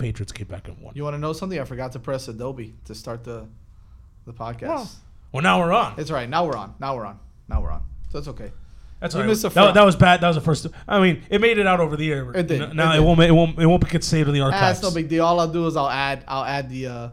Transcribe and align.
Patriots 0.00 0.32
came 0.32 0.46
back 0.48 0.68
and 0.68 0.78
won. 0.80 0.94
You 0.96 1.04
want 1.04 1.14
to 1.14 1.18
know 1.18 1.32
something? 1.32 1.58
I 1.60 1.64
forgot 1.64 1.92
to 1.92 1.98
press 1.98 2.26
Adobe 2.28 2.74
to 2.86 2.94
start 2.94 3.24
the 3.24 3.46
the 4.26 4.32
podcast. 4.32 4.62
Well, 4.68 4.90
well, 5.32 5.42
now 5.42 5.58
we're 5.60 5.72
on. 5.72 5.94
It's 5.98 6.10
all 6.10 6.16
right. 6.16 6.28
Now 6.28 6.46
we're 6.46 6.56
on. 6.56 6.74
Now 6.80 6.96
we're 6.96 7.06
on. 7.06 7.18
Now 7.48 7.60
we're 7.62 7.70
on. 7.70 7.84
So 8.10 8.18
it's 8.18 8.28
okay. 8.28 8.52
That's 9.00 9.14
we 9.14 9.20
all 9.20 9.26
right. 9.26 9.30
missed 9.30 9.44
a 9.44 9.48
That, 9.50 9.74
that 9.74 9.84
was 9.84 9.96
bad. 9.96 10.20
That 10.20 10.28
was 10.28 10.36
the 10.36 10.42
first. 10.42 10.66
I 10.86 11.00
mean, 11.00 11.22
it 11.30 11.40
made 11.40 11.56
it 11.58 11.66
out 11.66 11.80
over 11.80 11.96
the 11.96 12.12
air. 12.12 12.30
It 12.32 12.46
did. 12.48 12.60
N- 12.62 12.76
Now 12.76 12.90
It 12.92 12.96
it, 12.96 12.98
did. 13.00 13.06
won't. 13.06 13.20
It 13.20 13.30
won't. 13.32 13.58
It 13.58 13.66
won't 13.66 13.88
get 13.88 14.04
saved 14.04 14.28
in 14.28 14.34
the 14.34 14.40
Ah, 14.42 14.46
archives. 14.46 14.78
it's 14.78 14.82
no 14.88 14.92
big 14.94 15.08
deal. 15.08 15.24
All 15.24 15.38
I'll 15.40 15.48
do 15.48 15.66
is 15.66 15.76
I'll 15.76 15.88
add 15.88 16.24
I'll 16.28 16.44
add 16.44 16.68
the 16.68 16.86
uh, 16.86 17.08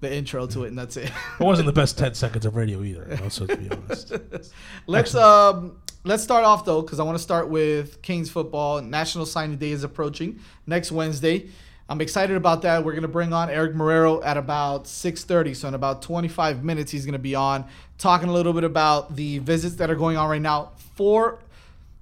the 0.00 0.14
intro 0.14 0.46
to 0.46 0.64
it, 0.64 0.68
and 0.68 0.78
that's 0.78 0.96
it. 0.96 1.10
It 1.40 1.44
wasn't 1.44 1.66
the 1.66 1.72
best 1.72 1.98
ten 1.98 2.14
seconds 2.14 2.46
of 2.46 2.54
radio 2.56 2.82
either. 2.82 3.18
Also, 3.24 3.46
to 3.46 3.56
be 3.56 3.68
honest. 3.70 4.12
let's 4.86 5.14
um 5.14 5.78
let's 6.04 6.22
start 6.22 6.44
off 6.44 6.64
though, 6.64 6.82
because 6.82 7.00
I 7.00 7.02
want 7.02 7.16
to 7.18 7.22
start 7.22 7.48
with 7.48 8.02
Canes 8.02 8.30
football. 8.30 8.80
National 8.82 9.26
Signing 9.26 9.56
Day 9.56 9.70
is 9.72 9.82
approaching 9.84 10.38
next 10.66 10.92
Wednesday. 10.92 11.48
I'm 11.92 12.00
excited 12.00 12.38
about 12.38 12.62
that. 12.62 12.86
We're 12.86 12.94
gonna 12.94 13.06
bring 13.06 13.34
on 13.34 13.50
Eric 13.50 13.74
Marrero 13.74 14.24
at 14.24 14.38
about 14.38 14.86
6:30, 14.86 15.52
so 15.52 15.68
in 15.68 15.74
about 15.74 16.00
25 16.00 16.64
minutes 16.64 16.90
he's 16.90 17.04
gonna 17.04 17.18
be 17.18 17.34
on 17.34 17.66
talking 17.98 18.30
a 18.30 18.32
little 18.32 18.54
bit 18.54 18.64
about 18.64 19.14
the 19.14 19.40
visits 19.40 19.74
that 19.74 19.90
are 19.90 19.94
going 19.94 20.16
on 20.16 20.30
right 20.30 20.40
now. 20.40 20.70
Four, 20.96 21.40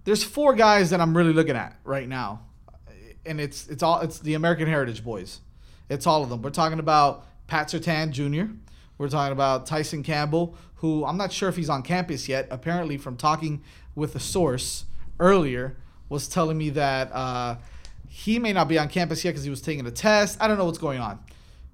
there's 0.04 0.22
four 0.22 0.54
guys 0.54 0.90
that 0.90 1.00
I'm 1.00 1.16
really 1.16 1.32
looking 1.32 1.56
at 1.56 1.76
right 1.82 2.08
now, 2.08 2.42
and 3.26 3.40
it's 3.40 3.66
it's 3.66 3.82
all 3.82 3.98
it's 3.98 4.20
the 4.20 4.34
American 4.34 4.68
Heritage 4.68 5.02
boys. 5.02 5.40
It's 5.88 6.06
all 6.06 6.22
of 6.22 6.28
them. 6.28 6.40
We're 6.40 6.50
talking 6.50 6.78
about 6.78 7.26
Pat 7.48 7.66
Surtain 7.66 8.12
Jr. 8.12 8.52
We're 8.96 9.08
talking 9.08 9.32
about 9.32 9.66
Tyson 9.66 10.04
Campbell, 10.04 10.54
who 10.76 11.04
I'm 11.04 11.16
not 11.16 11.32
sure 11.32 11.48
if 11.48 11.56
he's 11.56 11.68
on 11.68 11.82
campus 11.82 12.28
yet. 12.28 12.46
Apparently, 12.52 12.96
from 12.96 13.16
talking 13.16 13.60
with 13.96 14.14
a 14.14 14.20
source 14.20 14.84
earlier, 15.18 15.78
was 16.08 16.28
telling 16.28 16.58
me 16.58 16.70
that 16.70 17.10
uh, 17.10 17.56
he 18.12 18.38
may 18.40 18.52
not 18.52 18.66
be 18.68 18.76
on 18.78 18.88
campus 18.88 19.24
yet 19.24 19.30
because 19.30 19.44
he 19.44 19.50
was 19.50 19.62
taking 19.62 19.86
a 19.86 19.90
test. 19.90 20.36
I 20.42 20.48
don't 20.48 20.58
know 20.58 20.64
what's 20.64 20.78
going 20.78 20.98
on. 21.00 21.20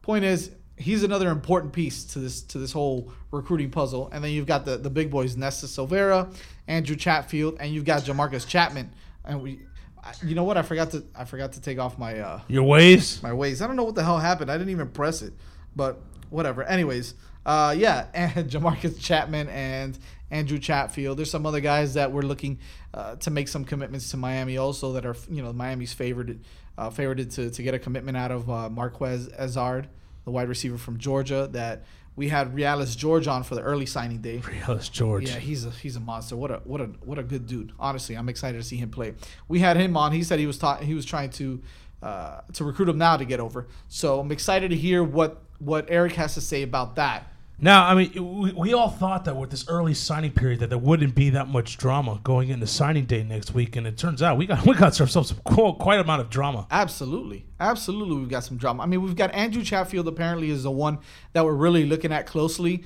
Point 0.03 0.25
is, 0.25 0.51
he's 0.77 1.03
another 1.03 1.31
important 1.31 1.73
piece 1.73 2.05
to 2.05 2.19
this 2.19 2.43
to 2.43 2.59
this 2.59 2.73
whole 2.73 3.11
recruiting 3.31 3.71
puzzle. 3.71 4.11
And 4.13 4.23
then 4.23 4.33
you've 4.33 4.47
got 4.47 4.65
the 4.67 4.77
the 4.77 4.91
big 4.91 5.11
boys, 5.11 5.35
Nesta 5.37 5.67
Silvera, 5.67 6.33
Andrew 6.69 6.95
Chatfield, 6.95 7.57
and 7.59 7.73
you've 7.73 7.87
got 7.87 8.03
Jamarcus 8.03 8.47
Chapman. 8.47 8.93
And 9.25 9.43
we, 9.43 9.61
I- 10.05 10.13
you 10.25 10.35
know 10.35 10.45
what? 10.45 10.59
I 10.59 10.63
forgot 10.63 10.91
to 10.91 11.05
I 11.17 11.25
forgot 11.25 11.53
to 11.55 11.61
take 11.61 11.79
off 11.79 11.99
my 11.99 12.19
uh, 12.21 12.41
Your 12.49 12.65
ways. 12.65 13.23
my 13.23 13.33
ways. 13.33 13.63
I 13.63 13.67
don't 13.67 13.77
know 13.77 13.85
what 13.85 13.95
the 13.95 14.05
hell 14.05 14.19
happened. 14.19 14.51
I 14.51 14.59
didn't 14.59 14.71
even 14.71 14.89
press 14.89 15.23
it, 15.23 15.33
but 15.75 16.01
whatever. 16.29 16.63
Anyways, 16.65 17.15
uh, 17.47 17.75
yeah, 17.77 18.07
and 18.15 18.51
Jamarcus 18.51 19.01
Chapman 19.01 19.49
and 19.49 19.99
Andrew 20.31 20.59
Chatfield. 20.59 21.19
There's 21.19 21.31
some 21.31 21.47
other 21.47 21.61
guys 21.61 21.95
that 21.95 22.13
we're 22.13 22.23
looking 22.23 22.59
uh, 22.93 23.17
to 23.17 23.31
make 23.31 23.49
some 23.49 23.65
commitments 23.65 24.11
to 24.11 24.17
Miami 24.17 24.57
also 24.59 24.93
that 24.93 25.07
are 25.07 25.17
you 25.31 25.43
know 25.43 25.53
Miami's 25.53 25.93
favored 25.93 26.41
uh, 26.77 26.91
favored 26.91 27.31
to 27.31 27.51
to 27.51 27.63
get 27.63 27.75
a 27.75 27.79
commitment 27.79 28.17
out 28.17 28.31
of 28.31 28.51
uh, 28.51 28.69
Marquez 28.69 29.29
Ezzard, 29.29 29.87
the 30.25 30.31
wide 30.31 30.49
receiver 30.49 30.79
from 30.79 30.99
Georgia 30.99 31.49
that. 31.53 31.85
We 32.19 32.31
had 32.31 32.55
Realis 32.55 32.97
George 32.97 33.27
on 33.27 33.43
for 33.43 33.57
the 33.57 33.61
early 33.61 33.85
signing 33.85 34.23
day. 34.23 34.41
Yes, 34.67 34.89
George. 34.89 35.29
Yeah, 35.29 35.37
he's 35.37 35.67
a 35.67 35.71
he's 35.71 35.97
a 35.97 36.01
monster. 36.01 36.35
What 36.35 36.51
a 36.51 36.63
what 36.65 36.81
a 36.81 36.87
what 37.05 37.19
a 37.19 37.23
good 37.23 37.47
dude. 37.47 37.73
Honestly, 37.79 38.15
I'm 38.17 38.31
excited 38.31 38.57
to 38.57 38.65
see 38.65 38.79
him 38.79 38.89
play. 38.89 39.13
We 39.49 39.59
had 39.59 39.77
him 39.77 39.99
on. 39.99 40.13
He 40.13 40.23
said 40.23 40.39
he 40.39 40.47
was 40.47 40.57
ta- 40.57 40.79
he 40.79 40.95
was 40.95 41.05
trying 41.05 41.29
to 41.33 41.61
uh, 42.03 42.41
to 42.55 42.65
recruit 42.65 42.89
him 42.89 42.97
now 42.97 43.19
to 43.19 43.27
get 43.27 43.39
over. 43.39 43.67
So 43.89 44.19
I'm 44.21 44.33
excited 44.33 44.71
to 44.71 44.77
hear 44.77 45.05
what 45.05 45.43
what 45.59 45.87
Eric 45.91 46.15
has 46.15 46.33
to 46.35 46.41
say 46.41 46.63
about 46.63 46.97
that. 46.97 47.31
Now, 47.59 47.87
I 47.87 47.95
mean, 47.95 48.39
we, 48.39 48.53
we 48.53 48.75
all 48.75 48.91
thought 48.91 49.25
that 49.25 49.35
with 49.35 49.51
this 49.51 49.67
early 49.67 49.95
signing 49.95 50.33
period 50.33 50.61
that 50.61 50.69
there 50.69 50.79
wouldn't 50.79 51.15
be 51.15 51.31
that 51.31 51.49
much 51.49 51.79
drama 51.79 52.21
going 52.23 52.51
into 52.51 52.67
signing 52.67 53.07
day 53.07 53.23
next 53.23 53.55
week, 53.55 53.77
and 53.77 53.87
it 53.87 53.97
turns 53.97 54.21
out 54.23 54.37
we 54.37 54.47
got 54.47 54.67
we 54.67 54.75
got 54.75 55.01
ourselves 55.01 55.31
some 55.31 55.39
qu- 55.45 55.73
quite 55.75 55.99
amount 55.99 56.21
of 56.21 56.29
drama. 56.29 56.67
Absolutely, 56.71 57.47
absolutely, 57.59 58.17
we've 58.17 58.29
got 58.29 58.45
some 58.45 58.59
drama. 58.59 58.83
I 58.83 58.87
mean, 58.87 59.01
we've 59.01 59.17
got 59.17 59.33
Andrew 59.35 59.63
Chatfield. 59.63 60.07
Apparently, 60.07 60.51
is 60.51 60.65
the 60.65 60.71
one 60.71 60.99
that 61.33 61.45
we're 61.45 61.55
really 61.55 61.87
looking 61.87 62.13
at 62.13 62.27
closely. 62.27 62.85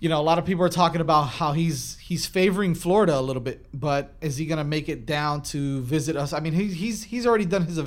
You 0.00 0.08
know, 0.08 0.20
a 0.20 0.22
lot 0.22 0.38
of 0.38 0.44
people 0.44 0.64
are 0.64 0.68
talking 0.68 1.00
about 1.00 1.22
how 1.24 1.52
he's 1.52 1.98
he's 1.98 2.26
favoring 2.26 2.74
Florida 2.74 3.16
a 3.16 3.22
little 3.22 3.42
bit, 3.42 3.66
but 3.72 4.14
is 4.20 4.38
he 4.38 4.46
gonna 4.46 4.64
make 4.64 4.88
it 4.88 5.06
down 5.06 5.42
to 5.42 5.82
visit 5.82 6.16
us? 6.16 6.32
I 6.32 6.40
mean, 6.40 6.52
he's 6.52 6.74
he's 6.74 7.04
he's 7.04 7.26
already 7.26 7.44
done 7.44 7.64
his 7.64 7.78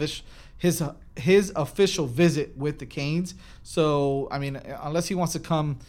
his 0.58 0.84
his 1.22 1.52
official 1.56 2.06
visit 2.06 2.58
with 2.58 2.80
the 2.80 2.86
Canes. 2.86 3.36
So 3.64 4.28
I 4.32 4.40
mean, 4.40 4.56
unless 4.82 5.08
he 5.08 5.16
wants 5.16 5.34
to 5.34 5.40
come 5.40 5.80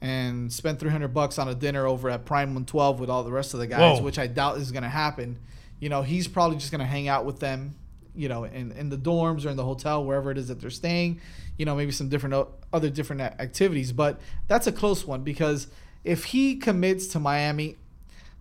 and 0.00 0.52
spend 0.52 0.80
300 0.80 1.08
bucks 1.08 1.38
on 1.38 1.48
a 1.48 1.54
dinner 1.54 1.86
over 1.86 2.08
at 2.08 2.24
Prime 2.24 2.48
112 2.48 3.00
with 3.00 3.10
all 3.10 3.22
the 3.22 3.30
rest 3.30 3.54
of 3.54 3.60
the 3.60 3.66
guys, 3.66 3.98
Whoa. 3.98 4.04
which 4.04 4.18
I 4.18 4.26
doubt 4.26 4.56
is 4.58 4.72
going 4.72 4.82
to 4.82 4.88
happen. 4.88 5.38
You 5.78 5.88
know, 5.88 6.02
he's 6.02 6.26
probably 6.26 6.56
just 6.56 6.70
going 6.70 6.80
to 6.80 6.86
hang 6.86 7.08
out 7.08 7.24
with 7.24 7.38
them, 7.38 7.74
you 8.14 8.28
know, 8.28 8.44
in, 8.44 8.72
in 8.72 8.88
the 8.88 8.96
dorms 8.96 9.44
or 9.44 9.50
in 9.50 9.56
the 9.56 9.64
hotel, 9.64 10.04
wherever 10.04 10.30
it 10.30 10.38
is 10.38 10.48
that 10.48 10.60
they're 10.60 10.70
staying. 10.70 11.20
You 11.58 11.66
know, 11.66 11.76
maybe 11.76 11.92
some 11.92 12.08
different 12.08 12.48
other 12.72 12.88
different 12.88 13.20
activities. 13.20 13.92
But 13.92 14.20
that's 14.48 14.66
a 14.66 14.72
close 14.72 15.06
one 15.06 15.22
because 15.22 15.66
if 16.02 16.24
he 16.24 16.56
commits 16.56 17.06
to 17.08 17.20
Miami, 17.20 17.76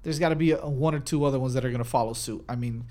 there's 0.04 0.20
got 0.20 0.30
to 0.30 0.36
be 0.36 0.52
a, 0.52 0.66
one 0.66 0.96
or 0.96 1.00
two 1.00 1.26
other 1.26 1.40
ones 1.40 1.54
that 1.54 1.66
are 1.66 1.70
going 1.70 1.84
to 1.84 1.90
follow 1.90 2.14
suit. 2.14 2.46
I 2.48 2.56
mean, 2.56 2.86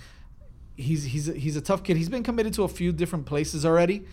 he's 0.79 1.05
he's 1.05 1.29
a, 1.29 1.33
he's 1.35 1.57
a 1.57 1.61
tough 1.61 1.83
kid. 1.85 1.97
He's 1.97 2.09
been 2.09 2.23
committed 2.23 2.55
to 2.55 2.63
a 2.65 2.69
few 2.69 2.93
different 2.93 3.27
places 3.27 3.67
already, 3.67 4.05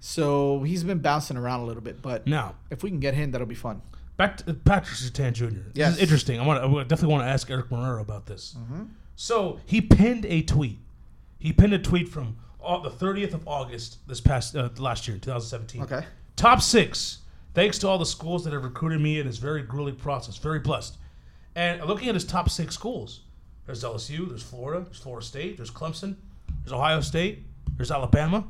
so 0.00 0.62
he's 0.62 0.84
been 0.84 0.98
bouncing 1.00 1.36
around 1.36 1.60
a 1.60 1.64
little 1.64 1.82
bit. 1.82 2.02
But 2.02 2.26
Now, 2.26 2.54
if 2.70 2.82
we 2.82 2.90
can 2.90 3.00
get 3.00 3.14
him, 3.14 3.30
that'll 3.32 3.46
be 3.46 3.54
fun. 3.54 3.82
back 4.16 4.36
to 4.38 4.54
Patrick 4.54 4.96
Surtain 4.98 5.32
Jr. 5.32 5.46
This 5.46 5.62
Yes. 5.74 5.94
is 5.96 5.98
interesting. 6.02 6.38
I 6.40 6.46
want 6.46 6.62
I 6.62 6.82
definitely 6.84 7.12
want 7.14 7.24
to 7.24 7.28
ask 7.30 7.50
Eric 7.50 7.68
Marrero 7.70 8.00
about 8.00 8.26
this. 8.26 8.54
Mm-hmm. 8.58 8.84
So 9.16 9.60
he 9.66 9.80
pinned 9.80 10.26
a 10.26 10.42
tweet. 10.42 10.78
He 11.38 11.52
pinned 11.52 11.72
a 11.72 11.78
tweet 11.78 12.08
from 12.08 12.36
uh, 12.64 12.78
the 12.80 12.90
30th 12.90 13.34
of 13.34 13.46
August 13.48 13.98
this 14.06 14.20
past 14.20 14.54
uh, 14.54 14.68
last 14.78 15.08
year, 15.08 15.16
2017. 15.18 15.82
Okay. 15.82 16.06
Top 16.36 16.60
six. 16.62 17.18
Thanks 17.54 17.78
to 17.80 17.88
all 17.88 17.98
the 17.98 18.06
schools 18.06 18.44
that 18.44 18.52
have 18.52 18.64
recruited 18.64 19.00
me 19.00 19.18
in 19.20 19.26
this 19.26 19.36
very 19.38 19.62
grueling 19.62 19.96
process. 19.96 20.38
Very 20.38 20.60
blessed. 20.60 20.96
And 21.54 21.82
looking 21.84 22.08
at 22.08 22.14
his 22.14 22.24
top 22.24 22.48
six 22.48 22.74
schools, 22.74 23.20
there's 23.66 23.84
LSU, 23.84 24.28
there's 24.28 24.42
Florida, 24.42 24.84
there's 24.84 24.98
Florida 24.98 25.24
State, 25.24 25.56
there's 25.56 25.70
Clemson, 25.70 26.16
there's 26.64 26.72
Ohio 26.72 27.00
State, 27.00 27.44
there's 27.76 27.90
Alabama. 27.90 28.44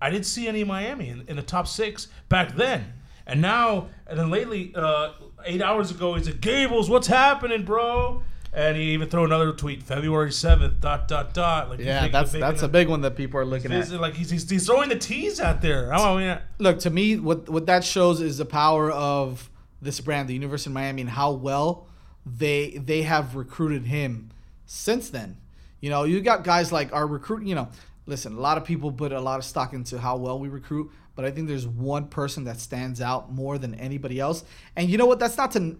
I 0.00 0.10
didn't 0.10 0.26
see 0.26 0.46
any 0.46 0.64
Miami 0.64 1.08
in, 1.08 1.24
in 1.28 1.36
the 1.36 1.42
top 1.42 1.66
six 1.66 2.08
back 2.28 2.54
then. 2.54 2.92
And 3.26 3.42
now, 3.42 3.88
and 4.06 4.18
then 4.18 4.30
lately, 4.30 4.72
uh, 4.74 5.12
eight 5.44 5.60
hours 5.60 5.90
ago, 5.90 6.14
he 6.14 6.24
said, 6.24 6.40
Gables, 6.40 6.88
what's 6.88 7.08
happening, 7.08 7.64
bro? 7.64 8.22
And 8.54 8.76
he 8.76 8.92
even 8.92 9.10
threw 9.10 9.24
another 9.24 9.52
tweet, 9.52 9.82
February 9.82 10.30
7th, 10.30 10.80
dot, 10.80 11.06
dot, 11.06 11.34
dot. 11.34 11.68
Like, 11.68 11.80
Yeah, 11.80 12.08
that's 12.08 12.32
that's 12.32 12.62
a 12.62 12.68
big 12.68 12.88
one 12.88 13.02
that 13.02 13.14
people 13.16 13.38
are 13.38 13.44
looking 13.44 13.70
at. 13.70 13.90
Like, 13.90 14.14
he's, 14.14 14.30
he's, 14.30 14.48
he's 14.48 14.66
throwing 14.66 14.88
the 14.88 14.96
teas 14.96 15.40
out 15.40 15.60
there. 15.60 15.92
I 15.92 16.16
mean, 16.16 16.38
Look, 16.58 16.78
to 16.80 16.90
me, 16.90 17.18
what 17.18 17.48
what 17.50 17.66
that 17.66 17.84
shows 17.84 18.22
is 18.22 18.38
the 18.38 18.46
power 18.46 18.90
of 18.90 19.50
this 19.82 20.00
brand, 20.00 20.28
the 20.28 20.34
University 20.34 20.70
of 20.70 20.74
Miami, 20.74 21.02
and 21.02 21.10
how 21.10 21.32
well 21.32 21.87
they 22.36 22.70
they 22.70 23.02
have 23.02 23.34
recruited 23.34 23.86
him 23.86 24.30
since 24.66 25.10
then. 25.10 25.36
You 25.80 25.90
know, 25.90 26.04
you 26.04 26.20
got 26.20 26.44
guys 26.44 26.72
like 26.72 26.92
our 26.92 27.06
recruit. 27.06 27.44
You 27.44 27.54
know, 27.54 27.68
listen, 28.06 28.36
a 28.36 28.40
lot 28.40 28.58
of 28.58 28.64
people 28.64 28.92
put 28.92 29.12
a 29.12 29.20
lot 29.20 29.38
of 29.38 29.44
stock 29.44 29.72
into 29.72 29.98
how 29.98 30.16
well 30.16 30.38
we 30.38 30.48
recruit, 30.48 30.90
but 31.14 31.24
I 31.24 31.30
think 31.30 31.48
there's 31.48 31.66
one 31.66 32.08
person 32.08 32.44
that 32.44 32.58
stands 32.60 33.00
out 33.00 33.32
more 33.32 33.58
than 33.58 33.74
anybody 33.74 34.18
else. 34.20 34.44
And 34.76 34.88
you 34.90 34.98
know 34.98 35.06
what? 35.06 35.18
That's 35.18 35.36
not 35.36 35.52
to, 35.52 35.76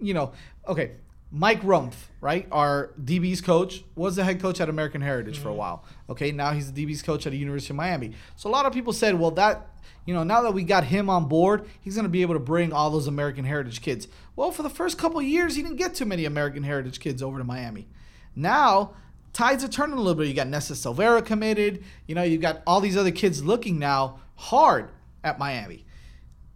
you 0.00 0.14
know, 0.14 0.32
okay. 0.68 0.92
Mike 1.32 1.62
Rumph, 1.62 1.94
right? 2.20 2.46
Our 2.50 2.92
DB's 3.00 3.40
coach 3.40 3.84
was 3.94 4.16
the 4.16 4.24
head 4.24 4.40
coach 4.40 4.60
at 4.60 4.68
American 4.68 5.00
Heritage 5.00 5.38
for 5.38 5.48
a 5.48 5.50
mm-hmm. 5.52 5.58
while. 5.58 5.84
Okay, 6.08 6.32
now 6.32 6.52
he's 6.52 6.72
the 6.72 6.86
DB's 6.86 7.02
coach 7.02 7.26
at 7.26 7.30
the 7.30 7.38
University 7.38 7.72
of 7.72 7.76
Miami. 7.76 8.12
So 8.36 8.50
a 8.50 8.52
lot 8.52 8.66
of 8.66 8.72
people 8.72 8.92
said, 8.92 9.18
well, 9.18 9.30
that 9.32 9.68
you 10.06 10.14
know, 10.14 10.24
now 10.24 10.42
that 10.42 10.52
we 10.52 10.64
got 10.64 10.84
him 10.84 11.10
on 11.10 11.28
board, 11.28 11.68
he's 11.80 11.94
going 11.94 12.04
to 12.04 12.10
be 12.10 12.22
able 12.22 12.34
to 12.34 12.40
bring 12.40 12.72
all 12.72 12.90
those 12.90 13.06
American 13.06 13.44
Heritage 13.44 13.82
kids. 13.82 14.08
Well, 14.34 14.50
for 14.50 14.62
the 14.62 14.70
first 14.70 14.98
couple 14.98 15.18
of 15.18 15.24
years, 15.24 15.56
he 15.56 15.62
didn't 15.62 15.76
get 15.76 15.94
too 15.94 16.04
many 16.04 16.24
American 16.24 16.62
Heritage 16.62 17.00
kids 17.00 17.22
over 17.22 17.38
to 17.38 17.44
Miami. 17.44 17.86
Now, 18.34 18.94
tides 19.32 19.62
are 19.62 19.68
turning 19.68 19.96
a 19.96 20.00
little 20.00 20.14
bit. 20.14 20.28
You 20.28 20.34
got 20.34 20.48
Nesta 20.48 20.72
Silvera 20.72 21.24
committed. 21.24 21.84
You 22.06 22.14
know, 22.14 22.22
you've 22.22 22.40
got 22.40 22.62
all 22.66 22.80
these 22.80 22.96
other 22.96 23.10
kids 23.10 23.44
looking 23.44 23.78
now 23.78 24.20
hard 24.36 24.90
at 25.22 25.38
Miami. 25.38 25.84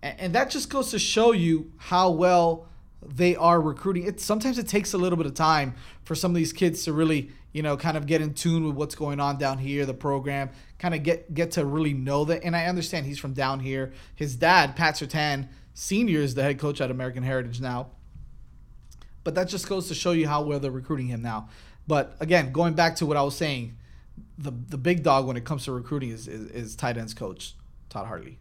A- 0.02 0.20
And 0.20 0.34
that 0.34 0.50
just 0.50 0.70
goes 0.70 0.90
to 0.90 0.98
show 0.98 1.32
you 1.32 1.72
how 1.76 2.10
well 2.10 2.68
they 3.06 3.36
are 3.36 3.60
recruiting. 3.60 4.04
It 4.04 4.20
sometimes 4.20 4.58
it 4.58 4.68
takes 4.68 4.92
a 4.92 4.98
little 4.98 5.16
bit 5.16 5.26
of 5.26 5.34
time 5.34 5.74
for 6.04 6.14
some 6.14 6.30
of 6.30 6.36
these 6.36 6.52
kids 6.52 6.84
to 6.84 6.92
really, 6.92 7.30
you 7.52 7.62
know, 7.62 7.76
kind 7.76 7.96
of 7.96 8.06
get 8.06 8.20
in 8.20 8.34
tune 8.34 8.66
with 8.66 8.76
what's 8.76 8.94
going 8.94 9.20
on 9.20 9.38
down 9.38 9.58
here, 9.58 9.86
the 9.86 9.94
program, 9.94 10.50
kind 10.78 10.94
of 10.94 11.02
get 11.02 11.32
get 11.34 11.52
to 11.52 11.64
really 11.64 11.94
know 11.94 12.24
that. 12.24 12.44
And 12.44 12.56
I 12.56 12.66
understand 12.66 13.06
he's 13.06 13.18
from 13.18 13.32
down 13.32 13.60
here. 13.60 13.92
His 14.14 14.36
dad, 14.36 14.76
Pat 14.76 14.94
Surtain, 14.94 15.48
senior, 15.74 16.20
is 16.20 16.34
the 16.34 16.42
head 16.42 16.58
coach 16.58 16.80
at 16.80 16.90
American 16.90 17.22
Heritage 17.22 17.60
now. 17.60 17.88
But 19.22 19.34
that 19.36 19.48
just 19.48 19.68
goes 19.68 19.88
to 19.88 19.94
show 19.94 20.12
you 20.12 20.28
how 20.28 20.42
well 20.42 20.60
they're 20.60 20.70
recruiting 20.70 21.06
him 21.06 21.22
now. 21.22 21.48
But 21.86 22.16
again, 22.20 22.52
going 22.52 22.74
back 22.74 22.96
to 22.96 23.06
what 23.06 23.16
I 23.16 23.22
was 23.22 23.36
saying, 23.36 23.76
the 24.38 24.50
the 24.50 24.78
big 24.78 25.02
dog 25.02 25.26
when 25.26 25.36
it 25.36 25.44
comes 25.44 25.64
to 25.64 25.72
recruiting 25.72 26.10
is 26.10 26.28
is, 26.28 26.50
is 26.50 26.76
tight 26.76 26.96
ends 26.96 27.14
coach 27.14 27.54
Todd 27.88 28.06
Hartley. 28.06 28.38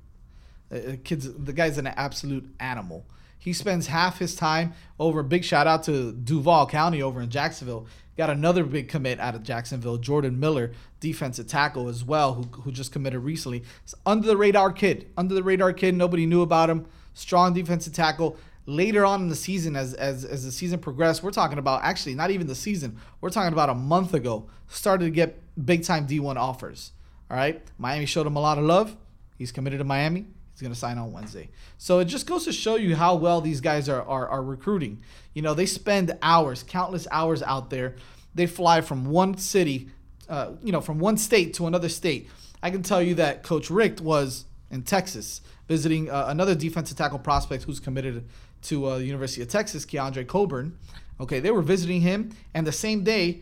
Uh, 0.72 0.76
uh, 0.76 0.96
kids, 1.04 1.32
the 1.32 1.54
guy's 1.54 1.78
an 1.78 1.88
absolute 1.88 2.54
animal. 2.60 3.06
He 3.44 3.52
spends 3.52 3.88
half 3.88 4.20
his 4.20 4.36
time 4.36 4.72
over. 4.98 5.22
Big 5.22 5.44
shout 5.44 5.68
out 5.68 5.84
to 5.84 6.14
Duval 6.14 6.66
County 6.68 7.02
over 7.02 7.22
in 7.22 7.30
Jacksonville. 7.30 7.88
Got 8.16 8.30
another 8.30 8.64
big 8.64 8.88
commit 8.88 9.20
out 9.20 9.36
of 9.36 9.44
Jacksonville, 9.44 9.98
Jordan 9.98 10.40
Miller, 10.40 10.72
defensive 11.02 11.48
tackle 11.48 11.90
as 11.90 12.06
well, 12.06 12.36
who, 12.36 12.44
who 12.62 12.72
just 12.72 12.94
committed 12.94 13.22
recently. 13.22 13.66
It's 13.84 13.94
under 14.06 14.26
the 14.26 14.38
radar 14.38 14.72
kid. 14.72 15.10
Under 15.18 15.36
the 15.36 15.44
radar 15.44 15.74
kid. 15.74 15.94
Nobody 15.94 16.26
knew 16.26 16.42
about 16.42 16.70
him. 16.70 16.86
Strong 17.14 17.56
defensive 17.56 17.92
tackle. 17.92 18.38
Later 18.66 19.04
on 19.04 19.24
in 19.24 19.28
the 19.28 19.36
season, 19.36 19.76
as, 19.76 19.94
as, 19.94 20.24
as 20.24 20.46
the 20.46 20.52
season 20.54 20.80
progressed, 20.80 21.22
we're 21.22 21.32
talking 21.32 21.58
about 21.58 21.84
actually 21.84 22.16
not 22.16 22.32
even 22.32 22.48
the 22.48 22.56
season. 22.56 22.98
We're 23.20 23.30
talking 23.30 23.52
about 23.52 23.70
a 23.70 23.76
month 23.76 24.14
ago. 24.14 24.48
Started 24.70 25.04
to 25.04 25.12
get 25.12 25.42
big 25.66 25.84
time 25.84 26.08
D1 26.08 26.38
offers. 26.38 26.94
All 27.30 27.36
right. 27.36 27.62
Miami 27.78 28.06
showed 28.06 28.26
him 28.26 28.38
a 28.38 28.42
lot 28.42 28.58
of 28.58 28.64
love. 28.64 28.96
He's 29.38 29.52
committed 29.52 29.80
to 29.80 29.84
Miami. 29.84 30.28
He's 30.54 30.62
going 30.62 30.74
to 30.74 30.80
sign 30.80 30.98
on 31.00 31.12
Wednesday. 31.12 31.50
So 31.78 32.00
it 32.00 32.06
just 32.06 32.28
goes 32.28 32.46
to 32.46 32.54
show 32.54 32.76
you 32.76 32.96
how 32.96 33.16
well 33.16 33.42
these 33.42 33.60
guys 33.60 33.90
are, 33.90 34.04
are, 34.04 34.28
are 34.28 34.44
recruiting. 34.44 35.02
You 35.34 35.42
know, 35.42 35.56
they 35.56 35.66
spend 35.66 36.16
hours, 36.22 36.62
countless 36.62 37.08
hours 37.12 37.42
out 37.42 37.72
there. 37.72 37.96
They 38.36 38.46
fly 38.46 38.82
from 38.82 39.06
one 39.06 39.38
city, 39.38 39.90
uh, 40.30 40.52
you 40.64 40.72
know, 40.72 40.82
from 40.82 41.00
one 41.00 41.18
state 41.18 41.56
to 41.56 41.66
another 41.66 41.90
state. 41.90 42.30
I 42.62 42.70
can 42.70 42.84
tell 42.84 43.02
you 43.02 43.16
that 43.16 43.44
Coach 43.44 43.70
Richt 43.70 44.00
was 44.00 44.46
in 44.70 44.84
Texas 44.84 45.42
visiting 45.68 46.10
uh, 46.10 46.26
another 46.28 46.56
defensive 46.56 46.98
tackle 46.98 47.20
prospect 47.20 47.64
who's 47.64 47.80
committed 47.80 48.28
to 48.64 48.86
uh, 48.86 48.98
the 48.98 49.06
University 49.06 49.42
of 49.42 49.48
Texas, 49.48 49.86
Keondre 49.86 50.28
Coburn. 50.28 50.78
Okay, 51.20 51.40
they 51.40 51.52
were 51.52 51.62
visiting 51.62 52.02
him, 52.02 52.32
and 52.54 52.66
the 52.66 52.72
same 52.72 53.04
day, 53.04 53.42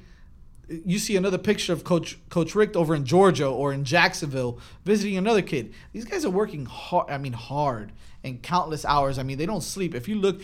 you 0.85 1.00
see 1.00 1.15
another 1.15 1.38
picture 1.38 1.73
of 1.73 1.83
Coach 1.83 2.18
Coach 2.29 2.56
Richt 2.56 2.75
over 2.75 2.94
in 2.95 3.06
Georgia 3.06 3.47
or 3.47 3.73
in 3.73 3.83
Jacksonville 3.83 4.59
visiting 4.85 5.18
another 5.18 5.41
kid. 5.41 5.73
These 5.94 6.06
guys 6.06 6.25
are 6.25 6.29
working 6.29 6.65
hard. 6.65 7.09
I 7.09 7.18
mean, 7.18 7.33
hard 7.33 7.91
and 8.23 8.41
countless 8.41 8.85
hours. 8.85 9.18
I 9.19 9.23
mean, 9.23 9.38
they 9.38 9.45
don't 9.45 9.62
sleep. 9.62 9.94
If 9.95 10.07
you 10.07 10.15
look, 10.15 10.41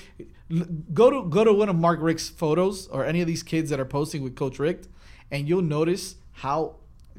go 0.93 1.09
to 1.09 1.29
go 1.29 1.43
to 1.43 1.53
one 1.53 1.69
of 1.69 1.75
Mark 1.75 1.99
Richt's 2.01 2.29
photos 2.29 2.87
or 2.87 3.05
any 3.05 3.21
of 3.21 3.27
these 3.27 3.43
kids 3.43 3.69
that 3.69 3.79
are 3.79 3.85
posting 3.85 4.21
with 4.23 4.35
Coach 4.35 4.59
Richt, 4.59 4.87
and 5.31 5.47
you'll 5.47 5.61
notice 5.61 6.15
how 6.33 6.75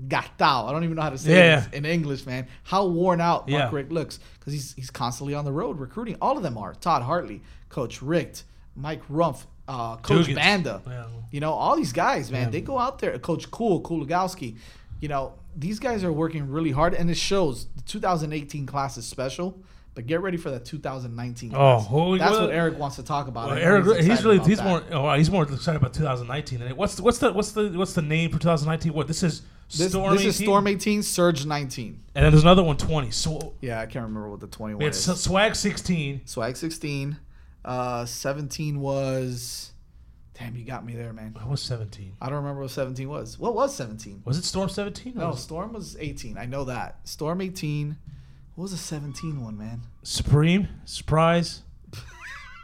gatao. 0.07 0.69
I 0.69 0.73
don't 0.73 0.85
even 0.85 0.97
know 0.97 1.03
how 1.03 1.11
to 1.11 1.19
say 1.19 1.35
Yeah. 1.37 1.67
it 1.67 1.75
in 1.75 1.85
English, 1.85 2.25
man. 2.27 2.47
How 2.65 2.87
worn 2.87 3.21
out 3.21 3.49
Mark 3.49 3.73
Yeah. 3.73 3.77
Richt 3.77 3.91
looks 3.91 4.21
because 4.39 4.53
he's 4.53 4.75
he's 4.75 4.91
constantly 4.91 5.35
on 5.35 5.45
the 5.45 5.53
road 5.53 5.79
recruiting. 5.79 6.17
All 6.21 6.37
of 6.37 6.43
them 6.43 6.57
are 6.57 6.75
Todd 6.75 7.03
Hartley, 7.03 7.43
Coach 7.69 8.01
Richt, 8.03 8.45
Mike 8.77 9.03
Rumph, 9.09 9.47
uh, 9.69 9.97
Coach 9.99 10.27
Dugans. 10.27 10.35
Banda. 10.35 10.83
Yeah. 10.87 11.05
You 11.31 11.41
know, 11.41 11.53
all 11.53 11.77
these 11.77 11.93
guys, 11.93 12.33
man, 12.33 12.45
Yeah. 12.45 12.51
they 12.51 12.61
go 12.63 12.79
out 12.79 12.99
there. 12.99 13.19
Coach 13.19 13.51
Cool, 13.51 13.83
Kuligowski. 13.83 14.57
You 15.01 15.09
know, 15.09 15.35
these 15.57 15.79
guys 15.79 16.03
are 16.05 16.13
working 16.13 16.51
really 16.51 16.71
hard, 16.73 16.95
and 16.95 17.11
it 17.11 17.17
shows. 17.17 17.67
The 17.77 17.83
2018 17.83 18.67
class 18.67 18.97
is 18.97 19.07
special, 19.07 19.59
but 19.95 20.07
get 20.07 20.21
ready 20.23 20.37
for 20.37 20.51
that 20.51 20.65
2019 20.65 21.53
Oh, 21.55 21.79
holy! 21.79 22.19
that's 22.19 22.33
what- 22.33 22.43
what 22.43 22.51
Eric 22.51 22.79
wants 22.79 22.97
to 22.97 23.03
talk 23.03 23.29
about. 23.29 23.49
Well, 23.51 23.59
Eric, 23.59 23.85
he's, 23.85 23.95
excited 24.07 24.25
really 24.25 24.39
he's 24.49 24.57
that. 24.59 24.65
more 24.67 24.83
oh, 24.91 25.13
he's 25.15 25.31
more 25.31 25.43
excited 25.45 25.77
about 25.77 25.93
2019 25.95 26.63
And. 26.63 26.77
What's 26.77 26.95
the, 26.97 27.03
what's 27.03 27.19
the 27.19 27.33
what's 27.33 27.53
the 27.53 27.69
what's 27.71 27.93
the 27.93 28.03
name 28.03 28.31
for 28.31 28.39
2019? 28.39 28.93
What 28.93 29.07
this 29.07 29.23
is 29.23 29.43
This, 29.77 29.91
Storm 29.91 30.15
this 30.17 30.25
is 30.25 30.37
Storm 30.37 30.67
18, 30.67 31.03
Surge 31.03 31.45
19. 31.47 32.01
and 32.15 32.25
then 32.25 32.33
there's 32.33 32.43
another 32.43 32.63
one 32.65 32.77
20. 32.79 33.11
So 33.11 33.53
Yeah, 33.61 33.81
I 33.81 33.87
can't 33.87 34.05
remember 34.07 34.31
what 34.31 34.41
the 34.41 34.47
21 34.47 34.79
we 34.79 34.85
had 34.87 34.95
is. 34.95 35.09
S- 35.09 35.21
Swag 35.21 35.55
16. 35.55 36.23
Swag 36.25 36.57
16. 36.57 37.19
Uh, 37.69 38.07
17 38.07 38.81
was. 38.81 39.73
Damn, 40.39 40.55
you 40.57 40.65
got 40.65 40.87
me 40.87 40.95
there, 40.95 41.13
man. 41.13 41.33
What 41.35 41.49
was 41.49 41.61
17? 41.63 42.15
I 42.21 42.27
don't 42.27 42.37
remember 42.37 42.63
what 42.63 42.71
17 42.71 43.09
was. 43.09 43.39
What 43.39 43.55
was 43.55 43.75
17? 43.75 44.23
Was 44.25 44.39
it 44.39 44.45
Storm 44.45 44.69
17? 44.69 45.15
No, 45.17 45.31
was 45.31 45.43
Storm 45.43 45.73
was 45.73 45.97
18. 45.99 46.39
I 46.39 46.47
know 46.47 46.65
that. 46.65 47.01
Storm 47.07 47.41
18. 47.41 47.97
What 48.55 48.63
was 48.63 48.73
a 48.73 48.79
17 48.79 49.43
one, 49.43 49.59
man? 49.59 49.83
Supreme 50.03 50.69
Surprise 50.85 51.63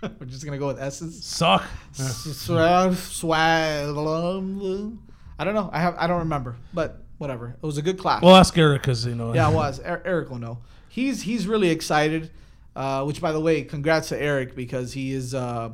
We're 0.02 0.26
just 0.26 0.44
gonna 0.44 0.58
go 0.58 0.68
with 0.68 0.80
S's. 0.80 1.24
Suck. 1.24 1.64
Swag. 1.92 2.94
I 5.38 5.44
don't 5.44 5.54
know. 5.54 5.70
I 5.72 5.80
have. 5.80 5.96
I 5.98 6.06
don't 6.06 6.20
remember. 6.20 6.56
But 6.72 7.02
whatever. 7.18 7.56
It 7.62 7.66
was 7.66 7.78
a 7.78 7.82
good 7.82 7.98
class. 7.98 8.22
We'll 8.22 8.36
ask 8.36 8.56
Eric 8.56 8.82
because 8.82 9.06
you 9.06 9.14
know. 9.14 9.34
yeah, 9.34 9.50
it 9.50 9.54
was. 9.54 9.80
Er- 9.80 10.02
Eric 10.04 10.30
will 10.30 10.38
know. 10.38 10.58
He's 10.88 11.22
he's 11.22 11.46
really 11.46 11.70
excited. 11.70 12.30
Uh, 12.76 13.04
which, 13.04 13.20
by 13.20 13.30
the 13.32 13.40
way, 13.40 13.62
congrats 13.62 14.08
to 14.08 14.20
Eric 14.20 14.54
because 14.56 14.92
he 14.92 15.12
is. 15.12 15.34
Uh, 15.34 15.70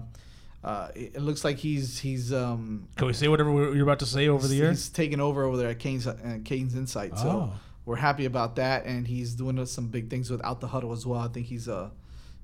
uh, 0.62 0.88
it 0.94 1.23
looks 1.23 1.43
like 1.43 1.56
he's 1.56 1.99
he's 1.99 2.32
um 2.35 2.87
Can 2.97 3.06
we 3.06 3.14
say 3.14 3.29
whatever 3.29 3.50
we- 3.50 3.75
you're 3.76 3.85
about 3.85 4.00
to 4.00 4.06
say 4.06 4.29
over 4.29 4.47
the 4.47 4.55
years? 4.56 4.70
he's 4.79 4.88
taken 4.91 5.19
over 5.19 5.44
over 5.44 5.56
there 5.56 5.70
at 5.70 5.79
Canes 5.79 6.06
uh, 6.06 6.38
Canes 6.44 6.75
Insight. 6.75 7.17
So 7.17 7.29
Oh. 7.29 7.52
we're 7.87 7.97
happy 7.97 8.26
about 8.26 8.56
that, 8.56 8.85
and 8.85 9.06
he's 9.06 9.32
doing 9.35 9.64
some 9.64 9.87
big 9.88 10.11
things 10.11 10.29
without 10.31 10.61
the 10.61 10.67
huddle 10.69 10.93
as 10.93 11.06
well. 11.06 11.20
I 11.20 11.29
think 11.29 11.47
he's 11.47 11.67
uh 11.67 11.88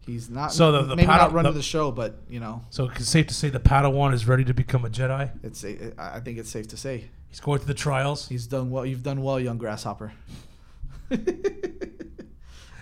he's 0.00 0.30
not 0.30 0.50
So 0.54 0.72
the- 0.72 0.82
the 0.84 0.96
maybe 0.96 1.08
not 1.08 1.32
running 1.34 1.52
the- 1.52 1.58
the, 1.58 1.62
show, 1.62 1.90
but 1.92 2.18
you 2.30 2.40
know 2.40 2.62
So 2.70 2.88
it's 2.88 3.06
safe 3.06 3.26
to 3.26 3.34
say 3.34 3.50
the 3.50 3.60
Padawan 3.60 4.14
is 4.14 4.26
ready 4.26 4.44
to 4.46 4.54
become 4.54 4.86
a 4.86 4.88
Jedi. 4.88 5.28
it's 5.42 5.62
a, 5.64 5.92
I 5.98 6.20
think 6.20 6.38
it's 6.38 6.48
safe 6.48 6.68
to 6.68 6.78
say 6.78 7.10
He's 7.28 7.40
going 7.40 7.58
through 7.58 7.66
the 7.68 7.74
trials. 7.74 8.26
he's 8.30 8.46
done 8.46 8.70
well. 8.70 8.86
You've 8.86 9.02
done 9.02 9.20
well, 9.20 9.38
young 9.38 9.58
grasshopper. 9.58 10.14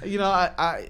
you 0.04 0.18
know, 0.18 0.26
I, 0.30 0.50
I 0.58 0.88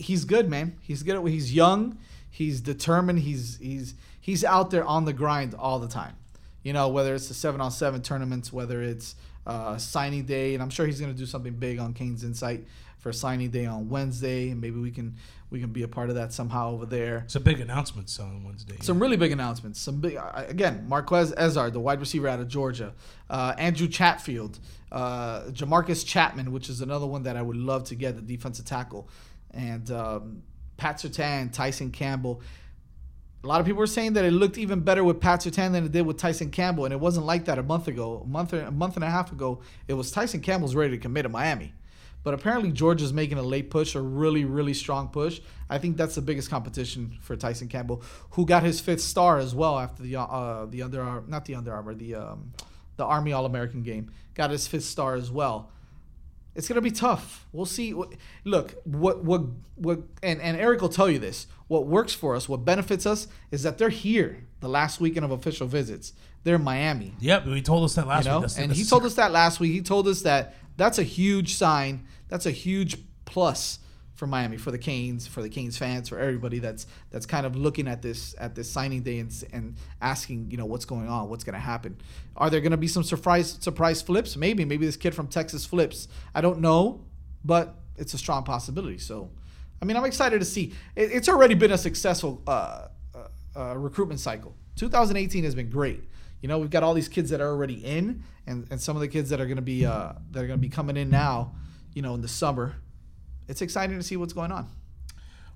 he's 0.00 0.24
good, 0.24 0.48
man. 0.48 0.76
He's 0.80 1.02
good. 1.02 1.16
at- 1.16 1.24
He's 1.30 1.54
young. 1.54 1.98
He's 2.30 2.60
determined. 2.60 3.20
He's 3.20 3.58
he's 3.58 3.94
he's 4.20 4.44
out 4.44 4.70
there 4.70 4.84
on 4.84 5.04
the 5.04 5.12
grind 5.12 5.54
all 5.54 5.78
the 5.78 5.88
time. 5.88 6.16
You 6.62 6.72
know, 6.72 6.88
whether 6.88 7.14
it's 7.14 7.28
the 7.28 7.34
seven 7.34 7.60
on 7.60 7.70
seven 7.70 8.02
tournaments, 8.02 8.52
whether 8.52 8.82
it's 8.82 9.14
uh, 9.46 9.78
signing 9.78 10.24
day, 10.24 10.54
and 10.54 10.62
I'm 10.62 10.70
sure 10.70 10.86
he's 10.86 11.00
gonna 11.00 11.12
do 11.14 11.26
something 11.26 11.54
big 11.54 11.78
on 11.78 11.94
Canes 11.94 12.22
Insight 12.24 12.64
for 12.98 13.12
signing 13.12 13.50
day 13.50 13.64
on 13.66 13.88
Wednesday, 13.88 14.50
and 14.50 14.60
maybe 14.60 14.78
we 14.78 14.90
can 14.90 15.16
we 15.50 15.58
can 15.58 15.72
be 15.72 15.82
a 15.82 15.88
part 15.88 16.10
of 16.10 16.14
that 16.16 16.32
somehow 16.32 16.70
over 16.70 16.86
there. 16.86 17.22
It's 17.24 17.34
a 17.34 17.40
big 17.40 17.58
announcement 17.60 18.14
on 18.20 18.44
Wednesday. 18.44 18.76
Some 18.82 19.00
really 19.00 19.16
big 19.16 19.32
announcements. 19.32 19.80
Some 19.80 20.00
big 20.00 20.16
uh, 20.16 20.30
again. 20.48 20.84
Marquez 20.88 21.32
Ezzard, 21.32 21.72
the 21.72 21.80
wide 21.80 21.98
receiver 21.98 22.28
out 22.28 22.38
of 22.40 22.46
Georgia. 22.48 22.92
Uh, 23.28 23.54
Andrew 23.58 23.88
Chatfield, 23.88 24.60
uh, 24.92 25.44
Jamarcus 25.50 26.06
Chapman, 26.06 26.52
which 26.52 26.68
is 26.68 26.80
another 26.82 27.06
one 27.06 27.22
that 27.24 27.36
I 27.36 27.42
would 27.42 27.56
love 27.56 27.84
to 27.84 27.94
get, 27.96 28.14
the 28.16 28.22
defensive 28.22 28.64
tackle, 28.66 29.08
and 29.52 29.90
um, 29.90 30.42
Pat 30.76 30.96
Surtain, 30.96 31.52
Tyson 31.52 31.90
Campbell. 31.90 32.42
A 33.42 33.46
lot 33.46 33.60
of 33.60 33.66
people 33.66 33.78
were 33.78 33.86
saying 33.86 34.14
that 34.14 34.24
it 34.24 34.32
looked 34.32 34.58
even 34.58 34.80
better 34.80 35.02
with 35.02 35.20
Pat 35.20 35.40
Surtain 35.40 35.72
than 35.72 35.84
it 35.84 35.92
did 35.92 36.02
with 36.02 36.18
Tyson 36.18 36.50
Campbell, 36.50 36.84
and 36.84 36.92
it 36.92 37.00
wasn't 37.00 37.24
like 37.24 37.46
that 37.46 37.58
a 37.58 37.62
month 37.62 37.88
ago. 37.88 38.20
A 38.24 38.26
month, 38.26 38.52
a 38.52 38.70
month 38.70 38.96
and 38.96 39.04
a 39.04 39.10
half 39.10 39.32
ago, 39.32 39.60
it 39.88 39.94
was 39.94 40.10
Tyson 40.10 40.40
Campbell's 40.40 40.74
ready 40.74 40.90
to 40.90 40.98
commit 40.98 41.22
to 41.22 41.28
Miami. 41.28 41.72
But 42.22 42.34
apparently 42.34 42.70
Georgia's 42.70 43.14
making 43.14 43.38
a 43.38 43.42
late 43.42 43.70
push, 43.70 43.94
a 43.94 44.00
really, 44.00 44.44
really 44.44 44.74
strong 44.74 45.08
push. 45.08 45.40
I 45.70 45.78
think 45.78 45.96
that's 45.96 46.14
the 46.14 46.20
biggest 46.20 46.50
competition 46.50 47.16
for 47.22 47.34
Tyson 47.34 47.68
Campbell, 47.68 48.02
who 48.32 48.44
got 48.44 48.62
his 48.62 48.78
fifth 48.78 49.00
star 49.00 49.38
as 49.38 49.54
well 49.54 49.78
after 49.78 50.02
the 50.02 50.16
uh, 50.16 50.66
the 50.66 50.82
Under 50.82 51.02
Ar- 51.02 51.24
not 51.26 51.46
the 51.46 51.54
Under 51.54 51.72
Armour, 51.72 51.94
the 51.94 52.16
um, 52.16 52.52
the 52.96 53.04
Army 53.04 53.32
All 53.32 53.46
American 53.46 53.82
game. 53.82 54.10
Got 54.34 54.50
his 54.50 54.66
fifth 54.66 54.84
star 54.84 55.14
as 55.14 55.30
well. 55.30 55.70
It's 56.60 56.68
gonna 56.68 56.82
be 56.82 56.90
tough. 56.90 57.46
We'll 57.54 57.64
see. 57.64 57.94
Look, 58.44 58.74
what 58.84 59.24
what 59.24 59.44
what, 59.76 60.00
and 60.22 60.42
and 60.42 60.58
Eric 60.58 60.82
will 60.82 60.90
tell 60.90 61.08
you 61.08 61.18
this. 61.18 61.46
What 61.68 61.86
works 61.86 62.12
for 62.12 62.36
us, 62.36 62.50
what 62.50 62.66
benefits 62.66 63.06
us, 63.06 63.28
is 63.50 63.62
that 63.62 63.78
they're 63.78 63.88
here 63.88 64.44
the 64.60 64.68
last 64.68 65.00
weekend 65.00 65.24
of 65.24 65.30
official 65.30 65.66
visits. 65.66 66.12
They're 66.44 66.56
in 66.56 66.62
Miami 66.64 67.14
Yep, 67.18 67.44
he 67.46 67.62
told 67.62 67.84
us 67.84 67.94
that 67.94 68.06
last 68.06 68.26
you 68.26 68.30
know? 68.30 68.40
week. 68.40 68.42
That's- 68.42 68.58
and 68.58 68.70
that's 68.72 68.78
he 68.78 68.84
told 68.84 69.06
us 69.06 69.14
that 69.14 69.32
last 69.32 69.58
week. 69.58 69.72
He 69.72 69.80
told 69.80 70.06
us 70.06 70.20
that 70.20 70.54
that's 70.76 70.98
a 70.98 71.02
huge 71.02 71.54
sign. 71.54 72.04
That's 72.28 72.44
a 72.44 72.50
huge 72.50 72.98
plus 73.24 73.78
for 74.20 74.26
Miami, 74.26 74.58
for 74.58 74.70
the 74.70 74.78
Canes, 74.78 75.26
for 75.26 75.40
the 75.40 75.48
Canes 75.48 75.78
fans, 75.78 76.10
for 76.10 76.18
everybody 76.18 76.58
that's 76.58 76.86
that's 77.10 77.24
kind 77.24 77.46
of 77.46 77.56
looking 77.56 77.88
at 77.88 78.02
this 78.02 78.34
at 78.38 78.54
this 78.54 78.70
signing 78.70 79.02
day 79.02 79.18
and 79.18 79.44
and 79.50 79.76
asking, 80.02 80.50
you 80.50 80.58
know, 80.58 80.66
what's 80.66 80.84
going 80.84 81.08
on, 81.08 81.30
what's 81.30 81.42
going 81.42 81.54
to 81.54 81.58
happen. 81.58 81.96
Are 82.36 82.50
there 82.50 82.60
going 82.60 82.72
to 82.72 82.76
be 82.76 82.86
some 82.86 83.02
surprise 83.02 83.56
surprise 83.60 84.02
flips? 84.02 84.36
Maybe, 84.36 84.66
maybe 84.66 84.84
this 84.84 84.98
kid 84.98 85.14
from 85.14 85.26
Texas 85.26 85.64
flips. 85.64 86.06
I 86.34 86.42
don't 86.42 86.60
know, 86.60 87.02
but 87.46 87.76
it's 87.96 88.12
a 88.12 88.18
strong 88.18 88.44
possibility. 88.44 88.98
So, 88.98 89.30
I 89.80 89.86
mean, 89.86 89.96
I'm 89.96 90.04
excited 90.04 90.38
to 90.38 90.44
see. 90.44 90.74
It, 90.94 91.10
it's 91.12 91.28
already 91.30 91.54
been 91.54 91.72
a 91.72 91.78
successful 91.78 92.42
uh, 92.46 92.88
uh, 93.14 93.58
uh, 93.58 93.76
recruitment 93.78 94.20
cycle. 94.20 94.54
2018 94.76 95.44
has 95.44 95.54
been 95.54 95.70
great. 95.70 96.04
You 96.42 96.48
know, 96.48 96.58
we've 96.58 96.70
got 96.70 96.82
all 96.82 96.92
these 96.92 97.08
kids 97.08 97.30
that 97.30 97.40
are 97.40 97.48
already 97.48 97.82
in, 97.82 98.22
and, 98.46 98.66
and 98.70 98.78
some 98.78 98.96
of 98.96 99.00
the 99.00 99.08
kids 99.08 99.30
that 99.30 99.40
are 99.40 99.46
going 99.46 99.56
to 99.56 99.62
be 99.62 99.86
uh, 99.86 100.12
that 100.32 100.44
are 100.44 100.46
going 100.46 100.58
to 100.58 100.68
be 100.68 100.68
coming 100.68 100.98
in 100.98 101.08
now. 101.08 101.54
You 101.94 102.02
know, 102.02 102.14
in 102.14 102.20
the 102.20 102.28
summer, 102.28 102.76
it's 103.50 103.62
exciting 103.62 103.96
to 103.98 104.02
see 104.02 104.16
what's 104.16 104.32
going 104.32 104.52
on. 104.52 104.68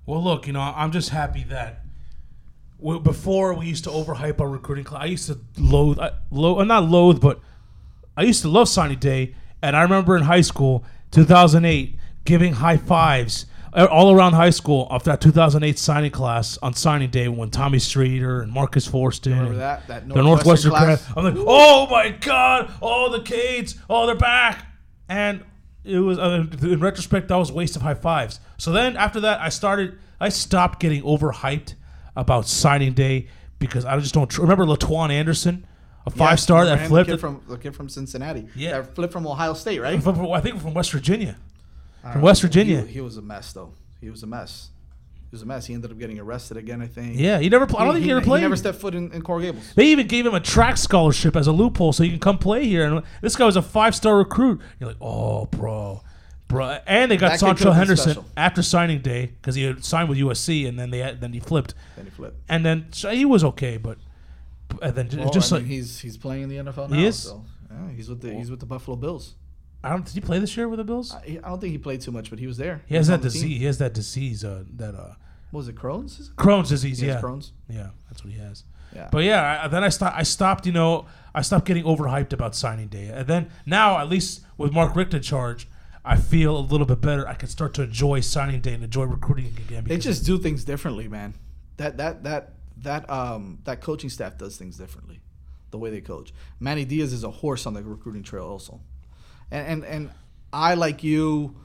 Well, 0.05 0.21
look, 0.21 0.45
you 0.47 0.53
know, 0.53 0.59
I'm 0.59 0.91
just 0.91 1.09
happy 1.09 1.43
that 1.45 1.81
before 3.03 3.53
we 3.53 3.65
used 3.67 3.85
to 3.85 3.89
overhype 3.89 4.39
our 4.41 4.49
recruiting 4.49 4.83
class. 4.83 5.01
I 5.03 5.05
used 5.05 5.27
to 5.27 5.39
loathe, 5.57 5.97
I, 5.99 6.11
lo- 6.29 6.59
uh, 6.59 6.63
not 6.65 6.83
loathe, 6.83 7.21
but 7.21 7.39
I 8.17 8.23
used 8.23 8.41
to 8.41 8.49
love 8.49 8.67
signing 8.67 8.99
day. 8.99 9.33
And 9.61 9.75
I 9.75 9.81
remember 9.81 10.15
in 10.17 10.23
high 10.23 10.41
school, 10.41 10.83
2008, 11.11 11.95
giving 12.25 12.53
high 12.53 12.77
fives 12.77 13.45
uh, 13.73 13.87
all 13.89 14.13
around 14.13 14.33
high 14.33 14.49
school 14.49 14.87
of 14.89 15.05
that 15.05 15.21
2008 15.21 15.79
signing 15.79 16.11
class 16.11 16.57
on 16.61 16.73
signing 16.73 17.09
day 17.09 17.29
when 17.29 17.49
Tommy 17.49 17.79
Streeter 17.79 18.41
and 18.41 18.51
Marcus 18.51 18.87
Forston 18.87 19.31
Remember 19.31 19.51
and 19.51 19.59
that 19.61 19.87
that 19.87 20.07
the 20.09 20.21
Northwestern 20.21 20.71
class. 20.71 21.05
class. 21.05 21.13
I'm 21.17 21.23
like, 21.23 21.45
oh 21.47 21.87
my 21.89 22.09
god, 22.09 22.71
oh 22.81 23.09
the 23.09 23.21
Canes, 23.21 23.75
oh 23.89 24.05
they're 24.05 24.15
back, 24.15 24.65
and 25.09 25.43
it 25.85 25.99
was 25.99 26.17
uh, 26.17 26.45
in 26.61 26.79
retrospect 26.79 27.27
that 27.29 27.35
was 27.35 27.49
a 27.49 27.53
waste 27.53 27.75
of 27.75 27.81
high 27.81 27.93
fives. 27.93 28.39
So 28.57 28.71
then 28.71 28.97
after 28.97 29.19
that, 29.21 29.39
I 29.41 29.49
started. 29.49 29.97
I 30.19 30.29
stopped 30.29 30.79
getting 30.79 31.03
overhyped 31.03 31.75
about 32.15 32.47
signing 32.47 32.93
day 32.93 33.27
because 33.59 33.85
I 33.85 33.99
just 33.99 34.13
don't 34.13 34.29
tr- 34.29 34.41
remember 34.41 34.65
Latuan 34.65 35.09
Anderson, 35.11 35.65
a 36.05 36.09
five 36.09 36.39
star 36.39 36.65
that 36.65 36.87
flipped. 36.87 37.07
the 37.09 37.13
kid 37.15 37.21
from 37.21 37.41
the 37.47 37.57
kid 37.57 37.75
from 37.75 37.89
Cincinnati. 37.89 38.47
Yeah. 38.55 38.81
that 38.81 38.95
flipped 38.95 39.13
from 39.13 39.27
Ohio 39.27 39.53
State, 39.53 39.79
right? 39.81 40.01
from- 40.01 40.31
I 40.31 40.39
think 40.41 40.61
from 40.61 40.73
West 40.73 40.91
Virginia. 40.91 41.37
From 42.01 42.21
know. 42.21 42.25
West 42.25 42.41
Virginia. 42.41 42.81
He, 42.81 42.93
he 42.93 43.01
was 43.01 43.17
a 43.17 43.21
mess, 43.21 43.51
though. 43.53 43.73
He 43.99 44.09
was 44.09 44.23
a 44.23 44.27
mess. 44.27 44.69
He 45.35 45.37
was 45.37 45.41
a 45.41 45.45
mess. 45.45 45.65
He 45.65 45.73
ended 45.73 45.91
up 45.91 45.99
getting 45.99 46.19
arrested 46.19 46.55
again. 46.55 46.81
I 46.81 46.87
think. 46.87 47.17
Yeah, 47.17 47.39
he 47.39 47.49
never. 47.49 47.67
Pl- 47.67 47.79
I 47.79 47.83
don't 47.83 47.93
think 47.93 48.05
he, 48.05 48.11
ever 48.11 48.21
played. 48.21 48.39
He 48.39 48.43
never 48.43 48.55
stepped 48.55 48.79
foot 48.79 48.95
in, 48.95 49.11
in 49.11 49.21
Coral 49.21 49.41
Gables. 49.41 49.73
They 49.75 49.87
even 49.87 50.07
gave 50.07 50.25
him 50.25 50.33
a 50.33 50.39
track 50.39 50.77
scholarship 50.77 51.35
as 51.35 51.47
a 51.47 51.51
loophole 51.51 51.91
so 51.93 52.03
he 52.03 52.09
can 52.09 52.19
come 52.19 52.37
play 52.37 52.65
here. 52.65 52.85
And 52.85 53.03
this 53.21 53.35
guy 53.35 53.45
was 53.45 53.55
a 53.55 53.61
five 53.61 53.95
star 53.95 54.17
recruit. 54.17 54.61
You're 54.79 54.89
like, 54.89 55.01
oh, 55.01 55.45
bro, 55.47 56.01
bro. 56.47 56.77
And 56.87 57.11
they 57.11 57.17
got 57.17 57.39
Seantrel 57.39 57.75
Henderson 57.75 58.23
after 58.37 58.61
signing 58.61 59.01
day 59.01 59.27
because 59.27 59.55
he 59.55 59.63
had 59.63 59.83
signed 59.83 60.07
with 60.09 60.17
USC 60.17 60.67
and 60.67 60.79
then 60.79 60.91
they 60.91 60.99
had, 60.99 61.19
then 61.19 61.33
he 61.33 61.39
flipped. 61.39 61.73
Then 61.95 62.05
he 62.05 62.11
flipped. 62.11 62.37
And 62.47 62.65
then 62.65 62.87
so 62.91 63.09
he 63.09 63.25
was 63.25 63.43
okay, 63.43 63.77
but 63.77 63.97
and 64.81 64.95
then 64.95 65.09
Well, 65.17 65.31
just 65.31 65.51
I 65.51 65.57
like 65.57 65.65
he's 65.65 65.99
he's 65.99 66.17
playing 66.17 66.43
in 66.43 66.49
the 66.49 66.57
NFL 66.57 66.89
now. 66.89 66.95
He 66.95 67.05
is? 67.05 67.23
So, 67.23 67.43
yeah, 67.69 67.91
he's 67.91 68.09
with 68.09 68.21
the 68.21 68.33
he's 68.33 68.49
with 68.49 68.59
the 68.59 68.65
Buffalo 68.65 68.95
Bills. 68.95 69.35
I 69.85 69.89
don't. 69.89 70.03
Did 70.03 70.15
he 70.15 70.21
play 70.21 70.39
this 70.39 70.57
year 70.57 70.67
with 70.67 70.77
the 70.77 70.83
Bills? 70.83 71.13
I, 71.13 71.39
I 71.43 71.49
don't 71.49 71.61
think 71.61 71.71
he 71.71 71.77
played 71.77 72.01
too 72.01 72.11
much, 72.11 72.31
but 72.31 72.39
he 72.39 72.47
was 72.47 72.57
there. 72.57 72.81
He 72.87 72.95
has 72.95 73.07
that 73.07 73.21
disease. 73.21 73.59
He 73.59 73.65
has 73.65 73.77
that 73.77 73.93
disease. 73.93 74.43
Uh, 74.43 74.63
that 74.77 74.95
uh, 74.95 75.13
What 75.55 75.59
was 75.59 75.69
it 75.69 75.75
Crohn's? 75.77 76.19
Is? 76.19 76.31
Crohn's 76.31 76.67
disease. 76.67 76.99
He 76.99 77.07
has 77.07 77.15
Yeah, 77.15 77.21
Crohn's. 77.21 77.53
yeah, 77.69 77.89
that's 78.09 78.25
what 78.25 78.33
he 78.33 78.39
has. 78.39 78.65
Yeah. 78.93 79.07
But 79.09 79.23
yeah, 79.23 79.61
I, 79.63 79.67
then 79.69 79.85
I 79.85 79.87
stopped. 79.89 80.17
I 80.17 80.23
stopped. 80.23 80.65
You 80.65 80.73
know, 80.73 81.05
I 81.33 81.43
stopped 81.43 81.63
getting 81.65 81.85
overhyped 81.85 82.33
about 82.33 82.55
signing 82.55 82.89
day, 82.89 83.07
and 83.07 83.25
then 83.25 83.49
now, 83.65 83.97
at 83.97 84.09
least 84.09 84.41
with 84.57 84.73
Mark 84.73 84.97
Richt 84.97 85.13
in 85.13 85.21
charge, 85.21 85.69
I 86.03 86.17
feel 86.17 86.57
a 86.57 86.59
little 86.59 86.85
bit 86.85 86.99
better. 86.99 87.25
I 87.25 87.35
can 87.35 87.47
start 87.47 87.73
to 87.75 87.83
enjoy 87.83 88.19
signing 88.19 88.59
day 88.59 88.73
and 88.73 88.83
enjoy 88.83 89.05
recruiting 89.05 89.45
again. 89.57 89.85
they 89.85 89.97
just 89.97 90.25
do 90.25 90.37
things 90.37 90.65
differently, 90.65 91.07
man. 91.07 91.35
That 91.77 91.95
that 91.99 92.25
that 92.25 92.55
that 92.79 93.09
um 93.09 93.59
that 93.63 93.79
coaching 93.79 94.09
staff 94.09 94.37
does 94.37 94.57
things 94.57 94.77
differently, 94.77 95.21
the 95.71 95.77
way 95.77 95.89
they 95.89 96.01
coach. 96.01 96.33
Manny 96.59 96.83
Diaz 96.83 97.13
is 97.13 97.23
a 97.23 97.31
horse 97.31 97.65
on 97.65 97.73
the 97.73 97.81
recruiting 97.81 98.23
trail, 98.23 98.43
also, 98.43 98.81
and 99.51 99.65
and 99.65 99.85
and 99.85 100.11
I 100.51 100.73
like 100.73 101.01
you 101.01 101.55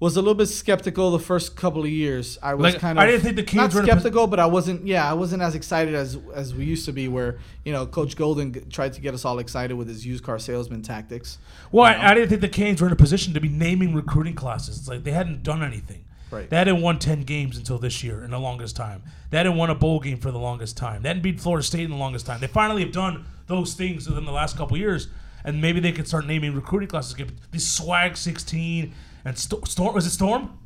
was 0.00 0.16
a 0.16 0.20
little 0.20 0.34
bit 0.34 0.46
skeptical 0.46 1.10
the 1.12 1.18
first 1.18 1.56
couple 1.56 1.82
of 1.82 1.88
years. 1.88 2.36
I 2.42 2.54
was 2.54 2.72
Like, 2.74 2.80
kind 2.80 2.98
of 2.98 3.02
I 3.02 3.06
didn't 3.06 3.22
think 3.22 3.36
the 3.36 3.42
Canes 3.42 3.74
not 3.74 3.74
were 3.74 3.80
in 3.80 3.88
a 3.88 3.92
skeptical, 3.92 4.26
but 4.26 4.40
I 4.40 4.46
wasn't. 4.46 4.86
Yeah, 4.86 5.08
I 5.08 5.14
wasn't 5.14 5.42
as 5.42 5.54
excited 5.54 5.94
as 5.94 6.18
as 6.34 6.54
we 6.54 6.64
used 6.64 6.84
to 6.86 6.92
be. 6.92 7.08
Where 7.08 7.38
you 7.64 7.72
know 7.72 7.86
Coach 7.86 8.16
Golden 8.16 8.52
g- 8.52 8.60
tried 8.70 8.92
to 8.94 9.00
get 9.00 9.14
us 9.14 9.24
all 9.24 9.38
excited 9.38 9.74
with 9.74 9.88
his 9.88 10.04
used 10.04 10.24
car 10.24 10.38
salesman 10.38 10.82
tactics. 10.82 11.38
Well? 11.72 11.84
I, 11.84 12.10
I 12.10 12.14
didn't 12.14 12.28
think 12.28 12.40
the 12.40 12.48
Canes 12.48 12.80
were 12.80 12.86
in 12.88 12.92
a 12.92 12.96
position 12.96 13.34
to 13.34 13.40
be 13.40 13.48
naming 13.48 13.94
recruiting 13.94 14.34
classes. 14.34 14.78
It's 14.78 14.88
like 14.88 15.04
they 15.04 15.12
hadn't 15.12 15.42
done 15.42 15.62
anything. 15.62 16.04
Right. 16.30 16.50
They 16.50 16.56
hadn't 16.56 16.80
won 16.82 16.98
ten 16.98 17.22
games 17.22 17.56
until 17.56 17.78
this 17.78 18.02
year 18.02 18.24
in 18.24 18.32
the 18.32 18.40
longest 18.40 18.74
time. 18.74 19.02
They 19.30 19.36
hadn't 19.36 19.56
won 19.56 19.70
a 19.70 19.74
bowl 19.76 20.00
game 20.00 20.18
for 20.18 20.32
the 20.32 20.38
longest 20.38 20.76
time. 20.76 21.02
They 21.02 21.08
hadn't 21.08 21.22
beat 21.22 21.40
Florida 21.40 21.64
State 21.64 21.84
in 21.84 21.90
the 21.90 21.96
longest 21.96 22.26
time. 22.26 22.40
They 22.40 22.48
finally 22.48 22.82
have 22.82 22.92
done 22.92 23.24
those 23.46 23.74
things 23.74 24.08
within 24.08 24.24
the 24.24 24.32
last 24.32 24.56
couple 24.56 24.76
years, 24.76 25.06
and 25.44 25.62
maybe 25.62 25.78
they 25.78 25.92
could 25.92 26.08
start 26.08 26.26
naming 26.26 26.52
recruiting 26.54 26.88
classes. 26.88 27.14
Give 27.14 27.30
these 27.52 27.70
swag 27.70 28.16
sixteen 28.16 28.92
and 29.24 29.38
Sto- 29.38 29.62
Storm. 29.64 29.94
Was 29.94 30.06
it 30.06 30.10
Storm? 30.10 30.58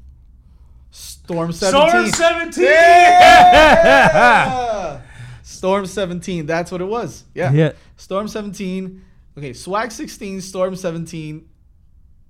Storm 0.90 1.52
seventeen. 1.52 1.90
Storm 1.90 2.10
seventeen. 2.12 2.64
Yeah! 2.64 5.00
Storm 5.42 5.86
17. 5.86 6.46
That's 6.46 6.70
what 6.70 6.80
it 6.80 6.84
was. 6.84 7.24
Yeah. 7.34 7.50
Yeah. 7.52 7.72
Storm 7.96 8.28
17. 8.28 9.02
Okay, 9.36 9.52
Swag 9.52 9.90
16, 9.90 10.40
Storm 10.40 10.76
17. 10.76 11.48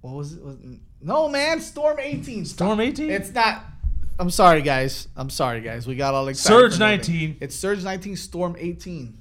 What 0.01 0.15
was 0.15 0.33
it? 0.35 0.43
Was, 0.43 0.57
no, 1.03 1.29
man, 1.29 1.61
Storm 1.61 1.99
18. 2.01 2.45
Stop. 2.47 2.57
Storm 2.69 2.81
18? 2.81 3.11
It's 3.11 3.35
not. 3.35 3.65
I'm 4.19 4.31
sorry, 4.31 4.63
guys. 4.63 5.09
I'm 5.17 5.29
sorry, 5.31 5.61
guys. 5.61 5.87
We 5.87 5.95
got 5.97 6.15
all 6.15 6.29
excited. 6.29 6.73
Surge 6.73 6.79
19. 6.79 7.37
It's 7.41 7.55
Surge 7.55 7.85
19, 7.85 8.17
Storm 8.17 8.57
18. 8.59 9.17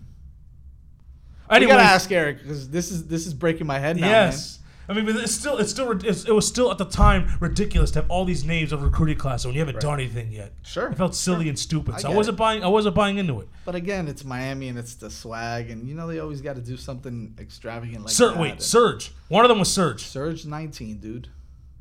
Anyways, 1.50 1.62
we 1.62 1.68
gotta 1.68 1.84
ask 1.84 2.12
Eric 2.12 2.42
because 2.44 2.70
this 2.70 2.92
is 2.92 3.08
this 3.08 3.26
is 3.26 3.34
breaking 3.34 3.68
my 3.68 3.80
head 3.80 3.96
now, 3.98 4.08
Yes. 4.08 4.60
I 4.90 4.94
mean, 4.94 5.06
but 5.06 5.18
it's 5.18 5.34
still, 5.34 5.58
it's 5.58 5.70
still, 5.70 5.92
it's, 5.92 6.24
it 6.24 6.32
was 6.32 6.48
still 6.48 6.72
at 6.72 6.78
the 6.78 6.86
time 6.86 7.30
ridiculous 7.42 7.92
to 7.92 8.02
have 8.02 8.10
all 8.10 8.24
these 8.24 8.46
names 8.46 8.72
of 8.72 8.84
recruiting 8.84 9.18
classes 9.18 9.46
when 9.46 9.54
you 9.54 9.60
haven't 9.60 9.82
done 9.82 10.00
anything 10.00 10.32
yet. 10.32 10.54
Sure, 10.64 10.88
it 10.88 10.96
felt 10.96 11.14
silly 11.14 11.46
sure. 11.46 11.50
and 11.50 11.60
stupid. 11.60 11.96
I 11.96 11.98
so 12.00 12.12
I 12.12 12.16
wasn't 12.16 12.36
it. 12.36 12.40
buying, 12.40 12.64
I 12.64 12.68
wasn't 12.68 12.96
buying 12.96 13.18
into 13.18 13.42
it. 13.42 13.50
But 13.66 13.76
again, 13.76 14.08
it's 14.08 14.24
Miami 14.24 14.70
and 14.70 14.80
it's 14.80 14.96
the 14.96 15.10
swag, 15.10 15.70
and 15.70 15.88
you 15.88 15.94
know 15.94 16.08
they 16.08 16.20
always 16.20 16.40
got 16.42 16.56
to 16.56 16.62
do 16.62 16.78
something 16.78 17.36
extravagant 17.38 18.06
like 18.06 18.14
Sur- 18.14 18.30
that. 18.32 18.40
wait, 18.40 18.52
And 18.52 18.62
Surge. 18.62 19.12
One 19.28 19.44
of 19.44 19.50
them 19.50 19.60
was 19.60 19.70
Surge. 19.72 20.06
Surge 20.06 20.46
19, 20.46 21.00
dude. 21.00 21.28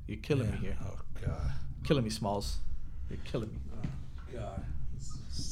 You're 0.08 0.18
killing 0.18 0.50
me 0.50 0.56
here. 0.58 0.76
Oh 0.84 0.98
God. 1.24 1.52
Killing 1.84 2.04
me, 2.04 2.10
Smalls. 2.10 2.58
You're 3.08 3.18
killing 3.24 3.50
me. 3.50 3.58
Oh, 3.72 3.88
God. 4.32 4.64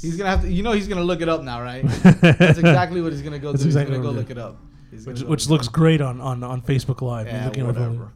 He's 0.02 0.16
gonna 0.16 0.30
have 0.30 0.42
to. 0.42 0.50
You 0.50 0.62
know, 0.62 0.72
he's 0.72 0.88
gonna 0.88 1.04
look 1.04 1.20
it 1.20 1.28
up 1.28 1.42
now, 1.42 1.62
right? 1.62 1.84
That's 2.20 2.58
exactly 2.58 3.00
what 3.00 3.12
he's 3.12 3.22
gonna 3.22 3.38
go 3.38 3.52
do. 3.52 3.58
That's 3.58 3.64
He's 3.64 3.74
gonna 3.74 4.00
go 4.00 4.10
look 4.10 4.30
it 4.30 4.38
up. 4.38 4.58
Which, 5.04 5.22
which 5.22 5.48
looks 5.48 5.68
great 5.68 6.00
on, 6.00 6.20
on, 6.20 6.42
on 6.42 6.62
Facebook 6.62 7.00
Live. 7.02 7.26
looking 7.26 7.62
yeah, 7.64 7.68
at 7.70 7.76
whatever. 7.76 8.12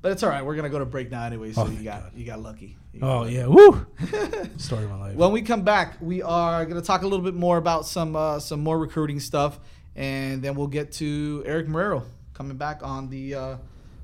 But 0.00 0.12
it's 0.12 0.22
all 0.24 0.30
right. 0.30 0.44
We're 0.44 0.56
gonna 0.56 0.68
go 0.68 0.80
to 0.80 0.84
break 0.84 1.10
now, 1.12 1.24
anyway. 1.24 1.52
So 1.52 1.62
Oh, 1.62 1.70
you 1.70 1.84
got 1.84 2.02
God. 2.02 2.12
you 2.16 2.24
got 2.26 2.42
lucky. 2.42 2.76
You 2.92 3.00
got 3.00 3.06
Oh 3.08 3.20
lucky. 3.20 3.34
yeah, 3.34 3.46
woo! 3.46 3.86
Story 4.56 4.84
of 4.84 4.90
my 4.90 4.98
life. 4.98 5.16
When 5.16 5.30
we 5.30 5.42
come 5.42 5.62
back, 5.62 5.96
we 6.00 6.22
are 6.22 6.66
gonna 6.66 6.82
talk 6.82 7.02
a 7.02 7.06
little 7.06 7.24
bit 7.24 7.34
more 7.34 7.56
about 7.56 7.86
some 7.86 8.16
uh, 8.16 8.40
some 8.40 8.60
more 8.60 8.78
recruiting 8.78 9.20
stuff, 9.20 9.60
and 9.94 10.42
then 10.42 10.56
we'll 10.56 10.66
get 10.66 10.90
to 10.94 11.44
Eric 11.46 11.68
Marrero 11.68 12.02
coming 12.34 12.56
back 12.56 12.82
on 12.82 13.10
the. 13.10 13.34
Uh, 13.34 13.56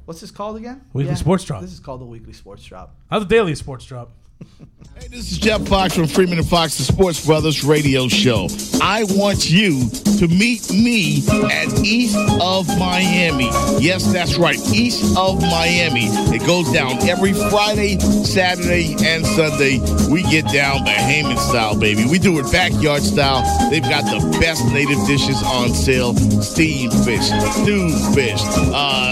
what's 0.05 0.21
this 0.21 0.31
called 0.31 0.57
again? 0.57 0.83
Weekly 0.93 1.17
Sports 1.17 1.43
Drop. 1.45 1.63
This 1.63 1.73
is 1.73 1.81
called 1.81 2.01
the 2.01 2.07
Weekly 2.07 2.33
Sports 2.33 2.63
Drop. 2.65 2.95
How's 3.11 3.23
the 3.23 3.29
daily 3.29 3.57
sports 3.57 3.85
drop? 3.85 4.13
Hey, 4.41 5.09
this 5.09 5.31
is 5.33 5.39
Jeff 5.39 5.67
Fox 5.69 5.95
from 5.95 6.07
Freeman 6.07 6.39
and 6.39 6.49
Fox, 6.49 6.77
the 6.77 6.85
Sports 6.85 7.25
Brothers 7.25 7.65
radio 7.65 8.09
show. 8.09 8.49
I 8.83 9.05
want 9.11 9.49
you 9.49 9.89
to 10.19 10.29
meet 10.29 10.71
me 10.73 11.25
at 11.51 11.85
East 11.85 12.17
of 12.41 12.67
Miami. 12.79 13.49
Yes, 13.79 14.13
that's 14.13 14.37
right, 14.37 14.59
East 14.73 15.17
of 15.17 15.41
Miami. 15.41 16.07
It 16.35 16.47
goes 16.47 16.71
down 16.73 16.99
every 17.09 17.33
Friday, 17.33 17.99
Saturday, 17.99 18.97
and 19.05 19.25
Sunday. 19.27 19.79
We 20.11 20.23
get 20.23 20.47
down 20.53 20.85
the 20.85 20.91
Bahamian 20.91 21.39
style, 21.39 21.79
baby. 21.79 22.05
We 22.07 22.19
do 22.19 22.39
it 22.39 22.51
backyard 22.51 23.03
style. 23.03 23.43
They've 23.71 23.83
got 23.83 24.05
the 24.05 24.39
best 24.41 24.65
native 24.73 25.05
dishes 25.07 25.43
on 25.45 25.75
sale: 25.75 26.15
steamed 26.43 26.93
fish, 27.05 27.27
stewed 27.63 28.15
fish, 28.15 28.41
uh, 28.75 29.09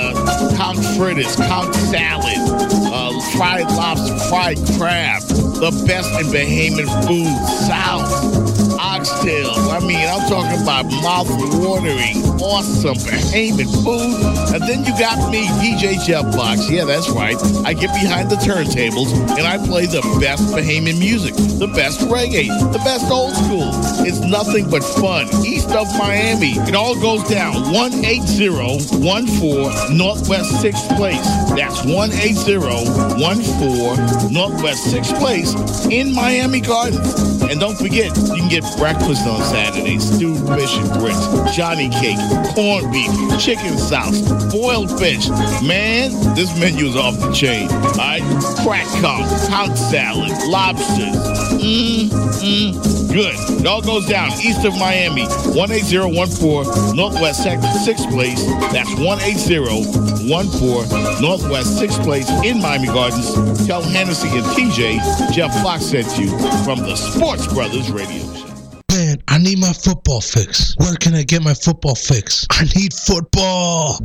fritters, 0.97 1.37
conch 1.37 1.75
salad, 1.75 2.39
uh, 2.93 3.21
fried 3.37 3.67
lobster, 3.67 4.19
fried 4.29 4.59
crab, 4.79 5.16
the 5.25 5.71
best 5.87 6.09
in 6.21 6.27
Bahamian 6.27 6.89
food, 7.07 7.49
south, 7.67 8.36
oxtails. 8.97 9.69
I 9.71 9.79
mean, 9.87 10.09
I'm 10.09 10.27
talking 10.29 10.61
about 10.63 10.87
mouth-watering, 10.87 12.25
awesome 12.41 12.97
Bahamian 12.97 13.69
food. 13.85 14.17
And 14.55 14.63
then 14.65 14.85
you 14.85 14.93
got 14.99 15.31
me, 15.31 15.47
DJ 15.61 16.03
Jeff 16.05 16.25
Box. 16.37 16.69
Yeah, 16.71 16.85
that's 16.85 17.09
right. 17.11 17.37
I 17.67 17.75
get 17.75 17.93
behind 18.01 18.31
the 18.31 18.37
turntables 18.37 19.13
and 19.37 19.47
I 19.47 19.59
play 19.67 19.85
the 19.87 20.01
best 20.21 20.43
Bahamian 20.55 20.99
music, 20.99 21.35
the 21.59 21.67
best 21.69 22.01
reggae, 22.01 22.49
the 22.73 22.79
best 22.79 23.11
old 23.11 23.35
school. 23.35 23.71
It's 24.07 24.21
nothing 24.21 24.71
but 24.71 24.83
fun. 24.83 25.29
East 25.45 25.71
of 25.73 25.87
Miami. 25.99 26.53
It 26.69 26.75
all 26.75 26.99
goes 26.99 27.23
down 27.29 27.75
18014 27.75 29.97
Northwest 29.97 30.65
6th 30.65 30.97
Place. 30.97 31.27
That's 31.57 31.85
18014 31.85 34.33
Northwest 34.33 34.87
6th 34.95 35.19
Place 35.19 35.55
in 35.87 36.15
Miami 36.15 36.61
Gardens. 36.61 37.36
And 37.51 37.61
don't 37.61 37.77
forget, 37.77 38.17
you 38.17 38.35
can 38.35 38.49
get 38.49 38.65
breakfast 38.77 39.27
on 39.27 39.41
Saturdays, 39.43 40.05
stewed 40.05 40.39
fish 40.49 40.77
and 40.77 40.91
grits, 40.99 41.27
Johnny 41.57 41.89
cake, 41.91 42.19
corned 42.55 42.93
beef, 42.93 43.11
chicken 43.41 43.79
sauce, 43.79 44.21
boiled 44.53 44.99
fish. 44.99 45.29
Man, 45.63 46.11
this 46.35 46.59
menu 46.59 46.87
is 46.87 46.97
off 46.97 47.19
the 47.19 47.33
chain. 47.33 47.69
All 47.71 47.93
right, 47.97 48.23
crack 48.65 48.87
conch, 49.01 49.49
conch 49.49 49.79
salad, 49.79 50.31
lobsters. 50.49 51.17
Mmm, 51.63 52.09
mmm, 52.11 53.06
good. 53.17 53.35
It 53.61 53.67
all 53.67 53.81
goes 53.81 54.05
down 54.07 54.31
east 54.45 54.67
of 54.67 54.77
Miami, 54.79 55.23
18014 55.57 56.95
Northwest 56.95 57.47
6th 57.47 58.11
Place. 58.11 58.45
That's 58.73 58.91
18014 58.93 60.29
Northwest 61.23 61.81
6th 61.81 62.03
Place 62.05 62.29
in 62.45 62.61
Miami 62.61 62.89
Gardens. 62.89 63.33
Tell 63.67 63.81
Hennessy 63.83 64.29
and 64.29 64.45
TJ 64.53 65.33
Jeff 65.33 65.51
Fox 65.63 65.87
sent 65.87 66.19
you 66.19 66.29
from 66.63 66.81
the 66.81 66.95
Sports 66.95 67.47
Brothers 67.53 67.91
Radio 67.91 68.23
Show. 68.35 68.45
Man, 68.93 69.23
I 69.29 69.39
need 69.39 69.61
my 69.61 69.73
football 69.73 70.21
fix. 70.21 70.77
Where 70.77 70.95
can 70.97 71.15
I 71.15 71.23
get 71.23 71.43
my 71.43 71.55
football 71.55 71.95
fix? 71.95 72.47
I 72.51 72.65
need 72.77 72.93
football. 72.93 73.99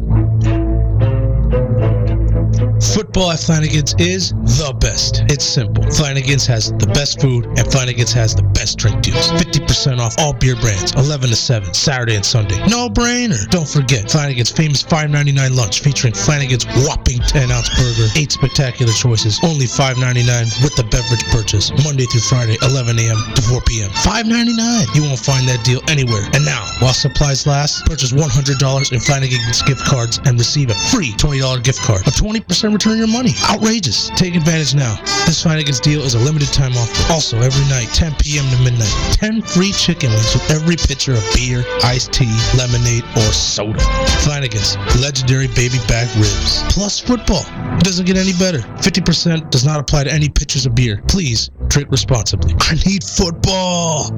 Football 2.82 3.32
at 3.32 3.40
Flanagan's 3.40 3.94
is 4.00 4.34
the 4.58 4.74
best. 4.82 5.22
It's 5.30 5.46
simple. 5.46 5.86
Flanagan's 5.92 6.48
has 6.48 6.72
the 6.74 6.88
best 6.88 7.22
food 7.22 7.46
and 7.46 7.72
Flanagan's 7.72 8.12
has 8.14 8.34
the 8.34 8.42
best 8.58 8.80
drink 8.80 9.02
deals. 9.02 9.30
50% 9.38 10.00
off 10.00 10.16
all 10.18 10.34
beer 10.34 10.56
brands, 10.56 10.94
11 10.96 11.30
to 11.30 11.36
7, 11.36 11.74
Saturday 11.74 12.16
and 12.16 12.26
Sunday. 12.26 12.58
No 12.66 12.90
brainer. 12.90 13.38
Don't 13.50 13.70
forget 13.70 14.10
Flanagan's 14.10 14.50
famous 14.50 14.82
$5.99 14.82 15.56
lunch 15.56 15.82
featuring 15.82 16.14
Flanagan's 16.14 16.66
whopping 16.84 17.20
10 17.20 17.52
ounce 17.52 17.70
burger, 17.78 18.10
8 18.18 18.32
spectacular 18.32 18.94
choices, 18.94 19.40
only 19.44 19.66
$5.99 19.66 20.64
with 20.66 20.76
the 20.76 20.84
beverage 20.90 21.24
purchase, 21.30 21.70
Monday 21.86 22.06
through 22.10 22.26
Friday, 22.26 22.58
11 22.66 22.98
a.m. 22.98 23.22
to 23.36 23.42
4 23.46 23.62
p.m. 23.62 23.92
$5.99. 24.02 24.96
You 24.98 25.04
won't 25.06 25.22
find 25.22 25.48
that 25.48 25.62
deal 25.64 25.82
anywhere. 25.88 26.26
And 26.34 26.44
now, 26.44 26.66
while 26.82 26.98
supplies 26.98 27.46
last, 27.46 27.86
purchase 27.86 28.12
$100 28.12 28.58
in 28.92 29.00
Flanagan's 29.00 29.62
gift 29.62 29.86
cards 29.86 30.20
and 30.26 30.34
receive 30.40 30.72
a 30.72 30.76
free 30.90 31.14
$20 31.14 31.64
gift 31.64 31.82
card. 31.86 32.02
A 32.08 32.12
20% 32.12 32.71
return 32.74 32.98
your 32.98 33.08
money. 33.08 33.32
Outrageous. 33.50 34.10
Take 34.16 34.36
advantage 34.36 34.75
now. 34.75 34.96
This 35.25 35.44
Flanagan's 35.44 35.80
deal 35.80 36.01
is 36.01 36.16
a 36.16 36.20
limited 36.20 36.51
time 36.54 36.74
offer. 36.74 37.13
Also, 37.13 37.38
every 37.40 37.66
night, 37.70 37.88
10 37.94 38.16
p.m. 38.20 38.46
to 38.51 38.63
midnight, 38.63 38.94
10 39.13 39.42
free 39.42 39.72
chicken 39.72 40.10
wings 40.10 40.34
with 40.34 40.50
every 40.51 40.75
pitcher 40.75 41.13
of 41.13 41.24
beer, 41.34 41.63
iced 41.84 42.12
tea, 42.13 42.32
lemonade, 42.58 43.04
or 43.16 43.32
soda. 43.32 43.80
Flanagan's 44.24 44.78
legendary 45.00 45.48
baby 45.48 45.78
back 45.88 46.13
ribs. 46.16 46.63
Plus 46.74 47.00
football. 47.00 47.44
It 47.78 47.84
doesn't 47.84 48.06
get 48.06 48.18
any 48.18 48.34
better. 48.34 48.60
50% 48.60 49.50
does 49.50 49.66
not 49.66 49.80
apply 49.80 50.06
to 50.06 50.12
any 50.12 50.30
pitchers 50.30 50.66
of 50.66 50.75
beer. 50.75 51.01
Please 51.08 51.50
drink 51.68 51.90
responsibly. 51.92 52.54
I 52.60 52.75
need 52.86 53.04
football. 53.04 54.12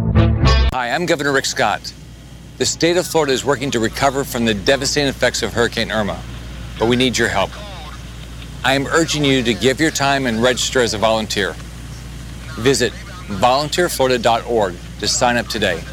Hi, 0.74 0.92
I'm 0.92 1.06
Governor 1.06 1.32
Rick 1.32 1.46
Scott. 1.46 1.94
The 2.58 2.66
state 2.66 2.98
of 2.98 3.08
Florida 3.08 3.34
is 3.34 3.44
working 3.44 3.72
to 3.72 3.80
recover 3.80 4.24
from 4.24 4.46
the 4.46 4.54
devastating 4.54 5.10
effects 5.10 5.42
of 5.42 5.54
Hurricane 5.54 5.92
Irma, 5.92 6.22
but 6.78 6.88
we 6.88 6.96
need 6.96 7.18
your 7.18 7.28
help. 7.28 7.52
I 8.66 8.76
am 8.76 8.88
urging 8.88 9.26
you 9.26 9.44
to 9.44 9.54
give 9.54 9.82
your 9.82 9.92
time 9.92 10.26
and 10.26 10.42
register 10.42 10.80
as 10.80 10.94
a 10.94 10.98
volunteer. 10.98 11.54
Visit 12.60 12.94
volunteerflorida.org 13.28 14.76
to 15.00 15.08
sign 15.08 15.36
up 15.36 15.48
today. 15.48 15.84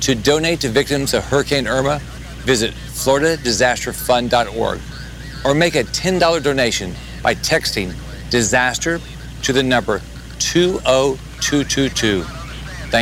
To 0.00 0.16
donate 0.16 0.60
to 0.62 0.68
victims 0.68 1.14
of 1.14 1.24
Hurricane 1.24 1.68
Irma, 1.68 2.00
visit 2.44 2.72
floridadisasterfund.org 2.72 4.80
or 5.44 5.54
make 5.54 5.76
a 5.76 5.84
$10 5.84 6.42
donation 6.42 6.96
by 7.22 7.36
texting 7.36 7.94
disaster 8.30 9.00
to 9.42 9.52
the 9.52 9.62
number 9.62 10.00
20222. 10.40 12.24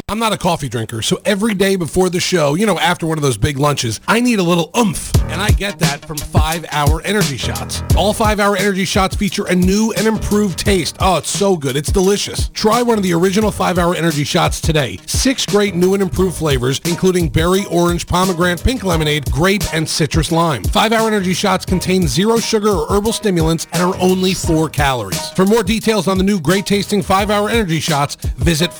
I'm 0.08 0.18
not 0.18 0.32
a 0.32 0.38
coffee 0.38 0.68
drinker, 0.68 1.02
so 1.02 1.20
every 1.24 1.54
day 1.54 1.76
before 1.76 2.08
the 2.10 2.20
show, 2.20 2.54
you 2.54 2.64
know, 2.64 2.78
after 2.78 3.06
one 3.06 3.18
of 3.18 3.22
those 3.22 3.36
big 3.36 3.58
lunches, 3.58 4.00
I 4.08 4.20
need 4.20 4.38
a 4.38 4.42
little 4.42 4.70
oomph. 4.76 5.12
And 5.26 5.42
I 5.42 5.50
get 5.50 5.78
that 5.80 6.04
from 6.04 6.16
5 6.16 6.64
Hour 6.70 7.02
Energy 7.02 7.36
Shots. 7.36 7.82
All 7.96 8.12
5 8.12 8.40
Hour 8.40 8.56
Energy 8.56 8.84
Shots 8.84 9.16
feature 9.16 9.46
a 9.46 9.54
new 9.54 9.92
and 9.96 10.06
improved 10.06 10.58
taste. 10.58 10.96
Oh, 11.00 11.18
it's 11.18 11.28
so 11.28 11.56
good. 11.56 11.76
It's 11.76 11.92
delicious. 11.92 12.48
Try 12.50 12.80
one 12.82 12.96
of 12.96 13.02
the 13.02 13.12
original 13.12 13.50
5 13.50 13.78
Hour 13.78 13.94
Energy 13.94 14.24
Shots 14.24 14.60
today. 14.60 14.98
Six 15.06 15.44
great 15.44 15.74
new 15.74 15.94
and 15.94 16.02
improved 16.02 16.36
flavors, 16.36 16.80
including 16.86 17.28
berry, 17.28 17.64
orange, 17.70 18.06
pomegranate, 18.06 18.62
pink 18.62 18.84
lemonade, 18.84 19.30
grape, 19.30 19.62
and 19.74 19.88
citrus 19.88 20.32
lime. 20.32 20.62
5 20.64 20.92
Hour 20.92 21.08
Energy 21.08 21.34
Shots 21.34 21.66
contain 21.66 22.06
zero 22.06 22.38
sugar 22.38 22.70
or 22.70 22.86
herbal 22.88 23.12
stimulants 23.12 23.66
and 23.72 23.82
are 23.82 23.96
only 24.00 24.32
4 24.32 24.68
calories. 24.70 25.30
For 25.30 25.44
more 25.44 25.62
details 25.62 26.08
on 26.08 26.16
the 26.16 26.24
new 26.24 26.40
great 26.40 26.64
tasting 26.66 27.02
5 27.02 27.30
Hour 27.30 27.50
Energy 27.50 27.80
Shots, 27.80 28.14
visit 28.14 28.72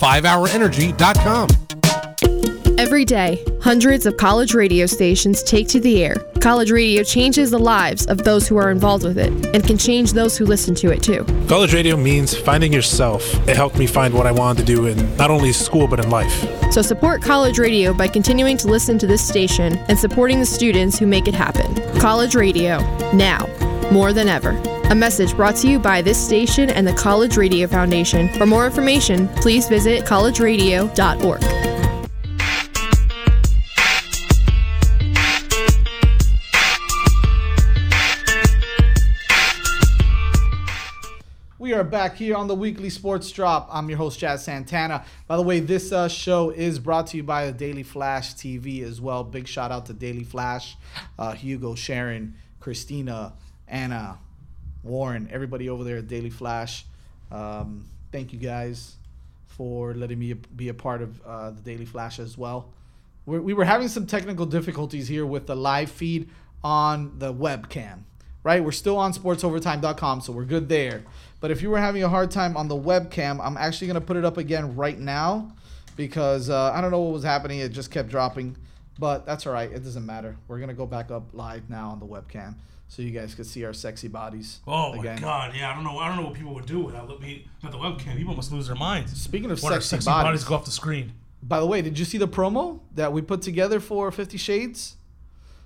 5hourenergy.com. 0.97 1.49
Every 2.79 3.07
day, 3.07 3.43
hundreds 3.63 4.05
of 4.05 4.19
college 4.19 4.53
radio 4.53 4.85
stations 4.85 5.43
take 5.43 5.67
to 5.69 5.81
the 5.81 6.05
air. 6.05 6.17
College 6.41 6.71
radio 6.71 7.03
changes 7.03 7.51
the 7.51 7.59
lives 7.59 8.05
of 8.07 8.19
those 8.19 8.47
who 8.47 8.59
are 8.59 8.71
involved 8.71 9.03
with 9.03 9.17
it 9.17 9.33
and 9.55 9.65
can 9.65 9.79
change 9.79 10.13
those 10.13 10.37
who 10.37 10.45
listen 10.45 10.75
to 10.77 10.91
it 10.91 11.03
too. 11.03 11.25
College 11.49 11.73
radio 11.73 11.97
means 11.97 12.37
finding 12.37 12.75
yourself. 12.75 13.23
It 13.49 13.57
helped 13.57 13.79
me 13.79 13.87
find 13.87 14.13
what 14.13 14.27
I 14.27 14.33
wanted 14.33 14.67
to 14.67 14.67
do 14.67 14.87
in 14.87 15.17
not 15.17 15.31
only 15.31 15.53
school 15.53 15.89
but 15.89 16.01
in 16.01 16.11
life. 16.11 16.47
So 16.71 16.83
support 16.83 17.23
college 17.23 17.59
radio 17.59 17.95
by 17.95 18.09
continuing 18.09 18.59
to 18.59 18.69
listen 18.69 18.99
to 18.99 19.07
this 19.07 19.27
station 19.27 19.79
and 19.89 19.99
supporting 19.99 20.39
the 20.39 20.47
students 20.47 20.99
who 20.99 21.07
make 21.07 21.27
it 21.27 21.35
happen. 21.35 21.75
College 21.99 22.35
radio, 22.35 22.79
now, 23.13 23.47
more 23.93 24.13
than 24.13 24.29
ever. 24.29 24.51
A 24.91 24.95
message 24.95 25.35
brought 25.35 25.57
to 25.57 25.69
you 25.69 25.79
by 25.79 26.01
this 26.01 26.17
station 26.17 26.71
and 26.71 26.87
the 26.87 26.93
College 26.93 27.37
Radio 27.37 27.67
Foundation. 27.67 28.29
For 28.35 28.47
more 28.47 28.67
information, 28.67 29.29
please 29.29 29.69
visit 29.69 30.05
collegeradio.org. 30.05 31.43
We 41.59 41.73
are 41.73 41.83
back 41.83 42.15
here 42.15 42.37
on 42.37 42.47
the 42.47 42.55
weekly 42.55 42.91
sports 42.91 43.29
drop. 43.33 43.69
I'm 43.73 43.89
your 43.89 43.99
host, 43.99 44.21
Jazz 44.21 44.45
Santana. 44.45 45.05
By 45.27 45.37
the 45.37 45.43
way, 45.43 45.59
this 45.59 45.91
uh, 45.91 46.07
show 46.07 46.51
is 46.51 46.79
brought 46.79 47.09
to 47.09 47.17
you 47.17 47.25
by 47.25 47.47
the 47.47 47.53
Daily 47.53 47.83
Flash 47.83 48.37
TV 48.37 48.85
as 48.85 49.01
well. 49.01 49.25
Big 49.25 49.49
shout 49.49 49.73
out 49.73 49.87
to 49.87 49.93
Daily 49.93 50.23
Flash, 50.23 50.77
uh, 51.19 51.33
Hugo, 51.33 51.75
Sharon, 51.75 52.37
Christina, 52.61 53.33
Anna, 53.69 54.19
Warren, 54.83 55.29
everybody 55.33 55.69
over 55.69 55.85
there 55.85 55.99
at 55.99 56.09
Daily 56.09 56.31
Flash. 56.31 56.85
Um, 57.31 57.85
thank 58.13 58.33
you 58.33 58.39
guys 58.39 58.97
for 59.49 59.95
letting 59.95 60.19
me 60.19 60.35
be 60.35 60.69
a 60.69 60.75
part 60.75 61.03
of 61.03 61.21
uh, 61.27 61.51
the 61.51 61.61
Daily 61.61 61.85
Flash 61.85 62.19
as 62.19 62.39
well. 62.39 62.69
We're, 63.25 63.41
we 63.41 63.55
were 63.55 63.65
having 63.65 63.89
some 63.89 64.07
technical 64.07 64.47
difficulties 64.47 65.09
here 65.09 65.27
with 65.27 65.47
the 65.47 65.57
live 65.57 65.91
feed 65.91 66.29
on 66.63 67.19
the 67.19 67.33
webcam, 67.33 68.01
right? 68.45 68.63
We're 68.63 68.73
still 68.73 68.97
on 68.97 69.13
sportsovertime.com, 69.13 70.21
so 70.21 70.33
we're 70.33 70.45
good 70.45 70.69
there. 70.69 71.03
But 71.41 71.51
if 71.51 71.63
you 71.63 71.71
were 71.71 71.79
having 71.81 72.03
a 72.05 72.09
hard 72.09 72.31
time 72.31 72.57
on 72.57 72.69
the 72.69 72.77
webcam, 72.77 73.41
I'm 73.43 73.57
actually 73.57 73.89
going 73.89 74.01
to 74.01 74.07
put 74.07 74.17
it 74.17 74.25
up 74.25 74.37
again 74.37 74.77
right 74.77 74.99
now 74.99 75.53
because 75.97 76.51
uh, 76.51 76.73
I 76.73 76.81
don't 76.81 76.91
know 76.91 77.01
what 77.01 77.13
was 77.13 77.25
happening. 77.25 77.59
It 77.59 77.71
just 77.71 77.91
kept 77.91 78.09
dropping. 78.09 78.57
But 78.99 79.27
that's 79.27 79.47
all 79.47 79.53
right. 79.53 79.71
It 79.71 79.85
doesn't 79.85 80.07
matter. 80.07 80.37
We're 80.49 80.57
going 80.57 80.69
to 80.69 80.75
go 80.75 80.87
back 80.87 81.11
up 81.11 81.25
live 81.35 81.69
now 81.69 81.91
on 81.91 82.01
the 82.01 82.07
webcam 82.07 82.55
so 82.89 83.03
you 83.03 83.11
guys 83.11 83.35
can 83.35 83.45
see 83.45 83.65
our 83.65 83.73
sexy 83.73 84.09
bodies. 84.09 84.61
Oh 84.67 84.93
again. 84.99 85.17
my 85.17 85.21
god, 85.21 85.55
yeah, 85.57 85.71
I 85.71 85.75
don't 85.75 85.85
know. 85.85 85.99
I 85.99 86.09
don't 86.09 86.17
know 86.17 86.25
what 86.29 86.35
people 86.35 86.55
would 86.55 86.67
do 86.67 86.81
without 86.81 87.21
me 87.21 87.47
not 87.63 87.73
the 87.73 87.79
webcam. 87.79 88.17
People 88.17 88.35
must 88.35 88.53
lose 88.53 88.67
their 88.67 88.77
minds. 88.77 89.21
Speaking 89.21 89.51
of 89.51 89.59
sexy 89.61 89.81
sexy 89.89 90.07
bodies. 90.07 90.25
bodies. 90.27 90.45
go 90.45 90.55
off 90.55 90.65
the 90.65 90.71
screen. 90.71 91.13
By 91.43 91.61
the 91.61 91.67
way, 91.67 91.83
did 91.83 91.99
you 91.99 92.05
see 92.05 92.19
the 92.19 92.29
promo 92.29 92.81
that 92.95 93.13
we 93.13 93.23
put 93.23 93.43
together 93.43 93.81
for 93.81 94.11
Fifty 94.11 94.39
Shades? 94.39 94.97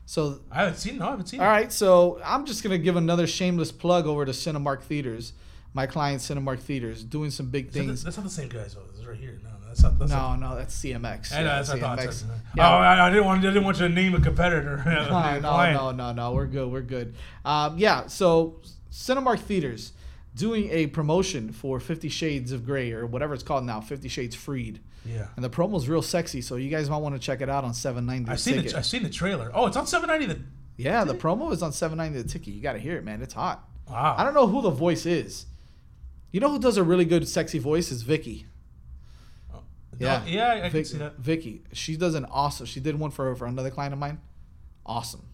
So 0.07 0.41
I 0.51 0.61
haven't 0.65 0.77
seen. 0.79 0.99
No, 0.99 1.07
I 1.07 1.11
haven't 1.11 1.27
seen. 1.27 1.41
All 1.41 1.47
it. 1.47 1.51
right, 1.51 1.73
so 1.73 2.21
I'm 2.25 2.45
just 2.45 2.63
gonna 2.63 2.79
give 2.79 2.97
another 2.97 3.27
shameless 3.27 3.71
plug 3.71 4.07
over 4.07 4.25
to 4.25 4.33
Cinemark 4.33 4.83
Theaters, 4.83 5.33
my 5.73 5.87
client 5.87 6.21
Cinemark 6.21 6.59
Theaters, 6.59 7.05
doing 7.05 7.31
some 7.31 7.47
big 7.51 7.67
that 7.67 7.79
the- 7.79 7.87
things. 7.87 8.03
That's 8.03 8.17
not 8.17 8.25
the 8.25 8.31
same 8.31 8.49
guys. 8.49 8.75
though. 8.75 8.83
This 8.91 9.01
is 9.01 9.07
right 9.07 9.17
here. 9.17 9.39
No, 9.45 9.51
that's 9.71 9.83
not. 9.85 9.99
That's 9.99 10.11
No, 10.11 10.17
not, 10.19 10.41
no, 10.41 10.57
that's 10.57 10.77
CMX. 10.77 11.33
I 11.33 11.39
know, 11.39 11.45
that's 11.45 11.69
what 11.69 11.79
I 11.79 11.81
thought. 11.81 11.99
CMX. 12.01 12.25
Yeah. 12.57 12.69
Oh, 12.69 12.73
I, 12.79 13.07
I 13.07 13.11
didn't 13.11 13.25
want. 13.25 13.41
I 13.41 13.43
didn't 13.49 13.65
want 13.65 13.79
you 13.79 13.87
to 13.89 13.95
name 13.95 14.15
a 14.15 14.21
competitor. 14.21 14.83
No, 15.11 15.39
no, 15.39 15.73
no, 15.73 15.91
no, 15.93 16.13
no. 16.13 16.33
We're 16.33 16.47
good. 16.47 16.71
We're 16.71 16.81
good. 16.83 17.15
Um, 17.45 17.79
yeah. 17.79 18.07
So 18.09 18.61
Cinemark 18.91 19.39
Theaters 19.39 19.93
doing 20.35 20.69
a 20.71 20.89
promotion 20.89 21.53
for 21.53 21.79
Fifty 21.79 22.09
Shades 22.09 22.51
of 22.53 22.67
Grey 22.67 22.93
or 22.93 23.07
whatever 23.07 23.33
it's 23.35 23.43
called 23.45 23.65
now, 23.65 23.81
Fifty 23.81 24.09
Shades 24.09 24.35
Freed. 24.35 24.81
Yeah. 25.07 25.29
And 25.37 25.45
the 25.45 25.49
promo 25.51 25.71
promo's 25.71 25.89
real 25.89 26.03
sexy, 26.03 26.41
so 26.43 26.57
you 26.57 26.69
guys 26.69 26.91
might 26.91 26.99
want 26.99 27.15
to 27.15 27.21
check 27.21 27.41
it 27.41 27.49
out 27.49 27.65
on 27.65 27.73
seven 27.73 28.07
ninety. 28.07 28.31
I've 28.31 28.41
seen 28.41 28.59
it. 28.59 28.75
I've 28.75 28.87
seen 28.87 29.03
the 29.03 29.11
trailer. 29.11 29.51
Oh, 29.55 29.67
it's 29.67 29.77
on 29.77 29.87
790. 29.87 30.35
The, 30.35 30.47
Yeah, 30.83 31.05
the 31.05 31.15
promo 31.15 31.53
is 31.53 31.63
on 31.63 31.73
seven 31.73 31.97
ninety 31.99 32.21
the 32.21 32.29
ticket. 32.29 32.55
You 32.55 32.61
got 32.61 32.73
to 32.75 32.79
hear 32.81 32.97
it, 32.97 33.05
man. 33.05 33.23
It's 33.23 33.35
hot. 33.35 33.69
wow. 33.89 34.17
I 34.19 34.25
don't 34.25 34.35
know 34.35 34.47
who 34.47 34.63
the 34.63 34.71
voice 34.71 35.07
is. 35.07 35.47
You 36.33 36.41
know 36.41 36.51
who 36.51 36.59
does 36.59 36.77
a 36.77 36.83
really 36.85 37.05
good 37.05 37.29
sexy 37.29 37.59
voice 37.59 37.91
is 37.91 38.03
Vicky. 38.03 38.47
Yeah, 40.01 40.25
yeah, 40.27 40.53
I 40.55 40.61
can 40.61 40.71
Vic- 40.71 40.87
see 40.87 40.99
that. 40.99 41.19
Vicky, 41.19 41.63
she 41.73 41.97
does 41.97 42.15
an 42.15 42.25
awesome. 42.25 42.67
She 42.67 42.81
did 42.81 42.99
one 42.99 43.11
for 43.11 43.35
for 43.37 43.47
another 43.47 43.71
client 43.71 43.93
of 43.93 43.99
mine. 43.99 44.21
Awesome. 44.87 45.27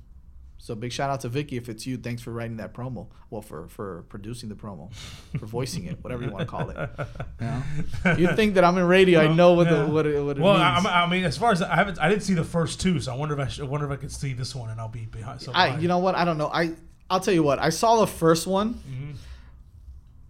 So 0.59 0.75
big 0.75 0.91
shout 0.91 1.11
out 1.11 1.21
to 1.21 1.29
Vicky 1.29 1.57
if 1.57 1.69
it's 1.69 1.87
you. 1.87 1.97
Thanks 1.97 2.21
for 2.23 2.33
writing 2.33 2.57
that 2.57 2.75
promo. 2.75 3.07
Well, 3.31 3.43
for 3.43 3.69
for 3.69 4.03
producing 4.09 4.49
the 4.49 4.57
promo, 4.57 4.93
for 5.39 5.47
voicing 5.47 5.85
it, 5.85 6.03
whatever 6.03 6.25
you 6.25 6.31
want 6.31 6.41
to 6.41 6.47
call 6.47 6.71
it. 6.71 6.77
You 8.19 8.35
think 8.35 8.55
that 8.55 8.65
I'm 8.65 8.77
in 8.79 8.85
radio? 8.85 9.21
I 9.21 9.33
know 9.33 9.53
what 9.53 9.67
Yeah. 9.69 9.85
the 9.85 9.87
what 9.87 10.07
it, 10.07 10.21
what 10.25 10.37
it 10.37 10.43
well, 10.43 10.55
means. 10.55 10.87
I, 10.87 11.05
I 11.05 11.09
mean, 11.09 11.25
as 11.25 11.37
far 11.39 11.53
as 11.53 11.63
I 11.63 11.75
haven't, 11.75 12.01
I 12.01 12.09
didn't 12.09 12.23
see 12.23 12.35
the 12.35 12.45
first 12.45 12.81
two, 12.81 12.99
so 13.01 13.13
I 13.13 13.17
wonder 13.17 13.35
if 13.35 13.41
I, 13.41 13.49
should, 13.49 13.65
I 13.65 13.69
wonder 13.69 13.87
if 13.87 13.93
I 13.93 13.97
could 14.01 14.11
see 14.13 14.33
this 14.33 14.55
one 14.55 14.71
and 14.71 14.81
I'll 14.81 14.89
be 14.89 15.05
behind. 15.07 15.41
So 15.43 15.53
I, 15.55 15.67
behind. 15.67 15.83
you 15.83 15.89
know 15.89 15.99
what? 15.99 16.15
I 16.17 16.25
don't 16.25 16.39
know. 16.39 16.49
I 16.53 16.73
I'll 17.09 17.21
tell 17.21 17.35
you 17.35 17.43
what. 17.45 17.59
I 17.61 17.71
saw 17.71 18.01
the 18.01 18.07
first 18.09 18.47
one, 18.47 18.75
Mm-hmm. 18.75 19.11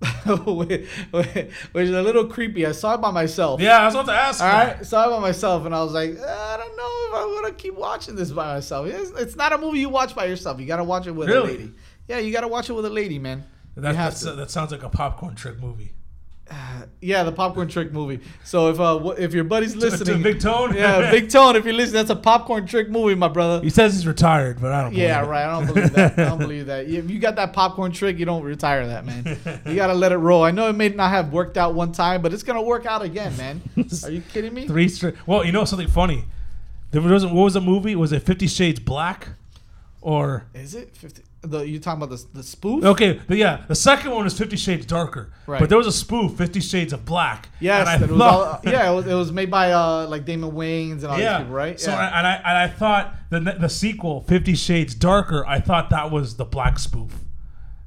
which, 0.27 0.89
which 1.73 1.85
is 1.85 1.91
a 1.91 2.03
little 2.03 2.27
creepy. 2.27 2.67
I 2.67 2.73
saw 2.73 2.95
it 2.95 3.01
by 3.01 3.11
myself. 3.11 3.61
yeah, 3.61 3.79
I 3.79 3.85
was 3.87 3.95
about 3.95 4.07
to 4.07 4.13
ask. 4.13 4.43
All 4.43 4.49
right, 4.49 4.85
saw 4.85 5.07
it 5.07 5.11
by 5.11 5.21
myself, 5.21 5.65
and 5.65 5.75
I 5.75 5.83
was 5.83 5.93
like, 5.93 6.11
I 6.21 6.57
don't 6.57 6.77
know 6.77 7.09
if 7.09 7.15
I 7.15 7.25
want 7.27 7.47
to 7.47 7.63
keep 7.63 7.75
watching 7.75 8.15
this 8.15 8.31
by 8.31 8.55
myself. 8.55 8.87
It's, 8.89 9.11
it's 9.19 9.37
not 9.37 9.53
a 9.53 9.59
movie 9.59 9.79
you 9.79 9.89
watch 9.89 10.15
by 10.15 10.27
yourself. 10.27 10.61
You 10.61 10.67
got 10.67 10.77
to 10.77 10.85
watch 10.85 11.07
it 11.07 11.13
with 11.13 11.29
a 11.31 11.41
lady. 11.41 11.73
Yeah, 12.09 12.19
you 12.19 12.33
got 12.33 12.43
to 12.43 12.49
watch 12.49 12.69
it 12.69 12.75
with 12.75 12.85
a 12.85 12.91
lady, 12.91 13.19
man. 13.19 13.47
That, 13.77 13.95
that's, 13.95 14.25
uh, 14.25 14.35
that 14.37 14.51
sounds 14.51 14.73
like 14.73 14.83
a 14.83 14.89
popcorn 14.89 15.35
trick 15.35 15.59
movie. 15.61 15.93
Yeah, 17.01 17.25
the 17.25 17.33
popcorn 17.33 17.69
trick 17.69 17.93
movie. 17.93 18.21
So 18.45 18.69
if 18.71 18.81
uh 18.81 19.15
if 19.19 19.35
your 19.35 19.45
buddy's 19.45 19.77
listening, 19.85 20.23
Big 20.23 20.41
Tone? 20.41 20.75
yeah, 20.75 21.11
Big 21.13 21.29
Tone. 21.29 21.57
If 21.57 21.65
you're 21.65 21.75
listening, 21.75 21.95
that's 21.95 22.11
a 22.11 22.17
popcorn 22.17 22.67
trick 22.67 22.89
movie, 22.89 23.15
my 23.15 23.29
brother. 23.29 23.63
He 23.63 23.71
says 23.71 23.93
he's 23.95 24.07
retired, 24.07 24.61
but 24.61 24.73
I 24.73 24.83
don't. 24.83 24.95
Yeah, 24.95 25.21
believe 25.21 25.29
it. 25.29 25.31
right. 25.31 25.45
I 25.45 25.53
don't 25.59 25.67
believe 25.75 25.93
that. 25.93 26.19
I 26.19 26.25
don't 26.25 26.39
believe 26.39 26.67
that. 26.67 26.87
If 26.89 27.11
you 27.11 27.19
got 27.19 27.37
that 27.37 27.53
popcorn 27.53 27.93
trick, 27.93 28.19
you 28.19 28.25
don't 28.25 28.43
retire 28.43 28.87
that, 28.87 29.05
man. 29.05 29.39
You 29.67 29.75
gotta 29.77 29.95
let 29.95 30.13
it 30.13 30.17
roll. 30.19 30.43
I 30.43 30.51
know 30.53 30.69
it 30.69 30.73
may 30.75 30.89
not 30.89 31.11
have 31.11 31.33
worked 31.33 31.57
out 31.59 31.75
one 31.75 31.93
time, 31.93 32.23
but 32.23 32.33
it's 32.33 32.43
gonna 32.43 32.63
work 32.63 32.87
out 32.87 33.03
again, 33.03 33.37
man. 33.37 33.61
Are 34.05 34.11
you 34.11 34.23
kidding 34.33 34.55
me? 34.55 34.67
Three 34.69 34.89
straight. 34.89 35.15
Well, 35.27 35.45
you 35.45 35.53
know 35.53 35.65
something 35.65 35.89
funny. 35.89 36.25
There 36.93 37.03
was 37.03 37.25
what 37.27 37.35
was 37.35 37.55
the 37.55 37.61
movie? 37.61 37.95
Was 37.97 38.13
it 38.13 38.23
Fifty 38.23 38.47
Shades 38.47 38.81
Black, 38.81 39.29
or 40.01 40.47
Is 40.55 40.75
it 40.75 40.97
fifty? 40.97 41.23
The 41.47 41.67
you 41.67 41.79
talking 41.79 42.03
about 42.03 42.17
the 42.17 42.25
the 42.33 42.43
spoof? 42.43 42.85
okay? 42.85 43.21
But 43.27 43.37
yeah, 43.37 43.65
the 43.69 43.75
second 43.75 44.11
one 44.11 44.25
was 44.25 44.37
Fifty 44.37 44.57
Shades 44.57 44.87
Darker. 44.87 45.33
Right. 45.47 45.61
But 45.61 45.69
there 45.69 45.79
was 45.79 45.87
a 45.87 45.93
spoof, 45.93 46.37
Fifty 46.37 46.61
Shades 46.61 46.93
of 46.93 47.05
Black. 47.05 47.49
Yes, 47.61 47.89
and 47.89 47.89
I 47.89 48.07
it 48.07 48.11
was 48.11 48.21
all, 48.21 48.61
yeah, 48.65 48.91
it 48.91 48.95
was, 48.95 49.07
it 49.07 49.15
was 49.15 49.33
made 49.33 49.51
by 49.51 49.73
uh 49.73 50.07
like 50.09 50.25
Damon 50.25 50.53
Wayans 50.53 51.03
and 51.03 51.07
all 51.07 51.19
yeah. 51.19 51.39
these 51.39 51.45
people, 51.45 51.55
right? 51.55 51.81
So 51.81 51.91
yeah. 51.91 51.99
I, 51.99 52.19
and 52.19 52.27
I 52.27 52.35
and 52.35 52.59
I 52.59 52.69
thought 52.69 53.15
the 53.31 53.41
the 53.41 53.69
sequel, 53.69 54.23
Fifty 54.23 54.55
Shades 54.55 54.95
Darker. 54.95 55.45
I 55.47 55.61
thought 55.61 55.91
that 55.91 56.11
was 56.11 56.37
the 56.37 56.45
black 56.45 56.79
spoof, 56.79 57.13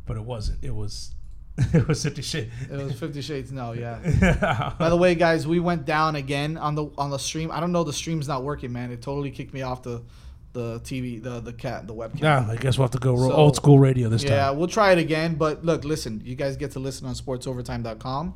but 0.05 0.17
it 0.17 0.23
wasn't. 0.23 0.63
It 0.63 0.75
was 0.75 1.13
it 1.73 1.87
was 1.87 2.03
Fifty 2.03 2.21
Shades. 2.21 2.51
It 2.71 2.77
was 2.77 2.99
Fifty 2.99 3.21
Shades. 3.21 3.51
No, 3.51 3.73
yeah. 3.73 4.73
By 4.79 4.89
the 4.89 4.97
way, 4.97 5.15
guys, 5.15 5.47
we 5.47 5.59
went 5.59 5.85
down 5.85 6.15
again 6.15 6.57
on 6.57 6.75
the 6.75 6.85
on 6.97 7.09
the 7.09 7.19
stream. 7.19 7.51
I 7.51 7.59
don't 7.59 7.71
know. 7.71 7.83
The 7.83 7.93
stream's 7.93 8.27
not 8.27 8.43
working, 8.43 8.71
man. 8.71 8.91
It 8.91 9.01
totally 9.01 9.31
kicked 9.31 9.53
me 9.53 9.61
off 9.61 9.83
the 9.83 10.01
the 10.53 10.79
TV, 10.81 11.21
the 11.21 11.39
the 11.39 11.53
cat, 11.53 11.85
the 11.87 11.93
webcam. 11.93 12.21
Yeah, 12.21 12.47
I 12.49 12.55
guess 12.55 12.77
we'll 12.77 12.85
have 12.85 12.91
to 12.91 12.97
go 12.99 13.15
So- 13.15 13.31
old 13.31 13.55
school 13.55 13.79
radio 13.79 14.09
this 14.09 14.23
Yeah, 14.23 14.29
time. 14.29 14.37
Yeah, 14.37 14.49
we'll 14.51 14.67
try 14.67 14.91
it 14.91 14.97
again. 14.97 15.35
But 15.35 15.63
look, 15.63 15.83
listen, 15.83 16.21
you 16.25 16.35
guys 16.35 16.57
get 16.57 16.71
to 16.71 16.79
listen 16.79 17.05
on 17.07 17.13
sportsovertime.com. 17.15 18.33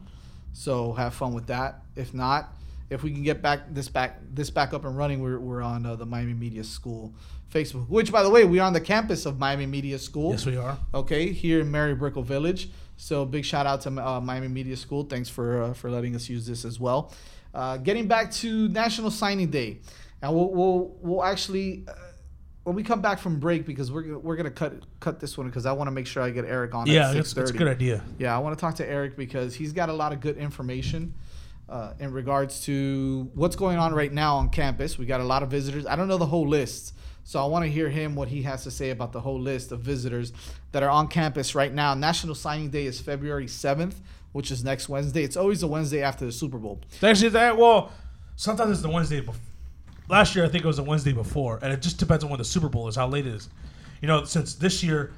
So 0.53 0.93
have 0.93 1.13
fun 1.15 1.33
with 1.33 1.47
that. 1.47 1.81
If 1.95 2.13
not, 2.13 2.53
if 2.89 3.01
we 3.03 3.11
can 3.11 3.23
get 3.23 3.41
back 3.41 3.73
this 3.73 3.89
back 3.89 4.19
this 4.33 4.49
back 4.49 4.73
up 4.73 4.85
and 4.85 4.95
running, 4.95 5.21
we're, 5.21 5.39
we're 5.39 5.61
on 5.63 5.85
uh, 5.85 5.95
the 5.95 6.05
Miami 6.05 6.33
Media 6.33 6.63
School 6.63 7.13
Facebook. 7.51 7.89
Which, 7.89 8.11
by 8.11 8.21
the 8.21 8.29
way, 8.29 8.45
we're 8.45 8.61
on 8.61 8.73
the 8.73 8.81
campus 8.81 9.25
of 9.25 9.39
Miami 9.39 9.65
Media 9.65 9.97
School. 9.97 10.31
Yes, 10.31 10.45
we 10.45 10.57
are. 10.57 10.77
Okay, 10.93 11.31
here 11.31 11.61
in 11.61 11.71
Mary 11.71 11.95
Brickell 11.95 12.21
Village. 12.23 12.69
So 12.97 13.25
big 13.25 13.43
shout 13.43 13.65
out 13.65 13.81
to 13.81 13.89
uh, 14.07 14.21
Miami 14.21 14.47
Media 14.47 14.77
School. 14.77 15.03
Thanks 15.05 15.29
for 15.29 15.63
uh, 15.63 15.73
for 15.73 15.89
letting 15.89 16.15
us 16.15 16.29
use 16.29 16.45
this 16.45 16.63
as 16.65 16.79
well. 16.79 17.11
Uh, 17.53 17.77
getting 17.77 18.07
back 18.07 18.31
to 18.31 18.67
National 18.69 19.09
Signing 19.11 19.49
Day, 19.49 19.79
and 20.23 20.33
we'll 20.33 20.49
we'll, 20.49 20.97
we'll 21.01 21.23
actually. 21.23 21.85
Uh, 21.87 21.93
when 22.63 22.77
we 22.77 22.83
come 22.83 23.01
back 23.01 23.19
from 23.19 23.41
break, 23.41 23.65
because 23.65 23.91
we're 23.91 24.17
we're 24.17 24.37
gonna 24.37 24.49
cut 24.49 24.73
cut 25.01 25.19
this 25.19 25.37
one 25.37 25.47
because 25.47 25.65
I 25.65 25.73
want 25.73 25.89
to 25.89 25.91
make 25.91 26.07
sure 26.07 26.23
I 26.23 26.29
get 26.29 26.45
Eric 26.45 26.73
on. 26.73 26.87
Yeah, 26.87 27.09
at 27.09 27.15
that's, 27.15 27.33
that's 27.33 27.51
a 27.51 27.53
good 27.53 27.67
idea. 27.67 28.01
Yeah, 28.17 28.33
I 28.33 28.39
want 28.39 28.57
to 28.57 28.61
talk 28.61 28.75
to 28.75 28.89
Eric 28.89 29.17
because 29.17 29.53
he's 29.53 29.73
got 29.73 29.89
a 29.89 29.93
lot 29.93 30.13
of 30.13 30.21
good 30.21 30.37
information 30.37 31.13
uh, 31.67 31.91
in 31.99 32.13
regards 32.13 32.61
to 32.61 33.29
what's 33.35 33.57
going 33.57 33.77
on 33.77 33.93
right 33.93 34.13
now 34.13 34.37
on 34.37 34.49
campus. 34.49 34.97
We 34.97 35.05
got 35.05 35.19
a 35.19 35.25
lot 35.25 35.43
of 35.43 35.51
visitors. 35.51 35.85
I 35.85 35.97
don't 35.97 36.07
know 36.07 36.17
the 36.17 36.25
whole 36.25 36.47
list, 36.47 36.95
so 37.25 37.43
I 37.43 37.45
want 37.47 37.65
to 37.65 37.69
hear 37.69 37.89
him 37.89 38.15
what 38.15 38.29
he 38.29 38.43
has 38.43 38.63
to 38.63 38.71
say 38.71 38.91
about 38.91 39.11
the 39.11 39.19
whole 39.19 39.41
list 39.41 39.73
of 39.73 39.81
visitors 39.81 40.31
that 40.71 40.83
are 40.83 40.89
on 40.89 41.09
campus 41.09 41.55
right 41.55 41.73
now. 41.73 41.95
National 41.95 42.33
Signing 42.33 42.69
Day 42.69 42.85
is 42.85 43.01
February 43.01 43.49
seventh, 43.49 43.99
which 44.31 44.51
is 44.51 44.63
next 44.63 44.87
Wednesday. 44.87 45.25
It's 45.25 45.35
always 45.35 45.59
the 45.59 45.67
Wednesday 45.67 46.01
after 46.01 46.23
the 46.23 46.31
Super 46.31 46.59
Bowl. 46.59 46.79
Actually, 47.01 47.27
that 47.31 47.57
well, 47.57 47.91
sometimes 48.37 48.71
it's 48.71 48.81
the 48.81 48.89
Wednesday 48.89 49.19
before. 49.19 49.35
Last 50.09 50.35
year, 50.35 50.43
I 50.45 50.47
think 50.49 50.63
it 50.63 50.67
was 50.67 50.77
the 50.77 50.83
Wednesday 50.83 51.13
before, 51.13 51.59
and 51.61 51.71
it 51.73 51.81
just 51.81 51.97
depends 51.97 52.23
on 52.23 52.29
when 52.29 52.37
the 52.37 52.43
Super 52.45 52.69
Bowl 52.69 52.87
is, 52.87 52.95
how 52.95 53.07
late 53.07 53.25
it 53.25 53.33
is. 53.33 53.49
You 54.01 54.07
know, 54.07 54.25
since 54.25 54.55
this 54.55 54.83
year, 54.83 55.13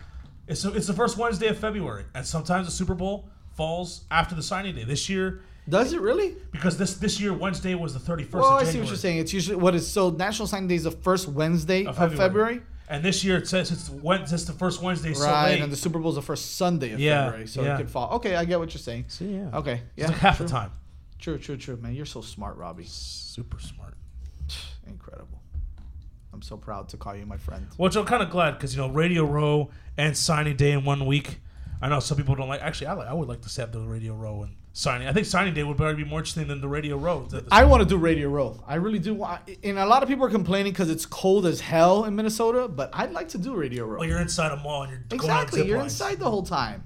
it's 0.47 0.63
it's 0.63 0.87
the 0.87 0.93
first 0.93 1.17
Wednesday 1.17 1.47
of 1.47 1.57
February, 1.57 2.05
and 2.13 2.25
sometimes 2.25 2.67
the 2.67 2.71
Super 2.71 2.93
Bowl 2.93 3.27
falls 3.55 4.05
after 4.11 4.35
the 4.35 4.43
signing 4.43 4.75
day. 4.75 4.83
This 4.83 5.09
year, 5.09 5.41
Does 5.67 5.93
it 5.93 6.01
really? 6.01 6.35
because 6.51 6.77
this 6.77 6.95
this 6.97 7.19
year 7.19 7.33
Wednesday 7.33 7.73
was 7.73 7.93
the 7.93 7.99
thirty 7.99 8.23
first. 8.23 8.43
Well, 8.43 8.57
of 8.59 8.67
I 8.67 8.71
see 8.71 8.79
what 8.79 8.87
you're 8.87 8.95
saying. 8.97 9.17
It's 9.17 9.33
usually 9.33 9.55
what 9.55 9.73
is 9.73 9.87
so 9.87 10.11
National 10.11 10.47
Signing 10.47 10.67
Day 10.67 10.75
is 10.75 10.83
the 10.83 10.91
first 10.91 11.27
Wednesday 11.27 11.85
of 11.85 11.97
February. 11.97 12.61
And 12.87 13.03
this 13.03 13.23
year 13.23 13.37
it 13.37 13.47
says 13.47 13.71
it's 13.71 13.89
when 13.89 14.21
it's 14.21 14.43
the 14.43 14.53
first 14.53 14.79
Wednesday. 14.83 15.15
so 15.15 15.25
Right, 15.25 15.53
late. 15.53 15.61
and 15.63 15.71
the 15.71 15.75
Super 15.75 15.97
Bowl 15.97 16.09
is 16.09 16.15
the 16.15 16.21
first 16.21 16.55
Sunday 16.57 16.91
of 16.91 16.99
Yeah, 16.99 17.23
February, 17.25 17.47
so 17.47 17.63
yeah. 17.63 17.73
it 17.73 17.77
could 17.77 17.89
fall. 17.89 18.11
Okay, 18.17 18.35
I 18.35 18.45
get 18.45 18.59
what 18.59 18.71
you're 18.75 18.79
saying. 18.79 19.05
See, 19.07 19.33
yeah. 19.37 19.49
Okay, 19.57 19.81
yeah, 19.95 20.03
it's 20.05 20.11
like 20.11 20.19
half 20.21 20.37
true. 20.37 20.45
the 20.45 20.51
time. 20.51 20.71
True, 21.17 21.39
true, 21.39 21.57
true, 21.57 21.77
man. 21.77 21.95
You're 21.95 22.05
so 22.05 22.21
smart, 22.21 22.57
Robbie. 22.57 22.83
Super 22.85 23.59
smart. 23.59 23.84
Incredible. 24.87 25.39
I'm 26.33 26.41
so 26.41 26.57
proud 26.57 26.89
to 26.89 26.97
call 26.97 27.15
you 27.15 27.25
my 27.25 27.37
friend. 27.37 27.65
Which 27.77 27.95
I'm 27.95 28.05
kind 28.05 28.21
of 28.21 28.29
glad 28.29 28.51
because 28.51 28.75
you 28.75 28.81
know 28.81 28.89
Radio 28.89 29.23
Row 29.25 29.69
and 29.97 30.15
signing 30.17 30.55
day 30.57 30.71
in 30.73 30.83
one 30.83 31.05
week. 31.05 31.39
I 31.81 31.87
know 31.89 31.99
some 31.99 32.17
people 32.17 32.35
don't 32.35 32.47
like. 32.49 32.61
Actually, 32.61 32.87
I 32.87 32.93
like. 32.93 33.07
I 33.07 33.13
would 33.13 33.27
like 33.29 33.41
to 33.41 33.61
have 33.61 33.71
the 33.71 33.79
Radio 33.81 34.13
Row 34.13 34.43
and 34.43 34.55
signing. 34.73 35.07
I 35.07 35.13
think 35.13 35.25
signing 35.25 35.53
day 35.53 35.63
would 35.63 35.77
probably 35.77 36.03
be 36.03 36.09
more 36.09 36.19
interesting 36.19 36.47
than 36.47 36.59
the 36.59 36.67
Radio 36.67 36.97
Row. 36.97 37.23
The- 37.29 37.41
the- 37.41 37.47
I 37.53 37.63
want 37.63 37.83
to 37.83 37.87
do 37.87 37.95
Radio 37.97 38.27
Row. 38.29 38.61
I 38.67 38.75
really 38.75 38.99
do. 38.99 39.13
want 39.13 39.41
And 39.63 39.77
a 39.79 39.85
lot 39.85 40.03
of 40.03 40.09
people 40.09 40.25
are 40.25 40.29
complaining 40.29 40.73
because 40.73 40.89
it's 40.89 41.05
cold 41.05 41.45
as 41.45 41.61
hell 41.61 42.03
in 42.05 42.15
Minnesota, 42.15 42.67
but 42.67 42.89
I'd 42.91 43.13
like 43.13 43.29
to 43.29 43.37
do 43.37 43.55
Radio 43.55 43.85
Row. 43.85 43.99
well, 43.99 44.07
you're 44.07 44.19
inside 44.19 44.51
a 44.51 44.57
mall 44.57 44.83
and 44.83 44.91
you're 44.91 44.99
going 45.19 45.21
on 45.31 45.43
exactly. 45.43 45.67
You're 45.67 45.77
lines, 45.79 45.93
inside 45.93 46.19
the 46.19 46.29
whole 46.29 46.43
time. 46.43 46.83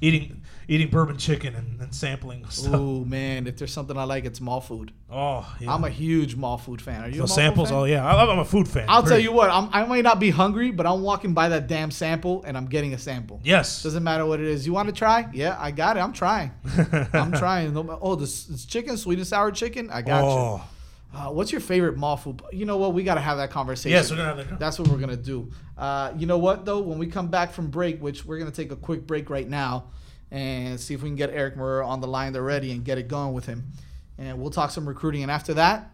eating 0.00 0.42
eating 0.68 0.88
bourbon 0.88 1.16
chicken 1.16 1.54
and, 1.54 1.80
and 1.80 1.94
sampling 1.94 2.44
stuff. 2.50 2.74
Ooh, 2.74 3.04
man. 3.04 3.46
If 3.46 3.56
there's 3.56 3.72
something 3.72 3.96
I 3.96 4.04
like, 4.04 4.24
it's 4.26 4.40
mall 4.40 4.60
food. 4.60 4.92
Oh, 5.10 5.50
yeah. 5.58 5.72
I'm 5.72 5.82
a 5.84 5.90
huge 5.90 6.36
mall 6.36 6.58
food 6.58 6.80
fan. 6.82 7.02
Are 7.02 7.08
you 7.08 7.24
a 7.24 7.28
so 7.28 7.34
samples. 7.34 7.72
Oh 7.72 7.84
yeah, 7.84 8.04
I 8.06 8.30
I'm 8.30 8.38
a 8.38 8.44
food 8.44 8.68
fan. 8.68 8.84
I'll 8.88 9.02
tell 9.02 9.18
you 9.18 9.32
what, 9.32 9.50
I'm, 9.50 9.70
I 9.72 9.84
might 9.86 10.04
not 10.04 10.20
be 10.20 10.30
hungry, 10.30 10.70
but 10.70 10.86
I'm 10.86 11.02
walking 11.02 11.32
by 11.32 11.48
that 11.48 11.66
damn 11.66 11.90
sample 11.90 12.44
and 12.44 12.56
I'm 12.56 12.66
getting 12.66 12.92
a 12.94 12.98
sample. 12.98 13.40
Yes. 13.42 13.82
Doesn't 13.82 14.04
matter 14.04 14.26
what 14.26 14.38
it 14.40 14.46
is. 14.46 14.66
You 14.66 14.74
want 14.74 14.88
to 14.88 14.94
try? 14.94 15.28
Yeah, 15.32 15.56
I 15.58 15.70
got 15.70 15.96
it. 15.96 16.00
I'm 16.00 16.12
trying. 16.12 16.52
I'm 17.12 17.32
trying. 17.32 17.74
Oh, 17.76 18.14
this, 18.14 18.44
this 18.44 18.66
chicken, 18.66 18.96
sweet 18.98 19.18
and 19.18 19.26
sour 19.26 19.50
chicken. 19.50 19.90
I 19.90 20.02
got 20.02 20.22
Oh. 20.24 20.56
you. 20.56 20.62
Uh, 21.10 21.30
what's 21.30 21.50
your 21.50 21.62
favorite 21.62 21.96
mall 21.96 22.18
food? 22.18 22.42
You 22.52 22.66
know 22.66 22.76
what? 22.76 22.92
We 22.92 23.02
got 23.02 23.14
to 23.14 23.22
have 23.22 23.38
that 23.38 23.50
conversation. 23.50 23.92
Yes, 23.92 24.10
we're 24.10 24.18
gonna 24.18 24.34
have 24.36 24.50
that 24.50 24.58
That's 24.58 24.78
what 24.78 24.88
we're 24.88 24.98
gonna 24.98 25.16
do. 25.16 25.50
Uh, 25.78 26.12
you 26.18 26.26
know 26.26 26.36
what 26.36 26.66
though? 26.66 26.80
When 26.80 26.98
we 26.98 27.06
come 27.06 27.28
back 27.28 27.52
from 27.52 27.68
break, 27.70 28.02
which 28.02 28.26
we're 28.26 28.38
gonna 28.38 28.50
take 28.50 28.72
a 28.72 28.76
quick 28.76 29.06
break 29.06 29.30
right 29.30 29.48
now, 29.48 29.84
and 30.30 30.78
see 30.78 30.94
if 30.94 31.02
we 31.02 31.08
can 31.08 31.16
get 31.16 31.30
Eric 31.30 31.56
Murr 31.56 31.82
on 31.82 32.00
the 32.00 32.06
line 32.08 32.36
already 32.36 32.70
and 32.72 32.84
get 32.84 32.98
it 32.98 33.08
going 33.08 33.32
with 33.32 33.46
him, 33.46 33.72
and 34.18 34.38
we'll 34.40 34.50
talk 34.50 34.70
some 34.70 34.86
recruiting. 34.88 35.22
And 35.22 35.30
after 35.30 35.54
that, 35.54 35.90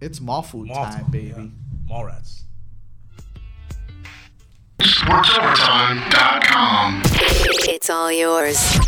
it's 0.00 0.20
mall 0.20 0.42
food 0.42 0.68
Mall 0.68 0.84
time, 0.84 1.02
time, 1.02 1.10
baby. 1.10 1.34
yeah. 1.36 1.46
Mall 1.88 2.04
rats. 2.06 2.42
SportsOvertime.com. 4.80 7.02
It's 7.66 7.88
all 7.90 8.10
yours. 8.12 8.78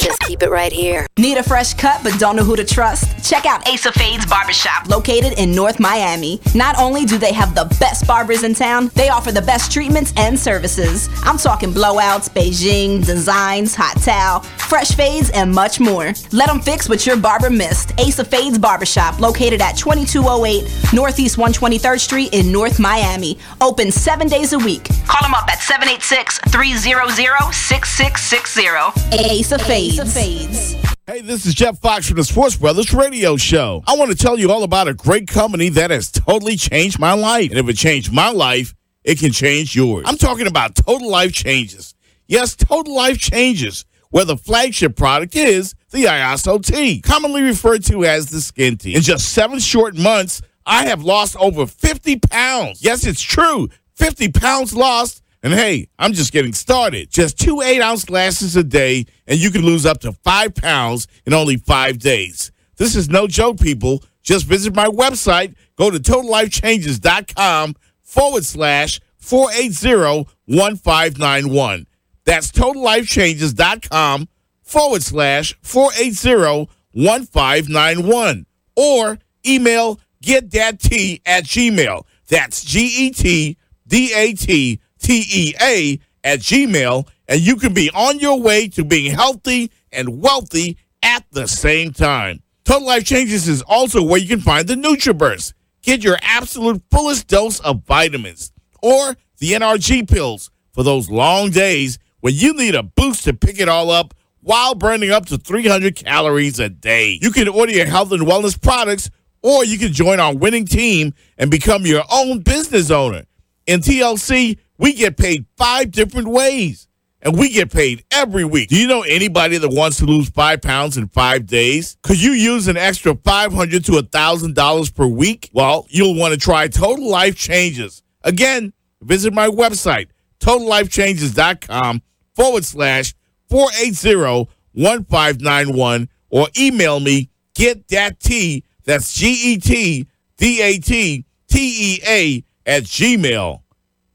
Just 0.00 0.20
keep 0.20 0.42
it 0.42 0.50
right 0.50 0.72
here. 0.72 1.06
Need 1.18 1.38
a 1.38 1.42
fresh 1.42 1.74
cut 1.74 2.02
but 2.02 2.18
don't 2.18 2.36
know 2.36 2.44
who 2.44 2.56
to 2.56 2.64
trust? 2.64 3.28
Check 3.28 3.46
out 3.46 3.66
Ace 3.68 3.86
of 3.86 3.94
Fades 3.94 4.26
Barbershop, 4.26 4.88
located 4.88 5.38
in 5.38 5.54
North 5.54 5.78
Miami. 5.78 6.40
Not 6.54 6.78
only 6.78 7.04
do 7.04 7.18
they 7.18 7.32
have 7.32 7.54
the 7.54 7.64
best 7.78 8.06
barbers 8.06 8.42
in 8.42 8.54
town, 8.54 8.90
they 8.94 9.08
offer 9.08 9.32
the 9.32 9.42
best 9.42 9.70
treatments 9.72 10.12
and 10.16 10.38
services. 10.38 11.08
I'm 11.22 11.38
talking 11.38 11.72
blowouts, 11.72 12.28
Beijing, 12.28 13.04
designs, 13.04 13.74
hot 13.74 13.96
towel, 14.02 14.40
fresh 14.40 14.92
fades, 14.92 15.30
and 15.30 15.52
much 15.52 15.80
more. 15.80 16.12
Let 16.32 16.48
them 16.48 16.60
fix 16.60 16.88
what 16.88 17.06
your 17.06 17.16
barber 17.16 17.50
missed. 17.50 17.92
Ace 17.98 18.18
of 18.18 18.28
Fades 18.28 18.58
Barbershop, 18.58 19.20
located 19.20 19.60
at 19.60 19.76
2208 19.76 20.92
Northeast 20.92 21.36
123rd 21.36 22.00
Street 22.00 22.34
in 22.34 22.50
North 22.50 22.80
Miami. 22.80 23.38
Open 23.60 23.90
seven 23.92 24.26
days 24.28 24.52
a 24.52 24.58
week. 24.58 24.88
Call 25.06 25.22
them 25.22 25.34
up 25.34 25.48
at 25.48 25.60
786 25.60 26.40
300 26.48 27.52
6660. 27.52 29.24
Ace 29.30 29.52
of 29.52 29.62
Fades. 29.62 29.83
Ace 29.84 29.98
of 29.98 30.10
Fades. 30.10 30.72
Hey, 31.06 31.20
this 31.20 31.44
is 31.44 31.52
Jeff 31.52 31.78
Fox 31.78 32.08
from 32.08 32.16
the 32.16 32.24
Sports 32.24 32.56
Brothers 32.56 32.94
Radio 32.94 33.36
Show. 33.36 33.82
I 33.86 33.96
want 33.96 34.10
to 34.10 34.16
tell 34.16 34.38
you 34.38 34.50
all 34.50 34.62
about 34.62 34.88
a 34.88 34.94
great 34.94 35.28
company 35.28 35.68
that 35.68 35.90
has 35.90 36.10
totally 36.10 36.56
changed 36.56 36.98
my 36.98 37.12
life. 37.12 37.50
And 37.50 37.58
if 37.58 37.68
it 37.68 37.76
changed 37.76 38.10
my 38.10 38.30
life, 38.30 38.74
it 39.04 39.18
can 39.18 39.30
change 39.30 39.76
yours. 39.76 40.04
I'm 40.08 40.16
talking 40.16 40.46
about 40.46 40.74
Total 40.74 41.06
Life 41.06 41.34
Changes. 41.34 41.94
Yes, 42.26 42.56
Total 42.56 42.94
Life 42.94 43.18
Changes, 43.18 43.84
where 44.08 44.24
the 44.24 44.38
flagship 44.38 44.96
product 44.96 45.36
is 45.36 45.74
the 45.90 46.04
Iaso 46.04 46.64
Tea, 46.64 47.02
commonly 47.02 47.42
referred 47.42 47.84
to 47.84 48.06
as 48.06 48.30
the 48.30 48.40
skin 48.40 48.78
tea. 48.78 48.94
In 48.94 49.02
just 49.02 49.34
seven 49.34 49.58
short 49.58 49.98
months, 49.98 50.40
I 50.64 50.86
have 50.86 51.04
lost 51.04 51.36
over 51.36 51.66
50 51.66 52.20
pounds. 52.20 52.82
Yes, 52.82 53.04
it's 53.04 53.20
true. 53.20 53.68
50 53.96 54.32
pounds 54.32 54.74
lost. 54.74 55.20
And 55.44 55.52
hey, 55.52 55.88
I'm 55.98 56.14
just 56.14 56.32
getting 56.32 56.54
started. 56.54 57.10
Just 57.10 57.38
two 57.38 57.60
eight 57.60 57.82
ounce 57.82 58.06
glasses 58.06 58.56
a 58.56 58.64
day, 58.64 59.04
and 59.26 59.38
you 59.38 59.50
can 59.50 59.60
lose 59.60 59.84
up 59.84 60.00
to 60.00 60.12
five 60.12 60.54
pounds 60.54 61.06
in 61.26 61.34
only 61.34 61.58
five 61.58 61.98
days. 61.98 62.50
This 62.78 62.96
is 62.96 63.10
no 63.10 63.26
joke, 63.26 63.60
people. 63.60 64.02
Just 64.22 64.46
visit 64.46 64.74
my 64.74 64.86
website, 64.86 65.54
go 65.76 65.90
to 65.90 65.98
totallifechanges.com 65.98 67.76
forward 68.00 68.46
slash 68.46 69.02
480 69.18 70.30
1591. 70.46 71.86
That's 72.24 72.50
totallifechanges.com 72.50 74.28
forward 74.62 75.02
slash 75.02 75.54
480 75.60 76.70
1591. 76.92 78.46
Or 78.76 79.18
email 79.46 80.00
getdatt 80.22 81.20
at 81.26 81.44
gmail. 81.44 82.06
That's 82.30 82.64
G 82.64 82.80
E 82.80 83.10
T 83.10 83.58
D 83.86 84.14
A 84.14 84.32
T 84.32 84.80
T 85.04 85.24
E 85.30 85.54
A 85.60 86.00
at 86.24 86.40
gmail. 86.40 87.06
And 87.28 87.40
you 87.40 87.56
can 87.56 87.74
be 87.74 87.90
on 87.94 88.18
your 88.18 88.40
way 88.40 88.68
to 88.68 88.84
being 88.84 89.12
healthy 89.12 89.70
and 89.92 90.20
wealthy 90.20 90.78
at 91.02 91.24
the 91.30 91.46
same 91.46 91.92
time. 91.92 92.42
Total 92.64 92.86
Life 92.86 93.04
Changes 93.04 93.46
is 93.46 93.62
also 93.62 94.02
where 94.02 94.18
you 94.18 94.28
can 94.28 94.40
find 94.40 94.66
the 94.66 94.74
NutriBurst. 94.74 95.52
Get 95.82 96.02
your 96.02 96.16
absolute 96.22 96.82
fullest 96.90 97.28
dose 97.28 97.60
of 97.60 97.84
vitamins 97.84 98.52
or 98.82 99.16
the 99.38 99.52
NRG 99.52 100.08
pills 100.08 100.50
for 100.72 100.82
those 100.82 101.10
long 101.10 101.50
days 101.50 101.98
when 102.20 102.34
you 102.34 102.54
need 102.54 102.74
a 102.74 102.82
boost 102.82 103.24
to 103.24 103.34
pick 103.34 103.60
it 103.60 103.68
all 103.68 103.90
up 103.90 104.14
while 104.40 104.74
burning 104.74 105.10
up 105.10 105.26
to 105.26 105.36
300 105.36 105.94
calories 105.94 106.58
a 106.58 106.70
day. 106.70 107.18
You 107.20 107.30
can 107.30 107.48
order 107.48 107.72
your 107.72 107.86
health 107.86 108.12
and 108.12 108.22
wellness 108.22 108.60
products 108.60 109.10
or 109.42 109.62
you 109.64 109.78
can 109.78 109.92
join 109.92 110.20
our 110.20 110.34
winning 110.34 110.64
team 110.64 111.12
and 111.36 111.50
become 111.50 111.84
your 111.84 112.02
own 112.10 112.40
business 112.40 112.90
owner. 112.90 113.24
In 113.66 113.80
TLC, 113.80 114.58
we 114.78 114.92
get 114.92 115.16
paid 115.16 115.46
five 115.56 115.90
different 115.90 116.28
ways 116.28 116.88
and 117.22 117.38
we 117.38 117.48
get 117.48 117.72
paid 117.72 118.04
every 118.10 118.44
week. 118.44 118.68
Do 118.68 118.76
you 118.76 118.86
know 118.86 119.02
anybody 119.02 119.56
that 119.56 119.70
wants 119.70 119.96
to 119.98 120.04
lose 120.04 120.28
five 120.28 120.60
pounds 120.60 120.96
in 120.96 121.08
five 121.08 121.46
days? 121.46 121.96
Could 122.02 122.22
you 122.22 122.32
use 122.32 122.68
an 122.68 122.76
extra 122.76 123.14
500 123.14 123.84
to 123.86 123.92
$1,000 123.92 124.94
per 124.94 125.06
week? 125.06 125.50
Well, 125.52 125.86
you'll 125.88 126.16
want 126.16 126.34
to 126.34 126.40
try 126.40 126.68
Total 126.68 127.08
Life 127.08 127.36
Changes. 127.36 128.02
Again, 128.22 128.72
visit 129.00 129.32
my 129.32 129.48
website, 129.48 130.08
totallifechanges.com 130.40 132.02
forward 132.34 132.64
slash 132.64 133.14
480 133.48 134.50
1591 134.72 136.08
or 136.30 136.48
email 136.58 136.98
me, 137.00 137.30
get 137.54 137.86
that 137.88 138.18
T, 138.18 138.64
that's 138.84 139.14
G 139.14 139.54
E 139.54 139.56
T 139.58 140.08
D 140.36 140.60
A 140.60 140.78
T 140.78 141.24
T 141.48 141.96
E 141.96 142.00
A 142.06 142.44
at 142.66 142.82
Gmail. 142.82 143.63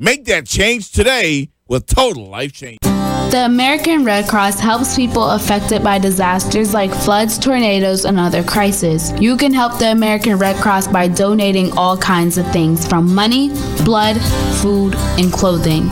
Make 0.01 0.23
that 0.25 0.45
change 0.45 0.93
today 0.93 1.49
with 1.67 1.85
Total 1.85 2.25
Life 2.25 2.53
Change. 2.53 2.98
The 3.29 3.45
American 3.45 4.03
Red 4.03 4.27
Cross 4.27 4.59
helps 4.59 4.95
people 4.95 5.29
affected 5.29 5.83
by 5.83 5.99
disasters 5.99 6.73
like 6.73 6.91
floods, 6.91 7.37
tornadoes, 7.37 8.05
and 8.05 8.19
other 8.19 8.43
crises. 8.43 9.13
You 9.21 9.37
can 9.37 9.53
help 9.53 9.77
the 9.77 9.91
American 9.91 10.39
Red 10.39 10.55
Cross 10.55 10.87
by 10.87 11.09
donating 11.09 11.77
all 11.77 11.95
kinds 11.95 12.39
of 12.39 12.51
things 12.51 12.87
from 12.87 13.13
money, 13.13 13.49
blood, 13.85 14.19
food, 14.63 14.95
and 15.19 15.31
clothing. 15.31 15.89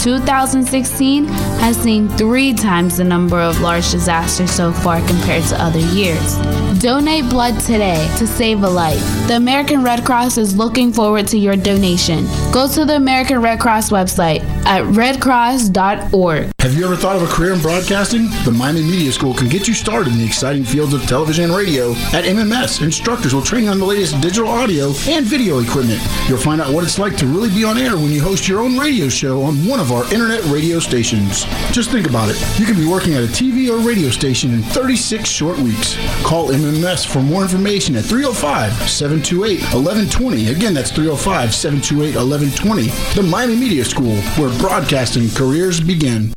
2016 0.00 1.26
has 1.62 1.76
seen 1.76 2.08
three 2.08 2.52
times 2.52 2.96
the 2.96 3.04
number 3.04 3.38
of 3.38 3.60
large 3.60 3.88
disasters 3.92 4.50
so 4.50 4.72
far 4.72 4.98
compared 5.06 5.44
to 5.44 5.62
other 5.62 5.78
years. 5.78 6.36
Donate 6.80 7.30
blood 7.30 7.60
today 7.60 8.12
to 8.18 8.26
save 8.26 8.64
a 8.64 8.68
life. 8.68 8.98
The 9.28 9.36
American 9.36 9.84
Red 9.84 10.04
Cross 10.04 10.36
is 10.36 10.56
looking 10.56 10.92
forward 10.92 11.28
to 11.28 11.38
your 11.38 11.54
donation. 11.54 12.24
Go 12.50 12.66
to 12.66 12.84
the 12.84 12.96
American 12.96 13.40
Red 13.40 13.60
Cross 13.60 13.90
website 13.90 14.42
at 14.66 14.82
redcross.org. 14.82 16.51
Have 16.62 16.74
you 16.74 16.84
ever 16.84 16.94
thought 16.94 17.16
of 17.16 17.22
a 17.22 17.26
career 17.26 17.52
in 17.54 17.60
broadcasting? 17.60 18.30
The 18.44 18.52
Miami 18.52 18.82
Media 18.82 19.10
School 19.10 19.34
can 19.34 19.48
get 19.48 19.66
you 19.66 19.74
started 19.74 20.12
in 20.12 20.20
the 20.20 20.24
exciting 20.24 20.62
fields 20.62 20.94
of 20.94 21.02
television 21.08 21.46
and 21.46 21.56
radio. 21.56 21.90
At 22.14 22.22
MMS, 22.22 22.82
instructors 22.82 23.34
will 23.34 23.42
train 23.42 23.64
you 23.64 23.70
on 23.70 23.80
the 23.80 23.84
latest 23.84 24.20
digital 24.20 24.48
audio 24.48 24.92
and 25.08 25.26
video 25.26 25.58
equipment. 25.58 26.00
You'll 26.28 26.38
find 26.38 26.60
out 26.60 26.72
what 26.72 26.84
it's 26.84 27.00
like 27.00 27.16
to 27.16 27.26
really 27.26 27.48
be 27.48 27.64
on 27.64 27.78
air 27.78 27.96
when 27.96 28.12
you 28.12 28.22
host 28.22 28.46
your 28.46 28.60
own 28.60 28.78
radio 28.78 29.08
show 29.08 29.42
on 29.42 29.66
one 29.66 29.80
of 29.80 29.90
our 29.90 30.04
internet 30.14 30.44
radio 30.44 30.78
stations. 30.78 31.46
Just 31.72 31.90
think 31.90 32.08
about 32.08 32.28
it. 32.30 32.40
You 32.60 32.64
can 32.64 32.76
be 32.76 32.86
working 32.86 33.14
at 33.14 33.24
a 33.24 33.26
TV 33.26 33.68
or 33.68 33.84
radio 33.84 34.10
station 34.10 34.54
in 34.54 34.62
36 34.62 35.28
short 35.28 35.58
weeks. 35.58 35.96
Call 36.22 36.50
MMS 36.50 37.04
for 37.04 37.22
more 37.22 37.42
information 37.42 37.96
at 37.96 38.04
305 38.04 38.88
728 38.88 39.62
1120. 39.74 40.50
Again, 40.50 40.74
that's 40.74 40.92
305 40.92 41.52
728 41.52 42.14
1120. 42.14 42.86
The 43.16 43.28
Miami 43.28 43.56
Media 43.56 43.84
School, 43.84 44.14
where 44.38 44.56
broadcasting 44.60 45.28
careers 45.30 45.80
begin. 45.80 46.32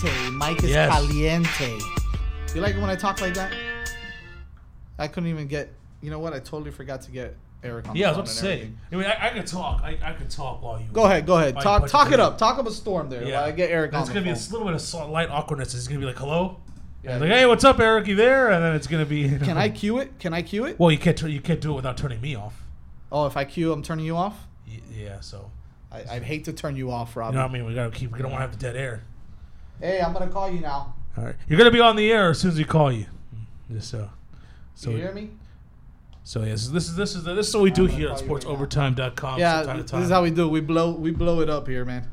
Caliente. 0.00 0.30
Mike 0.30 0.62
is 0.64 0.70
Yes. 0.70 0.90
caliente. 0.90 1.78
You 2.54 2.60
like 2.60 2.74
it 2.74 2.80
when 2.80 2.90
I 2.90 2.96
talk 2.96 3.20
like 3.20 3.34
that? 3.34 3.52
I 4.98 5.08
couldn't 5.08 5.28
even 5.28 5.46
get. 5.46 5.72
You 6.00 6.10
know 6.10 6.18
what? 6.18 6.32
I 6.32 6.38
totally 6.38 6.70
forgot 6.70 7.02
to 7.02 7.10
get 7.10 7.36
Eric 7.62 7.88
on. 7.88 7.96
Yeah, 7.96 8.06
I 8.06 8.10
was 8.10 8.16
about 8.18 8.26
to 8.28 8.32
say. 8.32 8.70
I 8.92 8.96
mean, 8.96 9.04
I, 9.06 9.28
I 9.28 9.30
could 9.30 9.46
talk. 9.46 9.82
I, 9.82 9.98
I 10.02 10.12
could 10.12 10.30
talk 10.30 10.62
while 10.62 10.80
you. 10.80 10.86
Go 10.92 11.04
ahead, 11.04 11.26
go 11.26 11.36
ahead. 11.38 11.58
Talk, 11.60 11.88
talk 11.88 12.12
it 12.12 12.20
up. 12.20 12.38
Talk 12.38 12.58
up 12.58 12.66
a 12.66 12.70
storm 12.70 13.10
there. 13.10 13.24
Yeah, 13.24 13.42
I 13.42 13.50
get 13.50 13.70
Eric 13.70 13.92
on 13.94 14.00
It's 14.02 14.08
gonna 14.10 14.22
be 14.22 14.30
a 14.30 14.34
little 14.34 14.64
bit 14.64 14.74
of 14.74 14.80
slight 14.80 15.08
light 15.08 15.30
awkwardness. 15.30 15.74
It's 15.74 15.88
gonna 15.88 16.00
be 16.00 16.06
like, 16.06 16.18
"Hello." 16.18 16.58
Yeah, 17.02 17.18
like, 17.18 17.30
hey, 17.30 17.46
what's 17.46 17.64
up, 17.64 17.78
Eric? 17.80 18.06
You 18.06 18.16
there? 18.16 18.50
And 18.50 18.62
then 18.64 18.74
it's 18.74 18.86
gonna 18.86 19.06
be. 19.06 19.28
Can 19.38 19.56
I 19.56 19.68
cue 19.68 19.98
it? 19.98 20.18
Can 20.18 20.32
I 20.34 20.42
cue 20.42 20.64
it? 20.66 20.78
Well, 20.78 20.90
you 20.90 20.98
can't. 20.98 21.20
You 21.22 21.40
can't 21.40 21.60
do 21.60 21.72
it 21.72 21.76
without 21.76 21.96
turning 21.96 22.20
me 22.20 22.34
off. 22.34 22.62
Oh, 23.10 23.26
if 23.26 23.36
I 23.36 23.44
cue, 23.44 23.72
I'm 23.72 23.82
turning 23.82 24.04
you 24.06 24.16
off. 24.16 24.46
Y- 24.66 24.80
Yeah. 24.94 25.20
So. 25.20 25.50
I, 25.90 26.04
I'd 26.16 26.22
hate 26.22 26.44
to 26.44 26.52
turn 26.52 26.76
you 26.76 26.90
off, 26.90 27.16
Rob. 27.16 27.32
You 27.32 27.38
know 27.38 27.44
what 27.44 27.50
I 27.50 27.54
mean? 27.54 27.64
We 27.64 27.74
gotta 27.74 27.90
keep. 27.90 28.12
We 28.12 28.18
don't 28.18 28.30
want 28.30 28.40
to 28.42 28.48
have 28.48 28.52
the 28.58 28.58
dead 28.62 28.76
air. 28.76 29.02
Hey, 29.80 30.00
I'm 30.00 30.12
gonna 30.12 30.28
call 30.28 30.50
you 30.50 30.60
now. 30.60 30.94
All 31.16 31.24
right. 31.24 31.34
You're 31.48 31.58
gonna 31.58 31.70
be 31.70 31.80
on 31.80 31.96
the 31.96 32.10
air 32.10 32.30
as 32.30 32.38
soon 32.40 32.50
as 32.52 32.58
we 32.58 32.64
call 32.64 32.90
you. 32.92 33.06
Just 33.70 33.90
so. 33.90 34.10
So. 34.74 34.90
you 34.90 34.96
hear 34.98 35.12
me? 35.12 35.30
So 36.24 36.42
yes, 36.42 36.68
this 36.68 36.88
is 36.88 36.96
this 36.96 37.14
is 37.14 37.24
this 37.24 37.48
is 37.48 37.54
what 37.54 37.62
we 37.62 37.70
do 37.70 37.86
here 37.86 38.10
at 38.10 38.18
call 38.18 38.38
SportsOvertime.com. 38.38 39.38
yeah, 39.38 39.62
time 39.62 39.78
this 39.82 39.92
is 39.92 40.10
how 40.10 40.22
we 40.22 40.30
do. 40.30 40.44
it. 40.46 40.50
We 40.50 40.60
blow, 40.60 40.92
we 40.92 41.10
blow 41.10 41.40
it 41.40 41.48
up 41.48 41.66
here, 41.66 41.84
man. 41.84 42.06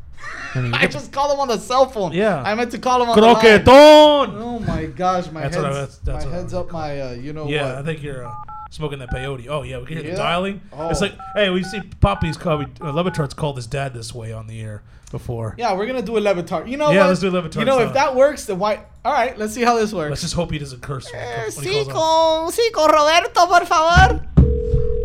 I 0.54 0.60
mean, 0.62 0.74
I 0.74 0.86
just 0.86 1.12
called 1.12 1.32
him 1.34 1.40
on 1.40 1.48
the 1.48 1.58
cell 1.58 1.86
phone. 1.86 2.12
Yeah. 2.12 2.42
I 2.42 2.54
meant 2.54 2.70
to 2.72 2.78
call 2.78 3.02
him 3.02 3.10
on 3.10 3.16
the 3.16 3.22
line. 3.22 3.36
Croqueton. 3.36 4.34
Oh 4.40 4.58
my 4.60 4.86
gosh, 4.86 5.30
my 5.30 5.42
That's 5.42 5.56
head's, 5.56 5.62
what 5.62 5.72
I- 5.72 5.74
that's- 5.74 5.98
that's 5.98 6.24
my 6.24 6.30
what 6.30 6.34
I 6.34 6.40
head's 6.40 6.54
up 6.54 6.72
my, 6.72 7.00
uh, 7.00 7.10
you 7.12 7.32
know 7.32 7.46
Yeah, 7.46 7.78
I 7.78 7.82
think 7.82 8.02
you're 8.02 8.26
uh, 8.26 8.34
smoking 8.70 8.98
that 9.00 9.10
peyote. 9.10 9.46
Oh 9.48 9.62
yeah, 9.62 9.78
we 9.78 9.86
can 9.86 9.96
hear 9.98 10.06
Yeah? 10.06 10.10
the 10.12 10.16
dialing. 10.16 10.60
It's 10.72 11.00
Oh. 11.02 11.04
like, 11.06 11.14
hey, 11.34 11.50
we 11.50 11.62
see 11.64 11.80
Poppy's 12.00 12.36
called 12.36 12.66
uh, 12.80 12.90
Le 12.92 13.04
Batard's 13.04 13.34
called 13.34 13.56
his 13.56 13.66
dad 13.66 13.94
this 13.94 14.14
way 14.14 14.32
on 14.32 14.46
the 14.46 14.60
air 14.60 14.82
before. 15.10 15.54
Yeah, 15.58 15.74
we're 15.74 15.86
gonna 15.86 16.02
do 16.02 16.18
a 16.18 16.20
Le 16.20 16.34
Batard. 16.34 16.68
You 16.68 16.76
know 16.76 16.90
Yeah, 16.90 17.00
what? 17.00 17.08
let's 17.08 17.20
do 17.20 17.30
Le 17.30 17.42
Batard 17.42 17.56
You 17.60 17.64
know, 17.64 17.80
if 17.80 17.92
that 17.94 18.14
works, 18.14 18.44
then 18.46 18.58
why? 18.58 18.80
All 19.04 19.12
right, 19.12 19.36
let's 19.38 19.54
see 19.54 19.62
how 19.62 19.76
this 19.76 19.92
works. 19.92 20.10
Let's 20.10 20.22
just 20.22 20.34
hope 20.34 20.50
he 20.50 20.58
doesn't 20.58 20.82
curse. 20.82 21.10
When 21.12 21.22
Eh, 21.22 21.42
comes- 21.44 21.56
sí, 21.58 21.88
con, 21.90 22.50
sí, 22.52 22.72
con 22.72 22.90
Roberto, 22.90 23.46
por 23.46 23.64
favor. 23.66 24.20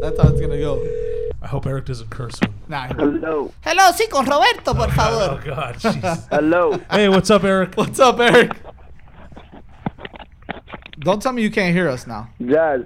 That's 0.01 0.19
how 0.21 0.27
it's 0.29 0.41
gonna 0.41 0.57
go. 0.59 0.85
I 1.41 1.47
hope 1.47 1.65
Eric 1.65 1.85
doesn't 1.85 2.09
curse 2.09 2.39
him. 2.39 2.53
Nah. 2.69 2.87
Hello. 2.87 3.51
Hello, 3.61 3.91
sí, 3.91 4.09
con 4.09 4.25
Roberto, 4.25 4.73
por 4.73 4.87
Oh 4.87 4.89
favor. 4.89 5.41
God, 5.45 5.75
jeez. 5.75 6.27
Hello. 6.29 6.79
hey, 6.91 7.07
what's 7.09 7.29
up, 7.29 7.43
Eric? 7.43 7.75
What's 7.75 7.99
up, 7.99 8.19
Eric? 8.19 8.51
Don't 10.99 11.21
tell 11.21 11.33
me 11.33 11.41
you 11.41 11.51
can't 11.51 11.73
hear 11.75 11.89
us 11.89 12.07
now. 12.07 12.29
Jazz. 12.45 12.83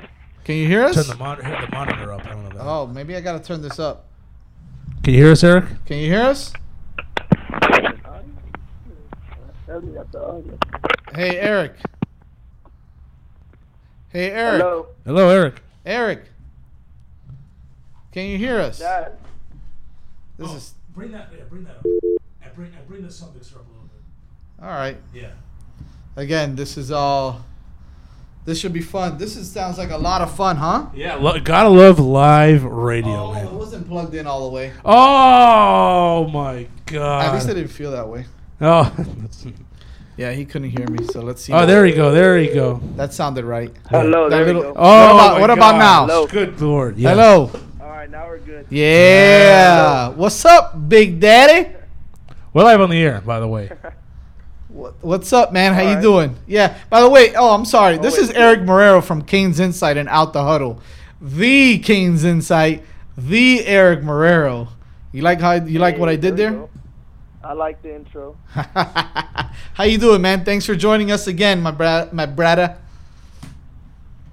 Can 0.48 0.56
you 0.56 0.66
hear 0.66 0.86
us? 0.86 0.96
Turn 0.96 1.08
the, 1.08 1.16
mon- 1.16 1.44
hit 1.44 1.60
the 1.60 1.76
monitor 1.76 2.14
up. 2.14 2.26
I 2.26 2.30
don't 2.30 2.44
know 2.44 2.50
that. 2.52 2.66
Oh, 2.66 2.88
maybe 2.88 3.18
I 3.18 3.20
gotta 3.20 3.44
turn 3.44 3.62
this 3.62 3.80
up. 3.80 4.06
Can 5.04 5.14
you 5.14 5.24
hear 5.24 5.34
us, 5.34 5.44
Eric? 5.44 5.66
Can 5.86 5.98
you 5.98 6.06
hear 6.06 6.22
us? 6.22 6.54
Hey, 11.14 11.38
Eric. 11.38 11.74
Hey, 14.08 14.32
Eric. 14.32 14.62
Hello. 14.62 14.88
Hello, 15.04 15.30
Eric. 15.30 15.62
Eric. 15.86 16.24
Can 18.14 18.28
you 18.30 18.38
hear 18.38 18.58
us? 18.62 18.80
Jazz. 18.80 19.12
This 20.38 20.54
is 20.54 20.74
oh, 20.74 20.94
Bring 20.96 21.12
that. 21.12 21.28
Yeah, 21.38 21.44
bring 21.50 21.66
that 21.66 21.76
up. 21.76 21.86
I 22.42 22.48
bring. 22.56 22.72
I 22.72 22.82
bring 22.88 23.04
the 23.04 23.12
sound 23.12 23.36
mixer 23.36 23.58
up 23.58 23.66
a 23.66 23.70
little 23.70 23.90
bit. 23.90 24.64
all 24.64 24.70
right. 24.70 24.96
Yeah. 25.14 25.32
Again, 26.16 26.56
this 26.56 26.78
is 26.78 26.90
all. 26.90 27.44
This 28.48 28.58
should 28.62 28.72
be 28.72 28.80
fun. 28.82 29.18
This 29.18 29.36
is 29.36 29.52
sounds 29.52 29.78
like 29.78 29.90
a 29.92 29.98
lot 29.98 30.22
of 30.22 30.34
fun, 30.34 30.56
huh? 30.56 30.86
Yeah, 30.96 31.16
lo- 31.16 31.38
gotta 31.38 31.68
love 31.68 32.00
live 32.00 32.64
radio, 32.64 33.12
Oh, 33.12 33.34
man. 33.34 33.46
it 33.46 33.52
wasn't 33.52 33.90
plugged 33.90 34.16
in 34.16 34.26
all 34.26 34.48
the 34.50 34.56
way. 34.56 34.72
Oh 34.86 36.30
my 36.32 36.66
god. 36.86 37.26
At 37.26 37.34
least 37.34 37.50
I 37.50 37.54
didn't 37.56 37.72
feel 37.72 37.92
that 37.92 38.08
way. 38.08 38.26
Oh. 38.62 38.90
Yeah, 40.16 40.32
he 40.32 40.46
couldn't 40.46 40.72
hear 40.72 40.88
me. 40.88 41.06
So 41.06 41.22
let's 41.22 41.44
see. 41.44 41.54
oh, 41.54 41.68
there 41.68 41.86
you 41.86 41.94
go. 41.94 42.10
There 42.12 42.40
you 42.40 42.52
go. 42.52 42.82
That 42.96 43.14
sounded 43.14 43.46
right. 43.46 43.72
Hello, 43.92 44.30
That 44.32 44.46
there 44.46 44.56
we 44.56 44.62
go. 44.62 44.74
Oh, 44.76 44.76
what 44.76 45.12
about, 45.14 45.34
my 45.36 45.40
what 45.42 45.50
about 45.52 45.78
now? 45.78 46.06
Hello. 46.08 46.26
Good 46.26 46.60
lord. 46.60 46.98
Yeah. 46.98 47.10
Hello. 47.12 47.52
All 47.80 47.88
right, 47.88 48.10
now 48.10 48.26
we're 48.28 48.40
good. 48.40 48.66
Yeah. 48.72 50.08
What's 50.10 50.44
up, 50.44 50.90
Big 50.90 51.20
Daddy? 51.20 51.70
We're 52.52 52.64
live 52.64 52.82
on 52.82 52.90
the 52.90 52.98
air, 53.00 53.22
by 53.22 53.40
the 53.40 53.48
way. 53.48 53.70
What, 54.78 54.94
what's 55.04 55.34
up, 55.34 55.52
man? 55.52 55.74
How 55.74 55.82
you 55.82 55.88
Alright. 55.88 56.04
doing? 56.04 56.36
Yeah. 56.46 56.78
By 56.92 57.02
the 57.02 57.10
way, 57.10 57.34
oh, 57.34 57.56
I'm 57.56 57.66
sorry. 57.66 57.98
Oh, 57.98 58.02
this 58.02 58.14
wait, 58.14 58.26
is 58.26 58.30
Eric 58.30 58.60
Marrero 58.60 59.04
from 59.04 59.24
Canes 59.24 59.60
Insight 59.60 59.98
and 59.98 60.08
Out 60.08 60.34
the 60.34 60.44
Huddle. 60.44 60.80
The 61.20 61.80
Canes 61.80 62.24
Insight, 62.24 62.84
the 63.18 63.66
Eric 63.66 64.02
Marrero. 64.02 64.68
You 65.12 65.24
like 65.24 65.42
how 65.42 65.54
you 65.54 65.80
like 65.80 65.98
what 65.98 66.10
I 66.10 66.16
did 66.16 66.38
there? 66.38 66.52
go. 66.52 66.70
I 67.44 67.54
like 67.54 67.82
the 67.82 67.96
intro. 67.96 68.38
how 68.54 69.84
you 69.84 69.98
doing, 69.98 70.22
man? 70.22 70.46
Thanks 70.46 70.68
for 70.68 70.76
joining 70.76 71.12
us 71.12 71.26
again, 71.26 71.60
my 71.60 71.72
bra- 71.72 72.10
my 72.12 72.28
brada. 72.28 72.78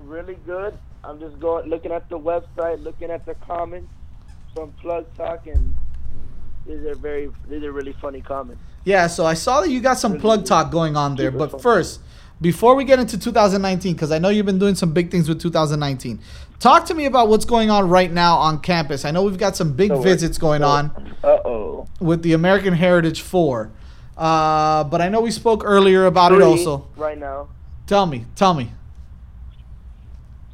Really 0.00 0.36
good. 0.44 0.76
I'm 1.02 1.18
just 1.20 1.40
going, 1.40 1.70
looking 1.70 1.90
at 1.90 2.06
the 2.10 2.18
website, 2.18 2.82
looking 2.82 3.10
at 3.10 3.24
the 3.24 3.34
comments 3.46 3.90
from 4.54 4.72
Plug 4.72 5.06
Talk, 5.16 5.46
and 5.46 5.74
these 6.66 6.84
are 6.84 6.96
very, 6.96 7.30
these 7.48 7.62
are 7.62 7.72
really 7.72 7.94
funny 7.94 8.20
comments. 8.20 8.60
Yeah, 8.84 9.06
so 9.06 9.24
I 9.24 9.34
saw 9.34 9.60
that 9.62 9.70
you 9.70 9.80
got 9.80 9.98
some 9.98 10.18
plug 10.18 10.44
talk 10.44 10.70
going 10.70 10.96
on 10.96 11.16
there. 11.16 11.30
But 11.30 11.60
first, 11.62 12.00
before 12.40 12.74
we 12.74 12.84
get 12.84 12.98
into 12.98 13.18
2019, 13.18 13.94
because 13.94 14.12
I 14.12 14.18
know 14.18 14.28
you've 14.28 14.44
been 14.46 14.58
doing 14.58 14.74
some 14.74 14.92
big 14.92 15.10
things 15.10 15.28
with 15.28 15.40
2019, 15.40 16.20
talk 16.58 16.84
to 16.86 16.94
me 16.94 17.06
about 17.06 17.28
what's 17.28 17.46
going 17.46 17.70
on 17.70 17.88
right 17.88 18.12
now 18.12 18.36
on 18.36 18.60
campus. 18.60 19.04
I 19.04 19.10
know 19.10 19.22
we've 19.22 19.38
got 19.38 19.56
some 19.56 19.72
big 19.72 19.90
So 19.90 20.00
visits 20.02 20.36
going 20.36 20.60
so- 20.60 20.68
on 20.68 21.14
Uh-oh. 21.24 21.86
with 22.00 22.22
the 22.22 22.34
American 22.34 22.74
Heritage 22.74 23.22
4. 23.22 23.70
Uh, 24.16 24.84
but 24.84 25.00
I 25.00 25.08
know 25.08 25.20
we 25.22 25.30
spoke 25.30 25.62
earlier 25.64 26.06
about 26.06 26.32
it 26.32 26.42
also. 26.42 26.86
Right 26.96 27.18
now. 27.18 27.48
Tell 27.86 28.06
me, 28.06 28.26
tell 28.36 28.54
me. 28.54 28.70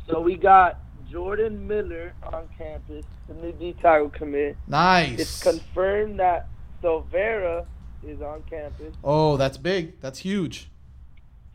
So 0.08 0.20
we 0.20 0.36
got 0.36 0.78
Jordan 1.10 1.66
Miller 1.66 2.14
on 2.32 2.48
campus, 2.56 3.04
the 3.28 3.34
new 3.34 3.52
D 3.52 3.74
tackle 3.80 4.08
commit. 4.10 4.56
Nice. 4.66 5.18
It's 5.20 5.42
confirmed 5.42 6.18
that 6.20 6.48
Silvera 6.82 7.66
is 8.06 8.20
on 8.20 8.42
campus. 8.48 8.94
Oh, 9.04 9.36
that's 9.36 9.58
big. 9.58 10.00
That's 10.00 10.18
huge. 10.18 10.70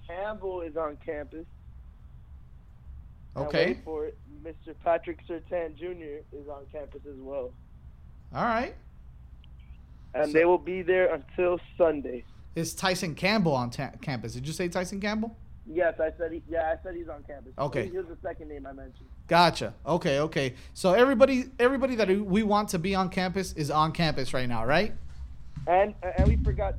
Campbell 0.07 0.61
is 0.61 0.77
on 0.77 0.97
campus. 1.05 1.45
Okay. 3.35 3.65
wait 3.67 3.83
for 3.83 4.05
it. 4.05 4.17
Mr. 4.43 4.73
Patrick 4.83 5.19
Surtain 5.27 5.75
Jr. 5.75 6.21
is 6.31 6.47
on 6.47 6.65
campus 6.71 7.01
as 7.09 7.17
well. 7.17 7.51
All 8.33 8.45
right. 8.45 8.75
And 10.13 10.31
they 10.31 10.45
will 10.45 10.57
be 10.57 10.81
there 10.81 11.13
until 11.13 11.59
Sunday. 11.77 12.23
Is 12.55 12.73
Tyson 12.73 13.15
Campbell 13.15 13.53
on 13.53 13.69
ta- 13.69 13.91
campus? 14.01 14.33
Did 14.33 14.47
you 14.47 14.53
say 14.53 14.69
Tyson 14.69 15.01
Campbell? 15.01 15.35
Yes, 15.67 15.95
I 15.99 16.11
said 16.17 16.31
he, 16.31 16.43
yeah, 16.47 16.73
I 16.73 16.83
said 16.83 16.95
he's 16.95 17.09
on 17.09 17.23
campus. 17.23 17.51
Okay. 17.57 17.89
He 17.89 17.97
was 17.97 18.05
the 18.05 18.17
second 18.21 18.49
name 18.49 18.67
I 18.67 18.71
mentioned. 18.71 19.07
Gotcha. 19.27 19.73
Okay, 19.85 20.19
okay. 20.19 20.53
So 20.73 20.93
everybody 20.93 21.45
everybody 21.59 21.95
that 21.95 22.07
we 22.07 22.43
want 22.43 22.69
to 22.69 22.79
be 22.79 22.93
on 22.93 23.09
campus 23.09 23.51
is 23.53 23.71
on 23.71 23.91
campus 23.91 24.33
right 24.33 24.47
now, 24.47 24.63
right? 24.63 24.93
And 25.67 25.95
uh, 26.03 26.11
and 26.17 26.27
we 26.27 26.37
forgot 26.37 26.75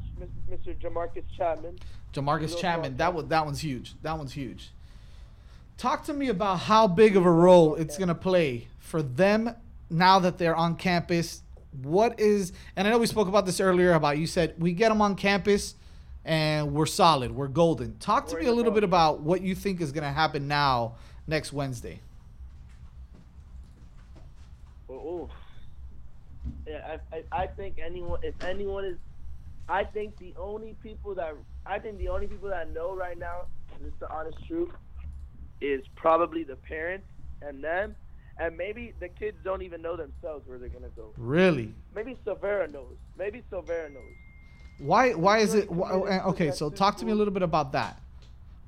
Mr. 0.51 0.77
Jamarcus 0.79 1.25
Chapman. 1.37 1.79
Jamarcus 2.12 2.59
Chapman, 2.59 2.96
that 2.96 3.12
was 3.12 3.27
that 3.27 3.44
one's 3.44 3.61
huge. 3.61 3.94
That 4.03 4.16
one's 4.16 4.33
huge. 4.33 4.70
Talk 5.77 6.05
to 6.05 6.14
me 6.14 6.29
about 6.29 6.61
how 6.61 6.87
big 6.87 7.16
of 7.16 7.27
a 7.27 7.31
role 7.31 7.75
it's 7.75 7.99
gonna 7.99 8.14
play 8.14 8.68
for 8.79 9.03
them 9.03 9.55
now 9.90 10.18
that 10.20 10.38
they're 10.38 10.57
on 10.57 10.77
campus. 10.77 11.42
What 11.83 12.18
is 12.18 12.53
and 12.77 12.87
I 12.87 12.90
know 12.90 12.99
we 12.99 13.07
spoke 13.07 13.29
about 13.29 13.44
this 13.44 13.61
earlier 13.61 13.92
about 13.92 14.18
you 14.18 14.27
said 14.27 14.55
we 14.59 14.72
get 14.72 14.88
them 14.88 15.03
on 15.03 15.16
campus 15.16 15.75
and 16.25 16.72
we're 16.72 16.87
solid, 16.87 17.31
we're 17.33 17.49
golden. 17.49 17.96
Talk 17.99 18.27
to 18.29 18.37
me 18.37 18.46
a 18.46 18.53
little 18.53 18.72
bit 18.72 18.85
about 18.85 19.20
what 19.20 19.42
you 19.42 19.55
think 19.55 19.81
is 19.81 19.92
gonna 19.92 20.12
happen 20.12 20.49
now 20.49 20.94
next 21.27 21.53
Wednesday. 21.53 22.01
Oh, 24.88 25.29
yeah. 25.29 25.45
I, 26.68 26.98
I 27.12 27.42
I 27.42 27.46
think 27.46 27.78
anyone, 27.85 28.20
if 28.22 28.35
anyone 28.44 28.85
is, 28.85 28.96
I 29.68 29.85
think 29.85 30.16
the 30.18 30.35
only 30.38 30.74
people 30.82 31.14
that 31.14 31.35
I 31.64 31.78
think 31.78 31.98
the 31.98 32.09
only 32.09 32.26
people 32.26 32.48
that 32.48 32.72
know 32.72 32.94
right 32.94 33.18
now, 33.18 33.42
just 33.82 33.98
the 34.00 34.11
honest 34.11 34.38
truth, 34.46 34.70
is 35.61 35.82
probably 35.94 36.44
the 36.44 36.56
parents 36.56 37.06
and 37.42 37.62
them, 37.62 37.96
and 38.38 38.56
maybe 38.56 38.94
the 39.00 39.09
kids 39.09 39.37
don't 39.44 39.62
even 39.62 39.82
know 39.82 39.96
themselves 39.96 40.46
where 40.46 40.59
they're 40.59 40.68
gonna 40.68 40.88
go. 40.96 41.12
Really? 41.16 41.72
Maybe 41.94 42.16
Silvera 42.26 42.70
knows. 42.72 42.96
Maybe 43.18 43.42
Silvera 43.50 43.92
knows. 43.92 44.02
Why 44.78 45.14
why 45.14 45.38
is 45.38 45.54
it 45.54 45.70
why, 45.70 45.90
uh, 45.90 46.28
okay, 46.30 46.50
so 46.50 46.68
talk 46.70 46.96
to 46.98 47.04
me 47.04 47.12
a 47.12 47.14
little 47.14 47.32
bit 47.32 47.42
about 47.42 47.72
that. 47.72 48.00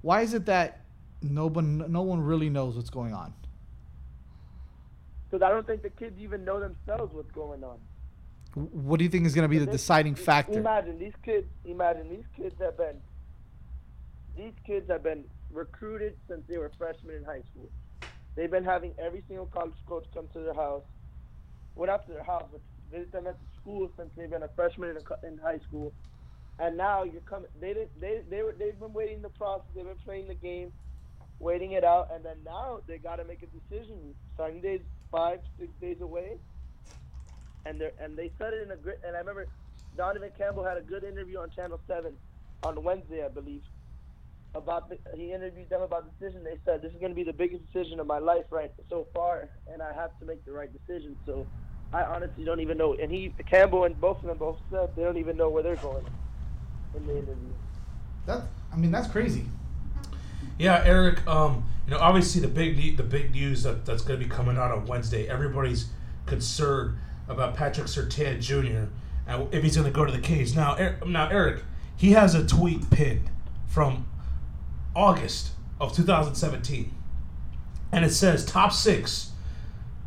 Why 0.02 0.22
is 0.22 0.34
it 0.34 0.46
that 0.46 0.80
no 1.22 1.46
one 1.46 1.90
no 1.90 2.02
one 2.02 2.20
really 2.20 2.48
knows 2.48 2.76
what's 2.76 2.90
going 2.90 3.12
on? 3.12 3.34
Because 5.30 5.42
I 5.44 5.50
don't 5.50 5.66
think 5.66 5.82
the 5.82 5.90
kids 5.90 6.18
even 6.20 6.44
know 6.44 6.58
themselves 6.58 7.12
what's 7.14 7.30
going 7.32 7.62
on. 7.62 7.78
What 8.54 8.98
do 8.98 9.04
you 9.04 9.10
think 9.10 9.26
is 9.26 9.34
going 9.34 9.44
to 9.44 9.48
be 9.48 9.58
the 9.58 9.66
deciding 9.66 10.14
factor? 10.14 10.58
Imagine 10.58 10.98
these 10.98 11.12
kids. 11.22 11.46
Imagine 11.64 12.08
these 12.08 12.24
kids 12.34 12.54
have 12.60 12.76
been. 12.78 12.96
These 14.36 14.54
kids 14.66 14.88
have 14.90 15.02
been 15.02 15.24
recruited 15.52 16.16
since 16.28 16.42
they 16.48 16.56
were 16.56 16.70
freshmen 16.78 17.16
in 17.16 17.24
high 17.24 17.42
school. 17.52 17.68
They've 18.36 18.50
been 18.50 18.64
having 18.64 18.94
every 18.98 19.22
single 19.28 19.46
college 19.46 19.74
coach 19.86 20.06
come 20.14 20.28
to 20.32 20.40
their 20.40 20.54
house. 20.54 20.84
Well, 21.74 21.88
not 21.88 22.06
to 22.06 22.12
their 22.12 22.24
house, 22.24 22.46
but 22.50 22.60
visit 22.90 23.12
them 23.12 23.26
at 23.26 23.34
the 23.34 23.60
school 23.60 23.90
since 23.96 24.10
they've 24.16 24.30
been 24.30 24.42
a 24.42 24.48
freshman 24.56 24.90
in, 24.90 24.96
a, 24.96 25.26
in 25.26 25.38
high 25.38 25.58
school. 25.68 25.92
And 26.58 26.76
now 26.76 27.02
you're 27.04 27.20
coming. 27.22 27.50
They 27.60 27.74
did. 27.74 27.88
They 28.00 28.22
they 28.30 28.42
were. 28.42 28.54
They've 28.58 28.78
been 28.78 28.92
waiting 28.92 29.22
the 29.22 29.28
process. 29.28 29.66
They've 29.74 29.84
been 29.84 29.94
playing 30.04 30.26
the 30.28 30.34
game, 30.34 30.72
waiting 31.38 31.72
it 31.72 31.84
out, 31.84 32.10
and 32.12 32.24
then 32.24 32.36
now 32.44 32.80
they 32.88 32.98
got 32.98 33.16
to 33.16 33.24
make 33.24 33.42
a 33.42 33.46
decision. 33.46 34.14
Signing 34.36 34.60
days 34.60 34.80
five, 35.11 35.40
six 35.59 35.71
days 35.81 36.01
away 36.01 36.38
and 37.68 37.81
they 37.81 37.90
and 38.01 38.16
they 38.16 38.31
said 38.38 38.55
it 38.55 38.62
in 38.62 38.71
a 38.71 38.77
great. 38.77 38.97
And 39.07 39.14
I 39.14 39.21
remember 39.21 39.47
Donovan 39.97 40.31
Campbell 40.37 40.64
had 40.64 40.77
a 40.77 40.81
good 40.81 41.05
interview 41.05 41.38
on 41.38 41.51
Channel 41.51 41.81
Seven 41.87 42.14
on 42.62 42.83
Wednesday, 42.83 43.25
I 43.25 43.29
believe. 43.29 43.62
About 44.55 44.88
the, 44.88 44.99
he 45.14 45.33
interviewed 45.33 45.68
them 45.68 45.83
about 45.83 46.07
the 46.07 46.11
decision. 46.18 46.42
They 46.42 46.59
said 46.64 46.81
this 46.81 46.92
is 46.92 46.99
going 46.99 47.11
to 47.11 47.14
be 47.14 47.23
the 47.23 47.35
biggest 47.35 47.71
decision 47.71 48.01
of 48.01 48.07
my 48.07 48.18
life 48.18 48.47
right 48.51 48.73
so 48.88 49.07
far, 49.14 49.51
and 49.71 49.83
I 49.83 49.92
have 49.92 50.18
to 50.21 50.25
make 50.25 50.44
the 50.47 50.53
right 50.53 50.71
decision. 50.73 51.16
So 51.27 51.47
I 51.92 52.03
honestly 52.03 52.44
don't 52.44 52.61
even 52.61 52.79
know. 52.79 52.94
And 52.94 53.12
he 53.12 53.33
Campbell 53.47 53.85
and 53.85 54.01
both 54.01 54.18
of 54.18 54.25
them 54.25 54.38
both 54.38 54.59
said 54.71 54.90
they 54.97 55.03
don't 55.03 55.18
even 55.18 55.37
know 55.37 55.51
where 55.51 55.62
they're 55.62 55.77
going 55.77 56.07
in 56.97 57.07
the 57.07 57.12
interview. 57.12 57.53
That 58.27 58.44
I 58.73 58.77
mean 58.77 58.90
that's 58.90 59.09
crazy. 59.09 59.44
Yeah, 60.59 60.83
Eric. 60.85 61.27
Um, 61.27 61.64
you 61.87 61.94
know, 61.94 62.01
obviously 62.01 62.40
the 62.40 62.49
big 62.49 62.97
the 62.97 63.03
big 63.03 63.33
news 63.33 63.62
that, 63.62 63.87
that's 63.87 64.03
going 64.03 64.21
to 64.21 64.25
be 64.27 64.31
coming 64.31 64.59
out 64.59 64.71
on 64.71 64.87
Wednesday. 64.87 65.27
Everybody's 65.29 65.87
concerned 66.27 66.99
about 67.29 67.57
Patrick 67.57 67.87
Surtain 67.87 68.40
Jr. 68.40 68.90
and 69.27 69.55
if 69.55 69.62
he's 69.62 69.77
going 69.77 69.87
to 69.87 69.92
go 69.92 70.05
to 70.05 70.12
the 70.12 70.18
Canes. 70.18 70.55
Now, 70.55 70.77
Er- 70.79 70.99
now 71.07 71.29
Eric, 71.29 71.62
he 71.97 72.12
has 72.12 72.35
a 72.35 72.47
tweet 72.47 72.90
pinned 72.90 73.31
from 73.66 74.07
August 74.94 75.53
of 75.81 75.94
2017, 75.94 76.92
and 77.92 78.05
it 78.05 78.11
says 78.11 78.44
top 78.44 78.73
six: 78.73 79.33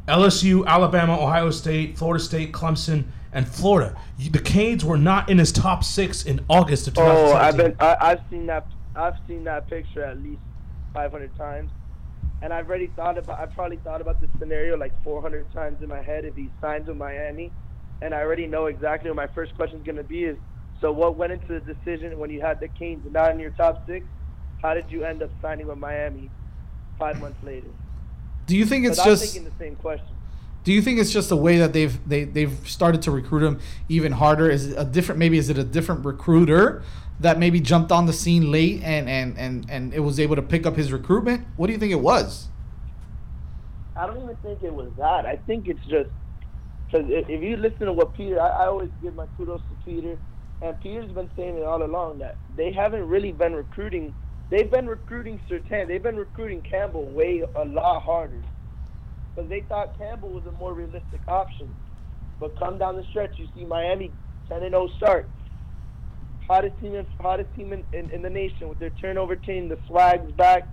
LSU, 0.08 0.66
Alabama, 0.68 1.20
Ohio 1.20 1.50
State, 1.50 1.98
Florida 1.98 2.24
State, 2.24 2.52
Clemson, 2.52 3.06
and 3.32 3.48
Florida. 3.48 3.96
The 4.20 4.40
Canes 4.40 4.86
were 4.86 4.98
not 4.98 5.30
in 5.30 5.38
his 5.38 5.52
top 5.52 5.84
six 5.84 6.24
in 6.26 6.42
August 6.50 6.88
of 6.88 6.94
2017. 6.96 7.34
Oh, 7.34 7.40
I've 7.40 7.58
been 7.58 7.76
I, 7.80 8.12
I've 8.12 8.22
seen 8.30 8.46
that 8.48 8.68
I've 8.96 9.16
seen 9.28 9.44
that 9.46 9.70
picture 9.70 10.04
at 10.04 10.22
least 10.22 10.42
500 10.94 11.36
times, 11.38 11.72
and 12.42 12.52
I've 12.54 12.68
already 12.68 12.88
thought 12.88 13.18
about 13.18 13.40
I've 13.40 13.54
probably 13.54 13.78
thought 13.78 14.02
about 14.02 14.20
this 14.20 14.30
scenario 14.40 14.78
like 14.78 14.92
400 15.04 15.52
times 15.54 15.82
in 15.82 15.88
my 15.90 16.02
head 16.02 16.26
if 16.26 16.36
he 16.36 16.50
signs 16.60 16.88
with 16.88 16.98
Miami, 16.98 17.52
and 18.02 18.14
I 18.14 18.22
already 18.22 18.48
know 18.48 18.66
exactly 18.66 19.10
what 19.10 19.16
my 19.16 19.28
first 19.28 19.56
question 19.56 19.80
is 19.80 19.86
going 19.86 19.98
to 19.98 20.04
be 20.04 20.26
is 20.26 20.38
so 20.82 20.92
what 20.92 21.16
went 21.16 21.32
into 21.32 21.60
the 21.60 21.74
decision 21.74 22.18
when 22.18 22.32
you 22.32 22.42
had 22.42 22.60
the 22.60 22.68
Kings 22.68 23.06
not 23.10 23.32
in 23.32 23.40
your 23.40 23.52
top 23.52 23.86
six? 23.86 24.06
How 24.62 24.74
did 24.74 24.86
you 24.90 25.04
end 25.04 25.22
up 25.22 25.30
signing 25.42 25.68
with 25.68 25.78
Miami 25.78 26.30
five 26.98 27.20
months 27.22 27.38
later? 27.44 27.68
Do 28.48 28.58
you 28.58 28.66
think 28.66 28.86
it's 28.86 28.98
But 28.98 29.08
I'm 29.08 29.12
just 29.12 29.34
thinking 29.34 29.50
the 29.50 29.64
same 29.64 29.76
question. 29.76 30.08
Do 30.64 30.72
you 30.72 30.82
think 30.82 31.00
it's 31.00 31.12
just 31.12 31.30
the 31.30 31.38
way 31.38 31.58
that 31.58 31.74
they've 31.74 31.98
they 32.08 32.24
they've 32.24 32.56
started 32.68 33.02
to 33.04 33.12
recruit 33.12 33.44
him 33.44 33.60
even 33.90 34.12
harder? 34.12 34.50
Is 34.50 34.68
it 34.72 34.76
a 34.78 34.86
different 34.86 35.18
maybe 35.18 35.38
is 35.38 35.50
it 35.50 35.58
a 35.58 35.64
different 35.64 36.06
recruiter 36.06 36.84
that 37.20 37.40
maybe 37.40 37.60
jumped 37.60 37.92
on 37.92 38.06
the 38.06 38.14
scene 38.14 38.52
late 38.52 38.82
and 38.84 39.10
and 39.10 39.38
and 39.38 39.66
and 39.70 39.94
it 39.94 40.02
was 40.02 40.20
able 40.20 40.36
to 40.36 40.42
pick 40.42 40.66
up 40.66 40.76
his 40.76 40.92
recruitment? 40.92 41.48
What 41.58 41.68
do 41.68 41.74
you 41.74 41.80
think 41.80 41.92
it 41.92 42.02
was? 42.02 42.50
I 43.96 44.06
don't 44.06 44.22
even 44.22 44.36
think 44.38 44.62
it 44.62 44.74
was 44.74 44.92
that. 44.98 45.26
I 45.26 45.38
think 45.48 45.68
it's 45.68 45.84
just 45.88 46.10
because 46.86 47.08
if, 47.10 47.42
you 47.42 47.58
listen 47.58 47.86
to 47.88 47.94
what 47.94 48.14
Peter, 48.16 48.40
I, 48.40 48.64
I 48.64 48.68
always 48.68 48.90
give 49.02 49.16
my 49.16 49.26
kudos 49.38 49.62
to 49.62 49.86
Peter, 49.86 50.18
and 50.62 50.80
Peter's 50.82 51.12
been 51.12 51.30
saying 51.36 51.58
it 51.58 51.64
all 51.64 51.82
along 51.84 52.20
that 52.20 52.36
they 52.56 52.72
haven't 52.72 53.08
really 53.08 53.32
been 53.32 53.54
recruiting. 53.54 54.14
They've 54.52 54.70
been 54.70 54.88
recruiting 54.88 55.40
Surtain. 55.50 55.88
They've 55.88 56.04
been 56.04 56.18
recruiting 56.18 56.62
Campbell 56.62 57.06
way 57.06 57.44
a 57.56 57.66
lot 57.66 58.02
harder 58.02 58.44
because 59.34 59.50
they 59.50 59.62
thought 59.62 59.98
Campbell 59.98 60.30
was 60.30 60.46
a 60.46 60.52
more 60.54 60.74
realistic 60.74 61.22
option. 61.28 61.74
But 62.40 62.58
come 62.58 62.78
down 62.78 62.96
the 62.96 63.04
stretch, 63.10 63.38
you 63.38 63.48
see 63.56 63.66
Miami 63.66 64.12
10 64.50 64.64
and 64.64 64.72
0 64.72 64.90
start. 64.98 65.30
Hottest 66.48 66.78
team, 66.82 66.96
in, 66.96 67.06
hottest 67.20 67.54
team 67.56 67.72
in, 67.72 67.84
in, 67.94 68.10
in 68.10 68.22
the 68.22 68.30
nation 68.30 68.68
with 68.68 68.80
their 68.80 68.90
turnover 68.90 69.36
team. 69.36 69.70
The 69.70 69.78
swag's 69.88 70.32
back. 70.34 70.68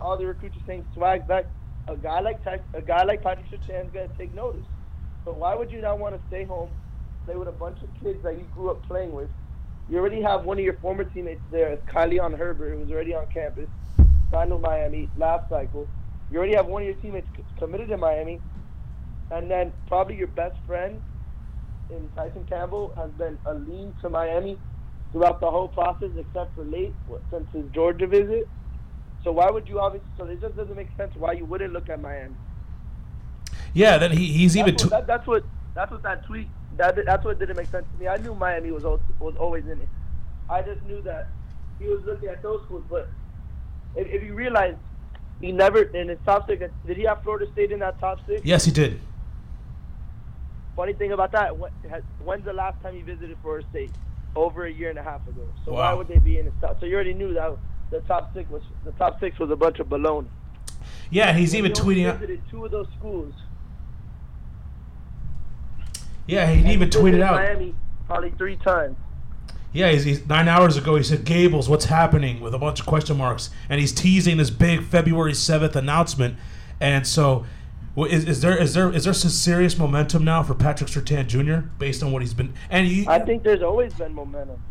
All 0.00 0.16
the 0.16 0.26
recruits 0.26 0.56
are 0.56 0.66
saying 0.66 0.86
swag's 0.94 1.26
back. 1.26 1.46
A 1.88 1.96
guy 1.96 2.20
like 2.20 2.38
a 2.74 2.82
guy 2.82 3.02
like 3.04 3.22
Patrick 3.22 3.46
Surtain's 3.50 3.92
gonna 3.92 4.08
take 4.18 4.34
notice. 4.34 4.64
But 5.24 5.36
why 5.36 5.54
would 5.54 5.70
you 5.70 5.80
not 5.80 5.98
want 5.98 6.14
to 6.14 6.20
stay 6.28 6.44
home, 6.44 6.70
play 7.24 7.34
with 7.36 7.48
a 7.48 7.52
bunch 7.52 7.78
of 7.82 7.88
kids 8.02 8.22
that 8.22 8.38
you 8.38 8.46
grew 8.54 8.70
up 8.70 8.82
playing 8.86 9.12
with? 9.12 9.28
You 9.90 9.98
already 9.98 10.22
have 10.22 10.44
one 10.44 10.58
of 10.58 10.64
your 10.64 10.76
former 10.78 11.04
teammates 11.04 11.40
there, 11.50 11.78
Kai-Jon 11.86 12.34
Herbert, 12.34 12.76
who's 12.76 12.90
already 12.90 13.14
on 13.14 13.26
campus, 13.32 13.68
signed 14.30 14.52
with 14.52 14.60
Miami 14.60 15.08
last 15.16 15.48
cycle. 15.48 15.88
You 16.30 16.38
already 16.38 16.54
have 16.54 16.66
one 16.66 16.82
of 16.82 16.86
your 16.86 16.96
teammates 16.96 17.28
committed 17.58 17.88
to 17.88 17.96
Miami, 17.96 18.40
and 19.30 19.50
then 19.50 19.72
probably 19.86 20.16
your 20.16 20.28
best 20.28 20.56
friend 20.66 21.00
in 21.90 22.08
Tyson 22.14 22.44
Campbell 22.48 22.92
has 22.96 23.10
been 23.12 23.38
a 23.46 23.54
lean 23.54 23.94
to 24.02 24.10
Miami 24.10 24.58
throughout 25.12 25.40
the 25.40 25.50
whole 25.50 25.68
process, 25.68 26.10
except 26.18 26.54
for 26.54 26.64
late 26.64 26.94
since 27.30 27.48
his 27.52 27.64
Georgia 27.72 28.06
visit. 28.06 28.46
So 29.24 29.32
why 29.32 29.50
would 29.50 29.66
you 29.68 29.80
obviously? 29.80 30.08
So 30.18 30.24
it 30.24 30.40
just 30.40 30.56
doesn't 30.56 30.76
make 30.76 30.88
sense 30.96 31.14
why 31.16 31.32
you 31.32 31.44
wouldn't 31.44 31.72
look 31.72 31.88
at 31.88 32.00
Miami. 32.00 32.34
Yeah, 33.72 33.98
then 33.98 34.12
he, 34.12 34.26
he's 34.26 34.56
even. 34.56 34.76
That's 34.76 34.84
what, 34.84 34.90
that, 34.90 35.06
that's 35.06 35.26
what 35.26 35.44
That's 35.74 35.90
what 35.92 36.02
that 36.02 36.26
tweet. 36.26 36.48
That 36.76 36.96
that's 37.06 37.24
what 37.24 37.38
didn't 37.38 37.56
make 37.56 37.70
sense 37.70 37.86
to 37.92 38.00
me. 38.00 38.08
I 38.08 38.16
knew 38.16 38.34
Miami 38.34 38.70
was 38.72 38.84
al- 38.84 39.00
was 39.20 39.36
always 39.36 39.64
in 39.64 39.80
it. 39.80 39.88
I 40.50 40.60
just 40.62 40.82
knew 40.86 41.00
that 41.02 41.28
he 41.78 41.86
was 41.86 42.02
looking 42.04 42.28
at 42.28 42.42
those 42.42 42.62
schools. 42.64 42.84
But 42.90 43.08
if, 43.94 44.06
if 44.08 44.22
you 44.22 44.34
realize 44.34 44.74
he 45.40 45.52
never 45.52 45.82
in 45.82 46.08
his 46.08 46.18
top 46.24 46.46
six, 46.48 46.64
did 46.86 46.96
he 46.96 47.04
have 47.04 47.22
Florida 47.22 47.50
State 47.52 47.72
in 47.72 47.78
that 47.80 47.98
top 48.00 48.18
six? 48.26 48.44
Yes, 48.44 48.64
he 48.64 48.70
did. 48.70 49.00
Funny 50.76 50.92
thing 50.92 51.12
about 51.12 51.32
that, 51.32 51.50
when's 52.24 52.44
the 52.44 52.52
last 52.52 52.80
time 52.82 52.94
he 52.94 53.02
visited 53.02 53.36
Florida 53.42 53.66
State? 53.70 53.90
Over 54.36 54.66
a 54.66 54.70
year 54.72 54.90
and 54.90 54.98
a 54.98 55.02
half 55.02 55.26
ago. 55.26 55.48
So 55.64 55.72
why 55.72 55.92
would 55.94 56.06
they 56.06 56.18
be 56.18 56.38
in 56.38 56.44
his 56.44 56.54
top? 56.60 56.78
So 56.78 56.86
you 56.86 56.94
already 56.94 57.14
knew 57.14 57.32
that 57.34 57.56
the 57.90 58.00
top 58.02 58.32
six 58.34 58.48
was 58.50 58.62
the 58.84 58.92
top 58.92 59.18
six 59.18 59.38
was 59.38 59.50
a 59.50 59.56
bunch 59.56 59.80
of 59.80 59.88
baloney. 59.88 60.28
Yeah, 61.10 61.32
he's 61.32 61.54
even 61.54 61.72
He 61.72 61.80
tweeting 61.80 62.06
out. 62.06 62.18
visited 62.18 62.42
two 62.50 62.64
of 62.64 62.70
those 62.70 62.86
schools. 62.98 63.34
Yeah, 66.26 66.46
he 66.50 66.72
even 66.72 66.90
tweeted 66.90 67.22
out. 67.22 67.36
Miami 67.36 67.74
probably 68.06 68.30
three 68.32 68.56
times. 68.56 68.96
Yeah, 69.72 69.90
he's, 69.90 70.04
he's 70.04 70.26
nine 70.26 70.48
hours 70.48 70.76
ago. 70.76 70.96
He 70.96 71.02
said, 71.02 71.24
"Gables, 71.24 71.68
what's 71.68 71.86
happening?" 71.86 72.40
with 72.40 72.54
a 72.54 72.58
bunch 72.58 72.80
of 72.80 72.86
question 72.86 73.16
marks, 73.18 73.50
and 73.68 73.80
he's 73.80 73.92
teasing 73.92 74.38
this 74.38 74.50
big 74.50 74.82
February 74.82 75.34
seventh 75.34 75.76
announcement. 75.76 76.36
And 76.80 77.06
so, 77.06 77.44
is, 77.96 78.24
is 78.24 78.40
there 78.40 78.56
is 78.56 78.74
there 78.74 78.90
is 78.90 79.04
there 79.04 79.12
some 79.12 79.30
serious 79.30 79.78
momentum 79.78 80.24
now 80.24 80.42
for 80.42 80.54
Patrick 80.54 80.88
Surtain 80.88 81.26
Jr. 81.26 81.68
based 81.78 82.02
on 82.02 82.12
what 82.12 82.22
he's 82.22 82.34
been? 82.34 82.54
And 82.70 82.88
you, 82.88 83.04
I 83.08 83.18
think 83.18 83.42
there's 83.42 83.62
always 83.62 83.92
been 83.92 84.14
momentum. 84.14 84.62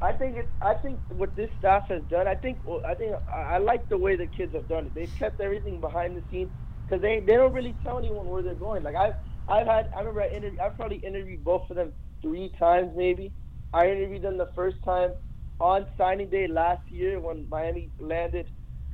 I 0.00 0.12
think 0.12 0.36
it. 0.36 0.48
I 0.62 0.74
think 0.74 0.98
what 1.10 1.34
this 1.36 1.50
staff 1.58 1.88
has 1.88 2.02
done. 2.04 2.26
I 2.28 2.34
think. 2.34 2.58
I 2.86 2.94
think. 2.94 3.14
I, 3.30 3.40
I 3.40 3.58
like 3.58 3.88
the 3.88 3.98
way 3.98 4.16
the 4.16 4.26
kids 4.26 4.54
have 4.54 4.68
done 4.68 4.86
it. 4.86 4.94
They've 4.94 5.14
kept 5.18 5.40
everything 5.40 5.80
behind 5.80 6.16
the 6.16 6.22
scenes 6.30 6.50
because 6.84 7.02
they 7.02 7.20
they 7.20 7.34
don't 7.34 7.52
really 7.52 7.74
tell 7.82 7.98
anyone 7.98 8.26
where 8.28 8.42
they're 8.42 8.54
going. 8.54 8.84
Like 8.84 8.94
I've 8.94 9.14
I've 9.48 9.66
had. 9.66 9.86
I 9.96 10.00
remember 10.00 10.22
I 10.22 10.28
interviewed. 10.28 10.60
I've 10.60 10.76
probably 10.76 10.98
interviewed 10.98 11.44
both 11.44 11.62
of 11.70 11.76
them 11.76 11.92
three 12.22 12.52
times 12.58 12.92
maybe. 12.96 13.32
I 13.72 13.86
interviewed 13.90 14.22
them 14.22 14.38
the 14.38 14.50
first 14.54 14.76
time 14.84 15.14
on 15.60 15.86
signing 15.98 16.30
day 16.30 16.48
last 16.48 16.82
year 16.90 17.20
when 17.20 17.48
Miami 17.50 17.90
landed 18.00 18.46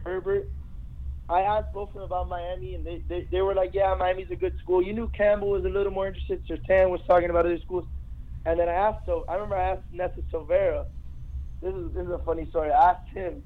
Herbert. 0.04 0.44
I 1.28 1.42
asked 1.42 1.72
both 1.74 1.90
of 1.90 1.94
them 1.94 2.02
about 2.04 2.28
Miami, 2.28 2.74
and 2.74 2.86
they, 2.86 3.02
they, 3.08 3.26
they 3.32 3.42
were 3.42 3.54
like, 3.54 3.72
"Yeah, 3.74 3.94
Miami's 3.98 4.28
a 4.32 4.36
good 4.36 4.54
school." 4.62 4.82
You 4.82 4.92
knew 4.94 5.10
Campbell 5.16 5.50
was 5.50 5.64
a 5.64 5.68
little 5.68 5.92
more 5.92 6.06
interested. 6.08 6.40
Surtain 6.50 6.90
was 6.90 7.00
talking 7.08 7.30
about 7.30 7.46
other 7.46 7.58
schools, 7.64 7.86
and 8.46 8.60
then 8.60 8.68
I 8.68 8.74
asked. 8.74 9.00
So 9.06 9.24
I 9.28 9.34
remember 9.34 9.56
I 9.56 9.72
asked 9.72 9.84
Nesta 9.92 10.22
Silvera. 10.32 10.84
This 11.62 11.74
is 11.74 11.94
this 11.94 12.04
is 12.06 12.12
a 12.12 12.20
funny 12.26 12.46
story. 12.50 12.70
I 12.72 12.90
asked 12.92 13.08
him, 13.14 13.42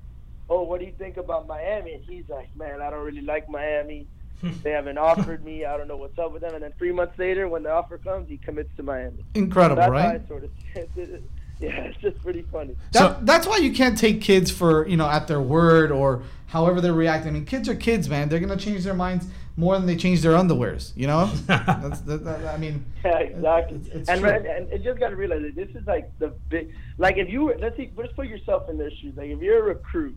"Oh, 0.49 0.63
what 0.65 0.81
do 0.81 0.87
you 0.87 0.95
think 0.99 1.17
about 1.19 1.47
Miami?" 1.49 1.95
And 1.95 2.05
he's 2.07 2.25
like, 2.29 2.49
"Man, 2.57 2.83
I 2.83 2.91
don't 2.91 3.05
really 3.07 3.23
like 3.23 3.49
Miami. 3.49 4.09
they 4.63 4.71
haven't 4.71 4.99
offered 4.99 5.45
me. 5.45 5.65
I 5.65 5.77
don't 5.77 5.89
know 5.89 5.97
what's 5.97 6.19
up 6.19 6.33
with 6.33 6.43
them." 6.43 6.55
And 6.55 6.63
then 6.63 6.73
three 6.79 6.93
months 6.93 7.19
later, 7.19 7.49
when 7.49 7.63
the 7.63 7.71
offer 7.73 7.99
comes, 7.99 8.29
he 8.29 8.37
commits 8.37 8.71
to 8.77 8.83
Miami. 8.83 9.25
Incredible, 9.35 9.77
That's 9.77 9.87
how 9.89 9.93
right? 9.93 10.21
I 10.25 10.29
sort 10.29 10.45
of, 10.45 10.51
yeah, 11.61 11.71
it's 11.85 11.99
just 11.99 12.23
pretty 12.23 12.43
funny. 12.53 12.77
That, 12.93 13.27
that's 13.27 13.47
why 13.47 13.57
you 13.59 13.73
can't 13.73 13.99
take 13.99 14.21
kids 14.21 14.51
for 14.51 14.87
you 14.89 14.97
know 14.97 15.09
at 15.09 15.27
their 15.29 15.41
word 15.41 15.91
or 15.91 16.23
however 16.47 16.81
they're 16.81 16.93
reacting. 16.93 17.31
I 17.31 17.33
mean, 17.33 17.45
kids 17.45 17.69
are 17.69 17.75
kids, 17.75 18.09
man. 18.09 18.29
They're 18.29 18.41
gonna 18.41 18.57
change 18.57 18.85
their 18.85 18.95
minds 18.95 19.27
more 19.57 19.77
than 19.77 19.87
they 19.87 19.97
change 19.97 20.23
their 20.23 20.33
underwears. 20.35 20.93
You 20.97 21.09
know? 21.09 21.27
that's, 21.47 22.01
that, 22.03 22.25
that- 22.25 22.55
I 22.55 22.57
mean, 22.59 22.85
Yeah, 23.05 23.19
exactly. 23.19 23.81
it's 23.93 24.09
and, 24.09 24.21
true. 24.21 24.31
and 24.31 24.47
and 24.47 24.71
you 24.71 24.79
just 24.79 25.01
got 25.01 25.09
to 25.09 25.17
realize 25.17 25.43
that 25.43 25.57
this 25.57 25.69
is 25.75 25.85
like 25.87 26.17
the 26.21 26.29
big, 26.49 26.73
like 26.97 27.17
if 27.17 27.29
you 27.29 27.43
were, 27.43 27.57
let's 27.59 27.77
see, 27.77 27.91
let's 27.97 28.13
put 28.13 28.29
yourself 28.29 28.71
in 28.71 28.79
their 28.79 28.91
shoes. 28.93 29.17
Like 29.17 29.31
if 29.31 29.41
you're 29.41 29.59
a 29.59 29.63
recruit 29.75 30.17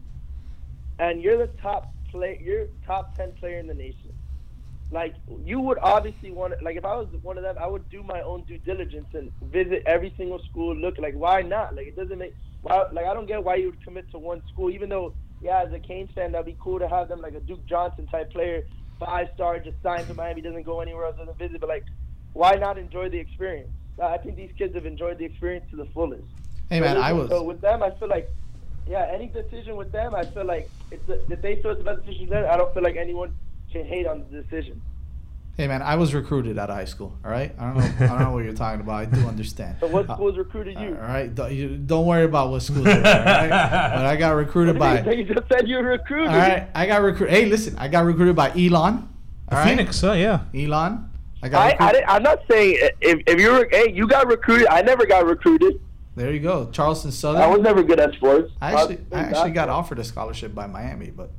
and 1.00 1.22
you're 1.24 1.38
the 1.38 1.52
top 1.60 1.92
play, 2.12 2.40
you're 2.44 2.66
top 2.86 3.16
ten 3.16 3.32
player 3.40 3.60
in 3.60 3.68
the 3.68 3.74
nation. 3.74 4.12
Like 4.92 5.16
you 5.46 5.60
would 5.62 5.78
obviously 5.82 6.32
want 6.32 6.54
to, 6.58 6.64
like 6.66 6.76
if 6.76 6.84
I 6.84 6.96
was 6.96 7.08
one 7.22 7.38
of 7.38 7.44
them, 7.44 7.56
I 7.60 7.68
would 7.68 7.88
do 7.90 8.04
my 8.04 8.22
own 8.22 8.44
due 8.44 8.58
diligence 8.58 9.08
and 9.14 9.32
visit 9.52 9.84
every 9.86 10.14
single 10.18 10.40
school. 10.50 10.76
Look, 10.76 10.96
like 11.00 11.14
why 11.16 11.42
not? 11.42 11.76
Like 11.76 11.88
it 11.88 11.96
doesn't 11.96 12.18
make, 12.18 12.36
why, 12.62 12.84
like 12.92 13.06
I 13.06 13.14
don't 13.14 13.26
get 13.26 13.44
why 13.44 13.56
you 13.56 13.68
would 13.68 13.84
commit 13.84 14.12
to 14.12 14.20
one 14.20 14.42
school, 14.52 14.70
even 14.70 14.90
though 14.90 15.14
yeah, 15.42 15.64
as 15.66 15.74
a 15.74 15.80
Canes 15.80 16.10
fan, 16.14 16.34
that'd 16.34 16.46
be 16.46 16.58
cool 16.60 16.78
to 16.80 16.88
have 16.88 17.08
them 17.08 17.22
like 17.22 17.34
a 17.34 17.40
Duke 17.40 17.66
Johnson 17.68 18.06
type 18.08 18.32
player, 18.32 18.62
five 19.00 19.28
star, 19.34 19.60
just 19.60 19.82
signed 19.82 20.06
to 20.08 20.14
Miami, 20.14 20.42
doesn't 20.42 20.64
go 20.64 20.82
anywhere 20.82 21.06
else, 21.06 21.16
doesn't 21.18 21.38
visit. 21.40 21.60
But 21.62 21.70
like, 21.70 21.86
why 22.34 22.56
not 22.56 22.78
enjoy 22.78 23.10
the 23.10 23.18
experience? 23.18 23.70
I 24.02 24.18
think 24.18 24.36
these 24.36 24.52
kids 24.58 24.76
have 24.76 24.86
enjoyed 24.86 25.18
the 25.18 25.26
experience 25.26 25.66
to 25.72 25.78
the 25.78 25.86
fullest. 25.94 26.24
Hey, 26.70 26.80
man, 26.80 26.96
so, 26.96 27.02
I 27.02 27.12
was- 27.14 27.30
So 27.30 27.44
with 27.44 27.62
them, 27.62 27.82
I 27.82 27.92
feel 27.92 28.08
like, 28.08 28.30
yeah, 28.88 29.10
any 29.14 29.28
decision 29.28 29.76
with 29.76 29.92
them, 29.92 30.14
I 30.16 30.24
feel 30.26 30.46
like 30.46 30.70
it's 30.92 31.08
a, 31.10 31.22
if 31.32 31.42
they 31.42 31.62
feel 31.62 31.72
it's 31.72 31.80
the 31.80 31.86
best 31.86 32.06
decision 32.06 32.28
for 32.28 32.34
them, 32.34 32.50
I 32.52 32.58
don't 32.58 32.74
feel 32.74 32.84
like 32.84 32.96
anyone 32.98 33.36
can 33.72 33.86
hate 33.86 34.06
on 34.08 34.26
the 34.30 34.42
decision. 34.42 34.82
hey 35.58 35.68
man, 35.68 35.82
I 35.82 35.96
was 35.96 36.14
recruited 36.14 36.58
out 36.58 36.70
of 36.70 36.76
high 36.76 36.86
school. 36.86 37.16
All 37.24 37.32
right, 37.32 37.54
I 37.60 37.66
don't 37.66 37.78
know. 37.78 38.06
I 38.06 38.08
don't 38.08 38.20
know 38.20 38.32
what 38.32 38.44
you're 38.44 38.54
talking 38.54 38.82
about. 38.82 38.96
I 38.96 39.06
do 39.06 39.28
understand. 39.28 39.78
So 39.80 39.88
what 39.88 40.10
Uh, 40.10 40.16
schools 40.16 40.38
recruited 40.38 40.80
you? 40.80 40.90
All 41.00 41.08
right, 41.08 41.34
don't, 41.34 41.52
you, 41.54 41.78
don't 41.78 42.06
worry 42.06 42.24
about 42.24 42.50
what 42.50 42.62
schools. 42.64 42.88
Are, 42.88 42.90
all 42.90 43.02
right? 43.04 43.50
But 43.96 44.06
I 44.06 44.16
got 44.16 44.32
recruited 44.32 44.80
by. 44.80 45.02
you 45.12 45.24
just 45.26 45.48
said 45.52 45.68
you 45.68 45.78
were 45.78 45.84
recruited. 45.84 46.30
All 46.30 46.38
right, 46.38 46.68
I 46.74 46.86
got 46.88 47.02
recruited. 47.02 47.36
Hey, 47.36 47.46
listen, 47.46 47.76
I 47.78 47.88
got 47.88 48.06
recruited 48.06 48.36
by 48.36 48.50
Elon. 48.52 49.08
All 49.50 49.58
right? 49.58 49.70
Phoenix, 49.70 50.04
uh, 50.04 50.14
yeah. 50.14 50.42
Elon. 50.56 51.10
I 51.44 51.50
got. 51.50 51.62
I, 51.62 51.72
recruited. 51.72 52.04
I'm 52.08 52.24
not 52.24 52.40
saying 52.50 52.78
if, 53.02 53.20
if 53.28 53.40
you 53.40 53.52
were 53.52 53.68
hey 53.72 53.92
you 53.94 54.08
got 54.08 54.28
recruited 54.28 54.68
I 54.68 54.82
never 54.82 55.06
got 55.06 55.26
recruited 55.26 55.80
There 56.22 56.32
you 56.32 56.40
go, 56.40 56.70
Charleston 56.72 57.12
Southern. 57.12 57.42
I 57.42 57.48
was 57.48 57.62
never 57.62 57.82
good 57.82 58.00
at 58.00 58.14
sports 58.14 58.52
I 58.62 58.74
actually, 58.74 59.00
I 59.12 59.20
actually 59.22 59.52
got 59.52 59.70
offered 59.70 59.98
a 59.98 60.04
scholarship 60.04 60.54
by 60.54 60.68
Miami, 60.68 61.10
but 61.10 61.32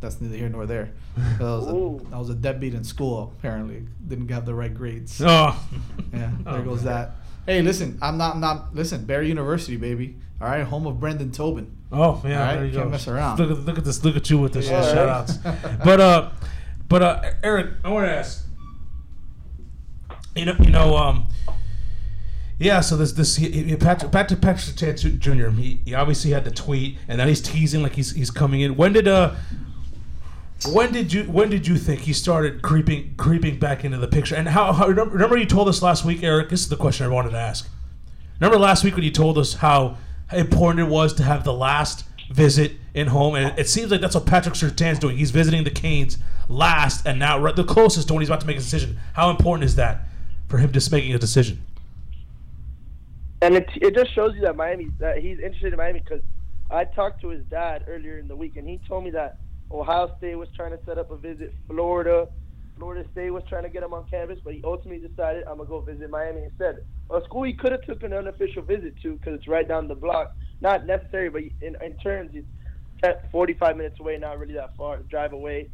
that's 0.00 0.20
neither 0.20 0.36
here 0.36 0.48
nor 0.48 0.66
there. 0.66 0.92
I 1.16 1.42
was, 1.42 1.66
a, 1.66 2.14
I 2.14 2.18
was 2.18 2.30
a 2.30 2.34
deadbeat 2.34 2.74
in 2.74 2.84
school. 2.84 3.34
Apparently, 3.38 3.82
didn't 4.06 4.28
have 4.30 4.46
the 4.46 4.54
right 4.54 4.72
grades. 4.72 5.20
Oh. 5.20 5.60
yeah, 6.12 6.30
there 6.44 6.54
Oh, 6.54 6.62
goes 6.62 6.84
man. 6.84 6.94
that. 6.94 7.10
Hey, 7.44 7.60
listen, 7.62 7.98
I'm 8.00 8.18
not, 8.18 8.36
I'm 8.36 8.40
not. 8.40 8.72
Listen, 8.72 9.04
Barry 9.04 9.26
University, 9.28 9.76
baby. 9.76 10.14
All 10.40 10.46
right, 10.48 10.62
home 10.62 10.86
of 10.86 11.00
Brendan 11.00 11.32
Tobin. 11.32 11.76
Oh 11.90 12.22
yeah, 12.24 12.38
All 12.40 12.46
right, 12.46 12.54
there 12.54 12.66
you 12.66 12.72
can't 12.72 12.84
go. 12.84 12.90
mess 12.90 13.08
around. 13.08 13.40
Look 13.40 13.50
at 13.50 13.58
look 13.64 13.78
at 13.78 13.84
this. 13.84 14.04
Look 14.04 14.14
at 14.14 14.30
you 14.30 14.38
with 14.38 14.52
the 14.52 14.62
Yeah. 14.62 14.82
shout 14.92 15.08
outs. 15.08 15.36
but 15.84 16.00
uh, 16.00 16.30
but 16.88 17.02
uh, 17.02 17.30
Eric, 17.42 17.72
I 17.84 17.88
want 17.90 18.06
to 18.06 18.12
ask. 18.12 18.46
You 20.36 20.44
know, 20.44 20.54
you 20.60 20.70
know, 20.70 20.96
um, 20.96 21.26
yeah. 22.60 22.80
So 22.80 22.96
this 22.96 23.12
this 23.12 23.36
he, 23.36 23.50
he, 23.50 23.76
Patrick 23.76 24.12
Patrick 24.12 24.40
Patrick 24.40 24.76
Jr. 25.18 25.48
He, 25.48 25.80
he 25.84 25.94
obviously 25.94 26.30
had 26.30 26.44
the 26.44 26.50
tweet, 26.50 26.98
and 27.08 27.18
then 27.18 27.26
he's 27.26 27.40
teasing 27.40 27.82
like 27.82 27.94
he's 27.94 28.12
he's 28.12 28.30
coming 28.30 28.60
in. 28.60 28.76
When 28.76 28.92
did 28.92 29.08
uh. 29.08 29.34
When 30.68 30.92
did 30.92 31.10
you 31.10 31.24
when 31.24 31.48
did 31.48 31.66
you 31.66 31.78
think 31.78 32.02
he 32.02 32.12
started 32.12 32.60
creeping 32.60 33.14
creeping 33.16 33.58
back 33.58 33.82
into 33.82 33.96
the 33.96 34.06
picture? 34.06 34.34
And 34.34 34.46
how, 34.46 34.74
how 34.74 34.88
remember, 34.88 35.38
you 35.38 35.46
told 35.46 35.70
us 35.70 35.80
last 35.80 36.04
week, 36.04 36.22
Eric? 36.22 36.50
This 36.50 36.60
is 36.60 36.68
the 36.68 36.76
question 36.76 37.06
I 37.06 37.08
wanted 37.08 37.30
to 37.30 37.38
ask. 37.38 37.66
Remember 38.38 38.58
last 38.58 38.84
week 38.84 38.94
when 38.94 39.02
you 39.02 39.10
told 39.10 39.38
us 39.38 39.54
how 39.54 39.96
important 40.30 40.86
it 40.86 40.90
was 40.90 41.14
to 41.14 41.22
have 41.22 41.44
the 41.44 41.54
last 41.54 42.04
visit 42.30 42.72
in 42.92 43.06
home, 43.06 43.36
and 43.36 43.46
it, 43.46 43.60
it 43.60 43.68
seems 43.70 43.90
like 43.90 44.02
that's 44.02 44.14
what 44.14 44.26
Patrick 44.26 44.54
Surtain's 44.54 44.98
doing. 44.98 45.16
He's 45.16 45.30
visiting 45.30 45.64
the 45.64 45.70
Canes 45.70 46.18
last, 46.46 47.06
and 47.06 47.18
now 47.18 47.50
the 47.52 47.64
closest 47.64 48.08
to 48.08 48.14
when 48.14 48.20
he's 48.20 48.28
about 48.28 48.42
to 48.42 48.46
make 48.46 48.56
a 48.56 48.60
decision. 48.60 48.98
How 49.14 49.30
important 49.30 49.64
is 49.64 49.76
that 49.76 50.02
for 50.48 50.58
him 50.58 50.72
just 50.72 50.92
making 50.92 51.14
a 51.14 51.18
decision? 51.18 51.64
And 53.42 53.56
it 53.56 53.68
it 53.76 53.94
just 53.94 54.14
shows 54.14 54.34
you 54.34 54.42
that 54.42 54.56
Miami 54.56 54.90
that 54.98 55.18
he's 55.18 55.38
interested 55.38 55.72
in 55.72 55.78
Miami 55.78 56.00
because 56.00 56.22
I 56.70 56.84
talked 56.84 57.20
to 57.22 57.28
his 57.28 57.44
dad 57.50 57.84
earlier 57.88 58.18
in 58.18 58.28
the 58.28 58.36
week 58.36 58.56
and 58.56 58.68
he 58.68 58.80
told 58.86 59.04
me 59.04 59.10
that 59.10 59.38
Ohio 59.72 60.10
State 60.18 60.34
was 60.36 60.48
trying 60.54 60.72
to 60.72 60.78
set 60.84 60.98
up 60.98 61.10
a 61.10 61.16
visit, 61.16 61.54
Florida, 61.68 62.28
Florida 62.76 63.08
State 63.12 63.30
was 63.30 63.42
trying 63.48 63.62
to 63.62 63.68
get 63.68 63.82
him 63.82 63.92
on 63.92 64.04
campus, 64.08 64.38
but 64.42 64.54
he 64.54 64.62
ultimately 64.64 65.06
decided 65.06 65.44
I'm 65.44 65.58
gonna 65.58 65.68
go 65.68 65.80
visit 65.80 66.10
Miami 66.10 66.42
instead. 66.44 66.78
A 67.10 67.20
school 67.24 67.44
he 67.44 67.52
could 67.52 67.72
have 67.72 67.82
took 67.82 68.02
an 68.02 68.12
unofficial 68.12 68.62
visit 68.62 68.94
to 69.02 69.14
because 69.14 69.34
it's 69.34 69.48
right 69.48 69.66
down 69.66 69.88
the 69.88 69.94
block. 69.94 70.34
Not 70.60 70.86
necessary, 70.86 71.30
but 71.30 71.42
in, 71.60 71.76
in 71.82 71.96
terms, 71.98 72.30
it's 72.34 72.46
10, 73.02 73.14
45 73.32 73.76
minutes 73.76 74.00
away, 74.00 74.18
not 74.18 74.38
really 74.38 74.54
that 74.54 74.76
far 74.76 74.98
drive 74.98 75.32
away. 75.32 75.68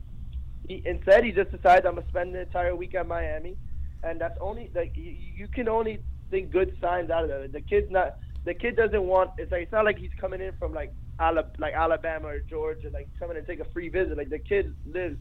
He 0.69 0.83
instead 0.85 1.25
he 1.25 1.33
just 1.33 1.51
decided 1.51 1.87
I'm 1.87 1.95
gonna 1.97 2.09
spend 2.09 2.35
the 2.35 2.41
entire 2.41 2.75
week 2.75 2.95
at 2.95 3.07
Miami, 3.07 3.57
and 4.03 4.21
that's 4.21 4.37
only 4.41 4.71
like 4.75 4.93
you, 4.97 5.15
you 5.37 5.49
can 5.49 5.69
only 5.69 6.01
think 6.31 6.51
good 6.51 6.73
signs 6.81 7.11
out 7.11 7.25
of 7.25 7.31
that. 7.31 7.53
The 7.53 7.61
kid's 7.61 7.91
not 7.91 8.17
the 8.45 8.55
kid 8.55 8.77
doesn't 8.77 9.03
want 9.03 9.31
it's 9.39 9.53
like 9.53 9.63
it's 9.63 9.73
not 9.73 9.85
like 9.85 9.99
he's 9.99 10.11
coming 10.21 10.41
in 10.41 10.53
from 10.59 10.73
like 10.73 10.93
Ala, 11.21 11.45
like 11.59 11.75
Alabama 11.75 12.29
or 12.29 12.39
Georgia 12.49 12.89
like 12.93 13.09
coming 13.19 13.37
and 13.37 13.47
take 13.47 13.61
a 13.61 13.67
free 13.73 13.89
visit. 13.89 14.17
Like 14.17 14.31
the 14.31 14.39
kid 14.39 14.75
lives 14.85 15.17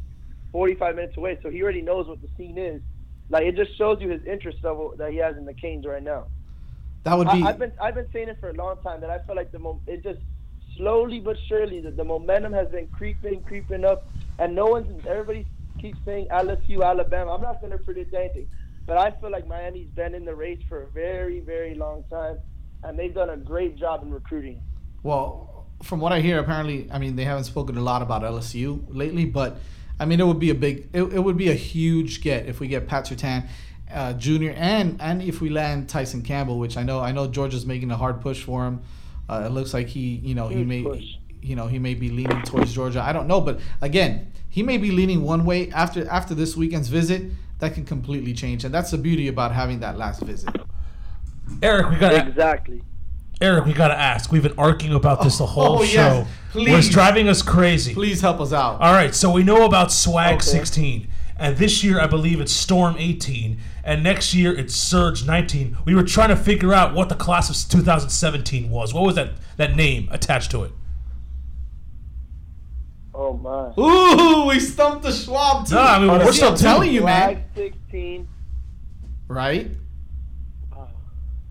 45 0.51 0.95
minutes 0.95 1.17
away, 1.17 1.37
so 1.41 1.49
he 1.49 1.61
already 1.61 1.81
knows 1.81 2.07
what 2.07 2.21
the 2.21 2.29
scene 2.37 2.57
is. 2.57 2.81
Like 3.29 3.45
it 3.45 3.55
just 3.55 3.77
shows 3.77 3.97
you 4.01 4.09
his 4.09 4.21
interest 4.25 4.59
level 4.63 4.93
that 4.97 5.11
he 5.11 5.17
has 5.17 5.35
in 5.37 5.45
the 5.45 5.53
Canes 5.53 5.85
right 5.85 6.03
now. 6.03 6.27
That 7.03 7.17
would 7.17 7.31
be. 7.31 7.43
I, 7.43 7.49
I've 7.49 7.59
been 7.59 7.71
I've 7.81 7.95
been 7.95 8.07
saying 8.13 8.29
it 8.29 8.37
for 8.39 8.49
a 8.49 8.53
long 8.53 8.75
time 8.83 9.01
that 9.01 9.09
I 9.09 9.19
feel 9.19 9.35
like 9.35 9.51
the 9.51 9.59
mo- 9.59 9.81
it 9.87 10.03
just 10.03 10.19
slowly 10.77 11.19
but 11.19 11.37
surely 11.47 11.81
the, 11.81 11.91
the 11.91 12.03
momentum 12.03 12.53
has 12.53 12.67
been 12.69 12.87
creeping, 12.87 13.41
creeping 13.41 13.85
up, 13.85 14.03
and 14.39 14.55
no 14.55 14.65
one's 14.65 14.87
everybody 15.07 15.47
keeps 15.79 15.99
saying 16.05 16.27
LSU, 16.31 16.83
Alabama. 16.83 17.33
I'm 17.33 17.41
not 17.41 17.61
going 17.61 17.71
to 17.71 17.77
predict 17.77 18.13
anything, 18.13 18.47
but 18.85 18.97
I 18.97 19.11
feel 19.11 19.31
like 19.31 19.47
Miami's 19.47 19.89
been 19.89 20.13
in 20.13 20.25
the 20.25 20.35
race 20.35 20.61
for 20.69 20.83
a 20.83 20.87
very, 20.87 21.39
very 21.39 21.75
long 21.75 22.03
time, 22.09 22.37
and 22.83 22.97
they've 22.97 23.13
done 23.13 23.29
a 23.29 23.37
great 23.37 23.75
job 23.75 24.03
in 24.03 24.11
recruiting. 24.13 24.61
Well, 25.03 25.65
from 25.83 25.99
what 25.99 26.11
I 26.13 26.21
hear, 26.21 26.39
apparently, 26.39 26.89
I 26.91 26.99
mean, 26.99 27.15
they 27.15 27.25
haven't 27.25 27.45
spoken 27.45 27.77
a 27.77 27.81
lot 27.81 28.01
about 28.01 28.21
LSU 28.23 28.85
lately, 28.89 29.25
but 29.25 29.57
I 29.99 30.05
mean, 30.05 30.19
it 30.19 30.25
would 30.27 30.39
be 30.39 30.49
a 30.49 30.55
big, 30.55 30.89
it, 30.93 31.03
it 31.03 31.19
would 31.19 31.37
be 31.37 31.49
a 31.49 31.53
huge 31.55 32.21
get 32.21 32.45
if 32.47 32.59
we 32.59 32.67
get 32.67 32.87
Pat 32.87 33.05
Surtain. 33.05 33.47
uh, 33.91 34.13
Jr. 34.13 34.51
and 34.55 34.99
and 34.99 35.21
if 35.21 35.41
we 35.41 35.49
land 35.49 35.87
Tyson 35.89 36.21
Campbell, 36.21 36.57
which 36.59 36.75
I 36.77 36.83
know 36.83 36.99
I 36.99 37.11
know 37.11 37.27
Georgia's 37.27 37.65
making 37.65 37.91
a 37.91 37.97
hard 37.97 38.19
push 38.21 38.43
for 38.43 38.65
him. 38.65 38.81
Uh, 39.29 39.43
it 39.45 39.49
looks 39.49 39.73
like 39.73 39.87
he 39.87 40.15
you 40.23 40.35
know 40.35 40.47
he 40.47 40.63
may 40.63 40.83
push. 40.83 41.03
you 41.41 41.55
know 41.55 41.67
he 41.67 41.79
may 41.79 41.93
be 41.93 42.09
leaning 42.09 42.41
towards 42.43 42.73
Georgia. 42.73 43.01
I 43.01 43.13
don't 43.13 43.27
know, 43.27 43.41
but 43.41 43.59
again, 43.81 44.31
he 44.49 44.63
may 44.63 44.77
be 44.77 44.91
leaning 44.91 45.21
one 45.23 45.45
way 45.45 45.69
after 45.71 46.07
after 46.09 46.33
this 46.35 46.55
weekend's 46.55 46.87
visit. 46.89 47.31
That 47.59 47.73
can 47.73 47.85
completely 47.85 48.33
change, 48.33 48.65
and 48.65 48.73
that's 48.73 48.91
the 48.91 48.97
beauty 48.97 49.27
about 49.27 49.53
having 49.53 49.79
that 49.79 49.97
last 49.97 50.21
visit. 50.21 50.49
Eric, 51.61 51.89
we 51.89 51.97
gotta 51.97 52.27
Exactly. 52.27 52.81
Eric, 53.41 53.65
we 53.65 53.73
gotta 53.73 53.97
ask. 53.97 54.31
We've 54.31 54.43
been 54.43 54.57
arguing 54.57 54.95
about 54.95 55.21
this 55.21 55.37
the 55.37 55.43
oh, 55.43 55.47
whole 55.47 55.79
oh, 55.79 55.83
yes. 55.83 55.93
show. 55.93 56.27
Please. 56.51 56.87
It's 56.87 56.89
driving 56.89 57.27
us 57.27 57.41
crazy. 57.41 57.93
Please 57.93 58.21
help 58.21 58.39
us 58.39 58.53
out. 58.53 58.79
All 58.79 58.93
right, 58.93 59.13
so 59.13 59.31
we 59.31 59.43
know 59.43 59.65
about 59.65 59.91
Swag 59.91 60.41
16, 60.41 61.09
and 61.37 61.57
this 61.57 61.83
year 61.83 61.99
I 61.99 62.07
believe 62.07 62.39
it's 62.39 62.53
Storm 62.53 62.95
18, 62.97 63.59
and 63.83 64.03
next 64.03 64.33
year 64.33 64.57
it's 64.57 64.73
Surge 64.73 65.25
19. 65.25 65.77
We 65.83 65.95
were 65.95 66.03
trying 66.03 66.29
to 66.29 66.37
figure 66.37 66.73
out 66.73 66.93
what 66.93 67.09
the 67.09 67.15
class 67.15 67.49
of 67.49 67.69
2017 67.69 68.69
was. 68.69 68.93
What 68.93 69.03
was 69.03 69.15
that 69.15 69.31
that 69.57 69.75
name 69.75 70.07
attached 70.11 70.51
to 70.51 70.63
it? 70.63 70.71
Oh 73.17 73.33
my. 73.37 73.73
Ooh, 73.81 74.47
we 74.47 74.59
stumped 74.59 75.03
the 75.03 75.11
Schwab 75.11 75.65
team. 75.67 75.75
No, 75.77 75.81
I 75.83 75.99
mean, 75.99 76.09
we're 76.09 76.31
See, 76.31 76.37
still 76.37 76.55
telling 76.55 76.91
you, 76.91 77.01
Flag 77.01 77.37
man. 77.37 77.45
16. 77.55 78.27
Right? 79.27 79.71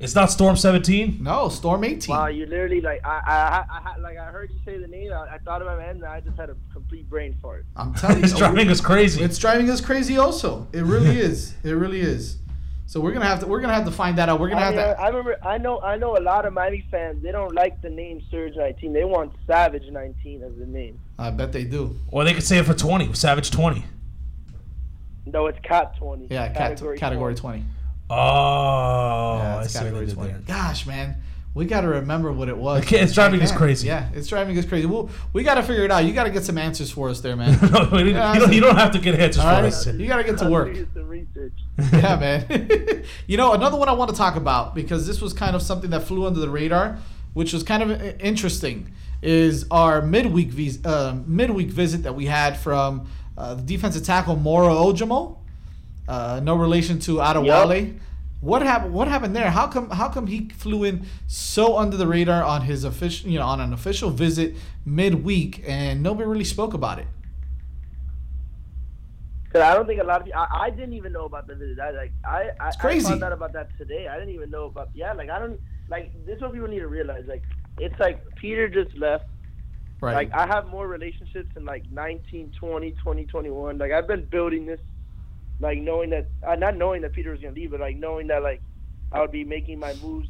It's 0.00 0.14
not 0.14 0.30
Storm 0.30 0.56
17. 0.56 1.22
No, 1.22 1.48
Storm 1.48 1.84
18. 1.84 2.14
Wow, 2.14 2.26
you 2.26 2.44
literally 2.46 2.80
like 2.82 3.00
I 3.06 3.20
I, 3.26 3.64
I, 3.90 3.92
I 3.94 3.96
like 3.98 4.18
I 4.18 4.26
heard 4.26 4.50
you 4.50 4.58
say 4.64 4.76
the 4.76 4.88
name. 4.88 5.12
I, 5.12 5.36
I 5.36 5.38
thought 5.38 5.62
about 5.62 5.80
it, 5.80 5.88
and 5.88 6.04
I 6.04 6.20
just 6.20 6.36
had 6.36 6.50
a 6.50 6.56
complete 6.72 7.08
brain 7.08 7.34
fart. 7.40 7.64
I'm 7.76 7.94
telling 7.94 8.18
you, 8.18 8.24
It's 8.24 8.34
driving 8.36 8.68
us 8.68 8.80
crazy. 8.82 9.22
It's 9.22 9.38
driving 9.38 9.70
us 9.70 9.80
crazy. 9.80 10.18
Also, 10.18 10.66
it 10.72 10.82
really 10.82 11.18
is. 11.20 11.54
It 11.62 11.72
really 11.72 12.00
is. 12.00 12.36
So 12.86 13.00
we're 13.00 13.12
gonna 13.12 13.24
have 13.24 13.40
to 13.40 13.46
we're 13.46 13.60
gonna 13.60 13.74
have 13.74 13.86
to 13.86 13.90
find 13.90 14.18
that 14.18 14.28
out. 14.28 14.38
We're 14.40 14.50
gonna 14.50 14.60
I, 14.60 14.64
have 14.66 14.74
mean, 14.74 14.84
to. 14.84 15.00
I 15.00 15.08
remember. 15.08 15.36
I 15.42 15.58
know. 15.58 15.80
I 15.80 15.96
know 15.96 16.16
a 16.18 16.20
lot 16.20 16.44
of 16.44 16.52
Miami 16.52 16.86
fans. 16.90 17.22
They 17.22 17.32
don't 17.32 17.54
like 17.54 17.80
the 17.80 17.88
name 17.90 18.22
Surge 18.30 18.54
19. 18.56 18.92
They 18.92 19.04
want 19.04 19.32
Savage 19.46 19.84
19 19.90 20.42
as 20.42 20.54
the 20.58 20.66
name. 20.66 21.00
I 21.18 21.30
bet 21.30 21.52
they 21.52 21.64
do. 21.64 21.98
Or 22.08 22.24
they 22.24 22.34
could 22.34 22.42
say 22.44 22.58
it 22.58 22.66
for 22.66 22.74
20, 22.74 23.14
Savage 23.14 23.50
20. 23.50 23.84
No, 25.26 25.46
it's 25.46 25.58
Cat 25.62 25.96
20. 25.96 26.26
Yeah, 26.30 26.52
category, 26.52 26.98
category 26.98 27.34
20. 27.34 27.64
Oh, 28.10 28.14
Yeah, 29.38 29.56
I 29.56 29.62
it's 29.62 29.72
see 29.72 29.78
what 29.78 29.84
category 29.84 30.06
they 30.06 30.12
20. 30.14 30.32
there. 30.32 30.40
Gosh, 30.46 30.86
man, 30.86 31.16
we 31.54 31.64
got 31.66 31.82
to 31.82 31.88
remember 31.88 32.32
what 32.32 32.48
it 32.48 32.56
was. 32.56 32.84
Okay, 32.84 32.98
it's 33.02 33.14
driving 33.14 33.40
us 33.40 33.52
crazy. 33.52 33.86
Yeah, 33.86 34.08
it's 34.12 34.26
driving 34.26 34.58
us 34.58 34.64
crazy. 34.64 34.86
We'll, 34.86 35.08
we 35.32 35.44
got 35.44 35.54
to 35.54 35.62
figure 35.62 35.84
it 35.84 35.90
out. 35.90 36.04
You 36.04 36.12
got 36.12 36.24
to 36.24 36.30
get 36.30 36.42
some 36.44 36.58
answers 36.58 36.90
for 36.90 37.08
us 37.08 37.20
there, 37.20 37.36
man. 37.36 37.56
No, 37.72 37.88
we 37.92 38.12
Yeah, 38.12 38.34
you, 38.34 38.40
don't, 38.40 38.52
you 38.52 38.60
don't 38.60 38.76
have 38.76 38.90
to 38.92 38.98
get 38.98 39.14
answers 39.14 39.44
All 39.44 39.56
for 39.56 39.62
right? 39.62 39.72
us. 39.72 39.86
You 39.86 40.06
got 40.08 40.16
to 40.18 40.24
get 40.24 40.38
to 40.38 40.50
work. 40.50 40.74
Do 40.74 40.86
some 40.92 41.08
research. 41.08 41.52
yeah, 41.92 42.16
man. 42.16 43.04
you 43.26 43.36
know, 43.36 43.52
another 43.52 43.76
one 43.76 43.88
I 43.88 43.92
want 43.92 44.10
to 44.10 44.16
talk 44.16 44.36
about 44.36 44.74
because 44.74 45.06
this 45.06 45.20
was 45.20 45.32
kind 45.32 45.54
of 45.54 45.62
something 45.62 45.90
that 45.90 46.00
flew 46.02 46.26
under 46.26 46.40
the 46.40 46.48
radar, 46.50 46.98
which 47.34 47.52
was 47.52 47.62
kind 47.62 47.82
of 47.82 48.02
interesting, 48.20 48.92
is 49.22 49.64
our 49.70 50.02
midweek 50.02 50.48
vis- 50.50 50.84
uh, 50.84 51.16
midweek 51.26 51.70
visit 51.70 52.02
that 52.02 52.14
we 52.14 52.26
had 52.26 52.56
from 52.58 53.08
uh, 53.38 53.54
the 53.54 53.62
defensive 53.62 54.02
tackle 54.04 54.36
Moro 54.36 54.74
Ojomo. 54.74 55.38
Uh, 56.06 56.40
no 56.42 56.54
relation 56.56 56.98
to 57.00 57.16
Adewale. 57.16 57.98
What 58.44 58.60
happened? 58.60 58.92
What 58.92 59.08
happened 59.08 59.34
there? 59.34 59.50
How 59.50 59.66
come? 59.68 59.88
How 59.88 60.10
come 60.10 60.26
he 60.26 60.50
flew 60.50 60.84
in 60.84 61.06
so 61.26 61.78
under 61.78 61.96
the 61.96 62.06
radar 62.06 62.44
on 62.44 62.60
his 62.60 62.84
official, 62.84 63.30
you 63.30 63.38
know, 63.38 63.46
on 63.46 63.58
an 63.58 63.72
official 63.72 64.10
visit 64.10 64.54
midweek, 64.84 65.64
and 65.66 66.02
nobody 66.02 66.28
really 66.28 66.44
spoke 66.44 66.74
about 66.74 66.98
it? 66.98 67.06
Cause 69.50 69.62
I 69.62 69.72
don't 69.72 69.86
think 69.86 70.02
a 70.02 70.04
lot 70.04 70.20
of 70.20 70.26
people. 70.26 70.40
I, 70.40 70.64
I 70.64 70.70
didn't 70.70 70.92
even 70.92 71.12
know 71.12 71.24
about 71.24 71.46
the 71.46 71.54
visit. 71.54 71.80
I 71.80 71.92
like. 71.92 72.12
I 72.22 72.50
I, 72.60 72.72
crazy. 72.72 73.06
I 73.06 73.10
found 73.10 73.24
out 73.24 73.32
about 73.32 73.54
that 73.54 73.70
today. 73.78 74.08
I 74.08 74.18
didn't 74.18 74.34
even 74.34 74.50
know 74.50 74.66
about. 74.66 74.90
Yeah, 74.92 75.14
like 75.14 75.30
I 75.30 75.38
don't. 75.38 75.58
Like 75.88 76.12
this 76.26 76.36
is 76.36 76.42
what 76.42 76.52
people 76.52 76.68
need 76.68 76.80
to 76.80 76.88
realize. 76.88 77.24
Like 77.26 77.44
it's 77.78 77.98
like 77.98 78.22
Peter 78.34 78.68
just 78.68 78.94
left. 78.98 79.24
Right. 80.02 80.14
Like 80.14 80.34
I 80.34 80.46
have 80.46 80.66
more 80.66 80.86
relationships 80.86 81.48
in 81.56 81.64
like 81.64 81.90
19, 81.90 82.52
20, 82.58 82.90
20, 82.92 83.24
21. 83.24 83.78
Like 83.78 83.92
I've 83.92 84.06
been 84.06 84.26
building 84.26 84.66
this, 84.66 84.80
like 85.60 85.78
knowing 85.78 86.10
that, 86.10 86.26
uh, 86.46 86.54
not 86.56 86.76
knowing 86.76 87.02
that 87.02 87.12
Peter 87.12 87.30
was 87.30 87.40
gonna 87.40 87.54
leave, 87.54 87.70
but 87.70 87.80
like 87.80 87.96
knowing 87.96 88.26
that 88.28 88.42
like 88.42 88.60
I 89.12 89.20
would 89.20 89.32
be 89.32 89.44
making 89.44 89.78
my 89.78 89.94
moves 90.02 90.28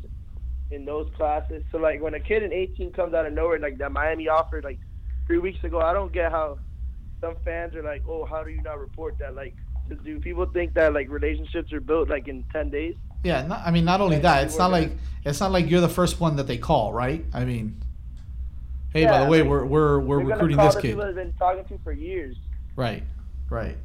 in 0.70 0.84
those 0.84 1.08
classes. 1.16 1.62
So 1.72 1.78
like 1.78 2.00
when 2.00 2.14
a 2.14 2.20
kid 2.20 2.42
in 2.42 2.52
18 2.52 2.92
comes 2.92 3.14
out 3.14 3.26
of 3.26 3.32
nowhere, 3.32 3.58
like 3.58 3.78
that 3.78 3.92
Miami 3.92 4.28
offered 4.28 4.64
like 4.64 4.78
three 5.26 5.38
weeks 5.38 5.62
ago, 5.64 5.80
I 5.80 5.92
don't 5.92 6.12
get 6.12 6.30
how 6.30 6.58
some 7.20 7.36
fans 7.44 7.74
are 7.74 7.82
like, 7.82 8.02
oh, 8.08 8.24
how 8.24 8.42
do 8.42 8.50
you 8.50 8.62
not 8.62 8.78
report 8.78 9.16
that? 9.18 9.34
Like, 9.34 9.54
do 10.04 10.20
people 10.20 10.46
think 10.46 10.74
that 10.74 10.92
like 10.92 11.08
relationships 11.08 11.72
are 11.72 11.80
built 11.80 12.08
like 12.08 12.28
in 12.28 12.44
10 12.52 12.70
days? 12.70 12.94
Yeah, 13.22 13.46
not, 13.46 13.62
I 13.64 13.70
mean, 13.70 13.84
not 13.86 14.00
only 14.02 14.18
that, 14.18 14.44
it's 14.44 14.58
not 14.58 14.70
like 14.70 14.92
it's 15.24 15.40
not 15.40 15.50
like 15.50 15.70
you're 15.70 15.80
the 15.80 15.88
first 15.88 16.20
one 16.20 16.36
that 16.36 16.46
they 16.46 16.58
call, 16.58 16.92
right? 16.92 17.24
I 17.32 17.46
mean, 17.46 17.80
hey, 18.92 19.06
by 19.06 19.24
the 19.24 19.30
way, 19.30 19.40
like, 19.40 19.48
we're 19.48 19.64
we're 19.64 19.98
we're 20.00 20.20
recruiting 20.22 20.58
call 20.58 20.66
this 20.66 20.74
the 20.74 20.82
kid, 20.82 20.88
People 20.88 21.04
I've 21.04 21.14
been 21.14 21.32
talking 21.38 21.64
to 21.64 21.78
for 21.82 21.92
years. 21.92 22.36
right? 22.76 23.02
Right. 23.48 23.78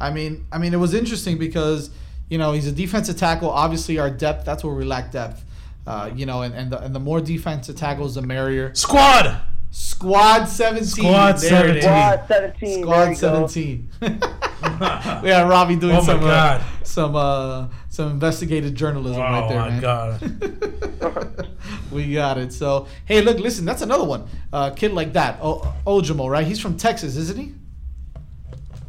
I 0.00 0.10
mean, 0.10 0.46
I 0.52 0.58
mean, 0.58 0.72
it 0.72 0.78
was 0.78 0.94
interesting 0.94 1.38
because 1.38 1.90
you 2.28 2.38
know 2.38 2.52
he's 2.52 2.66
a 2.66 2.72
defensive 2.72 3.16
tackle. 3.16 3.50
Obviously, 3.50 3.98
our 3.98 4.10
depth 4.10 4.44
that's 4.44 4.62
where 4.64 4.74
we 4.74 4.84
lack 4.84 5.10
depth. 5.12 5.44
Uh, 5.86 6.10
you 6.14 6.26
know, 6.26 6.42
and 6.42 6.54
and 6.54 6.70
the, 6.70 6.80
and 6.80 6.94
the 6.94 7.00
more 7.00 7.20
defensive 7.20 7.76
tackles, 7.76 8.14
the 8.14 8.22
merrier. 8.22 8.74
Squad. 8.74 9.40
Squad 9.70 10.46
17. 10.46 10.86
Squad 10.86 11.32
There 11.32 11.50
17. 11.50 11.82
Squad 11.82 12.26
17. 12.26 12.82
Squad 12.82 12.94
there 12.94 13.12
you 13.12 13.20
go. 13.20 13.46
17. 13.46 13.90
we 15.22 15.28
had 15.28 15.48
Robbie 15.48 15.76
doing 15.76 15.96
Oh 15.96 16.02
some 16.02 16.20
uh, 16.24 16.62
some 16.82 17.14
uh, 17.14 17.68
some 17.88 18.10
investigative 18.12 18.74
journalism 18.74 19.20
right 19.20 19.48
there. 19.48 19.58
Oh 19.58 19.62
my 19.62 19.70
man. 19.70 19.80
god. 19.80 21.48
we 21.92 22.12
got 22.12 22.38
it. 22.38 22.52
So 22.52 22.86
hey, 23.04 23.20
look, 23.20 23.38
listen, 23.38 23.64
that's 23.64 23.82
another 23.82 24.04
one. 24.04 24.26
Uh, 24.52 24.70
kid 24.70 24.92
like 24.92 25.12
that, 25.12 25.38
o- 25.42 25.74
Ojomo, 25.86 26.28
right? 26.28 26.46
He's 26.46 26.60
from 26.60 26.76
Texas, 26.76 27.16
isn't 27.16 27.38
he? 27.38 27.54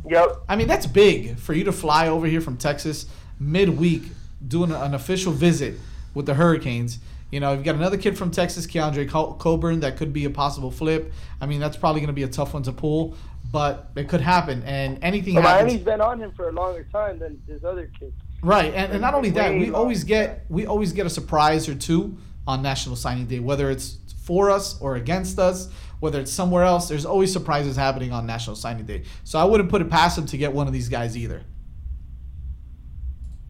Yep. 0.09 0.43
I 0.49 0.55
mean, 0.55 0.67
that's 0.67 0.85
big 0.85 1.37
for 1.37 1.53
you 1.53 1.63
to 1.65 1.71
fly 1.71 2.07
over 2.07 2.27
here 2.27 2.41
from 2.41 2.57
Texas 2.57 3.05
midweek, 3.39 4.03
doing 4.45 4.71
an 4.71 4.93
official 4.93 5.31
visit 5.31 5.75
with 6.13 6.25
the 6.25 6.33
Hurricanes. 6.33 6.99
You 7.31 7.39
know, 7.39 7.53
you've 7.53 7.63
got 7.63 7.75
another 7.75 7.97
kid 7.97 8.17
from 8.17 8.31
Texas, 8.31 8.65
Keondre 8.65 9.07
Coburn, 9.07 9.81
that 9.81 9.97
could 9.97 10.11
be 10.11 10.25
a 10.25 10.29
possible 10.29 10.71
flip. 10.71 11.13
I 11.39 11.45
mean, 11.45 11.59
that's 11.59 11.77
probably 11.77 12.01
going 12.01 12.07
to 12.07 12.13
be 12.13 12.23
a 12.23 12.27
tough 12.27 12.55
one 12.55 12.63
to 12.63 12.71
pull, 12.71 13.15
but 13.51 13.91
it 13.95 14.09
could 14.09 14.21
happen. 14.21 14.63
And 14.63 14.97
anything 15.03 15.35
But 15.35 15.43
happens. 15.43 15.67
Miami's 15.67 15.85
been 15.85 16.01
on 16.01 16.19
him 16.19 16.31
for 16.31 16.49
a 16.49 16.51
longer 16.51 16.87
time 16.91 17.19
than 17.19 17.39
his 17.47 17.63
other 17.63 17.91
kid. 17.99 18.13
Right, 18.41 18.73
and, 18.73 18.93
and 18.93 19.01
not 19.01 19.13
only 19.13 19.29
that, 19.31 19.53
we 19.53 19.71
always 19.71 20.03
get 20.05 20.45
we 20.47 20.65
always 20.65 20.93
get 20.93 21.05
a 21.05 21.09
surprise 21.09 21.67
or 21.67 21.75
two 21.75 22.17
on 22.47 22.61
National 22.61 22.95
Signing 22.95 23.25
Day, 23.25 23.39
whether 23.39 23.69
it's 23.69 23.97
for 24.23 24.49
us 24.49 24.79
or 24.81 24.95
against 24.95 25.39
us, 25.39 25.69
whether 25.99 26.19
it's 26.19 26.31
somewhere 26.31 26.63
else. 26.63 26.87
There's 26.87 27.05
always 27.05 27.31
surprises 27.31 27.75
happening 27.75 28.11
on 28.11 28.25
National 28.25 28.55
Signing 28.55 28.85
Day, 28.85 29.03
so 29.23 29.39
I 29.39 29.43
wouldn't 29.43 29.69
put 29.69 29.81
it 29.81 29.89
past 29.89 30.17
him 30.17 30.25
to 30.27 30.37
get 30.37 30.53
one 30.53 30.67
of 30.67 30.73
these 30.73 30.89
guys 30.89 31.17
either. 31.17 31.43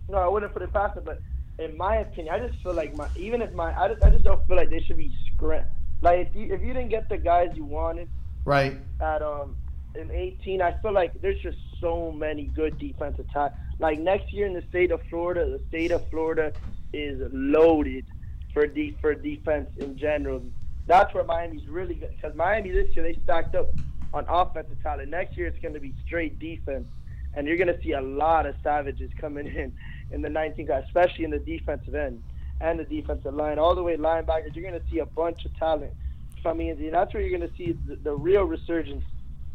No, 0.07 0.17
I 0.17 0.27
wouldn't 0.27 0.53
put 0.53 0.61
it 0.61 0.73
past 0.73 0.97
it, 0.97 1.05
but 1.05 1.19
in 1.59 1.77
my 1.77 1.97
opinion, 1.97 2.33
I 2.33 2.47
just 2.47 2.61
feel 2.63 2.73
like 2.73 2.95
my 2.95 3.07
even 3.15 3.41
if 3.41 3.51
my 3.53 3.77
I 3.79 3.89
just, 3.89 4.03
I 4.03 4.09
just 4.09 4.23
don't 4.23 4.45
feel 4.47 4.57
like 4.57 4.69
they 4.69 4.81
should 4.81 4.97
be 4.97 5.13
scrim. 5.33 5.65
Like 6.01 6.27
if 6.27 6.35
you 6.35 6.53
if 6.53 6.61
you 6.61 6.73
didn't 6.73 6.89
get 6.89 7.09
the 7.09 7.17
guys 7.17 7.49
you 7.55 7.65
wanted 7.65 8.09
Right, 8.45 8.77
at 9.01 9.21
um 9.21 9.55
in 9.95 10.11
18, 10.11 10.61
I 10.61 10.73
feel 10.81 10.93
like 10.93 11.19
there's 11.21 11.41
just 11.41 11.57
so 11.81 12.11
many 12.11 12.45
good 12.45 12.77
defensive 12.77 13.25
tackles. 13.33 13.59
Like 13.79 13.99
next 13.99 14.31
year 14.31 14.45
in 14.45 14.53
the 14.53 14.63
state 14.69 14.91
of 14.91 15.01
Florida, 15.09 15.45
the 15.45 15.61
state 15.67 15.91
of 15.91 16.07
Florida 16.09 16.53
is 16.93 17.21
loaded 17.31 18.05
for 18.53 18.65
de- 18.67 18.95
for 19.01 19.13
defense 19.13 19.69
in 19.77 19.97
general. 19.97 20.43
That's 20.89 21.13
where 21.13 21.23
Miami's 21.23 21.67
really 21.67 21.93
good 21.93 22.09
because 22.15 22.35
Miami 22.35 22.71
this 22.71 22.95
year 22.95 23.03
they 23.03 23.19
stacked 23.23 23.53
up 23.53 23.69
on 24.11 24.25
offensive 24.27 24.81
talent. 24.81 25.09
Next 25.09 25.37
year 25.37 25.45
it's 25.45 25.59
going 25.59 25.75
to 25.75 25.79
be 25.79 25.93
straight 26.03 26.39
defense, 26.39 26.87
and 27.35 27.47
you're 27.47 27.57
going 27.57 27.67
to 27.67 27.79
see 27.83 27.91
a 27.91 28.01
lot 28.01 28.47
of 28.47 28.55
savages 28.63 29.11
coming 29.21 29.45
in 29.55 29.71
in 30.11 30.23
the 30.23 30.29
19 30.29 30.65
guys, 30.65 30.83
especially 30.87 31.25
in 31.25 31.29
the 31.29 31.37
defensive 31.37 31.93
end 31.93 32.23
and 32.59 32.79
the 32.79 32.85
defensive 32.85 33.35
line, 33.35 33.59
all 33.59 33.75
the 33.75 33.83
way 33.83 33.97
linebackers. 33.97 34.55
You're 34.55 34.67
going 34.67 34.81
to 34.81 34.89
see 34.89 34.97
a 34.97 35.05
bunch 35.05 35.45
of 35.45 35.55
talent 35.57 35.93
coming 36.41 36.69
in. 36.69 36.91
That's 36.91 37.13
where 37.13 37.21
you're 37.21 37.37
going 37.37 37.47
to 37.47 37.55
see 37.55 37.77
the, 37.87 37.95
the 37.95 38.15
real 38.15 38.45
resurgence 38.45 39.05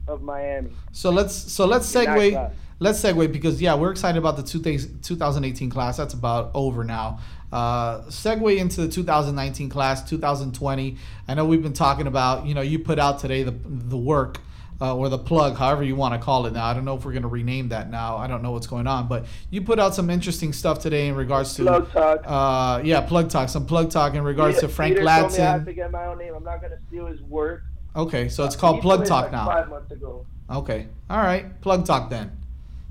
of 0.07 0.23
Miami. 0.23 0.71
so 0.93 1.11
let's 1.11 1.35
so 1.35 1.67
let's 1.67 1.91
segue 1.93 2.53
let's 2.79 3.03
segue 3.03 3.33
because 3.33 3.61
yeah, 3.61 3.75
we're 3.75 3.91
excited 3.91 4.19
about 4.19 4.37
the 4.37 4.43
two 4.43 4.61
things 4.61 4.87
2018 5.03 5.69
class. 5.69 5.97
That's 5.97 6.15
about 6.15 6.53
over 6.55 6.85
now. 6.85 7.19
Uh, 7.55 8.03
segue 8.09 8.57
into 8.59 8.81
the 8.81 8.89
2019 8.89 9.69
class, 9.69 10.03
2020. 10.09 10.97
I 11.29 11.35
know 11.35 11.45
we've 11.45 11.63
been 11.63 11.73
talking 11.73 12.09
about. 12.09 12.47
You 12.47 12.55
know, 12.55 12.63
you 12.63 12.81
put 12.81 12.99
out 12.99 13.21
today 13.21 13.45
the 13.45 13.55
the 13.65 13.97
work. 13.97 14.41
Uh, 14.81 14.95
or 14.97 15.09
the 15.09 15.17
plug, 15.17 15.57
however 15.57 15.85
you 15.85 15.95
want 15.95 16.13
to 16.15 16.19
call 16.19 16.47
it 16.47 16.53
now. 16.53 16.65
I 16.65 16.75
don't 16.75 16.85
know 16.85 16.97
if 16.97 17.05
we're 17.05 17.13
going 17.13 17.23
to 17.23 17.29
rename 17.29 17.69
that 17.69 17.91
now. 17.91 18.17
I 18.17 18.27
don't 18.27 18.43
know 18.43 18.51
what's 18.51 18.67
going 18.67 18.89
on, 18.89 19.07
but 19.07 19.25
you 19.49 19.63
put 19.63 19.79
out 19.79 19.95
some 19.95 20.11
interesting 20.11 20.53
stuff 20.53 20.81
today 20.81 21.07
in 21.07 21.15
regards 21.15 21.55
to 21.55 21.63
Plug 21.63 21.93
talk. 21.93 22.23
Uh, 22.27 22.83
yeah, 22.85 23.01
plug 23.01 23.31
talk. 23.31 23.49
Some 23.49 23.67
plug 23.67 23.93
talk 23.93 24.15
in 24.15 24.25
regards 24.25 24.57
Peter- 24.57 24.67
to 24.67 24.73
Frank 24.75 24.97
Peter 24.97 25.07
told 25.07 25.33
me 25.33 25.39
I 25.39 25.43
have 25.43 25.65
to 25.65 25.73
get 25.73 25.93
my 25.93 26.07
own 26.07 26.19
name. 26.19 26.35
I'm 26.35 26.43
not 26.43 26.61
going 26.61 26.73
to 26.73 26.79
steal 26.89 27.07
his 27.07 27.23
work. 27.23 27.63
Okay, 27.95 28.29
so 28.29 28.45
it's 28.45 28.57
He 28.57 28.61
called 28.61 28.83
plug 28.83 29.07
talk 29.07 29.27
like 29.27 29.33
now. 29.33 29.47
Five 29.47 29.69
months 29.69 29.93
ago. 29.93 30.27
Okay. 30.51 30.89
All 31.09 31.23
right. 31.23 31.61
Plug 31.61 31.87
talk 31.87 32.11
then. 32.11 32.33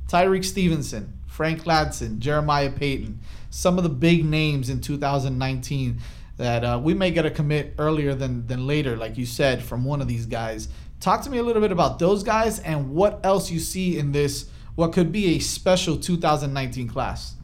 Tyrique 0.08 0.46
Stevenson 0.46 1.12
Frank 1.34 1.64
Ladson, 1.64 2.20
Jeremiah 2.20 2.70
Payton, 2.70 3.20
some 3.50 3.80
of 3.80 3.84
the 3.84 3.90
big 3.90 4.24
names 4.24 4.70
in 4.70 4.80
2019 4.82 6.00
that 6.38 6.64
uh, 6.64 6.80
we 6.82 6.94
may 6.94 7.10
get 7.10 7.26
a 7.26 7.32
commit 7.32 7.74
earlier 7.80 8.14
than 8.14 8.46
than 8.46 8.68
later, 8.68 8.96
like 8.96 9.18
you 9.18 9.26
said, 9.26 9.64
from 9.64 9.84
one 9.84 10.00
of 10.00 10.08
these 10.08 10.28
guys. 10.28 10.70
Talk 11.00 11.24
to 11.24 11.32
me 11.32 11.40
a 11.40 11.44
little 11.44 11.62
bit 11.62 11.72
about 11.72 11.98
those 11.98 12.22
guys 12.22 12.60
and 12.60 12.92
what 12.92 13.20
else 13.26 13.50
you 13.50 13.58
see 13.58 13.98
in 13.98 14.12
this, 14.12 14.48
what 14.76 14.94
could 14.94 15.12
be 15.12 15.36
a 15.36 15.40
special 15.40 15.98
2019 15.98 16.88
class. 16.88 17.36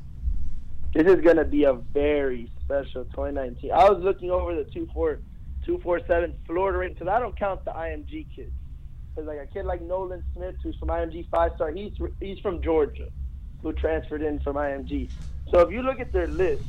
This 0.93 1.07
is 1.07 1.21
gonna 1.21 1.43
be 1.43 1.63
a 1.63 1.73
very 1.73 2.51
special 2.63 3.05
2019. 3.05 3.71
I 3.71 3.89
was 3.89 4.03
looking 4.03 4.29
over 4.29 4.53
the 4.53 4.69
two 4.69 4.87
four, 4.93 5.19
two 5.65 5.79
four 5.79 5.99
seven 6.05 6.35
Florida 6.45 6.77
rank 6.77 6.93
because 6.93 7.11
I 7.11 7.19
don't 7.19 7.35
count 7.35 7.65
the 7.65 7.71
IMG 7.71 8.27
kids. 8.35 8.51
Because 9.15 9.27
like 9.27 9.39
a 9.39 9.47
kid 9.51 9.65
like 9.65 9.81
Nolan 9.81 10.23
Smith, 10.35 10.53
who's 10.61 10.75
from 10.75 10.89
IMG 10.89 11.27
five 11.31 11.53
star, 11.55 11.71
he's 11.71 11.93
he's 12.19 12.37
from 12.37 12.61
Georgia, 12.61 13.09
who 13.61 13.73
transferred 13.73 14.21
in 14.21 14.39
from 14.39 14.55
IMG. 14.55 15.09
So 15.51 15.59
if 15.59 15.71
you 15.71 15.81
look 15.81 15.99
at 15.99 16.11
their 16.11 16.27
list, 16.27 16.63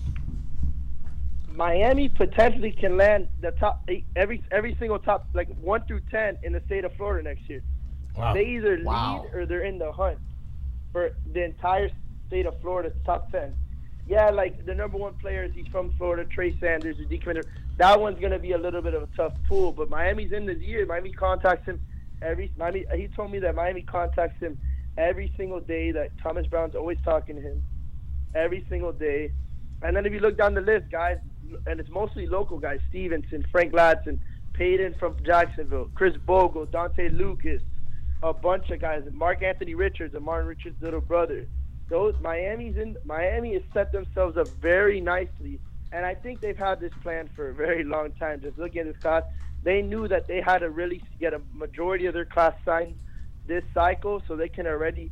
Miami 1.54 2.08
potentially 2.08 2.72
can 2.72 2.96
land 2.96 3.28
the 3.40 3.50
top 3.52 3.82
eight, 3.88 4.04
every 4.16 4.42
every 4.50 4.76
single 4.78 4.98
top 4.98 5.26
like 5.34 5.48
one 5.60 5.82
through 5.86 6.00
ten 6.10 6.38
in 6.42 6.52
the 6.52 6.60
state 6.66 6.84
of 6.84 6.92
Florida 6.94 7.28
next 7.28 7.48
year. 7.48 7.62
Wow. 8.16 8.34
They 8.34 8.44
either 8.46 8.80
Wow. 8.82 9.22
lead 9.24 9.34
or 9.34 9.46
they're 9.46 9.64
in 9.64 9.78
the 9.78 9.92
hunt 9.92 10.18
for 10.92 11.10
the 11.32 11.44
entire 11.44 11.90
state 12.28 12.46
of 12.46 12.58
Florida's 12.60 12.94
top 13.04 13.30
ten. 13.30 13.54
Yeah, 14.06 14.30
like 14.30 14.64
the 14.64 14.74
number 14.74 14.96
one 14.96 15.14
player 15.14 15.44
is 15.44 15.52
he's 15.52 15.66
from 15.68 15.92
Florida, 15.94 16.24
Trey 16.24 16.56
Sanders, 16.58 16.96
who's 16.96 17.06
decommitted. 17.08 17.44
That 17.76 18.00
one's 18.00 18.18
gonna 18.18 18.38
be 18.38 18.52
a 18.52 18.58
little 18.58 18.82
bit 18.82 18.94
of 18.94 19.02
a 19.02 19.08
tough 19.16 19.34
pool, 19.46 19.72
but 19.72 19.90
Miami's 19.90 20.32
in 20.32 20.46
this 20.46 20.58
year. 20.58 20.86
Miami 20.86 21.12
contacts 21.12 21.66
him 21.66 21.80
every. 22.22 22.50
Miami, 22.56 22.86
he 22.94 23.08
told 23.08 23.30
me 23.30 23.38
that 23.40 23.54
Miami 23.54 23.82
contacts 23.82 24.40
him 24.40 24.58
every 24.96 25.32
single 25.36 25.60
day. 25.60 25.92
That 25.92 26.10
Thomas 26.22 26.46
Brown's 26.46 26.74
always 26.74 26.98
talking 27.04 27.36
to 27.36 27.42
him 27.42 27.62
every 28.34 28.64
single 28.68 28.92
day. 28.92 29.32
And 29.82 29.96
then 29.96 30.06
if 30.06 30.12
you 30.12 30.20
look 30.20 30.36
down 30.36 30.54
the 30.54 30.60
list, 30.60 30.90
guys, 30.90 31.18
and 31.66 31.80
it's 31.80 31.90
mostly 31.90 32.26
local 32.26 32.58
guys: 32.58 32.80
Stevenson, 32.88 33.44
Frank 33.50 33.72
Ladson, 33.72 34.18
Payton 34.52 34.94
from 34.98 35.16
Jacksonville, 35.24 35.90
Chris 35.94 36.16
Bogle, 36.26 36.66
Dante 36.66 37.08
Lucas, 37.08 37.62
a 38.22 38.32
bunch 38.32 38.70
of 38.70 38.80
guys, 38.80 39.02
Mark 39.12 39.42
Anthony 39.42 39.74
Richards, 39.74 40.14
and 40.14 40.24
Martin 40.24 40.48
Richards' 40.48 40.80
little 40.82 41.00
brother. 41.00 41.46
Those 41.88 42.14
Miami's 42.20 42.76
in 42.76 42.96
Miami 43.04 43.54
has 43.54 43.62
set 43.74 43.90
themselves 43.90 44.36
up 44.36 44.48
very 44.60 45.00
nicely, 45.00 45.58
and 45.92 46.06
I 46.06 46.14
think 46.14 46.40
they've 46.40 46.56
had 46.56 46.78
this 46.78 46.92
plan 47.02 47.28
for 47.34 47.48
a 47.48 47.54
very 47.54 47.82
long 47.84 48.12
time. 48.12 48.40
Just 48.40 48.58
looking 48.58 48.82
at 48.82 48.86
this 48.86 49.02
class, 49.02 49.24
they 49.64 49.82
knew 49.82 50.06
that 50.06 50.28
they 50.28 50.40
had 50.40 50.58
to 50.58 50.70
really 50.70 51.02
get 51.18 51.34
a 51.34 51.40
majority 51.52 52.06
of 52.06 52.14
their 52.14 52.24
class 52.24 52.54
signed 52.64 52.94
this 53.50 53.64
cycle, 53.74 54.22
so 54.26 54.36
they 54.36 54.48
can 54.48 54.66
already 54.66 55.10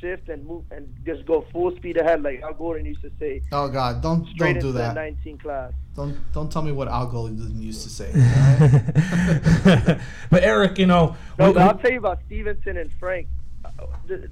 shift 0.00 0.28
and 0.28 0.46
move 0.46 0.62
and 0.70 0.84
just 1.04 1.26
go 1.26 1.44
full 1.52 1.74
speed 1.76 1.96
ahead, 1.96 2.22
like 2.22 2.40
Al 2.42 2.54
Golden 2.54 2.84
used 2.86 3.02
to 3.02 3.10
say. 3.18 3.42
Oh 3.50 3.68
God, 3.68 4.00
don't 4.00 4.24
don't 4.36 4.60
do 4.60 4.70
that. 4.72 4.94
19 4.94 5.38
class. 5.38 5.72
Don't 5.96 6.14
don't 6.32 6.50
tell 6.52 6.62
me 6.62 6.70
what 6.70 6.86
Al 6.88 7.06
Golden 7.08 7.60
used 7.60 7.82
to 7.82 7.90
say. 7.90 8.10
but 10.30 10.42
Eric, 10.44 10.78
you 10.78 10.86
know, 10.86 11.16
No, 11.38 11.48
we- 11.48 11.54
but 11.54 11.62
I'll 11.62 11.78
tell 11.78 11.90
you 11.90 11.98
about 11.98 12.20
Stevenson 12.26 12.76
and 12.76 12.92
Frank. 13.00 13.26
Uh, 13.64 13.70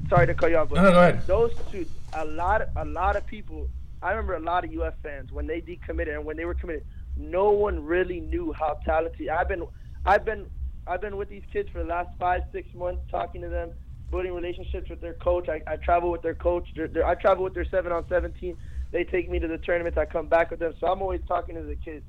Sorry 0.08 0.26
to 0.28 0.34
cut 0.34 0.50
you 0.50 0.56
off, 0.58 0.68
but 0.68 0.76
No, 0.76 0.82
no, 0.84 0.90
go 0.92 1.00
ahead. 1.00 1.26
those 1.26 1.52
two, 1.72 1.84
a 2.12 2.24
lot, 2.24 2.62
of, 2.62 2.68
a 2.76 2.84
lot 2.84 3.16
of 3.16 3.26
people. 3.26 3.68
I 4.02 4.10
remember 4.10 4.34
a 4.34 4.40
lot 4.40 4.64
of 4.64 4.70
UF 4.72 4.94
fans 5.02 5.32
when 5.32 5.46
they 5.46 5.60
decommitted 5.60 6.14
and 6.14 6.24
when 6.24 6.36
they 6.36 6.44
were 6.44 6.54
committed. 6.54 6.84
No 7.16 7.50
one 7.50 7.82
really 7.84 8.20
knew 8.20 8.52
how 8.52 8.74
talented. 8.84 9.28
I've 9.28 9.48
been, 9.48 9.64
I've 10.04 10.24
been, 10.24 10.46
I've 10.86 11.00
been 11.00 11.16
with 11.16 11.28
these 11.28 11.42
kids 11.52 11.68
for 11.72 11.82
the 11.82 11.88
last 11.88 12.10
five, 12.18 12.42
six 12.52 12.68
months, 12.74 13.02
talking 13.10 13.42
to 13.42 13.48
them, 13.48 13.72
building 14.10 14.32
relationships 14.32 14.88
with 14.88 15.00
their 15.00 15.14
coach. 15.14 15.48
I, 15.48 15.60
I 15.70 15.76
travel 15.76 16.10
with 16.12 16.22
their 16.22 16.34
coach. 16.34 16.68
They're, 16.76 16.88
they're, 16.88 17.06
I 17.06 17.14
travel 17.14 17.44
with 17.44 17.54
their 17.54 17.66
seven 17.70 17.92
on 17.92 18.04
seventeen. 18.08 18.56
They 18.92 19.04
take 19.04 19.28
me 19.28 19.38
to 19.40 19.48
the 19.48 19.58
tournaments. 19.58 19.98
I 19.98 20.04
come 20.04 20.28
back 20.28 20.50
with 20.50 20.60
them, 20.60 20.72
so 20.78 20.86
I'm 20.86 21.02
always 21.02 21.20
talking 21.26 21.56
to 21.56 21.62
the 21.62 21.76
kids. 21.76 22.04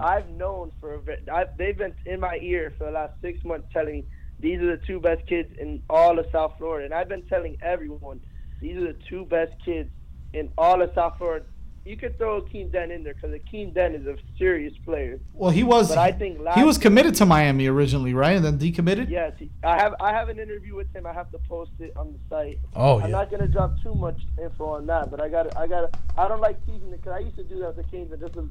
I've 0.00 0.28
known 0.28 0.70
for 0.80 0.94
a 0.94 1.00
ve- 1.00 1.30
I've, 1.32 1.48
they've 1.56 1.76
been 1.76 1.94
in 2.06 2.20
my 2.20 2.38
ear 2.42 2.72
for 2.76 2.84
the 2.84 2.92
last 2.92 3.12
six 3.22 3.38
months 3.44 3.68
telling 3.72 3.94
me 3.94 4.04
these 4.38 4.60
are 4.60 4.76
the 4.76 4.82
two 4.86 5.00
best 5.00 5.22
kids 5.28 5.48
in 5.60 5.82
all 5.90 6.18
of 6.18 6.26
South 6.30 6.52
Florida, 6.58 6.84
and 6.84 6.94
I've 6.94 7.08
been 7.08 7.24
telling 7.28 7.56
everyone 7.62 8.20
these 8.60 8.76
are 8.76 8.92
the 8.92 8.98
two 9.08 9.24
best 9.24 9.52
kids 9.64 9.88
in 10.32 10.48
all 10.56 10.82
of 10.82 10.90
South 10.94 11.14
Florida. 11.18 11.46
You 11.84 11.96
could 11.96 12.18
throw 12.18 12.42
Akeem 12.42 12.70
Dent 12.70 12.92
in 12.92 13.02
there 13.02 13.14
because 13.14 13.30
Akeem 13.30 13.72
Dent 13.72 13.94
is 13.94 14.06
a 14.06 14.16
serious 14.36 14.74
player. 14.84 15.20
Well, 15.32 15.50
he 15.50 15.62
was 15.62 15.88
But 15.88 15.98
I 15.98 16.12
think 16.12 16.38
last 16.40 16.58
he 16.58 16.64
was 16.64 16.76
committed 16.76 17.14
to 17.16 17.26
Miami 17.26 17.66
originally, 17.66 18.12
right? 18.12 18.36
And 18.36 18.44
then 18.44 18.58
decommitted. 18.58 19.08
Yes, 19.08 19.32
I 19.64 19.80
have 19.80 19.94
I 20.00 20.12
have 20.12 20.28
an 20.28 20.38
interview 20.38 20.74
with 20.74 20.94
him. 20.94 21.06
I 21.06 21.12
have 21.12 21.30
to 21.32 21.38
post 21.48 21.70
it 21.78 21.96
on 21.96 22.12
the 22.12 22.18
site. 22.28 22.58
Oh, 22.76 22.96
I'm 23.00 23.10
yeah. 23.10 23.18
not 23.18 23.30
gonna 23.30 23.48
drop 23.48 23.80
too 23.82 23.94
much 23.94 24.20
info 24.40 24.66
on 24.66 24.86
that, 24.86 25.10
but 25.10 25.22
I 25.22 25.28
got 25.28 25.56
I 25.56 25.66
got 25.66 25.96
I 26.16 26.28
don't 26.28 26.40
like 26.40 26.64
teasing 26.66 26.92
it 26.92 27.02
because 27.02 27.12
I 27.12 27.20
used 27.20 27.36
to 27.36 27.44
do 27.44 27.58
that 27.60 27.76
with 27.76 27.86
the 27.86 27.90
Kings, 27.90 28.08
but 28.10 28.20
just 28.20 28.34
to, 28.34 28.50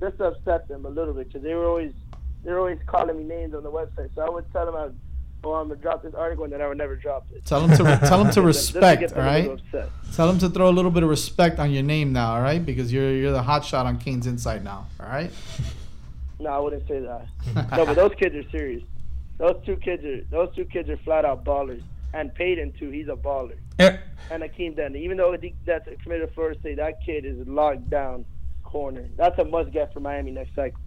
just 0.00 0.18
to 0.18 0.24
upset 0.24 0.66
them 0.68 0.84
a 0.84 0.90
little 0.90 1.14
bit 1.14 1.28
because 1.28 1.42
they 1.42 1.54
were 1.54 1.66
always 1.66 1.92
they 2.44 2.50
were 2.50 2.58
always 2.58 2.78
calling 2.86 3.16
me 3.16 3.24
names 3.24 3.54
on 3.54 3.62
the 3.62 3.70
website. 3.70 4.10
So 4.14 4.22
I 4.22 4.28
would 4.30 4.50
tell 4.52 4.66
them 4.66 4.74
I 4.74 4.88
would, 5.42 5.50
oh 5.50 5.54
I'm 5.54 5.68
gonna 5.68 5.80
drop 5.80 6.02
this 6.02 6.14
article 6.14 6.44
and 6.44 6.52
then 6.52 6.60
I 6.60 6.68
would 6.68 6.78
never 6.78 6.96
drop 6.96 7.26
it. 7.34 7.44
Tell 7.44 7.60
him 7.66 7.70
to 7.76 7.98
tell 8.06 8.24
him 8.24 8.30
to 8.32 8.42
respect, 8.52 9.10
them 9.10 9.18
all 9.20 9.28
a 9.28 9.32
little 9.38 9.50
right? 9.50 9.60
upset. 9.60 9.90
Tell 10.14 10.28
him 10.30 10.38
to 10.38 10.48
throw 10.48 10.68
a 10.68 10.72
little 10.72 10.90
bit 10.90 11.02
of 11.02 11.08
respect 11.08 11.58
on 11.58 11.70
your 11.70 11.82
name 11.82 12.12
now, 12.12 12.34
all 12.34 12.42
right? 12.42 12.64
Because 12.64 12.92
you're 12.92 13.12
you're 13.12 13.32
the 13.32 13.42
hot 13.42 13.64
shot 13.64 13.86
on 13.86 13.98
Canes 13.98 14.26
Inside 14.26 14.64
now, 14.64 14.86
all 15.00 15.06
right? 15.06 15.30
No, 16.38 16.50
I 16.50 16.58
wouldn't 16.58 16.86
say 16.88 17.00
that. 17.00 17.26
no, 17.76 17.86
but 17.86 17.94
those 17.94 18.12
kids 18.18 18.34
are 18.34 18.48
serious. 18.50 18.82
Those 19.38 19.56
two 19.64 19.76
kids 19.76 20.04
are 20.04 20.20
those 20.30 20.54
two 20.54 20.64
kids 20.64 20.88
are 20.88 20.96
flat 20.98 21.24
out 21.24 21.44
ballers. 21.44 21.82
And 22.14 22.34
Payton 22.34 22.72
too, 22.78 22.90
he's 22.90 23.08
a 23.08 23.16
baller. 23.16 23.56
Eh. 23.78 23.96
And 24.30 24.42
Akeem 24.42 24.76
Denton, 24.76 25.00
even 25.00 25.16
though 25.16 25.34
he- 25.40 25.54
that's 25.64 25.88
a 25.88 25.96
committed 25.96 26.28
to 26.28 26.34
Florida 26.34 26.60
State, 26.60 26.76
that 26.76 27.02
kid 27.04 27.24
is 27.24 27.46
locked 27.48 27.88
down 27.88 28.26
corner. 28.64 29.08
That's 29.16 29.38
a 29.38 29.44
must 29.44 29.70
get 29.72 29.92
for 29.94 30.00
Miami 30.00 30.30
next 30.30 30.54
cycle. 30.54 30.78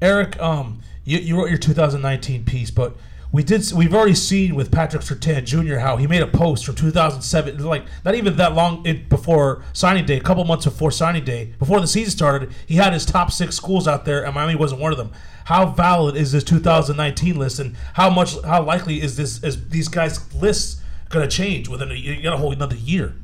Eric, 0.00 0.40
um, 0.40 0.80
you, 1.04 1.18
you 1.18 1.36
wrote 1.38 1.48
your 1.48 1.58
2019 1.58 2.44
piece, 2.44 2.70
but 2.70 2.96
we 3.32 3.42
did 3.42 3.72
we've 3.72 3.94
already 3.94 4.14
seen 4.14 4.54
with 4.54 4.70
Patrick 4.70 5.02
Surtain 5.02 5.44
Jr. 5.44 5.78
how 5.78 5.96
he 5.96 6.06
made 6.06 6.20
a 6.22 6.26
post 6.26 6.66
from 6.66 6.74
2007, 6.74 7.64
like 7.64 7.86
not 8.04 8.14
even 8.14 8.36
that 8.36 8.54
long 8.54 8.86
before 9.08 9.64
signing 9.72 10.04
day, 10.04 10.18
a 10.18 10.20
couple 10.20 10.44
months 10.44 10.66
before 10.66 10.90
signing 10.90 11.24
day, 11.24 11.54
before 11.58 11.80
the 11.80 11.86
season 11.86 12.10
started. 12.10 12.52
He 12.66 12.76
had 12.76 12.92
his 12.92 13.06
top 13.06 13.32
six 13.32 13.56
schools 13.56 13.88
out 13.88 14.04
there, 14.04 14.22
and 14.22 14.34
Miami 14.34 14.54
wasn't 14.54 14.82
one 14.82 14.92
of 14.92 14.98
them. 14.98 15.12
How 15.46 15.64
valid 15.66 16.14
is 16.14 16.32
this 16.32 16.44
2019 16.44 17.36
list, 17.36 17.58
and 17.58 17.74
how 17.94 18.10
much, 18.10 18.38
how 18.42 18.62
likely 18.64 19.00
is 19.00 19.16
this 19.16 19.42
is 19.42 19.66
these 19.70 19.88
guys' 19.88 20.32
lists 20.34 20.82
going 21.08 21.26
to 21.26 21.34
change 21.34 21.68
within 21.68 21.90
a, 21.90 21.94
you 21.94 22.22
got 22.22 22.34
a 22.34 22.36
whole 22.36 22.52
another 22.52 22.76
year? 22.76 23.14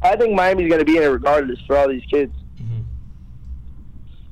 I 0.00 0.16
think 0.16 0.34
Miami's 0.34 0.70
going 0.70 0.78
to 0.78 0.86
be 0.86 0.96
in 0.96 1.02
it 1.02 1.06
regardless 1.06 1.58
for 1.66 1.76
all 1.76 1.88
these 1.88 2.04
kids. 2.10 2.32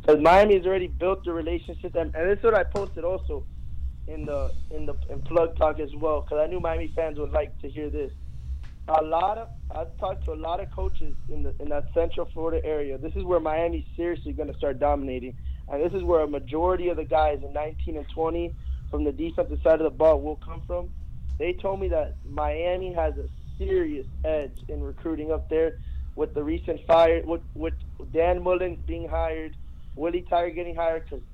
Because 0.04 0.20
Miami's 0.20 0.66
already 0.66 0.88
built 0.88 1.24
the 1.24 1.32
relationship, 1.32 1.94
and, 1.94 2.14
and 2.14 2.30
this 2.30 2.38
is 2.38 2.44
what 2.44 2.54
I 2.54 2.64
posted 2.64 3.04
also 3.04 3.46
in 4.06 4.26
the 4.26 4.52
in 4.70 4.84
the 4.84 4.94
in 5.08 5.22
plug 5.22 5.56
talk 5.56 5.80
as 5.80 5.94
well. 5.96 6.20
Because 6.20 6.44
I 6.44 6.46
knew 6.46 6.60
Miami 6.60 6.92
fans 6.94 7.18
would 7.18 7.32
like 7.32 7.58
to 7.62 7.70
hear 7.70 7.88
this. 7.88 8.12
A 8.88 9.02
lot 9.02 9.38
of 9.38 9.48
I've 9.70 9.96
talked 9.98 10.26
to 10.26 10.32
a 10.32 10.34
lot 10.34 10.60
of 10.60 10.70
coaches 10.70 11.14
in 11.30 11.42
the 11.42 11.54
in 11.58 11.70
that 11.70 11.86
Central 11.94 12.28
Florida 12.34 12.62
area. 12.66 12.98
This 12.98 13.14
is 13.16 13.24
where 13.24 13.40
Miami's 13.40 13.86
seriously 13.96 14.34
going 14.34 14.52
to 14.52 14.58
start 14.58 14.78
dominating, 14.78 15.38
and 15.68 15.82
this 15.82 15.94
is 15.94 16.02
where 16.02 16.20
a 16.20 16.28
majority 16.28 16.88
of 16.90 16.98
the 16.98 17.04
guys 17.04 17.40
in 17.42 17.54
19 17.54 17.96
and 17.96 18.06
20 18.10 18.54
from 18.90 19.04
the 19.04 19.12
defensive 19.12 19.58
side 19.64 19.80
of 19.80 19.84
the 19.84 19.96
ball 19.96 20.20
will 20.20 20.36
come 20.36 20.60
from. 20.66 20.90
They 21.38 21.54
told 21.54 21.80
me 21.80 21.88
that 21.88 22.16
Miami 22.28 22.92
has 22.92 23.14
a 23.16 23.26
serious 23.56 24.06
edge 24.22 24.56
in 24.68 24.82
recruiting 24.82 25.32
up 25.32 25.48
there 25.48 25.78
with 26.14 26.34
the 26.34 26.44
recent 26.44 26.84
fire, 26.86 27.22
with, 27.24 27.40
with 27.54 27.74
Dan 28.12 28.42
Mullen 28.42 28.82
being 28.86 29.08
hired, 29.08 29.56
Willie 29.96 30.22
Taggart 30.22 30.54
getting 30.54 30.74
hired, 30.74 31.04
because 31.04 31.24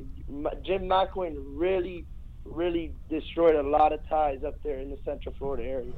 Jim 0.62 0.82
McElwain 0.82 1.34
really, 1.54 2.04
really 2.44 2.92
destroyed 3.08 3.54
a 3.56 3.62
lot 3.62 3.92
of 3.92 4.06
ties 4.08 4.44
up 4.46 4.54
there 4.62 4.78
in 4.78 4.90
the 4.90 4.98
Central 5.04 5.34
Florida 5.38 5.64
area. 5.64 5.92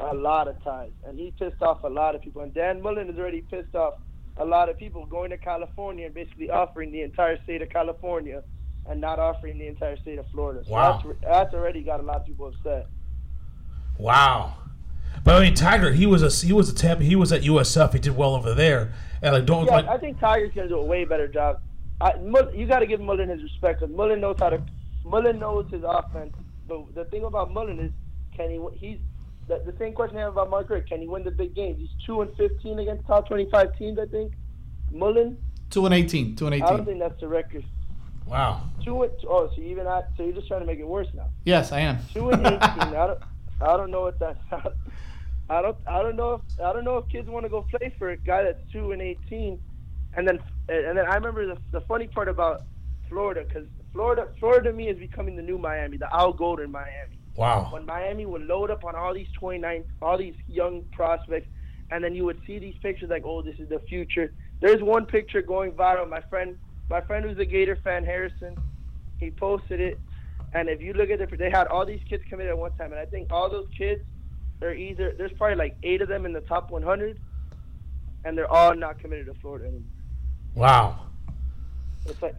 A 0.00 0.14
lot 0.14 0.48
of 0.48 0.62
ties. 0.64 0.90
And 1.06 1.18
he 1.18 1.32
pissed 1.38 1.60
off 1.62 1.84
a 1.84 1.88
lot 1.88 2.14
of 2.14 2.22
people. 2.22 2.42
And 2.42 2.54
Dan 2.54 2.80
Mullen 2.80 3.08
has 3.08 3.18
already 3.18 3.42
pissed 3.42 3.74
off 3.74 3.94
a 4.38 4.44
lot 4.44 4.68
of 4.70 4.78
people 4.78 5.04
going 5.06 5.30
to 5.30 5.36
California 5.36 6.06
and 6.06 6.14
basically 6.14 6.50
offering 6.50 6.90
the 6.90 7.02
entire 7.02 7.40
state 7.44 7.60
of 7.60 7.68
California 7.68 8.42
and 8.88 9.00
not 9.00 9.18
offering 9.18 9.58
the 9.58 9.66
entire 9.66 9.98
state 9.98 10.18
of 10.18 10.26
Florida. 10.32 10.64
So 10.64 10.72
Wow. 10.72 11.02
that's, 11.04 11.18
that's 11.22 11.54
already 11.54 11.82
got 11.82 12.00
a 12.00 12.02
lot 12.02 12.16
of 12.16 12.26
people 12.26 12.46
upset. 12.46 12.86
Wow. 13.98 14.54
But 15.22 15.36
I 15.36 15.40
mean, 15.40 15.54
Taggart, 15.54 15.96
he 15.96 16.06
was 16.06 16.22
a 16.22 16.46
he 16.46 16.52
was 16.52 16.70
a 16.70 16.74
Tampa, 16.74 17.04
he 17.04 17.16
was 17.16 17.32
at 17.32 17.42
USF. 17.42 17.92
He 17.92 17.98
did 17.98 18.16
well 18.16 18.34
over 18.34 18.54
there, 18.54 18.92
and 19.22 19.34
like 19.34 19.46
don't 19.46 19.66
Yeah, 19.66 19.72
like 19.72 19.88
I 19.88 19.98
think 19.98 20.18
Taggart's 20.18 20.54
gonna 20.54 20.68
do 20.68 20.78
a 20.78 20.84
way 20.84 21.04
better 21.04 21.28
job. 21.28 21.60
I, 22.00 22.14
Mull- 22.16 22.54
you 22.54 22.66
got 22.66 22.78
to 22.78 22.86
give 22.86 23.00
Mullen 23.00 23.28
his 23.28 23.42
respect 23.42 23.80
because 23.80 23.94
Mullen 23.94 24.20
knows 24.20 24.36
how 24.38 24.50
to. 24.50 24.62
Mullen 25.04 25.38
knows 25.38 25.70
his 25.70 25.82
offense. 25.86 26.34
But 26.66 26.94
the 26.94 27.04
thing 27.06 27.24
about 27.24 27.52
Mullen 27.52 27.78
is, 27.78 27.92
can 28.34 28.50
he? 28.50 28.60
He's 28.78 28.98
the, 29.48 29.58
the 29.70 29.76
same 29.78 29.92
question 29.92 30.16
I 30.16 30.20
have 30.20 30.32
about 30.32 30.48
Mark 30.48 30.70
Richt. 30.70 30.88
Can 30.88 31.00
he 31.00 31.08
win 31.08 31.24
the 31.24 31.30
big 31.30 31.54
games? 31.54 31.78
He's 31.78 32.06
two 32.06 32.22
and 32.22 32.34
fifteen 32.36 32.78
against 32.78 33.06
top 33.06 33.28
twenty-five 33.28 33.76
teams. 33.76 33.98
I 33.98 34.06
think. 34.06 34.32
Mullen. 34.90 35.36
Two 35.68 35.84
and 35.84 35.94
eighteen. 35.94 36.36
Two 36.36 36.46
and 36.46 36.54
eighteen. 36.54 36.64
I 36.64 36.70
don't 36.70 36.80
eighteen. 36.80 36.98
think 36.98 37.00
that's 37.00 37.20
the 37.20 37.28
record. 37.28 37.64
Wow. 38.26 38.62
Two 38.84 39.02
and 39.02 39.12
oh, 39.28 39.50
so 39.54 39.60
you 39.60 39.68
even 39.68 39.86
at, 39.86 40.08
so 40.16 40.22
you're 40.22 40.32
just 40.32 40.48
trying 40.48 40.60
to 40.60 40.66
make 40.66 40.78
it 40.78 40.86
worse 40.86 41.08
now. 41.14 41.28
Yes, 41.44 41.72
I 41.72 41.80
am. 41.80 41.98
Two 42.14 42.30
and 42.30 42.46
eighteen. 42.46 42.60
I 42.60 43.06
don't. 43.08 43.20
I 43.60 43.76
don't 43.76 43.90
know 43.90 44.02
what 44.02 44.18
that. 44.20 44.36
I 45.50 45.62
don't 45.62 45.76
I 45.86 46.02
don't 46.02 46.16
know 46.16 46.34
if 46.34 46.60
I 46.64 46.72
don't 46.72 46.84
know 46.84 46.98
if 46.98 47.08
kids 47.08 47.28
want 47.28 47.44
to 47.44 47.50
go 47.50 47.62
play 47.62 47.92
for 47.98 48.10
a 48.10 48.16
guy 48.16 48.44
that's 48.44 48.62
two 48.72 48.92
and 48.92 49.02
eighteen, 49.02 49.60
and 50.14 50.26
then 50.26 50.38
and 50.68 50.96
then 50.96 51.06
I 51.06 51.14
remember 51.14 51.46
the 51.46 51.58
the 51.72 51.80
funny 51.82 52.06
part 52.06 52.28
about 52.28 52.62
Florida 53.08 53.44
because 53.46 53.66
Florida 53.92 54.28
Florida 54.38 54.70
to 54.70 54.76
me 54.76 54.88
is 54.88 54.98
becoming 54.98 55.36
the 55.36 55.42
new 55.42 55.58
Miami, 55.58 55.96
the 55.96 56.14
Al 56.14 56.32
Golden 56.32 56.70
Miami. 56.70 57.18
Wow. 57.36 57.68
When 57.72 57.86
Miami 57.86 58.26
would 58.26 58.42
load 58.42 58.70
up 58.70 58.84
on 58.84 58.94
all 58.94 59.14
these 59.14 59.28
29, 59.38 59.84
all 60.02 60.18
these 60.18 60.34
young 60.46 60.82
prospects, 60.92 61.48
and 61.90 62.02
then 62.02 62.14
you 62.14 62.24
would 62.24 62.40
see 62.46 62.58
these 62.58 62.74
pictures 62.82 63.08
like, 63.08 63.22
oh, 63.24 63.40
this 63.42 63.58
is 63.58 63.68
the 63.68 63.80
future. 63.88 64.32
There's 64.60 64.82
one 64.82 65.06
picture 65.06 65.40
going 65.40 65.72
viral. 65.72 66.08
My 66.08 66.20
friend, 66.28 66.58
my 66.88 67.00
friend 67.00 67.24
who's 67.24 67.38
a 67.38 67.44
Gator 67.44 67.78
fan, 67.82 68.04
Harrison, 68.04 68.56
he 69.18 69.30
posted 69.30 69.80
it, 69.80 69.98
and 70.54 70.68
if 70.68 70.80
you 70.80 70.92
look 70.92 71.10
at 71.10 71.20
it, 71.20 71.38
they 71.38 71.50
had 71.50 71.66
all 71.68 71.86
these 71.86 72.00
kids 72.08 72.24
committed 72.28 72.50
at 72.50 72.58
one 72.58 72.72
time, 72.72 72.92
and 72.92 73.00
I 73.00 73.06
think 73.06 73.32
all 73.32 73.48
those 73.48 73.68
kids 73.76 74.02
they're 74.60 74.74
either 74.74 75.14
there's 75.16 75.32
probably 75.32 75.56
like 75.56 75.76
eight 75.82 76.02
of 76.02 76.08
them 76.08 76.26
in 76.26 76.32
the 76.32 76.42
top 76.42 76.70
100, 76.70 77.18
and 78.24 78.36
they're 78.36 78.50
all 78.50 78.74
not 78.74 78.98
committed 78.98 79.26
to 79.26 79.34
Florida 79.34 79.66
anymore. 79.66 79.88
Wow. 80.54 81.06
It's 82.06 82.20
like 82.20 82.36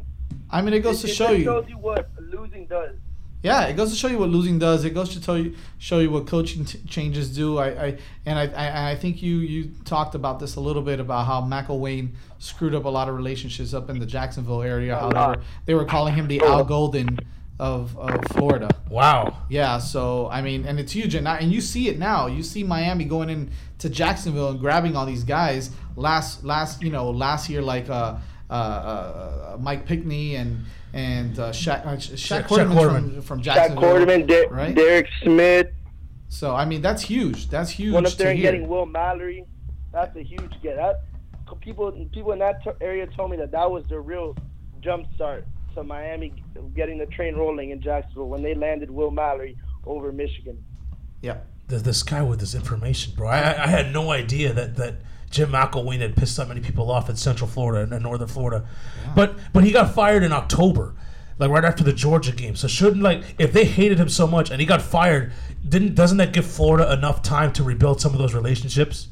I 0.49 0.61
mean, 0.61 0.73
it 0.73 0.81
goes 0.81 1.03
it, 1.03 1.07
to 1.07 1.13
it 1.13 1.15
show 1.15 1.27
just 1.27 1.39
you. 1.39 1.43
shows 1.45 1.65
you 1.67 1.77
what 1.77 2.09
losing 2.19 2.67
does. 2.67 2.95
Yeah, 3.43 3.63
it 3.63 3.75
goes 3.75 3.89
to 3.89 3.95
show 3.95 4.07
you 4.07 4.19
what 4.19 4.29
losing 4.29 4.59
does. 4.59 4.85
It 4.85 4.91
goes 4.91 5.09
to 5.15 5.21
tell 5.21 5.35
you, 5.35 5.55
show 5.79 5.97
you 5.97 6.11
what 6.11 6.27
coaching 6.27 6.63
t- 6.63 6.79
changes 6.87 7.35
do. 7.35 7.57
I, 7.57 7.85
I 7.85 7.97
and 8.27 8.37
I, 8.37 8.45
I, 8.45 8.91
I 8.91 8.95
think 8.95 9.23
you 9.23 9.37
you 9.37 9.71
talked 9.83 10.13
about 10.13 10.39
this 10.39 10.57
a 10.57 10.59
little 10.59 10.83
bit 10.83 10.99
about 10.99 11.25
how 11.25 11.41
McElwain 11.41 12.11
screwed 12.37 12.75
up 12.75 12.85
a 12.85 12.89
lot 12.89 13.09
of 13.09 13.15
relationships 13.15 13.73
up 13.73 13.89
in 13.89 13.97
the 13.97 14.05
Jacksonville 14.05 14.61
area. 14.61 14.95
How 14.95 15.09
they 15.09 15.19
were, 15.19 15.43
they 15.65 15.73
were 15.73 15.85
calling 15.85 16.13
him 16.13 16.27
the 16.27 16.39
Al 16.41 16.63
Golden 16.63 17.17
of, 17.61 17.95
of 17.99 18.25
Florida. 18.31 18.69
Wow. 18.89 19.43
Yeah, 19.47 19.77
so 19.77 20.27
I 20.29 20.41
mean, 20.41 20.65
and 20.65 20.79
it's 20.79 20.91
huge, 20.91 21.13
and 21.13 21.29
I, 21.29 21.37
and 21.37 21.51
you 21.51 21.61
see 21.61 21.89
it 21.89 21.99
now. 21.99 22.25
You 22.25 22.41
see 22.41 22.63
Miami 22.63 23.05
going 23.05 23.29
in 23.29 23.51
to 23.77 23.89
Jacksonville 23.89 24.49
and 24.49 24.59
grabbing 24.59 24.95
all 24.95 25.05
these 25.05 25.23
guys. 25.23 25.69
Last 25.95 26.43
last 26.43 26.81
you 26.81 26.89
know 26.89 27.11
last 27.11 27.49
year 27.49 27.61
like 27.61 27.87
uh, 27.87 28.17
uh, 28.49 28.53
uh, 28.53 29.57
Mike 29.59 29.85
Pinckney 29.85 30.35
and 30.35 30.65
and 30.93 31.37
uh, 31.37 31.51
Shaq, 31.51 31.85
uh, 31.85 31.97
Shaq, 31.97 32.41
Shaq 32.41 32.47
Quarterman 32.47 32.73
Quarterman. 32.73 33.13
from, 33.13 33.21
from 33.21 33.41
Jack 33.43 33.55
Jacksonville. 33.55 33.89
Quarterman, 33.89 34.27
Der- 34.27 34.47
right? 34.49 34.75
Derek 34.75 35.07
Smith. 35.21 35.67
So 36.29 36.55
I 36.55 36.65
mean, 36.65 36.81
that's 36.81 37.03
huge. 37.03 37.47
That's 37.49 37.69
huge. 37.69 37.93
Went 37.93 38.07
up 38.07 38.13
there 38.13 38.25
to 38.27 38.31
and 38.31 38.39
hear. 38.39 38.51
getting 38.51 38.67
Will 38.67 38.87
Mallory. 38.87 39.45
That's 39.91 40.15
a 40.15 40.23
huge 40.23 40.51
get. 40.63 40.77
That 40.77 41.01
people 41.59 41.91
people 42.11 42.31
in 42.31 42.39
that 42.39 42.63
t- 42.63 42.71
area 42.81 43.05
told 43.05 43.29
me 43.29 43.37
that 43.37 43.51
that 43.51 43.69
was 43.69 43.85
the 43.87 43.99
real 43.99 44.35
jump 44.81 45.05
start 45.13 45.45
to 45.75 45.83
Miami 45.83 46.33
getting 46.75 46.97
the 46.97 47.05
train 47.07 47.35
rolling 47.35 47.71
in 47.71 47.81
Jacksonville 47.81 48.29
when 48.29 48.41
they 48.43 48.53
landed 48.53 48.89
Will 48.91 49.11
Mallory 49.11 49.57
over 49.85 50.11
Michigan. 50.11 50.63
Yeah. 51.21 51.37
Th- 51.69 51.81
This 51.81 52.03
guy 52.03 52.21
with 52.21 52.39
this 52.39 52.53
information, 52.55 53.13
bro. 53.15 53.29
I, 53.29 53.39
I 53.39 53.63
I 53.63 53.67
had 53.67 53.93
no 53.93 54.11
idea 54.11 54.53
that, 54.53 54.75
that 54.75 54.95
Jim 55.29 55.51
McElwain 55.51 55.99
had 56.01 56.15
pissed 56.15 56.35
that 56.37 56.47
many 56.47 56.59
people 56.61 56.91
off 56.91 57.09
in 57.09 57.15
Central 57.15 57.49
Florida 57.49 57.83
and, 57.83 57.93
and 57.93 58.03
Northern 58.03 58.27
Florida. 58.27 58.67
But 59.15 59.35
but 59.53 59.63
he 59.63 59.71
got 59.71 59.93
fired 59.93 60.23
in 60.23 60.33
October, 60.33 60.93
like 61.39 61.49
right 61.49 61.63
after 61.63 61.83
the 61.83 61.93
Georgia 61.93 62.33
game. 62.33 62.55
So 62.55 62.67
shouldn't 62.67 63.01
like 63.01 63.23
if 63.39 63.53
they 63.53 63.63
hated 63.65 63.97
him 63.99 64.09
so 64.09 64.27
much 64.27 64.51
and 64.51 64.59
he 64.59 64.65
got 64.67 64.81
fired, 64.81 65.31
didn't 65.67 65.95
doesn't 65.95 66.17
that 66.17 66.33
give 66.33 66.45
Florida 66.45 66.91
enough 66.91 67.21
time 67.21 67.53
to 67.53 67.63
rebuild 67.63 68.01
some 68.01 68.11
of 68.13 68.19
those 68.19 68.33
relationships? 68.33 69.07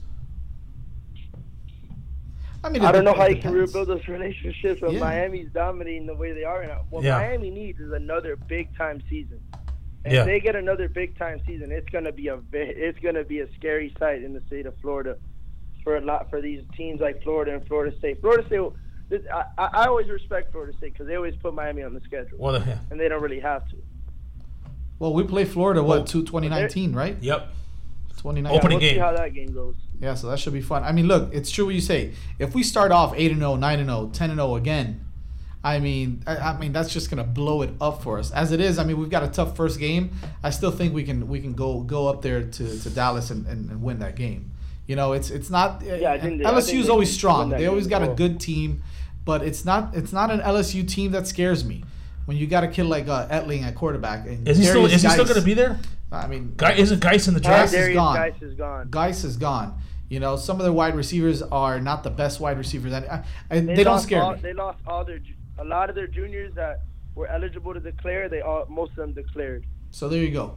I 2.64 2.70
mean, 2.70 2.84
I 2.84 2.92
don't 2.92 3.06
know 3.06 3.14
how 3.14 3.24
it 3.26 3.38
you 3.38 3.42
can 3.42 3.54
rebuild 3.54 3.88
those 3.88 4.08
relationships 4.08 4.82
when 4.82 4.92
Yeah. 4.92 5.00
Miami's 5.00 5.50
dominating 5.54 6.06
the 6.06 6.16
way 6.16 6.34
they 6.34 6.44
are 6.44 6.60
right 6.60 6.68
now. 6.68 6.82
What 6.90 7.04
Yeah. 7.04 7.16
Miami 7.18 7.50
needs 7.52 7.80
is 7.80 7.92
another 7.92 8.36
big 8.36 8.76
time 8.78 9.02
season. 9.10 9.40
And 10.04 10.14
Yeah. 10.14 10.20
If 10.22 10.26
they 10.26 10.40
get 10.40 10.56
another 10.56 10.90
big 10.90 11.18
time 11.18 11.42
season, 11.46 11.72
it's 11.72 11.90
gonna 11.90 12.12
be 12.12 12.28
a 12.28 12.40
it's 12.54 13.00
gonna 13.00 13.24
be 13.24 13.40
a 13.40 13.52
scary 13.54 13.94
sight 14.00 14.24
in 14.24 14.34
the 14.34 14.42
state 14.48 14.66
of 14.66 14.76
Florida 14.82 15.18
for 15.84 15.98
a 15.98 16.02
lot 16.02 16.30
for 16.30 16.42
these 16.42 16.64
teams 16.76 17.00
like 17.00 17.22
Florida 17.24 17.54
and 17.56 17.66
Florida 17.68 17.96
State. 17.98 18.20
Florida 18.22 18.46
State, 18.48 18.60
will- 18.60 18.76
this, 19.10 19.22
I, 19.34 19.44
I 19.58 19.70
I 19.74 19.86
always 19.88 20.08
respect 20.10 20.52
Florida 20.52 20.74
State 20.78 20.94
because 20.94 21.08
they 21.08 21.16
always 21.16 21.36
put 21.38 21.54
Miami 21.54 21.84
on 21.84 21.94
the 21.94 22.02
schedule, 22.02 22.38
Well, 22.38 22.62
yeah. 22.66 22.78
and 22.92 23.00
they 23.00 23.08
don't 23.08 23.22
really 23.22 23.40
have 23.40 23.68
to. 23.70 23.76
Well, 25.00 25.14
we 25.14 25.24
play 25.24 25.46
Florida 25.46 25.82
Well, 25.82 26.00
what 26.00 26.08
to 26.08 26.24
2019, 26.24 26.94
right? 26.94 27.18
Yep. 27.22 27.48
2019. 28.20 28.58
Opening 28.58 28.78
we'll 28.80 28.88
see 28.88 28.94
game. 28.96 29.02
how 29.02 29.12
that 29.14 29.34
game 29.34 29.52
goes. 29.54 29.76
Yeah, 30.00 30.16
so 30.16 30.30
that 30.30 30.40
should 30.40 30.54
be 30.54 30.62
fun. 30.62 30.84
I 30.84 30.92
mean, 30.92 31.08
look, 31.08 31.34
it's 31.34 31.52
true 31.52 31.66
what 31.66 31.76
you 31.76 31.82
say. 31.82 32.14
If 32.38 32.54
we 32.54 32.64
start 32.64 32.92
off 32.92 33.14
8 33.16 33.32
and 33.32 33.40
0, 33.40 33.56
9 33.56 33.80
and 33.80 33.90
0, 33.90 34.10
10 34.14 34.30
and 34.30 34.40
0 34.40 34.56
again, 34.56 35.06
I 35.64 35.80
mean, 35.80 36.24
I, 36.26 36.38
I 36.38 36.58
mean 36.58 36.72
that's 36.72 36.94
just 36.94 37.10
going 37.10 37.18
to 37.18 37.30
blow 37.30 37.62
it 37.62 37.72
up 37.82 38.02
for 38.02 38.18
us. 38.18 38.32
As 38.32 38.52
it 38.52 38.62
is, 38.62 38.80
I 38.80 38.84
mean, 38.86 38.98
we've 38.98 39.10
got 39.10 39.24
a 39.24 39.28
tough 39.28 39.56
first 39.56 39.80
game. 39.80 40.12
I 40.44 40.52
still 40.52 40.72
think 40.72 40.94
we 40.94 41.04
can 41.04 41.28
we 41.28 41.42
can 41.42 41.54
go 41.54 41.82
go 41.82 42.08
up 42.08 42.22
there 42.22 42.44
to, 42.44 42.80
to 42.80 42.90
Dallas 42.90 43.30
and, 43.30 43.46
and, 43.48 43.70
and 43.70 43.82
win 43.82 44.00
that 44.00 44.16
game. 44.16 44.52
You 44.88 44.96
know, 44.96 45.14
it's 45.14 45.30
it's 45.30 45.50
not 45.50 45.82
Yeah, 45.84 46.18
they- 46.18 46.38
LSU 46.38 46.80
is 46.80 46.90
always 46.90 47.14
strong. 47.14 47.50
They 47.50 47.68
always 47.68 47.88
got 47.88 48.04
a 48.04 48.08
good 48.08 48.40
team, 48.40 48.84
but 49.26 49.42
it's 49.44 49.66
not 49.66 49.96
it's 49.96 50.14
not 50.14 50.32
an 50.32 50.40
LSU 50.40 50.88
team 50.88 51.12
that 51.12 51.28
scares 51.28 51.66
me. 51.66 51.84
When 52.26 52.38
you 52.38 52.46
got 52.46 52.64
a 52.64 52.68
kid 52.68 52.84
like 52.84 53.08
uh, 53.08 53.28
Etling 53.28 53.64
at 53.64 53.74
quarterback, 53.74 54.28
and 54.28 54.48
Is 54.48 54.60
he 54.60 54.64
still 54.64 54.84
Derrius 54.84 54.94
is 54.94 55.02
he 55.02 55.10
still 55.10 55.26
going 55.26 55.40
to 55.40 55.46
be 55.46 55.56
there? 55.56 55.80
I 56.12 56.28
mean, 56.28 56.54
Guy 56.58 56.74
isn't 56.74 57.02
Guice 57.02 57.28
in 57.28 57.34
the 57.34 57.40
draft? 57.40 57.72
Guice 57.72 57.82
is 57.82 57.94
gone. 57.96 58.16
Guice 58.16 58.42
is 58.42 58.54
gone. 58.56 58.88
Guice 58.90 59.24
is 59.24 59.38
gone. 59.38 59.82
You 60.10 60.20
know, 60.20 60.38
some 60.38 60.58
of 60.58 60.64
their 60.64 60.74
wide 60.74 60.96
receivers 60.96 61.42
are 61.44 61.80
not 61.80 62.04
the 62.04 62.10
best 62.10 62.40
wide 62.40 62.58
receivers, 62.58 62.94
uh, 62.94 62.96
and, 62.96 63.06
I- 63.06 63.56
and 63.56 63.70
they, 63.70 63.84
don't 63.84 63.94
lost 63.94 64.06
scare 64.06 64.24
all, 64.24 64.34
me. 64.34 64.40
They 64.42 64.54
lost 64.54 64.80
all 64.88 65.06
their 65.06 65.20
a 65.60 65.64
lot 65.64 65.90
of 65.90 65.96
their 65.96 66.08
juniors 66.08 66.54
that 66.56 66.82
were 67.14 67.28
eligible 67.28 67.74
to 67.74 67.80
declare. 67.80 68.28
They 68.28 68.42
all 68.42 68.66
most 68.68 68.92
of 68.92 68.96
them 68.98 69.14
declared. 69.14 69.66
So 69.92 70.10
there 70.10 70.22
you 70.24 70.32
go. 70.32 70.56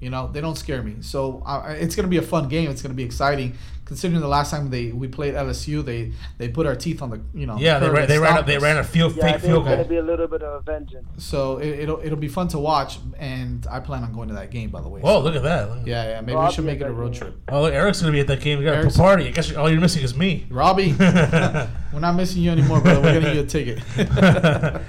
You 0.00 0.10
know, 0.10 0.28
they 0.32 0.40
don't 0.42 0.56
scare 0.58 0.82
me. 0.82 0.96
So 1.00 1.42
uh, 1.46 1.74
it's 1.78 1.94
going 1.96 2.04
to 2.04 2.10
be 2.10 2.18
a 2.18 2.22
fun 2.22 2.48
game. 2.48 2.70
It's 2.70 2.82
going 2.82 2.90
to 2.90 2.96
be 2.96 3.04
exciting, 3.04 3.54
considering 3.86 4.20
the 4.20 4.28
last 4.28 4.50
time 4.50 4.68
they 4.68 4.92
we 4.92 5.08
played 5.08 5.32
LSU, 5.34 5.82
they 5.82 6.12
they 6.36 6.48
put 6.48 6.66
our 6.66 6.74
teeth 6.76 7.00
on 7.00 7.08
the 7.10 7.20
you 7.32 7.46
know. 7.46 7.56
Yeah, 7.58 7.78
they 7.78 7.88
ran, 7.88 8.02
and 8.02 8.10
they 8.10 8.18
ran 8.18 8.32
stopped 8.32 8.46
they 8.46 8.56
us. 8.56 8.62
ran 8.62 8.76
a 8.76 8.84
field 8.84 9.16
Yeah, 9.16 9.26
I 9.26 9.32
fake 9.32 9.40
field 9.42 9.62
it's 9.62 9.70
gonna 9.70 9.76
goal. 9.84 9.88
be 9.88 9.96
a 9.96 10.02
little 10.02 10.26
bit 10.28 10.42
of 10.42 10.52
a 10.60 10.60
vengeance. 10.60 11.24
So 11.24 11.56
it, 11.58 11.78
it'll 11.80 12.00
it'll 12.04 12.18
be 12.18 12.28
fun 12.28 12.48
to 12.48 12.58
watch, 12.58 12.98
and 13.18 13.66
I 13.70 13.80
plan 13.80 14.02
on 14.02 14.12
going 14.12 14.28
to 14.28 14.34
that 14.34 14.50
game. 14.50 14.68
By 14.70 14.82
the 14.82 14.88
way. 14.90 15.00
Whoa, 15.00 15.20
So, 15.20 15.20
look 15.20 15.36
at 15.36 15.42
that. 15.44 15.70
Look 15.70 15.86
Yeah, 15.86 16.04
yeah. 16.08 16.20
Maybe 16.20 16.36
Well, 16.36 16.48
we 16.48 16.52
should 16.52 16.64
make 16.66 16.80
it 16.82 16.86
a 16.86 16.92
road 16.92 17.12
game. 17.12 17.20
trip. 17.22 17.40
Oh, 17.48 17.62
look, 17.62 17.72
Eric's 17.72 18.02
going 18.02 18.12
to 18.12 18.16
be 18.16 18.20
at 18.20 18.26
that 18.26 18.40
game. 18.40 18.58
We 18.58 18.64
got 18.66 18.84
a 18.84 18.90
party. 18.90 19.28
I 19.28 19.30
guess 19.30 19.54
all 19.54 19.70
you're 19.70 19.80
missing 19.80 20.02
is 20.02 20.14
me. 20.14 20.46
Robbie, 20.50 20.92
we're 20.98 22.00
not 22.00 22.14
missing 22.14 22.42
you 22.42 22.50
anymore, 22.50 22.80
brother. 22.82 23.00
We're 23.00 23.20
getting 23.20 23.34
you 23.36 23.42
a 23.42 23.46
ticket. 23.46 23.80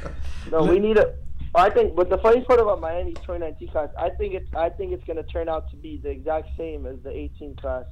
No, 0.52 0.64
we 0.64 0.78
need 0.80 0.98
a. 0.98 1.16
I 1.56 1.70
think, 1.70 1.96
but 1.96 2.10
the 2.10 2.18
funny 2.18 2.42
part 2.42 2.60
about 2.60 2.82
Miami's 2.82 3.16
2019 3.18 3.70
class, 3.70 3.90
I 3.98 4.10
think 4.10 4.34
it's, 4.34 4.54
I 4.56 4.70
think 4.70 4.92
it's 4.92 5.04
going 5.06 5.18
to 5.18 5.24
turn 5.24 5.48
out 5.48 5.70
to 5.72 5.76
be 5.76 5.98
the 5.98 6.10
exact 6.10 6.50
same 6.58 6.86
as 6.86 6.98
the 7.04 7.12
18 7.12 7.56
class. 7.56 7.86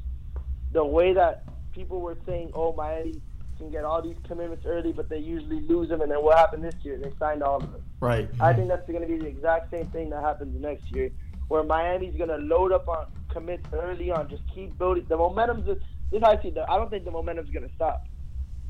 The 0.72 0.84
way 0.84 1.14
that 1.14 1.44
people 1.72 2.02
were 2.02 2.18
saying, 2.26 2.52
oh, 2.54 2.74
Miami 2.74 3.22
can 3.58 3.72
get 3.72 3.84
all 3.84 4.02
these 4.02 4.18
commitments 4.28 4.66
early, 4.66 4.92
but 4.92 5.08
they 5.08 5.20
usually 5.20 5.62
lose 5.62 5.90
them, 5.90 6.02
and 6.02 6.12
then 6.12 6.18
what 6.24 6.38
happened 6.38 6.64
this 6.64 6.76
year? 6.84 6.98
They 6.98 7.12
signed 7.20 7.44
all 7.44 7.58
of 7.58 7.72
them. 7.72 7.84
right. 8.00 8.28
I 8.40 8.54
think 8.54 8.68
that's 8.68 8.88
going 8.88 9.02
to 9.02 9.08
be 9.08 9.18
the 9.18 9.28
exact 9.28 9.72
same 9.72 9.88
thing 9.88 10.10
that 10.10 10.24
happens 10.24 10.60
next 10.60 10.92
year, 10.92 11.12
where 11.48 11.64
Miami's 11.64 12.16
going 12.16 12.30
to 12.30 12.38
load 12.38 12.72
up 12.72 12.88
on 12.88 13.06
commits 13.30 13.66
early 13.72 14.12
on, 14.12 14.30
just 14.30 14.44
keep 14.54 14.78
building. 14.78 15.06
The 15.08 15.18
momentum's 15.18 15.66
just, 15.66 15.82
this 16.12 16.18
is 16.20 16.24
how 16.24 16.32
I 16.32 16.42
see 16.42 16.50
it. 16.50 16.58
I 16.68 16.78
don't 16.78 16.90
think 16.90 17.06
the 17.06 17.12
momentum's 17.12 17.50
going 17.52 17.68
to 17.68 17.76
stop. 17.76 18.08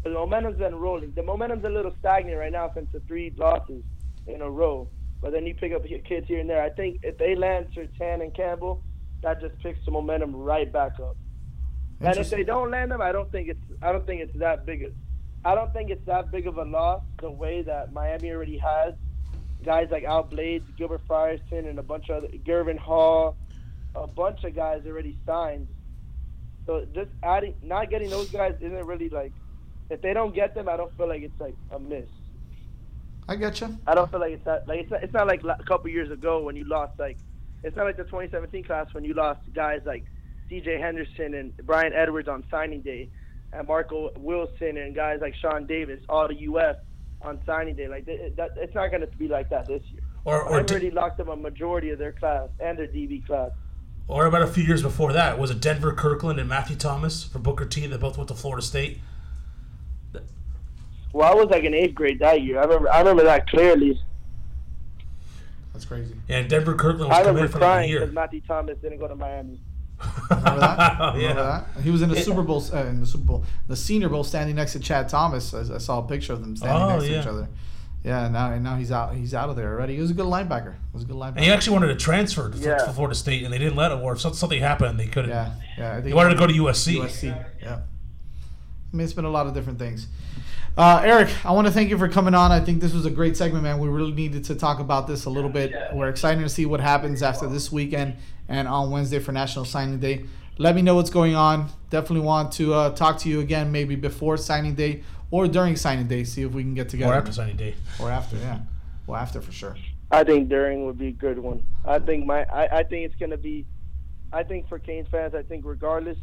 The 0.03 0.09
momentum's 0.09 0.57
been 0.57 0.75
rolling. 0.75 1.13
The 1.15 1.23
momentum's 1.23 1.63
a 1.63 1.69
little 1.69 1.95
stagnant 1.99 2.37
right 2.37 2.51
now 2.51 2.71
since 2.75 2.89
the 2.91 2.99
three 3.01 3.33
losses 3.37 3.83
in 4.27 4.41
a 4.41 4.49
row. 4.49 4.89
But 5.21 5.31
then 5.31 5.45
you 5.45 5.55
pick 5.55 5.73
up 5.73 5.89
your 5.89 5.99
kids 5.99 6.27
here 6.27 6.39
and 6.39 6.49
there. 6.49 6.61
I 6.61 6.69
think 6.69 6.99
if 7.03 7.17
they 7.17 7.35
land 7.35 7.67
Surtain 7.75 8.21
and 8.21 8.33
Campbell, 8.33 8.83
that 9.21 9.39
just 9.39 9.57
picks 9.59 9.83
the 9.85 9.91
momentum 9.91 10.35
right 10.35 10.71
back 10.71 10.99
up. 10.99 11.15
And 12.01 12.17
if 12.17 12.29
they 12.29 12.43
don't 12.43 12.71
land 12.71 12.91
them, 12.91 13.01
I 13.01 13.13
don't 13.13 13.31
think 13.31 13.47
it's 13.47 13.63
I 13.81 13.93
don't 13.93 14.05
think 14.05 14.21
it's 14.21 14.37
that 14.39 14.65
big. 14.65 14.83
Of, 14.83 14.93
I 15.45 15.55
don't 15.55 15.71
think 15.71 15.89
it's 15.89 16.05
that 16.05 16.31
big 16.31 16.47
of 16.47 16.57
a 16.57 16.63
loss 16.63 17.01
the 17.21 17.31
way 17.31 17.61
that 17.61 17.93
Miami 17.93 18.31
already 18.31 18.57
has 18.57 18.93
guys 19.63 19.87
like 19.91 20.03
Al 20.03 20.23
Blades, 20.23 20.65
Gilbert 20.77 21.01
Frierson, 21.07 21.69
and 21.69 21.79
a 21.79 21.83
bunch 21.83 22.09
of 22.09 22.23
other 22.23 22.27
Gurvan 22.27 22.77
Hall, 22.77 23.37
a 23.95 24.07
bunch 24.07 24.43
of 24.43 24.55
guys 24.55 24.83
already 24.85 25.17
signed. 25.25 25.67
So 26.65 26.85
just 26.93 27.09
adding, 27.23 27.55
not 27.61 27.89
getting 27.89 28.09
those 28.09 28.29
guys 28.29 28.55
isn't 28.61 28.85
really 28.85 29.09
like. 29.09 29.31
If 29.89 30.01
they 30.01 30.13
don't 30.13 30.33
get 30.33 30.55
them, 30.55 30.69
I 30.69 30.77
don't 30.77 30.95
feel 30.97 31.07
like 31.07 31.21
it's 31.21 31.39
like 31.39 31.55
a 31.71 31.79
miss. 31.79 32.09
I 33.27 33.35
get 33.35 33.61
you. 33.61 33.77
I 33.87 33.95
don't 33.95 34.09
feel 34.11 34.19
like 34.19 34.33
it's 34.33 34.45
that 34.45 34.67
like 34.67 34.81
it's 34.81 34.91
not, 34.91 35.03
it's 35.03 35.13
not 35.13 35.27
like 35.27 35.43
a 35.43 35.63
couple 35.63 35.89
years 35.89 36.11
ago 36.11 36.41
when 36.41 36.55
you 36.55 36.65
lost 36.65 36.99
like 36.99 37.17
it's 37.63 37.75
not 37.75 37.85
like 37.85 37.97
the 37.97 38.03
2017 38.03 38.63
class 38.63 38.93
when 38.93 39.05
you 39.05 39.13
lost 39.13 39.39
guys 39.53 39.81
like 39.85 40.03
C.J. 40.49 40.79
Henderson 40.79 41.33
and 41.33 41.55
Brian 41.65 41.93
Edwards 41.93 42.27
on 42.27 42.43
signing 42.51 42.81
day, 42.81 43.09
and 43.53 43.67
Marco 43.67 44.11
Wilson 44.17 44.77
and 44.77 44.93
guys 44.93 45.19
like 45.21 45.35
Sean 45.35 45.65
Davis 45.65 45.99
all 46.09 46.27
the 46.27 46.35
U.S. 46.41 46.75
on 47.21 47.39
signing 47.45 47.75
day. 47.75 47.87
Like 47.87 48.05
th- 48.05 48.35
that, 48.35 48.51
it's 48.57 48.75
not 48.75 48.89
going 48.89 49.01
to 49.01 49.07
be 49.17 49.27
like 49.27 49.49
that 49.49 49.67
this 49.67 49.81
year. 49.91 50.01
Or 50.25 50.43
or, 50.43 50.59
I've 50.59 50.65
di- 50.65 50.73
already 50.73 50.91
locked 50.91 51.19
up 51.21 51.29
a 51.29 51.35
majority 51.35 51.89
of 51.91 51.99
their 51.99 52.11
class 52.11 52.49
and 52.59 52.77
their 52.77 52.87
DB 52.87 53.25
class. 53.25 53.51
or 54.07 54.25
about 54.25 54.41
a 54.41 54.47
few 54.47 54.63
years 54.63 54.81
before 54.81 55.13
that, 55.13 55.39
was 55.39 55.49
it 55.49 55.61
Denver 55.61 55.93
Kirkland 55.93 56.39
and 56.39 56.49
Matthew 56.49 56.75
Thomas 56.75 57.23
for 57.23 57.39
Booker 57.39 57.65
T 57.65 57.87
that 57.87 57.99
both 57.99 58.17
went 58.17 58.27
to 58.27 58.35
Florida 58.35 58.61
State? 58.61 58.99
Well, 61.13 61.31
I 61.31 61.35
was 61.35 61.47
like 61.49 61.63
in 61.63 61.73
eighth 61.73 61.95
grade 61.95 62.19
that 62.19 62.41
year. 62.41 62.59
I 62.59 62.63
remember 62.63 62.91
I 62.91 62.99
remember 62.99 63.23
that 63.23 63.47
clearly. 63.49 63.99
That's 65.71 65.85
crazy. 65.85 66.15
And 66.29 66.49
Denver 66.49 66.75
Kirkland 66.75 67.09
was 67.09 67.19
remember 67.19 67.39
committed 67.47 67.51
for 67.51 67.59
like 67.59 67.63
a 67.63 67.71
crying 67.73 67.89
year. 67.89 67.99
because 68.01 68.13
Matthew 68.13 68.41
Thomas 68.41 68.77
didn't 68.79 68.99
go 68.99 69.07
to 69.07 69.15
Miami. 69.15 69.59
Remember 70.29 70.59
that? 70.59 70.99
Remember 71.15 71.19
Yeah. 71.21 71.33
that? 71.33 71.81
He 71.83 71.89
was 71.89 72.01
in 72.01 72.09
the 72.09 72.15
Yeah. 72.15 72.21
Super 72.23 72.41
Bowl, 72.43 72.63
uh, 72.73 72.77
in 72.85 72.99
the 72.99 73.05
Super 73.07 73.23
Bowl, 73.25 73.43
the 73.67 73.75
Senior 73.75 74.09
Bowl, 74.09 74.23
standing 74.23 74.55
next 74.55 74.73
to 74.73 74.79
Chad 74.79 75.07
Thomas. 75.09 75.53
I, 75.53 75.75
I 75.75 75.77
saw 75.77 75.99
a 75.99 76.07
picture 76.07 76.33
of 76.33 76.41
them 76.41 76.55
standing 76.55 76.81
Oh, 76.81 76.89
next 76.89 77.05
to 77.05 77.19
each 77.19 77.25
other. 77.27 77.47
Yeah, 78.03 78.27
now 78.27 78.51
and 78.51 78.63
now 78.63 78.75
he's 78.75 78.91
out. 78.91 79.15
He's 79.15 79.33
out 79.33 79.49
of 79.49 79.55
there 79.55 79.71
already. 79.73 79.95
He 79.95 80.01
was 80.01 80.11
a 80.11 80.13
good 80.13 80.25
linebacker. 80.25 80.73
He 80.73 80.79
was 80.93 81.03
a 81.03 81.05
good 81.05 81.15
linebacker. 81.15 81.35
And 81.37 81.45
he 81.45 81.51
actually 81.51 81.73
wanted 81.73 81.87
to 81.87 81.95
transfer 81.95 82.49
to, 82.51 82.57
Yeah. 82.57 82.91
Florida 82.91 83.15
State, 83.15 83.43
and 83.43 83.53
they 83.53 83.57
didn't 83.57 83.77
let 83.77 83.91
him. 83.93 84.01
Or 84.01 84.11
if 84.13 84.19
something 84.19 84.59
happened, 84.59 84.91
and 84.91 84.99
they 84.99 85.07
couldn't. 85.07 85.29
Yeah, 85.31 85.51
yeah. 85.77 86.01
He 86.01 86.13
wanted 86.13 86.31
to 86.31 86.35
go 86.35 86.45
to 86.47 86.53
USC. 86.53 86.97
USC. 86.97 87.45
Yeah. 87.61 87.75
I 87.75 88.95
mean, 88.95 89.05
it's 89.05 89.13
been 89.13 89.23
a 89.25 89.29
lot 89.29 89.47
of 89.47 89.53
different 89.53 89.79
things. 89.79 90.07
Uh, 90.75 91.01
Eric, 91.03 91.29
I 91.45 91.51
want 91.51 91.67
to 91.67 91.73
thank 91.73 91.91
you 91.91 91.97
for 91.99 92.09
coming 92.09 92.33
on. 92.33 92.51
I 92.51 92.59
think 92.59 92.81
this 92.81 92.93
was 92.93 93.05
a 93.05 93.11
great 93.11 93.37
segment, 93.37 93.63
man. 93.63 93.77
We 93.77 93.89
really 93.89 94.11
needed 94.11 94.43
to 94.45 94.55
talk 94.55 94.79
about 94.79 95.05
this 95.05 95.25
a 95.25 95.29
little 95.29 95.49
bit. 95.49 95.71
We're 95.93 96.09
excited 96.09 96.41
to 96.41 96.49
see 96.49 96.65
what 96.65 96.79
happens 96.79 97.21
after 97.21 97.47
this 97.47 97.71
weekend 97.71 98.15
and 98.47 98.67
on 98.67 98.89
Wednesday 98.89 99.19
for 99.19 99.31
National 99.31 99.65
Signing 99.65 99.99
Day. 99.99 100.25
Let 100.57 100.75
me 100.75 100.81
know 100.81 100.95
what's 100.95 101.11
going 101.11 101.35
on. 101.35 101.69
Definitely 101.91 102.25
want 102.25 102.51
to 102.53 102.73
uh, 102.73 102.89
talk 102.95 103.19
to 103.19 103.29
you 103.29 103.39
again, 103.39 103.71
maybe 103.71 103.95
before 103.95 104.35
signing 104.35 104.73
day 104.73 105.03
or 105.29 105.47
during 105.47 105.75
signing 105.75 106.07
day. 106.07 106.23
See 106.23 106.41
if 106.41 106.51
we 106.51 106.63
can 106.63 106.73
get 106.73 106.89
together. 106.89 107.13
Or 107.13 107.17
after 107.17 107.31
signing 107.31 107.55
day. 107.55 107.75
Or 107.99 108.09
after, 108.09 108.37
yeah. 108.37 108.59
Well, 109.05 109.19
after 109.19 109.41
for 109.41 109.51
sure. 109.51 109.75
I 110.09 110.23
think 110.23 110.49
during 110.49 110.85
would 110.85 110.97
be 110.97 111.07
a 111.09 111.11
good 111.11 111.37
one. 111.37 111.63
I 111.85 111.99
think 111.99 112.25
my 112.25 112.45
I, 112.45 112.79
I 112.79 112.83
think 112.83 113.05
it's 113.05 113.19
gonna 113.19 113.37
be 113.37 113.65
I 114.31 114.43
think 114.43 114.69
for 114.69 114.79
Canes 114.79 115.07
fans, 115.09 115.33
I 115.35 115.43
think 115.43 115.65
regardless 115.65 116.17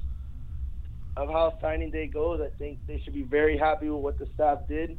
of 1.17 1.29
how 1.29 1.59
signing 1.61 1.91
day 1.91 2.07
goes, 2.07 2.41
I 2.41 2.57
think 2.59 2.79
they 2.87 3.01
should 3.01 3.15
be 3.15 3.23
very 3.23 3.59
happy 3.59 3.89
with 3.89 4.03
what 4.03 4.19
the 4.19 4.27
staff 4.35 4.61
did 4.69 4.99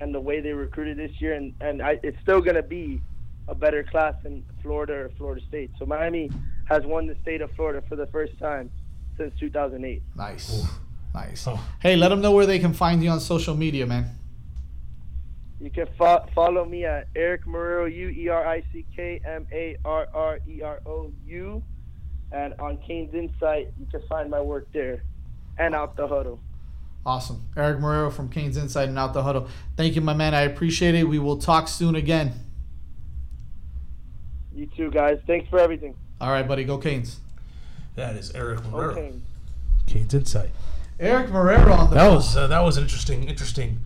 and 0.00 0.14
the 0.14 0.20
way 0.20 0.40
they 0.40 0.52
recruited 0.52 0.96
this 0.96 1.20
year 1.20 1.34
and, 1.34 1.54
and 1.60 1.82
I, 1.82 1.98
it's 2.02 2.20
still 2.22 2.40
gonna 2.40 2.62
be 2.62 3.00
a 3.48 3.54
better 3.54 3.82
class 3.82 4.14
than 4.22 4.44
Florida 4.62 4.94
or 4.94 5.10
Florida 5.16 5.44
State. 5.48 5.70
So 5.78 5.86
Miami 5.86 6.30
has 6.66 6.84
won 6.84 7.06
the 7.06 7.16
state 7.22 7.40
of 7.42 7.50
Florida 7.52 7.82
for 7.88 7.96
the 7.96 8.06
first 8.06 8.38
time 8.38 8.70
since 9.16 9.34
2008. 9.40 10.02
Nice. 10.16 10.64
Nice. 11.12 11.46
Oh. 11.46 11.60
Hey, 11.80 11.96
let 11.96 12.08
them 12.08 12.20
know 12.20 12.32
where 12.32 12.46
they 12.46 12.60
can 12.60 12.72
find 12.72 13.02
you 13.02 13.10
on 13.10 13.20
social 13.20 13.56
media, 13.56 13.86
man. 13.86 14.06
You 15.60 15.70
can 15.70 15.88
fo- 15.98 16.24
follow 16.34 16.64
me 16.64 16.84
at 16.84 17.08
Eric 17.14 17.44
Marrero, 17.44 17.92
U 17.92 18.08
E 18.08 18.28
R 18.28 18.46
I 18.46 18.62
C 18.72 18.86
K 18.94 19.20
M 19.26 19.46
A 19.52 19.76
R 19.84 20.06
R 20.14 20.38
E 20.48 20.62
R 20.62 20.80
O 20.86 21.12
U. 21.26 21.62
And 22.32 22.54
on 22.60 22.78
Canes 22.86 23.12
Insight, 23.12 23.72
you 23.78 23.86
can 23.90 24.00
find 24.08 24.30
my 24.30 24.40
work 24.40 24.68
there 24.72 25.02
and 25.58 25.74
out 25.74 25.96
the 25.96 26.06
huddle. 26.08 26.40
Awesome. 27.04 27.46
Eric 27.56 27.78
Marrero 27.78 28.12
from 28.12 28.28
Canes 28.28 28.56
Inside 28.58 28.88
and 28.90 28.98
Out 28.98 29.14
the 29.14 29.22
Huddle. 29.22 29.48
Thank 29.76 29.94
you, 29.94 30.02
my 30.02 30.12
man. 30.12 30.34
I 30.34 30.42
appreciate 30.42 30.94
it. 30.94 31.04
We 31.04 31.18
will 31.18 31.38
talk 31.38 31.66
soon 31.66 31.94
again. 31.94 32.32
You 34.54 34.66
too, 34.76 34.90
guys. 34.90 35.18
Thanks 35.26 35.48
for 35.48 35.58
everything. 35.58 35.94
All 36.20 36.30
right, 36.30 36.46
buddy. 36.46 36.64
Go 36.64 36.76
Canes. 36.76 37.20
That 37.96 38.16
is 38.16 38.30
Eric 38.34 38.60
Marrero. 38.60 38.90
Okay. 38.92 39.12
Canes 39.86 40.12
Insight. 40.12 40.50
Eric 40.98 41.28
Marrero 41.28 41.72
on 41.76 41.88
the 41.88 41.96
That 41.96 42.06
phone. 42.06 42.14
was 42.16 42.36
uh, 42.36 42.46
that 42.48 42.60
was 42.60 42.76
an 42.76 42.82
interesting 42.82 43.24
interesting 43.24 43.78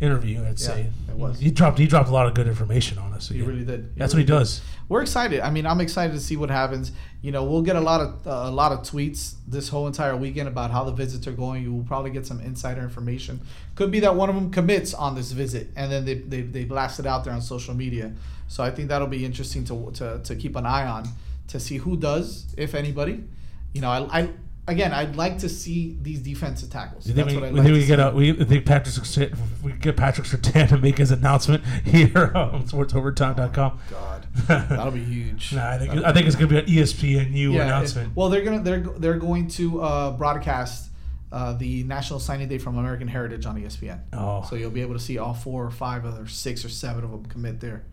interview. 0.00 0.44
I'd 0.44 0.58
say 0.58 0.90
it 1.08 1.14
was. 1.14 1.38
He 1.38 1.50
dropped 1.50 1.78
he 1.78 1.86
dropped 1.86 2.08
a 2.08 2.12
lot 2.12 2.26
of 2.26 2.34
good 2.34 2.46
information 2.46 2.98
on 2.98 3.12
us. 3.12 3.28
He 3.28 3.36
again. 3.36 3.48
really 3.48 3.64
did. 3.64 3.90
He 3.94 3.98
That's 3.98 4.14
really 4.14 4.24
what 4.24 4.28
he 4.28 4.32
did. 4.32 4.38
does. 4.38 4.60
We're 4.88 5.02
excited. 5.02 5.40
I 5.40 5.50
mean, 5.50 5.66
I'm 5.66 5.80
excited 5.80 6.12
to 6.12 6.20
see 6.20 6.36
what 6.36 6.50
happens. 6.50 6.92
You 7.22 7.32
know, 7.32 7.44
we'll 7.44 7.62
get 7.62 7.76
a 7.76 7.80
lot 7.80 8.00
of 8.00 8.26
uh, 8.26 8.48
a 8.48 8.50
lot 8.50 8.72
of 8.72 8.80
tweets 8.80 9.34
this 9.46 9.68
whole 9.68 9.86
entire 9.86 10.16
weekend 10.16 10.48
about 10.48 10.70
how 10.70 10.84
the 10.84 10.92
visits 10.92 11.26
are 11.26 11.32
going. 11.32 11.62
You 11.62 11.72
will 11.72 11.84
probably 11.84 12.10
get 12.10 12.26
some 12.26 12.40
insider 12.40 12.82
information. 12.82 13.40
Could 13.76 13.90
be 13.90 14.00
that 14.00 14.14
one 14.14 14.28
of 14.28 14.34
them 14.34 14.50
commits 14.50 14.92
on 14.92 15.14
this 15.14 15.32
visit, 15.32 15.68
and 15.76 15.90
then 15.90 16.04
they 16.04 16.14
they, 16.14 16.42
they 16.42 16.64
blast 16.64 17.00
it 17.00 17.06
out 17.06 17.24
there 17.24 17.32
on 17.32 17.40
social 17.40 17.74
media. 17.74 18.12
So 18.48 18.62
I 18.62 18.70
think 18.70 18.88
that'll 18.88 19.08
be 19.08 19.24
interesting 19.24 19.64
to 19.66 19.90
to, 19.94 20.20
to 20.22 20.36
keep 20.36 20.56
an 20.56 20.66
eye 20.66 20.86
on 20.86 21.08
to 21.48 21.60
see 21.60 21.78
who 21.78 21.96
does, 21.96 22.46
if 22.56 22.74
anybody. 22.74 23.24
You 23.72 23.80
know, 23.80 23.90
I, 23.90 24.20
I 24.20 24.28
again, 24.66 24.92
I'd 24.92 25.16
like 25.16 25.38
to 25.38 25.48
see 25.48 25.96
these 26.00 26.20
defensive 26.20 26.70
tackles. 26.70 27.06
You 27.06 27.14
think 27.14 27.26
That's 27.26 27.34
we, 27.36 27.40
what 27.42 27.48
I'd 27.48 27.54
like 27.54 27.62
think 27.64 27.74
we 27.74 27.86
get 27.86 27.98
see. 27.98 28.02
a, 28.02 28.10
we 28.10 28.44
think 28.44 28.66
Patrick 28.66 29.32
we 29.62 29.72
get 29.72 29.96
Patrick 29.96 30.26
Surtain 30.26 30.68
to 30.68 30.78
make 30.78 30.98
his 30.98 31.10
announcement 31.10 31.64
here 31.84 32.32
on 32.34 32.64
SportsOvertime.com. 32.66 33.78
God, 33.90 34.26
that'll 34.46 34.90
be 34.90 35.04
huge. 35.04 35.52
Nah, 35.52 35.70
I 35.72 35.78
think 35.78 35.90
That'll 35.90 36.06
I 36.06 36.12
think 36.12 36.26
it's 36.26 36.36
gonna 36.36 36.46
be 36.48 36.58
an 36.58 36.66
ESPNU 36.66 37.52
Yeah, 37.54 37.62
announcement. 37.64 38.08
it- 38.08 38.16
well, 38.16 38.28
they're 38.28 38.42
gonna 38.44 38.62
they're 38.62 38.80
they're 38.80 39.18
going 39.18 39.48
to 39.48 39.80
uh, 39.82 40.10
broadcast 40.12 40.90
uh, 41.32 41.52
the 41.54 41.82
National 41.84 42.20
Signing 42.20 42.48
Day 42.48 42.58
from 42.58 42.78
American 42.78 43.08
Heritage 43.08 43.44
on 43.46 43.56
ESPN. 43.60 44.00
Oh. 44.12 44.46
so 44.48 44.54
you'll 44.56 44.70
be 44.70 44.82
able 44.82 44.94
to 44.94 45.00
see 45.00 45.18
all 45.18 45.34
four 45.34 45.64
or 45.64 45.70
five 45.70 46.04
or 46.04 46.26
six 46.28 46.64
or 46.64 46.68
seven 46.68 47.02
of 47.04 47.10
them 47.10 47.26
commit 47.26 47.58
there. 47.60 47.84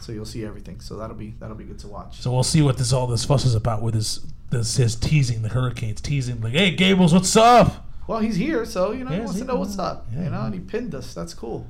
So 0.00 0.12
you'll 0.12 0.24
see 0.24 0.44
everything. 0.44 0.80
So 0.80 0.96
that'll 0.96 1.16
be 1.16 1.34
that'll 1.40 1.56
be 1.56 1.64
good 1.64 1.78
to 1.80 1.88
watch. 1.88 2.20
So 2.20 2.32
we'll 2.32 2.42
see 2.44 2.62
what 2.62 2.78
this 2.78 2.92
all 2.92 3.06
this 3.06 3.24
fuss 3.24 3.44
is 3.44 3.54
about 3.54 3.82
with 3.82 3.94
his 3.94 4.24
this 4.50 4.76
his 4.76 4.94
teasing 4.96 5.42
the 5.42 5.48
Hurricanes 5.48 6.00
teasing 6.00 6.40
like, 6.40 6.52
hey 6.52 6.70
Gables, 6.74 7.12
what's 7.12 7.36
up? 7.36 7.84
Well, 8.06 8.20
he's 8.20 8.36
here, 8.36 8.64
so 8.64 8.92
you 8.92 9.02
know 9.04 9.10
he 9.10 9.16
Yeah, 9.16 9.24
wants 9.24 9.38
to 9.40 9.44
know 9.44 9.56
what's 9.56 9.78
up. 9.78 10.06
yeah, 10.14 10.24
you 10.24 10.30
know, 10.30 10.42
and 10.42 10.54
he 10.54 10.60
pinned 10.60 10.94
us. 10.94 11.12
That's 11.12 11.34
cool. 11.34 11.66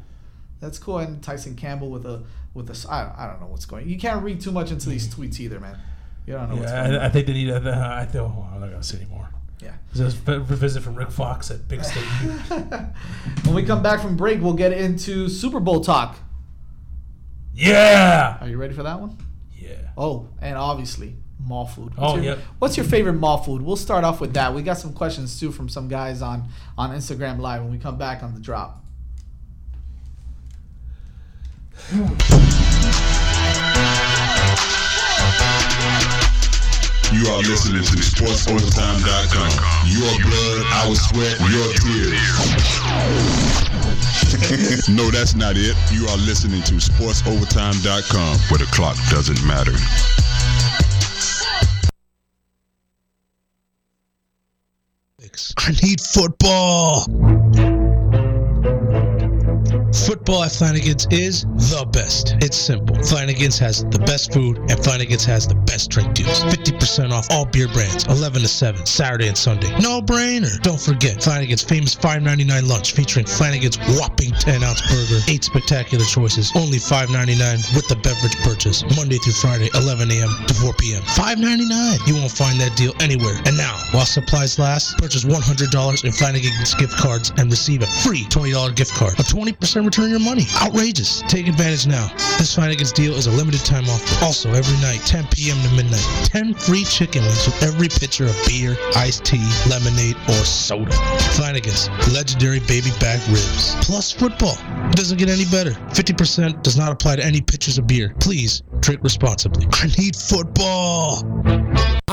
That's 0.60 0.78
cool. 0.78 0.98
And 0.98 1.22
Tyson 1.22 1.56
Campbell 1.56 1.88
with 1.90 2.04
a 2.06 2.22
with 2.54 2.68
a 2.70 2.88
I, 2.92 3.12
I 3.24 3.26
don't 3.26 3.40
know 3.40 3.46
what's 3.46 3.64
going. 3.66 3.88
You 3.88 3.98
can't 3.98 4.22
read 4.22 4.40
too 4.40 4.52
much 4.52 4.70
into 4.70 4.88
these 4.90 5.08
tweets 5.08 5.40
either, 5.40 5.58
man. 5.60 5.78
You 6.26 6.34
don't 6.34 6.48
know 6.50 6.56
what's 6.56 6.70
going 6.72 6.92
Yeah, 6.92 6.98
on. 6.98 7.02
I, 7.02 7.06
I 7.06 7.08
think 7.08 7.26
they 7.26 7.32
need. 7.32 7.50
Uh, 7.50 7.60
I 7.94 8.04
think 8.04 8.22
oh, 8.24 8.46
I'm 8.52 8.60
not 8.60 8.70
gonna 8.70 8.82
say 8.82 8.98
anymore. 8.98 9.30
Yeah. 9.62 9.72
This 9.94 10.14
is 10.14 10.28
a 10.28 10.38
visit 10.40 10.82
from 10.82 10.94
Rick 10.96 11.10
Fox 11.10 11.50
at 11.50 11.66
Big 11.66 11.82
State. 11.82 12.02
when 13.44 13.54
we 13.54 13.62
come 13.62 13.82
back 13.82 14.00
from 14.02 14.16
break, 14.16 14.42
we'll 14.42 14.52
get 14.52 14.72
into 14.72 15.28
Super 15.30 15.60
Bowl 15.60 15.80
talk. 15.82 16.18
Yeah. 17.56 18.36
Are 18.40 18.48
you 18.48 18.58
ready 18.58 18.74
for 18.74 18.82
that 18.82 19.00
one? 19.00 19.16
Yeah. 19.56 19.70
Oh, 19.96 20.28
and 20.40 20.56
obviously 20.56 21.16
mall 21.40 21.66
food. 21.66 21.94
Oh, 21.96 22.16
your, 22.16 22.24
yep. 22.24 22.38
What's 22.58 22.76
your 22.76 22.84
favorite 22.84 23.14
mall 23.14 23.38
food? 23.38 23.62
We'll 23.62 23.76
start 23.76 24.04
off 24.04 24.20
with 24.20 24.34
that. 24.34 24.54
We 24.54 24.62
got 24.62 24.78
some 24.78 24.92
questions 24.92 25.40
too 25.40 25.50
from 25.50 25.68
some 25.68 25.88
guys 25.88 26.20
on 26.22 26.48
on 26.76 26.90
Instagram 26.90 27.38
Live 27.38 27.62
when 27.62 27.72
we 27.72 27.78
come 27.78 27.96
back 27.96 28.22
on 28.22 28.34
the 28.34 28.40
drop. 28.40 28.84
Hmm. 31.88 32.16
You 37.12 37.26
are 37.28 37.38
listening 37.38 37.84
to 37.84 37.96
SportsOvertime.com. 37.96 39.50
Your 39.86 40.10
blood, 40.22 40.66
our 40.74 40.94
sweat, 40.96 41.38
your 41.50 41.72
tears. 41.78 42.48
no, 44.88 45.10
that's 45.10 45.34
not 45.36 45.56
it. 45.56 45.76
You 45.92 46.06
are 46.08 46.16
listening 46.18 46.62
to 46.64 46.74
SportsOvertime.com, 46.74 48.38
where 48.50 48.58
the 48.58 48.66
clock 48.72 48.96
doesn't 49.08 49.40
matter. 49.46 49.76
I 55.58 55.72
need 55.82 56.00
football. 56.00 57.04
Football 60.04 60.44
at 60.44 60.52
Flanagan's 60.52 61.06
is 61.10 61.46
the 61.72 61.88
best. 61.90 62.36
It's 62.40 62.56
simple. 62.56 62.94
Flanagan's 63.02 63.58
has 63.58 63.82
the 63.84 63.98
best 64.00 64.32
food 64.32 64.58
and 64.68 64.78
Flanagan's 64.84 65.24
has 65.24 65.48
the 65.48 65.54
best 65.54 65.90
drink 65.90 66.12
deals. 66.14 66.44
50% 66.44 67.12
off 67.12 67.26
all 67.30 67.46
beer 67.46 67.66
brands, 67.68 68.04
11 68.06 68.42
to 68.42 68.48
7, 68.48 68.84
Saturday 68.84 69.28
and 69.28 69.38
Sunday. 69.38 69.70
No 69.80 70.02
brainer. 70.02 70.60
Don't 70.62 70.80
forget 70.80 71.22
Flanagan's 71.22 71.62
famous 71.62 71.94
$5.99 71.94 72.68
lunch 72.68 72.92
featuring 72.92 73.24
Flanagan's 73.24 73.78
whopping 73.98 74.32
10 74.32 74.62
ounce 74.62 74.82
burger, 74.92 75.22
8 75.28 75.42
spectacular 75.42 76.04
choices, 76.04 76.52
only 76.54 76.78
$5.99 76.78 77.74
with 77.74 77.88
the 77.88 77.96
beverage 77.96 78.36
purchase, 78.44 78.84
Monday 78.96 79.16
through 79.18 79.32
Friday, 79.32 79.70
11 79.74 80.10
a.m. 80.10 80.30
to 80.46 80.54
4 80.54 80.74
p.m. 80.74 81.02
$5.99. 81.02 82.06
You 82.06 82.14
won't 82.14 82.30
find 82.30 82.60
that 82.60 82.76
deal 82.76 82.92
anywhere. 83.00 83.40
And 83.46 83.56
now, 83.56 83.74
while 83.92 84.04
supplies 84.04 84.58
last, 84.58 84.98
purchase 84.98 85.24
$100 85.24 86.04
in 86.04 86.12
Flanagan's 86.12 86.74
gift 86.74 86.96
cards 86.98 87.32
and 87.38 87.50
receive 87.50 87.82
a 87.82 87.86
free 88.04 88.24
$20 88.28 88.76
gift 88.76 88.92
card. 88.92 89.14
A 89.14 89.22
20% 89.22 89.85
return 89.86 90.10
your 90.10 90.20
money. 90.20 90.46
Outrageous. 90.60 91.22
Take 91.28 91.46
advantage 91.46 91.86
now. 91.86 92.08
This 92.38 92.54
Flanagan's 92.54 92.92
deal 92.92 93.14
is 93.14 93.26
a 93.26 93.30
limited 93.30 93.64
time 93.64 93.84
offer. 93.88 94.24
Also, 94.24 94.52
every 94.52 94.76
night, 94.82 95.00
10 95.06 95.26
p.m. 95.28 95.56
to 95.62 95.74
midnight, 95.74 96.04
10 96.24 96.54
free 96.54 96.84
chicken 96.84 97.22
wings 97.22 97.46
with 97.46 97.62
every 97.62 97.88
pitcher 97.88 98.24
of 98.24 98.36
beer, 98.46 98.76
iced 98.96 99.24
tea, 99.24 99.48
lemonade, 99.70 100.16
or 100.28 100.44
soda. 100.44 100.92
Flanagan's 101.36 101.88
legendary 102.12 102.60
baby 102.60 102.90
back 103.00 103.26
ribs. 103.28 103.74
Plus 103.80 104.12
football. 104.12 104.56
It 104.90 104.96
doesn't 104.96 105.18
get 105.18 105.28
any 105.28 105.44
better. 105.46 105.72
50% 105.94 106.62
does 106.62 106.76
not 106.76 106.92
apply 106.92 107.16
to 107.16 107.24
any 107.24 107.40
pitchers 107.40 107.78
of 107.78 107.86
beer. 107.86 108.14
Please 108.20 108.62
drink 108.80 109.02
responsibly. 109.02 109.66
I 109.72 109.86
need 109.98 110.16
football. 110.16 111.22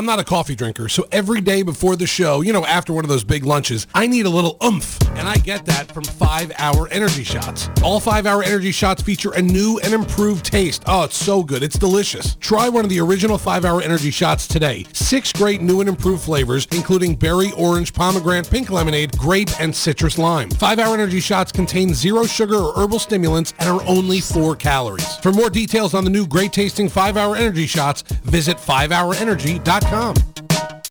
I'm 0.04 0.08
not 0.08 0.20
a 0.20 0.26
coffee 0.26 0.54
drinker, 0.54 0.90
so 0.90 1.08
every 1.14 1.40
day 1.40 1.64
before 1.64 1.96
the 1.96 2.06
show, 2.06 2.42
you 2.42 2.52
know, 2.52 2.66
after 2.66 2.92
one 2.92 3.06
of 3.06 3.10
those 3.10 3.24
big 3.24 3.46
lunches, 3.46 3.88
I 3.94 4.06
need 4.06 4.26
a 4.26 4.30
little 4.30 4.58
oomph. 4.62 5.02
And 5.12 5.30
I 5.30 5.38
get 5.38 5.66
that 5.68 5.90
from 5.94 6.04
5 6.04 6.52
Hour 6.58 6.90
Energy 6.90 7.24
Shots. 7.24 7.70
All 7.82 8.02
5 8.02 8.26
Hour 8.26 8.44
Energy 8.44 8.74
Shots 8.74 9.02
feature 9.02 9.32
a 9.32 9.42
new 9.42 9.80
and 9.82 9.94
improved 9.94 10.44
taste. 10.44 10.84
Oh, 10.88 11.06
it's 11.06 11.16
so 11.16 11.42
good. 11.42 11.64
It's 11.64 11.78
delicious. 11.80 12.36
Try 12.42 12.68
one 12.68 12.84
of 12.84 12.90
the 12.90 13.00
original 13.00 13.38
5 13.38 13.64
Hour 13.64 13.82
Energy 13.82 14.12
Shots 14.12 14.46
today. 14.46 14.86
Six 14.92 15.32
great 15.32 15.62
new 15.62 15.80
and 15.80 15.88
improved 15.88 16.24
flavors, 16.24 16.68
including 16.74 17.16
berry, 17.16 17.54
orange, 17.54 17.94
pomegranate, 17.94 18.50
pink 18.50 18.72
lemonade, 18.72 19.18
grape, 19.18 19.58
and 19.62 19.74
citrus 19.74 20.18
lime. 20.18 20.50
5 20.50 20.80
Hour 20.80 20.96
Energy 20.96 21.22
Shots 21.22 21.54
contain 21.54 21.94
zero 21.94 22.26
sugar 22.26 22.58
or 22.58 22.74
herbal 22.76 23.00
stimulants 23.00 23.54
and 23.60 23.70
are 23.70 23.88
only 23.88 24.20
4 24.20 24.58
calories. 24.58 25.16
For 25.18 25.32
more 25.32 25.50
details 25.50 25.94
on 25.94 26.04
the 26.04 26.10
new 26.10 26.28
great 26.28 26.52
tasting 26.52 26.90
5 26.90 27.16
Hour 27.16 27.38
Energy 27.38 27.68
Shots, 27.68 28.02
visit 28.02 28.58
5hourenergy.com. 28.58 29.93
Come. 29.94 30.43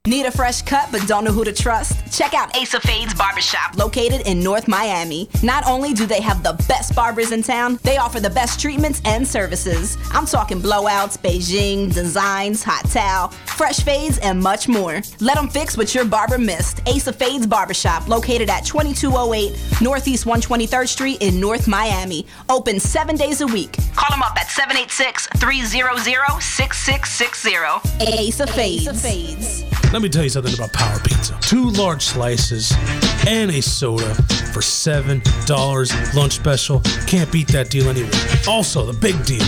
Need 0.09 0.27
a 0.27 0.33
fresh 0.33 0.63
cut 0.63 0.89
but 0.91 1.07
don't 1.07 1.23
know 1.23 1.31
who 1.31 1.45
to 1.45 1.53
trust? 1.53 2.13
Check 2.13 2.35
out 2.35 2.57
Ace 2.57 2.75
of 2.75 2.83
Fades 2.83 3.15
Barbershop, 3.15 3.77
located 3.79 4.27
in 4.27 4.43
North 4.43 4.67
Miami. 4.67 5.29
Not 5.45 5.65
only 5.65 5.95
do 5.95 6.07
they 6.07 6.21
have 6.21 6.43
the 6.43 6.55
best 6.67 6.97
barbers 6.97 7.31
in 7.31 7.41
town, 7.45 7.79
they 7.85 7.99
offer 7.99 8.19
the 8.19 8.29
best 8.29 8.59
treatments 8.59 9.01
and 9.05 9.25
services. 9.25 9.97
I'm 10.11 10.27
talking 10.27 10.61
blowouts, 10.61 11.17
Beijing, 11.19 11.95
designs, 11.95 12.65
hot 12.65 12.85
towel, 12.91 13.29
fresh 13.57 13.85
fades, 13.85 14.19
and 14.19 14.41
much 14.41 14.67
more. 14.67 15.03
Let 15.21 15.37
them 15.37 15.49
fix 15.49 15.77
what 15.77 15.95
your 15.95 16.05
barber 16.05 16.37
missed. 16.37 16.81
Ace 16.89 17.07
of 17.07 17.15
Fades 17.15 17.47
Barbershop, 17.47 18.09
located 18.09 18.51
at 18.51 18.65
2208 18.65 19.57
Northeast 19.81 20.25
123rd 20.25 20.89
Street 20.89 21.19
in 21.23 21.39
North 21.39 21.69
Miami. 21.69 22.27
Open 22.49 22.81
seven 22.81 23.15
days 23.15 23.41
a 23.41 23.47
week. 23.47 23.77
Call 23.95 24.11
them 24.11 24.25
up 24.25 24.37
at 24.37 24.51
786 24.51 25.29
300 25.37 26.43
6660. 26.43 28.13
Ace 28.19 28.41
of 28.41 28.51
Fades. 28.51 28.83
Ace 28.83 28.89
of 28.89 29.01
Fades. 29.01 29.73
Let 29.93 30.01
me 30.01 30.09
tell 30.09 30.23
you 30.23 30.31
something 30.31 30.55
about 30.55 30.73
Power 30.73 30.99
Pizza. 31.01 31.37
Two 31.43 31.69
large 31.69 32.03
slices 32.03 32.73
and 33.27 33.51
a 33.51 33.61
soda 33.61 34.15
for 34.55 34.61
$7 34.61 36.15
lunch 36.15 36.33
special. 36.33 36.81
Can't 37.07 37.31
beat 37.31 37.49
that 37.49 37.69
deal 37.69 37.91
anywhere. 37.91 38.11
Also, 38.49 38.91
the 38.91 38.99
big 38.99 39.23
deal. 39.27 39.45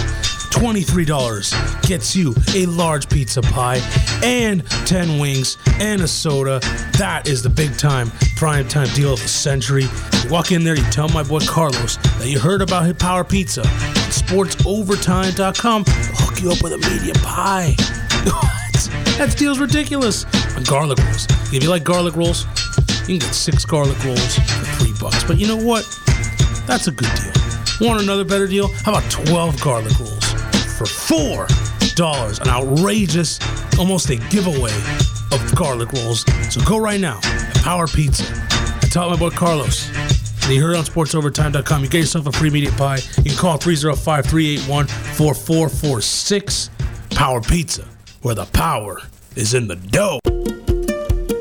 $23 0.52 1.88
gets 1.88 2.14
you 2.14 2.34
a 2.54 2.66
large 2.66 3.08
pizza 3.08 3.40
pie 3.40 3.80
and 4.22 4.68
10 4.86 5.18
wings 5.18 5.56
and 5.80 6.02
a 6.02 6.08
soda. 6.08 6.60
That 6.98 7.26
is 7.26 7.42
the 7.42 7.48
big 7.48 7.78
time, 7.78 8.12
prime 8.36 8.68
time 8.68 8.88
deal 8.88 9.14
of 9.14 9.22
the 9.22 9.28
century. 9.28 9.84
You 10.22 10.30
walk 10.30 10.52
in 10.52 10.62
there, 10.62 10.76
you 10.76 10.84
tell 10.90 11.08
my 11.08 11.22
boy 11.22 11.40
Carlos 11.40 11.96
that 12.18 12.28
you 12.28 12.38
heard 12.38 12.60
about 12.60 12.84
his 12.84 12.96
Power 12.96 13.24
Pizza. 13.24 13.62
SportsOvertime.com. 13.62 15.84
They'll 15.84 15.94
hook 15.96 16.42
you 16.42 16.52
up 16.52 16.62
with 16.62 16.74
a 16.74 16.78
medium 16.78 17.16
pie. 17.16 17.74
That 19.18 19.34
deal's 19.36 19.58
ridiculous. 19.58 20.24
Garlic 20.66 20.98
rolls. 20.98 21.26
If 21.52 21.62
you 21.62 21.70
like 21.70 21.84
garlic 21.84 22.16
rolls, 22.16 22.44
you 23.08 23.18
can 23.18 23.26
get 23.26 23.34
six 23.34 23.64
garlic 23.64 24.02
rolls 24.04 24.36
for 24.36 24.64
three 24.78 24.92
bucks. 25.00 25.24
But 25.24 25.38
you 25.38 25.46
know 25.46 25.56
what? 25.56 25.84
That's 26.66 26.86
a 26.86 26.92
good 26.92 27.10
deal. 27.14 27.32
Want 27.88 28.02
another 28.02 28.24
better 28.24 28.46
deal? 28.46 28.68
How 28.68 28.92
about 28.92 29.10
12 29.10 29.60
garlic 29.60 29.98
rolls 29.98 30.24
for 30.78 30.86
four 30.86 31.46
dollars? 31.96 32.38
An 32.40 32.48
outrageous, 32.48 33.38
almost 33.78 34.10
a 34.10 34.16
giveaway 34.30 34.74
of 35.32 35.54
garlic 35.54 35.92
rolls. 35.92 36.24
So 36.52 36.60
go 36.64 36.78
right 36.78 37.00
now 37.00 37.18
at 37.24 37.56
Power 37.62 37.86
Pizza. 37.86 38.24
I 38.50 38.88
tell 38.90 39.10
my 39.10 39.16
boy 39.16 39.30
Carlos. 39.30 39.88
And 40.44 40.52
you 40.52 40.62
heard 40.62 40.76
on 40.76 40.84
sportsovertime.com. 40.84 41.82
You 41.82 41.88
get 41.88 42.00
yourself 42.00 42.26
a 42.26 42.32
free 42.32 42.50
media 42.50 42.70
pie. 42.72 42.98
You 43.18 43.30
can 43.30 43.36
call 43.36 43.56
305 43.56 44.26
381 44.26 44.86
4446. 44.86 46.70
Power 47.10 47.40
Pizza, 47.40 47.86
where 48.24 48.34
the 48.34 48.46
power 48.46 49.02
is 49.36 49.52
in 49.52 49.68
the 49.68 49.76
dough. 49.76 50.18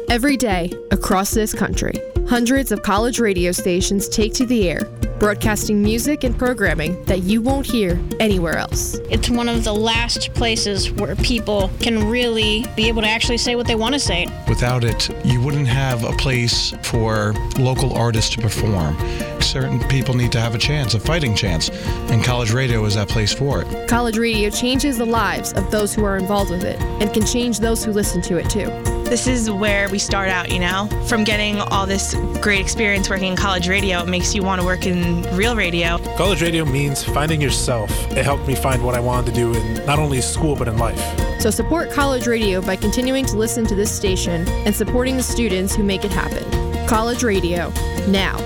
Every 0.10 0.36
day, 0.36 0.70
across 0.92 1.32
this 1.32 1.54
country, 1.54 1.94
hundreds 2.34 2.72
of 2.72 2.82
college 2.82 3.20
radio 3.20 3.52
stations 3.52 4.10
take 4.10 4.34
to 4.34 4.44
the 4.44 4.68
air, 4.68 4.80
broadcasting 5.20 5.84
music 5.84 6.24
and 6.24 6.36
programming 6.36 7.00
that 7.06 7.22
you 7.22 7.44
won't 7.44 7.64
hear 7.64 8.02
anywhere 8.20 8.58
else. 8.58 8.96
It's 9.12 9.30
one 9.30 9.48
of 9.48 9.64
the 9.64 9.72
last 9.72 10.34
places 10.34 10.92
where 10.94 11.16
people 11.18 11.70
can 11.80 12.10
really 12.10 12.66
be 12.76 12.88
able 12.88 13.04
to 13.04 13.08
actually 13.08 13.38
say 13.38 13.56
what 13.56 13.68
they 13.68 13.76
want 13.76 13.94
to 13.94 14.00
say. 14.00 14.26
Without 14.50 14.84
it, 14.84 15.12
you 15.24 15.44
wouldn't 15.44 15.68
have 15.68 16.04
a 16.06 16.12
place 16.14 16.74
for 16.82 17.34
local 17.60 17.94
artists 17.94 18.34
to 18.34 18.42
perform. 18.42 18.98
Certain 19.40 19.80
people 19.88 20.16
need 20.16 20.32
to 20.32 20.40
have 20.40 20.56
a 20.56 20.58
chance, 20.58 20.96
a 20.96 21.00
fighting 21.00 21.36
chance, 21.36 21.70
and 22.10 22.24
college 22.24 22.52
radio 22.52 22.84
is 22.86 22.96
that 22.96 23.10
place 23.10 23.32
for 23.32 23.62
it. 23.62 23.88
College 23.88 24.18
radio 24.18 24.50
changes 24.50 24.98
the 24.98 25.06
lives 25.06 25.54
of 25.54 25.70
those 25.70 25.94
who 25.94 26.04
are 26.04 26.18
involved 26.18 26.50
with 26.50 26.64
it 26.64 26.82
and 27.00 27.14
can 27.14 27.24
change 27.28 27.60
those 27.60 27.86
who 27.86 27.92
listen 27.92 28.24
to 28.24 28.38
it 28.38 28.50
too. 28.50 29.03
This 29.14 29.28
is 29.28 29.52
where 29.52 29.88
we 29.90 30.00
start 30.00 30.30
out, 30.30 30.52
you 30.52 30.58
know? 30.58 30.90
From 31.06 31.24
getting 31.24 31.60
all 31.60 31.86
this 31.86 32.16
great 32.42 32.60
experience 32.60 33.12
working 33.12 33.28
in 33.28 33.36
college 33.36 33.68
radio, 33.68 34.02
it 34.02 34.08
makes 34.08 34.34
you 34.34 34.42
want 34.42 34.60
to 34.60 34.66
work 34.66 34.88
in 34.88 35.22
real 35.38 35.56
radio. 35.56 36.00
College 36.18 36.42
radio 36.42 36.66
means 36.66 37.04
finding 37.04 37.40
yourself. 37.40 37.92
It 38.14 38.26
helped 38.26 38.48
me 38.48 38.56
find 38.56 38.84
what 38.84 38.96
I 38.96 39.00
wanted 39.00 39.28
to 39.28 39.34
do 39.36 39.54
in 39.54 39.86
not 39.86 40.00
only 40.00 40.20
school 40.20 40.56
but 40.56 40.68
in 40.68 40.80
life. 40.80 41.00
So 41.40 41.52
support 41.52 41.92
college 41.92 42.26
radio 42.26 42.60
by 42.60 42.76
continuing 42.76 43.24
to 43.28 43.38
listen 43.38 43.68
to 43.68 43.76
this 43.76 43.92
station 43.92 44.50
and 44.66 44.76
supporting 44.76 45.16
the 45.16 45.22
students 45.22 45.76
who 45.76 45.84
make 45.84 46.04
it 46.04 46.12
happen. 46.12 46.44
College 46.88 47.22
radio, 47.22 47.70
now, 48.08 48.40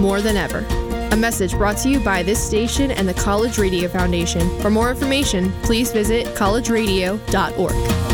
more 0.00 0.20
than 0.20 0.36
ever. 0.36 0.66
A 1.12 1.16
message 1.16 1.52
brought 1.52 1.76
to 1.76 1.88
you 1.88 2.00
by 2.00 2.24
this 2.24 2.44
station 2.44 2.90
and 2.90 3.08
the 3.08 3.14
College 3.14 3.56
Radio 3.56 3.88
Foundation. 3.88 4.60
For 4.62 4.68
more 4.68 4.90
information, 4.90 5.52
please 5.62 5.92
visit 5.92 6.26
collegeradio.org. 6.34 8.11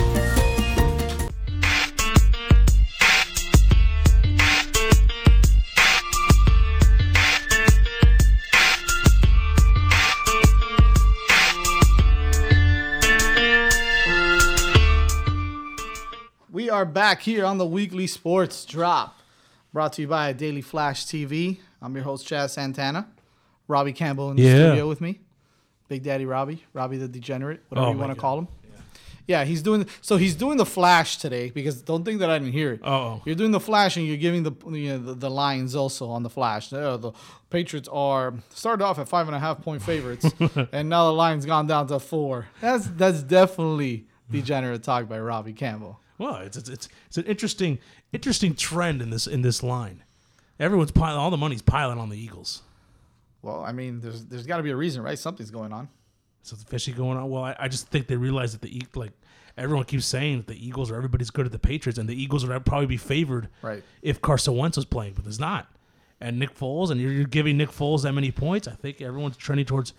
are 16.79 16.85
back 16.85 17.23
here 17.23 17.45
on 17.45 17.59
the 17.59 17.67
weekly 17.67 18.07
sports 18.07 18.65
drop, 18.65 19.19
brought 19.73 19.93
to 19.95 20.03
you 20.03 20.07
by 20.07 20.33
Daily 20.33 20.61
Flash 20.63 21.05
TV. 21.07 21.59
I'm 21.83 21.93
your 21.97 22.05
host 22.05 22.25
Chaz 22.25 22.51
Santana, 22.51 23.09
Robbie 23.67 23.93
Campbell 23.93 24.31
in 24.31 24.37
the 24.37 24.45
Yeah. 24.45 24.51
studio 24.69 24.89
with 24.89 25.01
me, 25.01 25.19
Big 25.89 26.05
Daddy 26.05 26.25
Robbie, 26.25 26.65
Robbie 26.73 26.97
the 26.99 27.09
Degenerate, 27.09 27.65
whatever 27.69 27.89
Oh 27.89 27.93
you 27.95 27.99
want 27.99 28.13
to 28.15 28.21
call 28.21 28.39
him. 28.39 28.49
Yeah. 29.27 29.43
he's 29.43 29.61
doing 29.61 29.87
so. 30.03 30.19
He's 30.19 30.37
doing 30.37 30.57
the 30.57 30.65
Flash 30.65 31.17
today 31.17 31.51
because 31.51 31.83
don't 31.83 32.05
think 32.05 32.21
that 32.21 32.31
I 32.31 32.39
didn't 32.39 32.53
hear 32.53 32.75
it. 32.75 32.81
Uh-oh. 32.85 33.23
you're 33.27 33.35
doing 33.35 33.51
the 33.51 33.59
Flash 33.59 33.97
and 33.97 34.07
you're 34.07 34.17
giving 34.17 34.45
the 34.45 34.53
you 34.71 34.91
know, 34.91 34.99
the, 34.99 35.15
the 35.15 35.31
lines 35.31 35.75
also 35.75 36.09
on 36.09 36.23
the 36.23 36.31
Flash. 36.31 36.73
Uh, 36.73 36.97
the 36.97 37.11
Patriots 37.51 37.89
are 37.93 38.35
started 38.51 38.85
off 38.85 39.01
at 39.01 39.09
five 39.09 39.27
and 39.27 39.35
a 39.35 39.41
half 39.41 39.61
point 39.63 39.83
favorites, 39.83 40.31
and 40.73 40.89
now 40.89 41.07
the 41.07 41.13
line's 41.13 41.45
gone 41.45 41.67
down 41.67 41.89
to 41.89 41.99
four. 41.99 42.47
That's 42.61 42.87
that's 42.87 43.21
definitely 43.25 44.07
degenerate 44.31 44.85
talk 44.85 45.09
by 45.09 45.19
Robbie 45.19 45.55
Campbell. 45.55 45.99
Well, 46.19 46.37
it's 46.37 46.57
it's 46.57 46.69
it's, 46.69 46.89
it's 47.07 47.17
an 47.19 47.25
interesting 47.25 47.79
interesting 48.13 48.55
trend 48.55 49.01
in 49.01 49.11
this 49.11 49.27
in 49.27 49.43
this 49.43 49.63
line. 49.63 50.03
Everyone's 50.61 50.91
piling 50.91 51.19
all 51.19 51.31
the 51.31 51.37
money's 51.37 51.63
piling 51.63 51.99
on 51.99 52.09
the 52.09 52.19
Eagles. 52.19 52.63
Well, 53.43 53.63
I 53.65 53.73
mean, 53.73 54.01
there's 54.01 54.25
there's 54.27 54.47
got 54.47 54.57
to 54.57 54.63
be 54.63 54.71
a 54.71 54.77
reason, 54.77 55.03
right? 55.03 55.19
Something's 55.19 55.51
going 55.53 55.73
on. 55.73 55.89
Something 56.43 56.67
fishy 56.67 56.93
going 56.93 57.17
on. 57.19 57.31
Well, 57.31 57.45
I, 57.45 57.57
I 57.59 57.69
just 57.69 57.89
think 57.89 58.07
they 58.09 58.17
realize 58.17 58.53
that 58.53 58.63
the 58.63 58.83
like 58.95 59.13
everyone 59.57 59.85
keeps 59.85 60.07
saying 60.07 60.39
that 60.39 60.47
the 60.49 60.67
Eagles 60.67 60.91
are 60.91 60.97
everybody's 60.97 61.31
good 61.31 61.47
at 61.47 61.53
the 61.53 61.59
Patriots, 61.59 61.99
and 61.99 62.09
the 62.09 62.21
Eagles 62.21 62.45
would 62.47 62.65
probably 62.67 62.87
be 62.87 62.97
favored 62.97 63.49
Right. 63.63 63.83
if 64.03 64.21
Carson 64.21 64.57
Wentz 64.57 64.77
was 64.77 64.87
playing, 64.87 65.15
but 65.15 65.25
there's 65.25 65.41
not. 65.41 65.69
And 66.21 66.39
Nick 66.41 66.53
Foles, 66.59 66.91
and 66.91 67.01
you're, 67.01 67.13
you're 67.13 67.27
giving 67.27 67.57
Nick 67.57 67.69
Foles 67.71 68.03
that 68.03 68.13
many 68.13 68.33
points. 68.33 68.67
I 68.67 68.73
think 68.73 69.01
everyone's 69.01 69.37
trending 69.37 69.67
towards. 69.67 69.95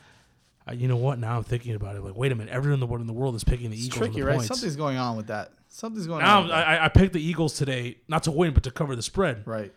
Uh, 0.67 0.73
you 0.73 0.87
know 0.87 0.97
what? 0.97 1.19
Now 1.19 1.37
I'm 1.37 1.43
thinking 1.43 1.73
about 1.75 1.95
it. 1.95 2.03
Like, 2.03 2.15
wait 2.15 2.31
a 2.31 2.35
minute. 2.35 2.53
Everyone 2.53 2.75
in 2.75 2.79
the 2.79 2.85
world 2.85 3.01
in 3.01 3.07
the 3.07 3.13
world 3.13 3.35
is 3.35 3.43
picking 3.43 3.69
the 3.69 3.75
It's 3.77 3.85
Eagles. 3.87 3.97
tricky, 3.97 4.19
the 4.19 4.25
right? 4.25 4.35
points. 4.35 4.47
Something's 4.47 4.75
going 4.75 4.97
on 4.97 5.17
with 5.17 5.27
that. 5.27 5.51
Something's 5.67 6.07
going 6.07 6.21
Now 6.23 6.39
on. 6.39 6.43
with 6.45 6.53
I. 6.53 6.61
I- 6.77 6.85
I 6.85 6.87
picked 6.89 7.13
the 7.13 7.21
Eagles 7.23 7.53
today, 7.55 7.97
not 8.07 8.23
to 8.23 8.31
win, 8.31 8.53
but 8.53 8.63
to 8.63 8.71
cover 8.71 8.95
the 8.95 9.01
spread. 9.01 9.43
Right. 9.45 9.73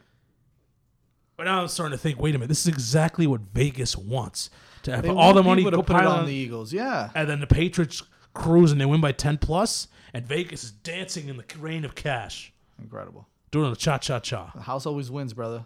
But 1.36 1.44
now 1.44 1.62
I'm 1.62 1.68
starting 1.68 1.96
to 1.96 2.02
think, 2.02 2.18
wait 2.20 2.34
a 2.34 2.38
minute, 2.38 2.48
this 2.48 2.60
is 2.60 2.68
exactly 2.68 3.26
what 3.26 3.40
Vegas 3.54 3.96
wants 3.96 4.50
to 4.82 4.94
have 4.94 5.08
all 5.08 5.32
the 5.32 5.42
money 5.42 5.64
to 5.64 5.70
go 5.70 5.82
put 5.82 5.96
it 5.96 6.00
pile 6.00 6.12
on 6.12 6.26
the 6.26 6.32
Eagles. 6.34 6.72
Yeah. 6.72 7.10
and 7.14 7.28
then 7.28 7.40
the 7.40 7.46
Patriots 7.46 8.02
cruise 8.34 8.72
and 8.72 8.80
they 8.80 8.86
win 8.86 9.00
by 9.00 9.12
ten 9.12 9.38
plus, 9.38 9.88
and 10.12 10.26
Vegas 10.26 10.64
is 10.64 10.70
dancing 10.72 11.28
in 11.28 11.36
the 11.36 11.44
rain 11.58 11.84
of 11.84 11.94
cash, 11.94 12.52
Incredible. 12.80 13.26
doing 13.50 13.70
the 13.70 13.76
cha 13.76 13.98
cha 13.98 14.18
cha. 14.20 14.50
The 14.54 14.62
house 14.62 14.86
always 14.86 15.10
wins, 15.10 15.32
brother. 15.32 15.64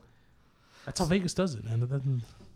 That's 0.85 1.01
how 1.01 1.07
Vegas 1.07 1.35
does 1.35 1.55
it, 1.55 1.65
man. 1.65 1.81
Look, 1.81 1.91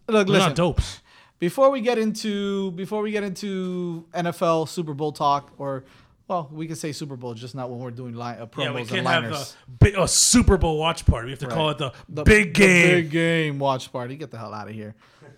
they're 0.06 0.24
listen. 0.24 0.38
not 0.50 0.54
dopes. 0.56 1.00
Before 1.40 1.70
we 1.70 1.80
get 1.80 1.98
into 1.98 2.70
before 2.72 3.02
we 3.02 3.10
get 3.10 3.24
into 3.24 4.06
NFL 4.14 4.68
Super 4.68 4.94
Bowl 4.94 5.10
talk, 5.10 5.52
or 5.58 5.84
well, 6.28 6.48
we 6.52 6.68
can 6.68 6.76
say 6.76 6.92
Super 6.92 7.16
Bowl, 7.16 7.34
just 7.34 7.56
not 7.56 7.70
when 7.70 7.80
we're 7.80 7.90
doing 7.90 8.14
line, 8.14 8.40
uh, 8.40 8.46
promos 8.46 8.64
Yeah, 8.64 8.72
we 8.72 8.80
and 8.82 8.88
can't 8.88 9.06
have 9.08 9.24
liners. 9.24 9.56
a, 9.66 9.70
big, 9.72 9.98
a 9.98 10.06
Super 10.06 10.56
Bowl 10.56 10.78
watch 10.78 11.04
party. 11.04 11.24
We 11.24 11.30
have 11.32 11.40
to 11.40 11.48
call 11.48 11.70
it 11.70 11.78
the, 11.78 12.22
big 12.22 12.54
game. 12.54 12.88
big 12.88 13.10
game 13.10 13.58
watch 13.58 13.90
party. 13.90 14.14
Get 14.14 14.30
the 14.30 14.38
hell 14.38 14.54
out 14.54 14.68
of 14.68 14.74
here. 14.74 14.94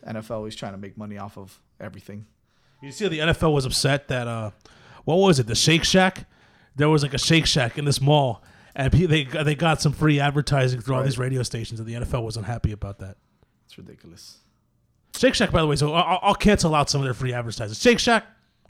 NFL 0.06 0.32
always 0.32 0.54
trying 0.54 0.72
to 0.72 0.78
make 0.78 0.98
money 0.98 1.16
off 1.16 1.38
of 1.38 1.58
everything. 1.80 2.26
You 2.82 2.92
see, 2.92 3.04
how 3.04 3.10
the 3.10 3.20
NFL 3.20 3.54
was 3.54 3.64
upset 3.64 4.08
that 4.08 4.28
uh, 4.28 4.50
what 5.04 5.14
was 5.14 5.38
it? 5.38 5.46
The 5.46 5.54
Shake 5.54 5.84
Shack. 5.84 6.26
There 6.76 6.90
was 6.90 7.02
like 7.02 7.14
a 7.14 7.18
Shake 7.18 7.46
Shack 7.46 7.78
in 7.78 7.86
this 7.86 8.00
mall, 8.00 8.42
and 8.74 8.92
they 8.92 9.24
they 9.24 9.54
got 9.54 9.80
some 9.80 9.92
free 9.92 10.20
advertising 10.20 10.82
through 10.82 10.96
all 10.96 11.02
these 11.04 11.18
radio 11.18 11.42
stations, 11.42 11.80
and 11.80 11.88
the 11.88 11.94
NFL 11.94 12.22
was 12.22 12.36
unhappy 12.36 12.72
about 12.72 12.98
that. 12.98 13.16
It's 13.64 13.78
ridiculous. 13.78 14.41
Shake 15.16 15.34
Shack, 15.34 15.50
by 15.52 15.60
the 15.60 15.66
way, 15.66 15.76
so 15.76 15.92
I'll, 15.92 16.18
I'll 16.22 16.34
cancel 16.34 16.74
out 16.74 16.88
some 16.90 17.00
of 17.00 17.04
their 17.04 17.14
free 17.14 17.32
advertising. 17.32 17.74
Shake 17.74 17.98
Shack, 17.98 18.24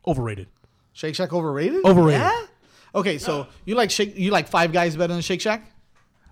overrated. 0.07 0.49
Shake 0.93 1.15
Shack 1.15 1.33
overrated? 1.33 1.85
Overrated. 1.85 2.21
Yeah. 2.21 2.47
Okay, 2.95 3.17
so 3.19 3.47
you 3.65 3.75
like 3.75 3.91
Shake? 3.91 4.17
You 4.19 4.31
like 4.31 4.49
Five 4.49 4.73
Guys 4.73 4.97
better 4.97 5.13
than 5.15 5.23
Shake 5.23 5.41
Shack? 5.41 5.65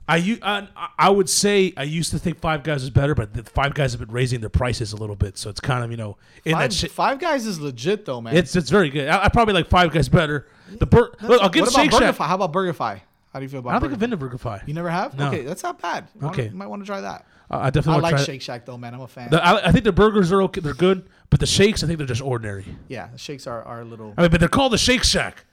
I, 0.08 0.16
u- 0.16 0.38
I 0.42 0.66
I 0.98 1.08
would 1.08 1.30
say 1.30 1.72
I 1.76 1.84
used 1.84 2.11
to 2.11 2.18
think 2.18 2.40
Five 2.40 2.64
Guys 2.64 2.80
was 2.82 2.90
better, 2.90 3.14
but 3.14 3.32
the 3.32 3.44
Five 3.44 3.74
Guys 3.74 3.92
have 3.92 4.00
been 4.00 4.11
raising 4.11 4.40
their 4.40 4.50
prices 4.50 4.92
a 4.92 4.96
little 4.96 5.14
bit, 5.14 5.38
so 5.38 5.48
it's 5.48 5.61
kind 5.61 5.84
of 5.84 5.90
you 5.92 5.96
know 5.96 6.16
in 6.44 6.52
Five, 6.52 6.62
that 6.70 6.72
shit. 6.74 6.90
Five 6.90 7.20
Guys 7.20 7.46
is 7.46 7.61
legit 7.61 8.04
though, 8.04 8.20
man. 8.20 8.36
It's 8.36 8.56
it's 8.56 8.68
very 8.70 8.90
good. 8.90 9.08
I, 9.08 9.24
I 9.26 9.28
probably 9.28 9.54
like 9.54 9.68
Five 9.70 9.92
Guys 9.92 10.08
better. 10.08 10.48
The 10.68 10.86
bur- 10.86 11.12
look, 11.22 11.40
I'll 11.40 11.48
give 11.48 11.62
what 11.62 11.72
about 11.72 11.82
Shake 11.82 11.92
Shack. 11.92 12.16
BurgerFi? 12.16 12.26
How 12.26 12.34
about 12.34 12.52
BurgerFi? 12.52 13.00
How 13.33 13.39
do 13.39 13.45
you 13.45 13.49
feel 13.49 13.61
about? 13.61 13.70
I 13.70 13.72
don't 13.74 13.83
think 13.83 13.93
I've 13.93 13.99
been 14.01 14.11
to 14.11 14.16
Burger 14.16 14.39
Fi. 14.39 14.61
You 14.66 14.74
never 14.74 14.91
have? 14.91 15.16
No. 15.16 15.28
Okay, 15.28 15.43
that's 15.43 15.62
not 15.62 15.81
bad. 15.81 16.09
You 16.14 16.20
wanna- 16.22 16.33
Okay. 16.33 16.49
you 16.49 16.55
might 16.57 16.66
want 16.66 16.83
to 16.83 16.87
try 16.87 17.01
that. 17.01 17.26
Uh, 17.51 17.59
I 17.59 17.70
definitely 17.70 17.99
I 18.01 18.03
like 18.03 18.16
try. 18.16 18.24
Shake 18.24 18.43
Shack 18.43 18.64
though, 18.66 18.76
man. 18.76 18.95
I'm 18.95 19.01
a 19.01 19.07
fan. 19.09 19.31
The- 19.31 19.45
I, 19.45 19.68
I 19.68 19.72
think 19.72 19.85
the 19.85 19.93
burgers 19.93 20.33
are 20.33 20.43
okay. 20.43 20.61
They're 20.61 20.74
good, 20.74 21.09
but 21.31 21.39
the 21.41 21.47
shakes, 21.47 21.83
I 21.83 21.87
think 21.87 21.99
they're 21.99 22.07
just 22.07 22.22
ordinary. 22.22 22.64
yeah, 22.89 23.09
the 23.12 23.18
shakes 23.18 23.47
are, 23.47 23.62
are 23.62 23.81
a 23.81 23.85
little. 23.85 24.14
I 24.18 24.22
mean, 24.22 24.31
but 24.31 24.41
they're 24.41 24.49
called 24.49 24.72
the 24.72 24.78
Shake 24.78 25.05
Shack. 25.05 25.45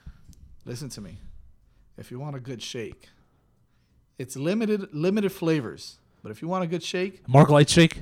Listen 0.65 0.89
to 0.89 1.01
me. 1.01 1.19
If 1.97 2.11
you 2.11 2.19
want 2.19 2.35
a 2.35 2.39
good 2.39 2.61
shake, 2.61 3.09
it's 4.17 4.35
limited 4.35 4.87
limited 4.93 5.31
flavors. 5.31 5.99
But 6.23 6.31
if 6.31 6.41
you 6.41 6.47
want 6.47 6.63
a 6.63 6.67
good 6.67 6.83
shake, 6.83 7.27
Mark 7.27 7.49
Light 7.49 7.69
Shake. 7.69 8.01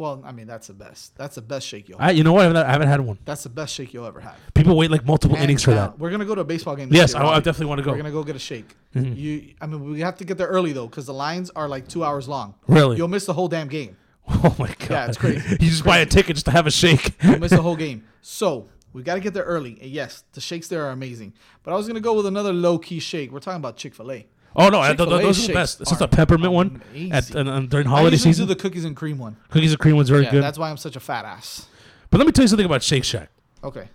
Well, 0.00 0.22
I 0.24 0.32
mean 0.32 0.46
that's 0.46 0.66
the 0.68 0.72
best. 0.72 1.16
That's 1.16 1.34
the 1.34 1.42
best 1.42 1.66
shake 1.66 1.88
you'll. 1.88 1.98
I, 2.00 2.10
you 2.10 2.24
know 2.24 2.32
what? 2.32 2.40
I 2.40 2.44
haven't, 2.44 2.56
I 2.66 2.72
haven't 2.72 2.88
had 2.88 3.00
one. 3.02 3.18
That's 3.24 3.42
the 3.42 3.50
best 3.50 3.74
shake 3.74 3.92
you'll 3.94 4.06
ever 4.06 4.18
have. 4.20 4.34
People 4.54 4.76
wait 4.76 4.90
like 4.90 5.04
multiple 5.04 5.36
Hands 5.36 5.44
innings 5.44 5.62
for 5.62 5.72
that. 5.72 5.98
We're 5.98 6.10
gonna 6.10 6.24
go 6.24 6.34
to 6.34 6.40
a 6.40 6.44
baseball 6.44 6.74
game. 6.74 6.88
Yes, 6.90 7.12
year, 7.14 7.22
I- 7.22 7.34
I 7.36 7.40
definitely 7.40 7.66
wanna 7.66 7.82
go. 7.82 7.90
We're 7.92 7.98
gonna 7.98 8.10
go 8.10 8.24
get 8.24 8.34
a 8.34 8.38
shake. 8.40 8.74
Mhm. 8.96 9.16
You, 9.16 9.54
I 9.60 9.66
mean, 9.66 9.84
we 9.90 10.00
have 10.00 10.16
to 10.16 10.24
get 10.24 10.38
there 10.38 10.48
early 10.48 10.72
though, 10.72 10.86
because 10.86 11.06
the 11.06 11.14
lines 11.14 11.50
are 11.50 11.68
like 11.68 11.86
two 11.86 12.02
hours 12.02 12.26
long. 12.28 12.54
Really? 12.66 12.96
You'll 12.96 13.08
miss 13.08 13.26
the 13.26 13.34
whole 13.34 13.48
damn 13.48 13.68
game. 13.68 13.96
Oh 14.42 14.54
my 14.58 14.68
god! 14.68 14.90
Yeah, 14.90 15.06
it's 15.08 15.18
crazy. 15.18 15.48
you 15.60 15.68
just 15.70 15.84
buy 15.84 15.98
a 15.98 16.06
ticket 16.06 16.36
just 16.36 16.46
to 16.46 16.52
have 16.52 16.66
a 16.66 16.70
shake. 16.70 17.14
You'll 17.22 17.38
miss 17.40 17.50
the 17.50 17.62
whole 17.62 17.76
game. 17.76 18.04
So 18.22 18.68
we 18.92 19.02
got 19.02 19.14
to 19.14 19.20
get 19.20 19.34
there 19.34 19.42
early. 19.44 19.76
And 19.82 19.90
yes, 19.90 20.24
the 20.32 20.40
shakes 20.40 20.68
there 20.68 20.84
are 20.86 20.90
amazing. 20.90 21.32
But 21.62 21.72
I 21.72 21.76
was 21.76 21.86
gonna 21.88 22.00
go 22.00 22.14
with 22.14 22.26
another 22.26 22.52
low 22.52 22.78
key 22.78 23.00
shake. 23.00 23.32
We're 23.32 23.40
talking 23.40 23.56
about 23.60 23.76
Chick 23.76 23.94
Fil 23.94 24.10
A. 24.12 24.26
Oh 24.56 24.68
no, 24.68 24.82
th- 24.82 24.96
th- 24.96 25.08
those 25.08 25.44
are 25.44 25.46
the 25.48 25.54
best. 25.54 25.80
It's 25.80 25.90
just 25.90 26.02
a 26.02 26.08
peppermint 26.08 26.52
one 26.52 26.82
at, 27.12 27.30
and, 27.34 27.48
and 27.48 27.70
during 27.70 27.86
I 27.86 27.90
holiday 27.90 28.12
usually 28.14 28.32
season. 28.32 28.46
do 28.48 28.54
the 28.54 28.60
cookies 28.60 28.84
and 28.84 28.96
cream 28.96 29.18
one. 29.18 29.36
Cookies 29.50 29.72
and 29.72 29.78
cream 29.78 29.96
one's 29.96 30.08
very 30.08 30.24
Yeah, 30.24 30.30
good. 30.32 30.42
That's 30.42 30.58
why 30.58 30.70
I'm 30.70 30.76
such 30.76 30.96
a 30.96 31.00
fat 31.00 31.24
ass. 31.24 31.66
But 32.10 32.18
let 32.18 32.26
me 32.26 32.32
tell 32.32 32.42
you 32.44 32.48
something 32.48 32.66
about 32.66 32.82
Shake 32.82 33.04
Shack. 33.04 33.30
Okay. 33.62 33.88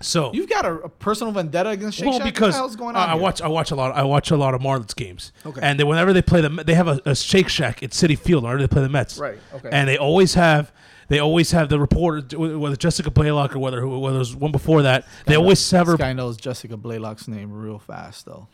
So 0.00 0.32
You've 0.32 0.48
got 0.50 0.64
a, 0.66 0.74
a 0.80 0.88
personal 0.88 1.32
vendetta 1.32 1.70
against 1.70 1.96
Shake 1.98 2.06
well, 2.08 2.18
Shack. 2.18 2.24
because 2.26 2.48
what 2.48 2.50
the 2.52 2.56
hell's 2.58 2.76
going 2.76 2.94
on? 2.96 3.08
I, 3.08 3.12
I 3.12 3.14
here? 3.14 3.22
watch, 3.22 3.40
I 3.40 3.48
watch 3.48 3.70
a 3.70 3.74
lot. 3.74 3.92
I 3.96 4.02
watch 4.02 4.30
a 4.30 4.36
lot 4.36 4.52
of 4.54 4.60
Marlins 4.60 4.94
games. 4.94 5.32
Okay. 5.46 5.60
And 5.62 5.78
they, 5.80 5.84
whenever 5.84 6.12
they 6.12 6.22
play 6.22 6.40
them, 6.40 6.60
they 6.64 6.74
have 6.74 6.88
a, 6.88 7.00
a 7.06 7.14
Shake 7.16 7.48
Shack 7.48 7.82
at 7.82 7.90
Citi 7.90 8.18
Field. 8.18 8.42
Whenever 8.42 8.60
they 8.60 8.68
play 8.68 8.82
the 8.82 8.88
Mets. 8.88 9.18
Right, 9.18 9.38
okay. 9.54 9.70
And 9.72 9.88
they 9.88 9.96
always 9.96 10.34
have. 10.34 10.72
They 11.12 11.18
always 11.18 11.50
have 11.50 11.68
the 11.68 11.78
reporter, 11.78 12.38
whether 12.38 12.74
Jessica 12.74 13.10
Blaylock 13.10 13.54
or 13.54 13.58
whether 13.58 13.86
whether 13.86 14.16
it 14.16 14.18
was 14.18 14.34
one 14.34 14.50
before 14.50 14.80
that. 14.80 15.06
They 15.26 15.34
always 15.34 15.70
have 15.70 15.86
her. 15.86 15.92
This 15.92 15.98
guy 15.98 16.14
knows 16.14 16.38
Jessica 16.38 16.74
Blaylock's 16.74 17.28
name 17.28 17.52
real 17.52 17.78
fast 17.78 18.24
though. 18.24 18.48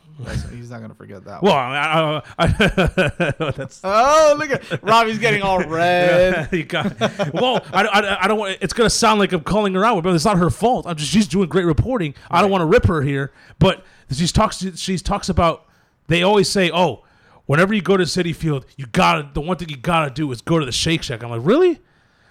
He's 0.50 0.68
not 0.68 0.80
gonna 0.80 0.96
forget 0.96 1.24
that. 1.26 1.40
Well, 1.40 1.54
one. 1.54 1.62
I, 1.62 2.20
I, 2.36 2.44
I, 2.46 3.52
that's 3.52 3.80
Oh, 3.84 4.34
look 4.36 4.50
at 4.50 4.82
Robbie's 4.82 5.20
getting 5.20 5.40
all 5.40 5.60
red. 5.68 6.48
you 6.52 6.64
got, 6.64 6.98
well, 7.32 7.64
I, 7.72 7.84
I, 7.84 8.24
I 8.24 8.26
don't 8.26 8.40
want. 8.40 8.58
It's 8.60 8.72
gonna 8.72 8.90
sound 8.90 9.20
like 9.20 9.32
I'm 9.32 9.44
calling 9.44 9.72
her 9.74 9.84
out, 9.84 10.02
but 10.02 10.12
it's 10.12 10.24
not 10.24 10.36
her 10.38 10.50
fault. 10.50 10.84
I'm 10.84 10.96
just 10.96 11.12
she's 11.12 11.28
doing 11.28 11.48
great 11.48 11.64
reporting. 11.64 12.12
I 12.28 12.40
don't 12.40 12.50
want 12.50 12.62
to 12.62 12.66
rip 12.66 12.86
her 12.86 13.02
here, 13.02 13.30
but 13.60 13.84
she 14.10 14.26
talks. 14.26 14.66
She 14.74 14.98
talks 14.98 15.28
about. 15.28 15.64
They 16.08 16.24
always 16.24 16.48
say, 16.48 16.72
"Oh, 16.74 17.04
whenever 17.46 17.72
you 17.72 17.82
go 17.82 17.96
to 17.96 18.02
Citi 18.02 18.34
Field, 18.34 18.66
you 18.76 18.86
gotta. 18.86 19.30
The 19.32 19.40
one 19.40 19.58
thing 19.58 19.68
you 19.68 19.76
gotta 19.76 20.10
do 20.12 20.32
is 20.32 20.40
go 20.40 20.58
to 20.58 20.66
the 20.66 20.72
Shake 20.72 21.04
Shack." 21.04 21.22
I'm 21.22 21.30
like, 21.30 21.42
really? 21.44 21.78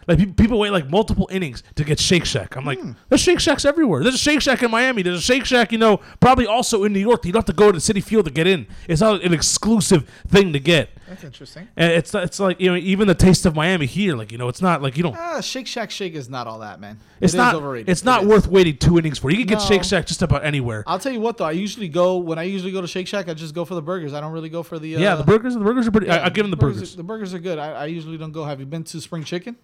Like 0.08 0.20
pe- 0.20 0.26
people 0.28 0.60
wait 0.60 0.72
like 0.72 0.89
multiple 0.89 1.28
innings 1.32 1.64
to 1.76 1.84
get 1.84 1.99
Shake 1.99 2.26
Shack. 2.26 2.55
I'm 2.55 2.66
like, 2.66 2.80
there's 3.10 3.22
Shake 3.22 3.39
Shacks 3.39 3.66
everywhere. 3.66 4.03
There's 4.03 4.16
a 4.16 4.20
Shake 4.20 4.41
Shack 4.41 4.64
in 4.64 4.72
Miami. 4.72 5.01
There's 5.01 5.20
a 5.20 5.22
Shake 5.22 5.45
Shack, 5.45 5.72
you 5.72 5.78
know, 5.78 5.97
probably 6.20 6.47
also 6.47 6.84
in 6.86 6.93
New 6.93 6.99
York. 6.99 7.26
You 7.26 7.32
don't 7.34 7.39
have 7.41 7.45
to 7.45 7.53
go 7.53 7.72
to 7.72 7.78
the 7.80 7.93
Citi 7.93 8.03
Field 8.03 8.26
to 8.26 8.32
get 8.32 8.47
in. 8.47 8.68
It's 8.88 9.01
not 9.01 9.22
an 9.24 9.34
exclusive 9.34 10.10
thing 10.28 10.53
to 10.53 10.60
get. 10.60 10.89
That's 11.10 11.24
interesting. 11.24 11.68
And 11.78 11.91
it's 11.93 12.14
it's 12.14 12.39
like 12.39 12.60
you 12.60 12.70
know 12.70 12.76
even 12.78 13.08
the 13.08 13.16
taste 13.16 13.45
of 13.45 13.55
Miami 13.55 13.86
here, 13.86 14.16
like 14.18 14.32
you 14.32 14.38
know, 14.38 14.49
it's 14.49 14.62
not 14.62 14.82
like 14.82 14.97
you 14.97 15.03
don't. 15.03 15.16
Ah, 15.18 15.39
Shake 15.41 15.66
Shack 15.68 15.89
shake 15.91 16.16
is 16.16 16.30
not 16.30 16.47
all 16.47 16.60
that, 16.60 16.80
man. 16.82 16.99
It's 17.22 17.34
It 17.34 17.38
is 17.38 17.39
not. 17.39 17.55
overrated. 17.55 17.89
It's 17.89 18.01
It 18.01 18.05
not 18.05 18.24
is. 18.24 18.28
worth 18.30 18.47
waiting 18.47 18.76
two 18.78 18.97
innings 18.99 19.18
for. 19.18 19.30
You 19.30 19.38
can 19.38 19.47
get 19.47 19.60
No. 19.60 19.66
Shake 19.66 19.84
Shack 19.86 20.05
just 20.05 20.22
about 20.22 20.43
anywhere. 20.45 20.84
I'll 20.86 20.99
tell 20.99 21.14
you 21.14 21.22
what 21.22 21.38
though. 21.38 21.45
I 21.45 21.51
usually 21.51 21.88
go 21.88 22.18
when 22.18 22.38
I 22.38 22.43
usually 22.43 22.72
go 22.74 22.82
to 22.82 22.88
Shake 22.88 23.08
Shack. 23.08 23.30
I 23.30 23.34
just 23.34 23.53
go 23.55 23.64
for 23.64 23.74
the 23.76 23.82
burgers. 23.82 24.14
I 24.14 24.20
don't 24.22 24.34
really 24.34 24.49
go 24.49 24.64
for 24.64 24.80
the. 24.80 24.97
Uh, 24.97 24.99
yeah, 24.99 25.16
the 25.16 25.24
burgers. 25.24 25.53
The 25.53 25.60
burgers 25.62 25.88
are 25.88 25.91
pretty. 25.91 26.10
I, 26.10 26.26
I 26.26 26.30
give 26.30 26.43
them 26.43 26.51
the 26.51 26.58
burgers. 26.58 26.93
Are, 26.93 26.97
the 26.97 27.03
burgers 27.03 27.34
are 27.34 27.39
good. 27.39 27.58
I, 27.58 27.72
I 27.72 27.86
usually 27.86 28.18
don't 28.18 28.32
go. 28.34 28.43
Have 28.43 28.60
you 28.60 28.66
been 28.66 28.84
to 28.86 28.99
Spring 29.01 29.24
Chicken? 29.24 29.55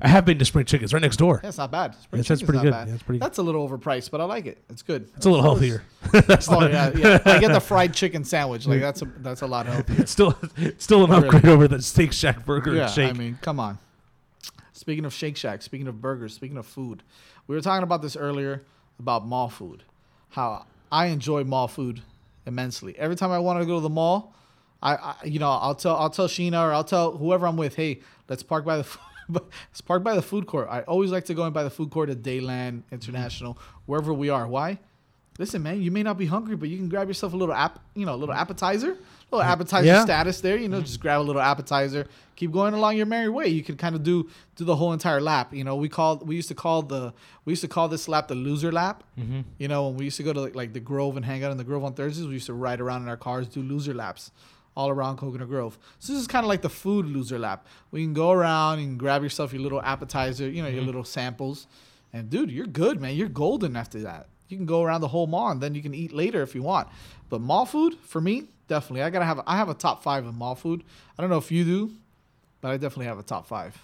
I 0.00 0.08
have 0.08 0.24
been 0.24 0.38
to 0.38 0.44
Spring 0.44 0.66
Chicken. 0.66 0.84
It's 0.84 0.92
right 0.92 1.00
next 1.00 1.16
door. 1.16 1.40
That's 1.42 1.56
not 1.58 1.70
bad. 1.70 1.94
Spring 1.94 2.22
that's 2.22 2.42
pretty 2.42 2.60
good. 2.60 2.70
bad. 2.72 2.88
Yeah, 2.88 2.94
it's 2.94 3.02
pretty- 3.02 3.18
That's 3.18 3.38
a 3.38 3.42
little 3.42 3.66
overpriced, 3.68 4.10
but 4.10 4.20
I 4.20 4.24
like 4.24 4.46
it. 4.46 4.58
It's 4.68 4.82
good. 4.82 5.08
It's 5.16 5.24
a 5.26 5.30
little 5.30 5.42
healthier. 5.44 5.82
That's 6.12 6.48
oh 6.50 6.66
yeah, 6.66 6.92
yeah. 6.96 7.18
I 7.24 7.38
get 7.40 7.52
the 7.52 7.60
fried 7.60 7.92
chicken 7.94 8.24
sandwich. 8.24 8.66
Like 8.66 8.80
that's 8.80 9.02
a 9.02 9.06
that's 9.18 9.42
a 9.42 9.46
lot 9.46 9.66
healthier. 9.66 10.00
It's 10.02 10.12
still 10.12 10.38
it's 10.56 10.84
still 10.84 11.04
an 11.04 11.10
upgrade 11.10 11.42
really. 11.42 11.54
over 11.54 11.66
the 11.68 11.82
Steak 11.82 12.12
Shack 12.12 12.44
burger 12.46 12.74
Yeah, 12.74 12.82
and 12.84 12.90
shake. 12.92 13.10
I 13.10 13.12
mean, 13.12 13.38
come 13.42 13.58
on. 13.58 13.78
Speaking 14.72 15.04
of 15.04 15.12
Shake 15.12 15.36
Shack, 15.36 15.62
speaking 15.62 15.88
of 15.88 16.00
burgers, 16.00 16.32
speaking 16.34 16.58
of 16.58 16.66
food, 16.66 17.02
we 17.48 17.56
were 17.56 17.60
talking 17.60 17.82
about 17.82 18.02
this 18.02 18.14
earlier 18.14 18.62
about 19.00 19.26
mall 19.26 19.48
food. 19.48 19.82
How 20.30 20.66
I 20.92 21.06
enjoy 21.06 21.42
mall 21.42 21.66
food 21.66 22.02
immensely. 22.46 22.96
Every 22.98 23.16
time 23.16 23.32
I 23.32 23.38
want 23.40 23.58
to 23.60 23.66
go 23.66 23.76
to 23.76 23.80
the 23.80 23.88
mall, 23.88 24.32
I, 24.80 24.94
I 24.94 25.14
you 25.24 25.40
know 25.40 25.50
I'll 25.50 25.74
tell 25.74 25.96
I'll 25.96 26.10
tell 26.10 26.28
Sheena 26.28 26.68
or 26.68 26.72
I'll 26.72 26.84
tell 26.84 27.16
whoever 27.16 27.48
I'm 27.48 27.56
with, 27.56 27.74
hey, 27.74 28.00
let's 28.28 28.42
park 28.44 28.64
by 28.64 28.76
the 28.76 28.86
f- 29.34 29.42
let's 29.70 29.80
park 29.80 30.02
by 30.02 30.14
the 30.14 30.22
food 30.22 30.46
court. 30.46 30.68
I 30.70 30.82
always 30.82 31.10
like 31.10 31.24
to 31.26 31.34
go 31.34 31.44
in 31.46 31.52
by 31.52 31.62
the 31.64 31.70
food 31.70 31.90
court 31.90 32.10
at 32.10 32.22
Dadeland 32.22 32.82
International, 32.92 33.58
wherever 33.86 34.12
we 34.14 34.28
are. 34.30 34.46
Why? 34.46 34.78
Listen, 35.38 35.62
man, 35.62 35.82
you 35.82 35.90
may 35.90 36.02
not 36.02 36.16
be 36.16 36.24
hungry, 36.24 36.56
but 36.56 36.70
you 36.70 36.78
can 36.78 36.88
grab 36.88 37.08
yourself 37.08 37.34
a 37.34 37.36
little 37.36 37.54
app, 37.54 37.78
you 37.94 38.06
know, 38.06 38.14
a 38.14 38.16
little 38.16 38.34
appetizer, 38.34 38.92
a 38.92 38.96
little 39.36 39.42
appetizer 39.42 39.84
Yeah. 39.86 40.02
status 40.02 40.40
there. 40.40 40.56
You 40.56 40.70
know, 40.70 40.80
just 40.80 40.98
grab 40.98 41.20
a 41.20 41.22
little 41.24 41.42
appetizer, 41.42 42.06
keep 42.36 42.52
going 42.52 42.72
along 42.72 42.96
your 42.96 43.04
merry 43.04 43.28
way. 43.28 43.48
You 43.48 43.62
can 43.62 43.76
kind 43.76 43.94
of 43.94 44.02
do 44.02 44.30
do 44.54 44.64
the 44.64 44.76
whole 44.76 44.94
entire 44.94 45.20
lap. 45.20 45.52
You 45.52 45.62
know, 45.62 45.76
we 45.76 45.90
called 45.90 46.26
we 46.26 46.36
used 46.36 46.48
to 46.48 46.54
call 46.54 46.80
the 46.80 47.12
we 47.44 47.52
used 47.52 47.60
to 47.60 47.68
call 47.68 47.86
this 47.88 48.08
lap 48.08 48.28
the 48.28 48.34
loser 48.34 48.72
lap. 48.72 49.04
Mhm. 49.20 49.44
You 49.58 49.68
know, 49.68 49.88
when 49.88 49.98
we 49.98 50.04
used 50.06 50.16
to 50.16 50.22
go 50.22 50.32
to 50.32 50.40
like, 50.40 50.54
like 50.54 50.72
the 50.72 50.80
Grove 50.80 51.18
and 51.18 51.24
hang 51.26 51.44
out 51.44 51.50
in 51.52 51.58
the 51.58 51.64
Grove 51.64 51.84
on 51.84 51.92
Thursdays, 51.92 52.26
we 52.26 52.32
used 52.32 52.46
to 52.46 52.54
ride 52.54 52.80
around 52.80 53.02
in 53.02 53.08
our 53.10 53.18
cars, 53.18 53.46
do 53.46 53.60
loser 53.60 53.92
laps 53.92 54.30
all 54.76 54.88
around 54.90 55.16
Coconut 55.16 55.48
Grove. 55.48 55.78
So 55.98 56.12
this 56.12 56.20
is 56.20 56.28
kind 56.28 56.44
of 56.44 56.48
like 56.48 56.62
the 56.62 56.68
food 56.68 57.06
loser 57.06 57.38
lap. 57.38 57.66
We 57.90 58.02
can 58.02 58.12
go 58.12 58.30
around 58.30 58.78
and 58.80 58.98
grab 58.98 59.22
yourself 59.22 59.52
your 59.52 59.62
little 59.62 59.80
appetizer, 59.82 60.48
you 60.48 60.62
know, 60.62 60.68
your 60.68 60.82
Mhm. 60.82 60.86
little 60.86 61.04
samples. 61.04 61.66
And 62.12 62.28
dude, 62.30 62.50
you're 62.50 62.66
good, 62.66 63.00
man. 63.00 63.16
You're 63.16 63.28
golden 63.28 63.76
after 63.76 64.00
that. 64.02 64.28
You 64.48 64.56
can 64.56 64.66
go 64.66 64.82
around 64.82 65.00
the 65.00 65.08
whole 65.08 65.26
mall 65.26 65.50
and 65.50 65.60
then 65.60 65.74
you 65.74 65.82
can 65.82 65.94
eat 65.94 66.12
later 66.12 66.42
if 66.42 66.54
you 66.54 66.62
want. 66.62 66.88
But 67.30 67.40
mall 67.40 67.66
food, 67.66 67.96
for 68.02 68.20
me, 68.20 68.44
definitely. 68.68 69.02
I 69.02 69.10
gotta 69.10 69.24
have 69.24 69.40
I 69.46 69.56
have 69.56 69.68
a 69.68 69.74
top 69.74 70.02
five 70.02 70.24
of 70.26 70.34
mall 70.34 70.54
food. 70.54 70.84
I 71.18 71.22
don't 71.22 71.30
know 71.30 71.38
if 71.38 71.50
you 71.50 71.64
do, 71.64 71.92
but 72.60 72.70
I 72.70 72.76
definitely 72.76 73.06
have 73.06 73.18
a 73.18 73.22
top 73.24 73.46
five. 73.46 73.76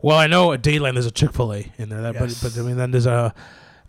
Well, 0.00 0.16
I 0.16 0.26
know 0.28 0.52
at 0.52 0.62
Dadeland 0.62 0.94
there's 0.94 1.06
a 1.06 1.10
Chick 1.10 1.32
Fil 1.32 1.52
A 1.52 1.72
in 1.76 1.90
there, 1.90 2.00
that, 2.02 2.14
Yes. 2.14 2.42
but 2.42 2.54
but 2.54 2.60
I 2.60 2.66
mean 2.66 2.76
then 2.76 2.90
there's 2.92 3.06
a, 3.06 3.34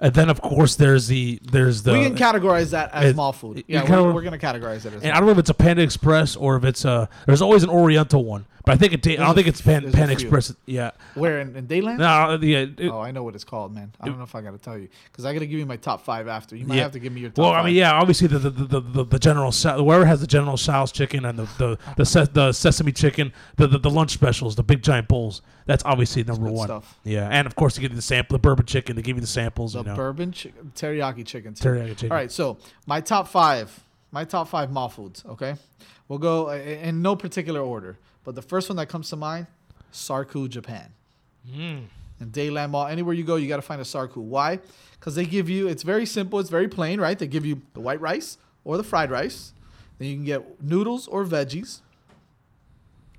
and 0.01 0.13
then 0.13 0.29
of 0.29 0.41
course 0.41 0.75
there's 0.75 1.07
the 1.07 1.39
there's 1.43 1.83
the. 1.83 1.93
we 1.93 2.03
can 2.03 2.15
categorize 2.15 2.71
that 2.71 2.91
as 2.93 3.11
it- 3.11 3.15
mall 3.15 3.31
food. 3.31 3.63
Yeah, 3.67 3.89
we're, 3.89 4.11
we're 4.11 4.21
gonna 4.23 4.37
categorize 4.37 4.85
it 4.85 4.93
as. 4.93 5.03
And 5.03 5.11
I 5.11 5.17
don't 5.17 5.27
know 5.27 5.31
if 5.31 5.37
it's 5.37 5.49
a 5.49 5.53
Panda 5.53 5.83
Express 5.83 6.35
or 6.35 6.57
if 6.57 6.65
it's 6.65 6.83
a. 6.83 7.07
There's 7.27 7.41
always 7.41 7.63
an 7.63 7.69
Oriental 7.69 8.25
one, 8.25 8.45
but 8.71 8.75
I 8.75 8.77
think 8.89 8.93
it. 8.93 9.19
I 9.19 9.25
don't 9.25 9.35
think 9.35 9.47
it's 9.47 9.61
Pan, 9.61 9.81
there's 9.83 9.93
a 9.93 9.97
Panda 9.97 10.15
few. 10.15 10.27
Express. 10.27 10.55
Yeah. 10.65 10.91
Where 11.15 11.39
in, 11.39 11.55
in 11.55 11.67
Dadeland? 11.67 11.97
No, 11.99 12.05
uh, 12.07 12.37
yeah. 12.41 12.57
it- 12.59 12.89
oh, 12.89 12.99
I 13.01 13.11
know 13.11 13.23
what 13.23 13.35
it's 13.35 13.43
called, 13.43 13.73
man. 13.73 13.91
I 13.99 14.05
don't 14.07 14.17
know 14.17 14.23
if 14.23 14.33
I 14.35 14.41
got 14.41 14.51
to 14.51 14.57
tell 14.57 14.77
you 14.77 14.87
because 15.11 15.25
I 15.25 15.33
got 15.33 15.39
to 15.39 15.47
give 15.47 15.59
you 15.59 15.65
my 15.65 15.75
top 15.77 16.01
five 16.03 16.27
after. 16.27 16.55
You 16.55 16.65
might 16.65 16.75
Yeah. 16.75 16.83
have 16.83 16.91
to 16.93 16.99
give 16.99 17.11
me 17.13 17.21
your 17.21 17.29
top 17.31 17.39
Well, 17.43 17.51
five. 17.51 17.63
I 17.63 17.67
mean, 17.67 17.75
yeah, 17.75 17.91
obviously 17.93 18.27
the 18.27 18.39
the, 18.39 18.49
the, 18.49 18.79
the, 18.79 19.03
the 19.05 19.19
General 19.19 19.51
Sa- 19.51 19.81
wherever 19.81 20.05
has 20.05 20.21
the 20.21 20.27
General 20.27 20.57
Sal's 20.57 20.91
chicken 20.91 21.25
and 21.25 21.37
the 21.39 21.47
the 21.57 21.77
the, 21.97 22.05
ses- 22.05 22.29
the 22.29 22.51
sesame 22.53 22.91
chicken, 22.91 23.33
the, 23.57 23.67
the 23.67 23.77
the 23.77 23.89
lunch 23.89 24.11
specials, 24.11 24.55
the 24.55 24.63
big 24.63 24.81
giant 24.81 25.07
bowls. 25.07 25.41
That's 25.65 25.83
obviously 25.85 26.23
number 26.23 26.49
one. 26.49 26.67
stuff. 26.67 26.97
Yeah, 27.03 27.27
and 27.29 27.45
of 27.47 27.55
course 27.55 27.75
they 27.75 27.81
give 27.81 27.91
you 27.91 27.95
the 27.95 28.01
sample, 28.01 28.35
the 28.35 28.39
bourbon 28.41 28.65
chicken. 28.65 28.95
They 28.95 29.01
give 29.01 29.17
you 29.17 29.21
the 29.21 29.27
samples. 29.27 29.73
The 29.73 29.79
you 29.79 29.85
know. 29.85 29.95
bourbon 29.95 30.31
chi- 30.31 30.51
teriyaki 30.75 31.25
chicken. 31.25 31.53
too. 31.53 31.67
Teriyaki 31.69 31.89
chicken. 31.89 32.11
All 32.11 32.17
right, 32.17 32.31
so 32.31 32.57
my 32.87 32.99
top 33.01 33.27
five, 33.27 33.83
my 34.11 34.23
top 34.23 34.47
five 34.47 34.71
mall 34.71 34.89
foods. 34.89 35.23
Okay, 35.27 35.55
we'll 36.07 36.19
go 36.19 36.51
in 36.51 37.01
no 37.01 37.15
particular 37.15 37.61
order, 37.61 37.97
but 38.23 38.35
the 38.35 38.41
first 38.41 38.69
one 38.69 38.75
that 38.77 38.87
comes 38.87 39.09
to 39.09 39.15
mind, 39.15 39.47
Sarku, 39.91 40.49
Japan. 40.49 40.93
Mm. 41.49 41.85
And 42.19 42.31
Dadeland 42.31 42.69
Mall, 42.69 42.87
anywhere 42.87 43.15
you 43.15 43.23
go, 43.23 43.35
you 43.35 43.47
got 43.47 43.55
to 43.55 43.61
find 43.63 43.81
a 43.81 43.83
Sarku. 43.83 44.17
Why? 44.17 44.59
Because 44.99 45.15
they 45.15 45.25
give 45.25 45.49
you, 45.49 45.67
it's 45.67 45.83
very 45.83 46.05
simple, 46.05 46.39
it's 46.39 46.51
very 46.51 46.67
plain, 46.67 47.01
right? 47.01 47.17
They 47.17 47.27
give 47.27 47.45
you 47.45 47.61
the 47.73 47.79
white 47.79 47.99
rice 47.99 48.37
or 48.63 48.77
the 48.77 48.83
fried 48.83 49.09
rice. 49.09 49.53
Then 49.97 50.07
you 50.07 50.15
can 50.15 50.25
get 50.25 50.61
noodles 50.61 51.07
or 51.07 51.25
veggies. 51.25 51.81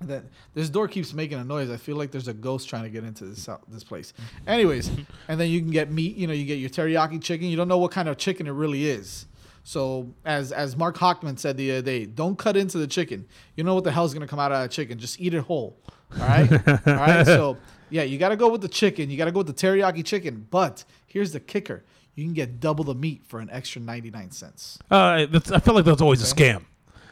And 0.02 0.08
then 0.10 0.28
this 0.54 0.68
door 0.68 0.88
keeps 0.88 1.12
making 1.12 1.38
a 1.38 1.44
noise. 1.44 1.70
I 1.70 1.76
feel 1.76 1.96
like 1.96 2.10
there's 2.10 2.28
a 2.28 2.34
ghost 2.34 2.68
trying 2.68 2.82
to 2.82 2.88
get 2.88 3.04
into 3.04 3.24
this 3.24 3.46
hou- 3.46 3.60
this 3.68 3.84
place. 3.84 4.12
Anyways, 4.46 4.90
and 5.28 5.40
then 5.40 5.48
you 5.48 5.60
can 5.60 5.70
get 5.70 5.92
meat. 5.92 6.16
You 6.16 6.26
know, 6.26 6.32
you 6.32 6.44
get 6.44 6.58
your 6.58 6.70
teriyaki 6.70 7.22
chicken. 7.22 7.46
You 7.46 7.56
don't 7.56 7.68
know 7.68 7.78
what 7.78 7.92
kind 7.92 8.08
of 8.08 8.16
chicken 8.16 8.48
it 8.48 8.50
really 8.50 8.88
is. 8.88 9.26
So 9.64 10.12
as 10.24 10.52
as 10.52 10.76
Mark 10.76 10.96
Hockman 10.96 11.38
said 11.38 11.56
the 11.56 11.70
other 11.72 11.82
day, 11.82 12.06
don't 12.06 12.36
cut 12.36 12.56
into 12.56 12.78
the 12.78 12.86
chicken. 12.86 13.26
You 13.56 13.64
know 13.64 13.74
what 13.74 13.84
the 13.84 13.92
hell's 13.92 14.12
gonna 14.12 14.26
come 14.26 14.40
out 14.40 14.52
of 14.52 14.60
that 14.60 14.70
chicken. 14.70 14.98
Just 14.98 15.20
eat 15.20 15.34
it 15.34 15.42
whole. 15.42 15.78
All 16.20 16.26
right. 16.26 16.68
All 16.68 16.94
right. 16.94 17.26
So 17.26 17.56
yeah, 17.90 18.02
you 18.04 18.16
got 18.18 18.30
to 18.30 18.36
go 18.36 18.48
with 18.48 18.62
the 18.62 18.68
chicken. 18.68 19.10
You 19.10 19.18
got 19.18 19.26
to 19.26 19.32
go 19.32 19.40
with 19.40 19.46
the 19.46 19.52
teriyaki 19.52 20.02
chicken. 20.02 20.46
But 20.50 20.84
here's 21.06 21.32
the 21.32 21.40
kicker: 21.40 21.84
you 22.14 22.24
can 22.24 22.32
get 22.32 22.58
double 22.58 22.84
the 22.84 22.94
meat 22.94 23.22
for 23.26 23.38
an 23.38 23.50
extra 23.50 23.82
ninety 23.82 24.10
nine 24.10 24.30
cents. 24.30 24.78
Uh, 24.90 25.26
that's, 25.26 25.52
I 25.52 25.60
feel 25.60 25.74
like 25.74 25.84
that's 25.84 26.00
always 26.00 26.22
a 26.22 26.34
scam. 26.34 26.64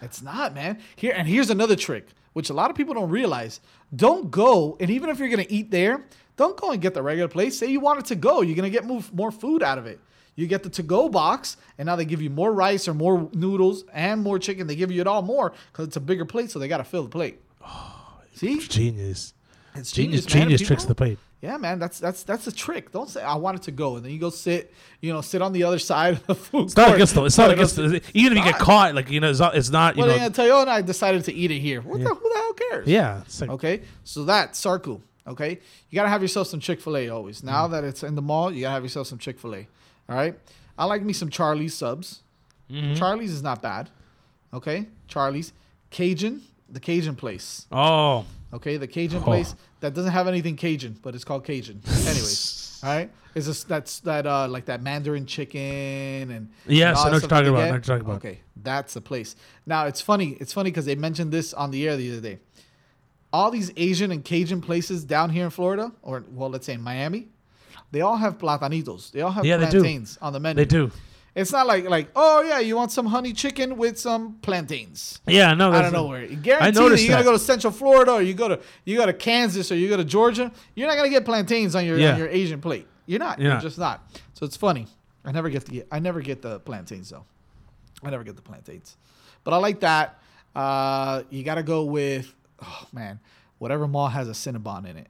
It's 0.02 0.22
not, 0.22 0.54
man. 0.54 0.80
Here 0.96 1.12
and 1.14 1.28
here's 1.28 1.50
another 1.50 1.76
trick, 1.76 2.08
which 2.32 2.48
a 2.48 2.54
lot 2.54 2.70
of 2.70 2.76
people 2.76 2.94
don't 2.94 3.10
realize. 3.10 3.60
Don't 3.94 4.30
go, 4.30 4.76
and 4.80 4.90
even 4.90 5.10
if 5.10 5.18
you're 5.18 5.28
gonna 5.28 5.44
eat 5.48 5.70
there, 5.70 6.06
don't 6.36 6.56
go 6.56 6.70
and 6.70 6.80
get 6.80 6.94
the 6.94 7.02
regular 7.02 7.28
place. 7.28 7.58
Say 7.58 7.66
you 7.66 7.80
want 7.80 8.00
it 8.00 8.06
to 8.06 8.14
go, 8.14 8.40
you're 8.40 8.56
gonna 8.56 8.70
get 8.70 8.86
move, 8.86 9.12
more 9.12 9.30
food 9.30 9.62
out 9.62 9.76
of 9.76 9.84
it. 9.84 10.00
You 10.40 10.46
get 10.46 10.62
the 10.62 10.70
to-go 10.70 11.08
box, 11.10 11.56
and 11.76 11.84
now 11.86 11.96
they 11.96 12.04
give 12.06 12.22
you 12.22 12.30
more 12.30 12.50
rice 12.52 12.88
or 12.88 12.94
more 12.94 13.28
noodles 13.34 13.84
and 13.92 14.22
more 14.22 14.38
chicken. 14.38 14.66
They 14.66 14.74
give 14.76 14.90
you 14.90 15.00
it 15.02 15.06
all 15.06 15.20
more 15.22 15.52
because 15.70 15.86
it's 15.88 15.96
a 15.96 16.00
bigger 16.00 16.24
plate, 16.24 16.50
so 16.50 16.58
they 16.58 16.66
got 16.68 16.78
to 16.78 16.84
fill 16.84 17.02
the 17.02 17.08
plate. 17.10 17.40
See, 18.34 18.58
Genius. 18.58 19.34
It's 19.74 19.92
Genius, 19.92 20.24
genius, 20.24 20.34
man. 20.34 20.42
genius 20.44 20.60
tricks 20.66 20.84
the 20.84 20.94
plate. 20.94 21.18
Yeah, 21.42 21.56
man, 21.58 21.78
that's 21.78 21.98
that's 22.00 22.22
that's 22.24 22.46
a 22.46 22.52
trick. 22.52 22.90
Don't 22.90 23.08
say 23.08 23.22
I 23.22 23.34
wanted 23.36 23.62
to 23.62 23.70
go, 23.70 23.96
and 23.96 24.04
then 24.04 24.12
you 24.12 24.18
go 24.18 24.30
sit, 24.30 24.74
you 25.00 25.12
know, 25.12 25.20
sit 25.20 25.40
on 25.42 25.52
the 25.52 25.62
other 25.64 25.78
side 25.92 26.14
of 26.14 26.26
the 26.26 26.34
food. 26.34 26.64
It's 26.64 26.76
not 26.76 26.94
against 26.94 27.14
the. 27.14 27.24
It's 27.24 27.38
not 27.38 27.46
No, 27.48 27.52
against 27.54 27.76
the. 27.76 28.02
Even 28.14 28.36
if 28.36 28.44
you 28.44 28.50
get 28.50 28.58
caught, 28.60 28.94
like 28.94 29.10
you 29.10 29.20
know, 29.20 29.30
it's 29.30 29.38
not. 29.38 29.54
It's 29.54 29.70
not 29.70 29.96
you 29.96 30.02
Well, 30.04 30.18
know. 30.18 30.28
tell 30.30 30.46
you, 30.46 30.52
oh, 30.52 30.64
no, 30.64 30.70
I 30.72 30.82
decided 30.82 31.24
to 31.24 31.32
eat 31.34 31.50
it 31.50 31.60
here. 31.60 31.82
What 31.82 31.98
Yeah. 32.00 32.08
the, 32.08 32.14
who 32.14 32.28
the 32.32 32.38
hell 32.38 32.52
cares? 32.54 32.88
Yeah, 32.88 33.22
like- 33.40 33.50
okay, 33.50 33.82
so 34.04 34.24
that's 34.24 34.60
Sarku. 34.60 35.00
Okay, 35.26 35.60
you 35.90 35.94
gotta 35.96 36.08
have 36.08 36.22
yourself 36.22 36.48
some 36.48 36.60
Chick 36.60 36.80
Fil 36.80 36.96
A 36.96 37.08
always. 37.10 37.42
Now 37.44 37.68
Mm. 37.68 37.70
that 37.72 37.84
it's 37.84 38.02
in 38.02 38.16
the 38.16 38.22
mall, 38.22 38.52
you 38.52 38.62
gotta 38.62 38.72
have 38.74 38.82
yourself 38.82 39.06
some 39.06 39.18
Chick 39.18 39.38
Fil 39.38 39.54
A. 39.54 39.68
All 40.10 40.16
right, 40.16 40.34
I 40.76 40.84
like 40.86 41.02
me 41.02 41.12
some 41.12 41.30
Charlie's 41.30 41.74
subs. 41.74 42.20
Mhm. 42.70 42.96
Charlie's 42.96 43.30
is 43.32 43.42
not 43.42 43.62
bad. 43.62 43.88
Okay, 44.52 44.88
Charlie's 45.06 45.52
Cajun, 45.90 46.42
the 46.68 46.80
Cajun 46.80 47.14
place. 47.16 47.66
Oh. 47.70 48.24
Okay, 48.52 48.76
the 48.76 48.88
Cajun 48.88 49.20
Oh. 49.20 49.24
place 49.24 49.54
that 49.78 49.94
doesn't 49.94 50.10
have 50.10 50.26
anything 50.26 50.56
Cajun, 50.56 50.98
but 51.02 51.14
it's 51.14 51.22
called 51.24 51.44
Cajun. 51.44 51.80
Anyways, 51.86 52.80
all 52.82 52.90
right, 52.90 53.10
is 53.36 53.46
this 53.46 53.62
that's 53.62 54.00
that 54.00 54.26
uh 54.26 54.48
like 54.48 54.64
that 54.64 54.82
Mandarin 54.82 55.26
chicken 55.26 55.60
and 56.32 56.48
Yes, 56.66 56.98
and 56.98 56.98
I 56.98 57.04
know 57.04 57.12
what 57.12 57.22
you're 57.22 57.28
talking 57.28 57.48
about, 57.48 57.60
I 57.60 57.64
know 57.66 57.70
what 57.74 57.86
you're 57.86 57.96
talking 57.98 58.06
about. 58.10 58.16
Okay, 58.16 58.40
that's 58.56 58.94
the 58.94 59.00
place. 59.00 59.36
Now 59.66 59.86
it's 59.86 60.00
funny. 60.00 60.36
It's 60.40 60.52
funny 60.52 60.70
because 60.70 60.86
they 60.86 60.96
mentioned 60.96 61.30
this 61.32 61.54
on 61.54 61.70
the 61.70 61.86
air 61.88 61.96
the 61.96 62.10
other 62.10 62.20
day. 62.20 62.38
All 63.32 63.52
these 63.52 63.70
Asian 63.76 64.10
and 64.10 64.24
Cajun 64.24 64.60
places 64.60 65.04
down 65.04 65.30
here 65.30 65.44
in 65.44 65.50
Florida, 65.50 65.92
or 66.02 66.24
well, 66.32 66.50
let's 66.50 66.66
say 66.66 66.72
in 66.74 66.82
Miami, 66.82 67.28
they 67.92 68.00
all 68.00 68.16
have 68.16 68.38
platanitos. 68.38 69.10
They 69.10 69.20
all 69.22 69.30
have 69.30 69.44
Yeah, 69.44 69.56
plantains 69.58 70.18
on 70.20 70.32
the 70.32 70.40
menu. 70.40 70.56
They 70.56 70.64
do. 70.68 70.90
It's 71.34 71.52
not 71.52 71.66
like 71.66 71.88
like 71.88 72.08
oh 72.16 72.42
yeah, 72.42 72.58
you 72.58 72.74
want 72.76 72.90
some 72.90 73.06
honey 73.06 73.32
chicken 73.32 73.76
with 73.76 73.98
some 73.98 74.34
plantains. 74.42 75.20
Yeah, 75.26 75.54
no, 75.54 75.68
out 75.68 75.72
that's- 75.72 75.86
of 75.88 75.92
nowhere. 75.92 76.24
You 76.24 76.38
I 76.54 76.70
notice 76.72 77.02
you're 77.04 77.12
gonna 77.12 77.24
go 77.24 77.32
to 77.32 77.38
Central 77.38 77.72
Florida 77.72 78.12
or 78.14 78.22
you 78.22 78.34
go 78.34 78.48
to 78.48 78.60
you 78.84 78.96
go 78.96 79.06
to 79.06 79.12
Kansas 79.12 79.70
or 79.70 79.76
you 79.76 79.88
go 79.88 79.96
to 79.96 80.04
Georgia. 80.04 80.50
You're 80.74 80.88
not 80.88 80.96
gonna 80.96 81.08
get 81.08 81.24
plantains 81.24 81.74
on 81.76 81.84
your 81.84 81.98
Yeah. 81.98 82.12
on 82.12 82.18
your 82.18 82.28
Asian 82.28 82.60
plate. 82.60 82.86
You're 83.06 83.20
not. 83.20 83.38
You're 83.38 83.52
You're, 83.52 83.60
just 83.60 83.78
not. 83.78 84.08
So 84.34 84.44
it's 84.44 84.56
funny. 84.56 84.86
I 85.24 85.30
never 85.32 85.48
get 85.50 85.66
the 85.66 85.84
I 85.92 86.00
never 86.00 86.20
get 86.20 86.42
the 86.42 86.58
plantains 86.60 87.10
though. 87.10 87.24
I 88.02 88.10
never 88.10 88.24
get 88.24 88.34
the 88.34 88.42
plantains, 88.42 88.96
but 89.44 89.52
I 89.54 89.58
like 89.58 89.80
that. 89.80 90.18
Uh, 90.56 91.22
you 91.30 91.44
gotta 91.44 91.62
go 91.62 91.84
with 91.84 92.34
oh 92.60 92.86
man, 92.92 93.20
whatever 93.58 93.86
mall 93.86 94.08
has 94.08 94.28
a 94.28 94.32
Cinnabon 94.32 94.84
in 94.88 94.96
it. 94.96 95.06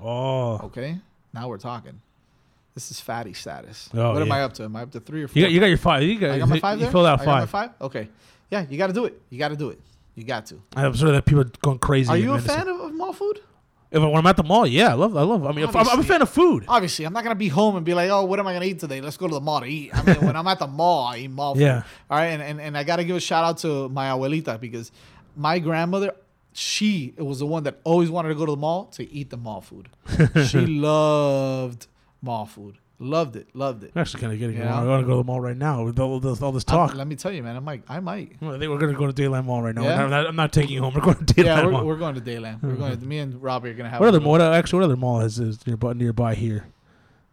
Oh. 0.00 0.58
Okay, 0.64 0.98
now 1.36 1.48
we're 1.48 1.58
talking. 1.58 2.00
This 2.74 2.90
is 2.90 2.98
fatty 3.00 3.32
status. 3.32 3.88
Oh, 3.94 4.12
what 4.12 4.22
am. 4.22 4.32
I 4.32 4.42
up 4.42 4.52
to? 4.54 4.64
Am 4.64 4.74
I 4.76 4.82
up 4.82 4.90
to 4.92 5.00
three 5.00 5.22
or 5.22 5.28
four? 5.28 5.38
You 5.38 5.46
got, 5.46 5.52
you 5.52 5.60
got 5.60 5.66
your 5.66 5.78
five. 5.78 6.02
You 6.02 6.18
got, 6.18 6.30
I 6.32 6.38
got 6.38 6.48
my 6.48 6.58
five 6.58 6.78
You 6.78 6.84
there? 6.84 6.92
filled 6.92 7.06
out 7.06 7.20
I 7.20 7.24
five. 7.24 7.50
five? 7.50 7.70
Okay. 7.80 8.08
Yeah, 8.50 8.66
you 8.68 8.76
got 8.76 8.88
to 8.88 8.92
do 8.92 9.04
it. 9.06 9.20
You 9.30 9.38
got 9.38 9.48
to 9.48 9.56
do 9.56 9.70
it. 9.70 9.80
You 10.14 10.24
got 10.24 10.46
to. 10.46 10.60
I'm 10.74 10.94
sure 10.94 11.12
that 11.12 11.24
people 11.24 11.42
are 11.42 11.50
going 11.62 11.78
crazy. 11.78 12.10
Are 12.10 12.16
you 12.16 12.32
a 12.32 12.38
fan 12.40 12.68
of, 12.68 12.80
of 12.80 12.94
mall 12.94 13.12
food? 13.12 13.40
If 13.90 14.02
I- 14.02 14.06
when 14.06 14.16
I'm 14.16 14.26
at 14.26 14.36
the 14.36 14.42
mall, 14.42 14.66
yeah, 14.66 14.90
I 14.90 14.94
love. 14.94 15.16
I 15.16 15.22
love. 15.22 15.46
I 15.46 15.52
mean, 15.52 15.64
if 15.68 15.74
I'm, 15.76 15.88
I'm 15.88 16.00
a 16.00 16.04
fan 16.04 16.20
of 16.22 16.28
food. 16.28 16.64
Obviously, 16.68 17.04
I'm 17.06 17.12
not 17.12 17.22
gonna 17.22 17.34
be 17.36 17.48
home 17.48 17.76
and 17.76 17.84
be 17.86 17.94
like, 17.94 18.10
"Oh, 18.10 18.24
what 18.24 18.38
am 18.40 18.46
I 18.46 18.52
gonna 18.52 18.64
eat 18.66 18.78
today? 18.80 19.00
Let's 19.00 19.16
go 19.16 19.28
to 19.28 19.34
the 19.34 19.40
mall 19.40 19.60
to 19.60 19.66
eat." 19.66 19.90
I 19.94 20.02
mean, 20.02 20.26
when 20.26 20.36
I'm 20.36 20.46
at 20.48 20.58
the 20.58 20.66
mall, 20.66 21.06
I 21.06 21.18
eat 21.18 21.30
mall 21.30 21.54
food. 21.54 21.62
Yeah. 21.62 21.82
All 22.10 22.18
right, 22.18 22.26
and, 22.26 22.42
and 22.42 22.60
and 22.60 22.76
I 22.76 22.82
gotta 22.84 23.04
give 23.04 23.16
a 23.16 23.20
shout 23.20 23.44
out 23.44 23.58
to 23.58 23.88
my 23.90 24.08
abuelita 24.08 24.58
because 24.60 24.90
my 25.36 25.58
grandmother, 25.60 26.14
she 26.56 27.14
was 27.18 27.38
the 27.40 27.46
one 27.46 27.64
that 27.64 27.80
always 27.84 28.10
wanted 28.10 28.28
to 28.30 28.34
go 28.34 28.46
to 28.46 28.52
the 28.52 28.56
mall 28.56 28.86
to 28.86 29.10
eat 29.12 29.30
the 29.30 29.36
mall 29.36 29.60
food. 29.60 29.88
she 30.48 30.66
loved 30.66 31.86
mall 32.22 32.46
food. 32.46 32.78
Loved 32.98 33.36
it. 33.36 33.54
Loved 33.54 33.84
it. 33.84 33.92
I'm 33.94 34.00
actually 34.00 34.22
kind 34.22 34.32
of 34.32 34.38
getting. 34.38 34.56
You 34.56 34.62
I 34.62 34.82
want 34.82 35.02
to 35.02 35.06
go 35.06 35.12
to 35.12 35.16
the 35.18 35.24
mall 35.24 35.38
right 35.38 35.56
now 35.56 35.84
with 35.84 35.98
all 35.98 36.18
this, 36.18 36.40
all 36.40 36.50
this 36.50 36.64
I'm- 36.66 36.88
talk. 36.88 36.96
let 36.96 37.06
me 37.06 37.14
tell 37.14 37.30
you, 37.30 37.42
man. 37.42 37.54
I 37.54 37.58
might. 37.60 37.82
I 37.90 38.00
might. 38.00 38.36
Well, 38.40 38.54
I 38.54 38.58
think 38.58 38.70
we're 38.70 38.78
going 38.78 38.94
to 38.94 38.98
go 38.98 39.06
to 39.06 39.12
Dadeland 39.12 39.44
Mall 39.44 39.60
right 39.60 39.74
now. 39.74 39.82
Yeah? 39.82 40.02
I'm, 40.02 40.08
not, 40.08 40.26
I'm 40.26 40.36
not 40.36 40.50
taking 40.50 40.70
you 40.76 40.80
home. 40.80 40.94
We're 40.94 41.02
going 41.02 41.16
to 41.18 41.24
Dadeland 41.34 41.44
Yeah, 41.44 41.64
we're, 41.66 41.70
Mall. 41.72 41.84
we're 41.84 41.96
going 41.98 42.14
to 42.14 42.22
Dadeland. 42.22 42.62
We're 42.62 42.74
going. 42.74 42.98
To, 42.98 43.04
me 43.04 43.18
and 43.18 43.42
Robbie 43.42 43.68
are 43.68 43.74
gonna 43.74 43.90
have. 43.90 44.00
what 44.00 44.06
a 44.06 44.08
other 44.08 44.20
mall? 44.20 44.40
Actually, 44.40 44.78
what 44.78 44.84
other 44.86 44.96
mall 44.96 45.20
is, 45.20 45.38
is 45.38 45.66
nearby, 45.66 45.92
nearby 45.92 46.34
here 46.34 46.68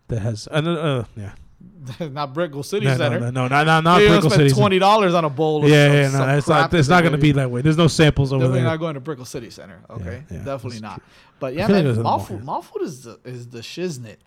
that 0.10 0.20
has? 0.20 0.50
Uh, 0.52 0.56
uh, 0.56 1.06
yeah. 1.16 1.32
not 2.00 2.34
Brickell 2.34 2.64
City 2.64 2.86
No, 2.86 2.92
no, 2.92 2.98
Center. 2.98 3.20
no, 3.20 3.30
no, 3.32 3.48
not- 3.48 3.66
not- 3.66 3.84
not 3.84 3.98
Brickell 4.00 4.30
spend 4.30 4.50
City 4.50 4.50
Twenty 4.60 4.80
dollars 4.80 5.14
on 5.14 5.26
a 5.26 5.30
bowl. 5.30 5.64
Of 5.64 5.70
Yeah, 5.70 5.88
yeah, 5.94 6.10
no, 6.12 6.38
it's 6.38 6.48
not. 6.48 6.74
It's 6.74 6.88
not 6.88 7.02
going 7.02 7.12
to 7.14 7.18
be 7.18 7.34
that 7.34 7.52
way. 7.52 7.62
There's 7.62 7.78
no 7.78 7.88
samples 7.88 8.32
over 8.32 8.40
Definitely 8.44 8.60
there. 8.62 8.64
Definitely 8.66 8.78
not 8.78 8.80
going 8.80 8.94
to 8.96 9.00
Brickell 9.02 9.26
City 9.26 9.50
Center. 9.50 9.80
Okay, 9.90 10.24
yeah, 10.32 10.38
definitely 10.44 10.80
not. 10.80 11.02
But 11.40 11.56
yeah, 11.56 11.68
man, 11.68 12.02
mall 12.02 12.26
mall 12.44 12.62
food, 12.62 12.84
is 12.84 13.04
the 13.04 13.20
is 13.26 13.48
the 13.50 13.60
shiznit. 13.60 14.18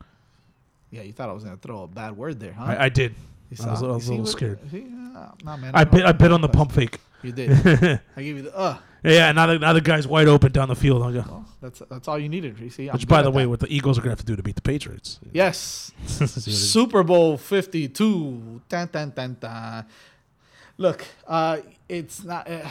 Yeah, 0.90 1.02
you 1.02 1.12
thought 1.12 1.28
I 1.28 1.32
was 1.32 1.44
gonna 1.44 1.56
throw 1.56 1.82
a 1.82 1.88
bad 1.88 2.16
word 2.16 2.38
there, 2.40 2.52
huh? 2.52 2.64
I, 2.64 2.84
I 2.84 2.88
did. 2.88 3.14
I 3.60 3.70
was. 3.70 3.82
I 3.82 3.86
was 3.86 4.08
a 4.08 4.10
little 4.10 4.26
scared. 4.26 4.58
Uh, 4.72 5.28
nah, 5.44 5.56
man, 5.56 5.70
I 5.74 5.84
don't 5.84 5.92
bit. 5.94 6.04
I 6.04 6.12
bit 6.12 6.32
on 6.32 6.40
the 6.40 6.48
pump 6.48 6.72
fake. 6.72 6.98
You 7.27 7.32
did. 7.32 7.51
I 8.16 8.23
gave 8.23 8.36
you 8.36 8.43
the 8.43 8.57
uh. 8.57 8.78
Yeah, 9.03 9.31
now 9.32 9.47
the 9.47 9.59
now 9.59 9.73
the 9.73 9.81
guy's 9.81 10.07
wide 10.07 10.28
open 10.28 10.53
down 10.53 10.69
the 10.69 10.74
field. 10.74 11.03
I'll 11.03 11.12
go. 11.12 11.44
That's 11.61 11.81
that's 11.90 12.09
all 12.09 12.19
you 12.19 12.28
needed. 12.28 12.59
You 12.59 12.70
see, 12.70 12.89
I'm 12.89 12.94
Which, 12.94 13.07
by 13.07 13.23
the 13.23 13.31
way, 13.31 13.43
that. 13.43 13.48
what 13.48 13.61
the 13.61 13.73
Eagles 13.73 13.98
are 13.98 14.01
going 14.01 14.15
to 14.15 14.19
have 14.19 14.20
to 14.20 14.27
do 14.27 14.36
to 14.36 14.43
beat 14.43 14.57
the 14.57 14.62
Patriots. 14.62 15.20
Yes. 15.32 15.93
See 16.07 16.24
what 16.24 16.36
it 16.36 16.47
is. 16.48 16.73
Super 16.73 17.03
Bowl 17.03 17.36
52. 17.36 18.62
Dun, 18.69 18.89
dun, 18.90 19.12
dun, 19.15 19.36
dun. 19.39 19.86
Look, 20.78 21.05
uh, 21.27 21.59
it's 21.89 22.24
not. 22.24 22.51
Uh, 22.51 22.69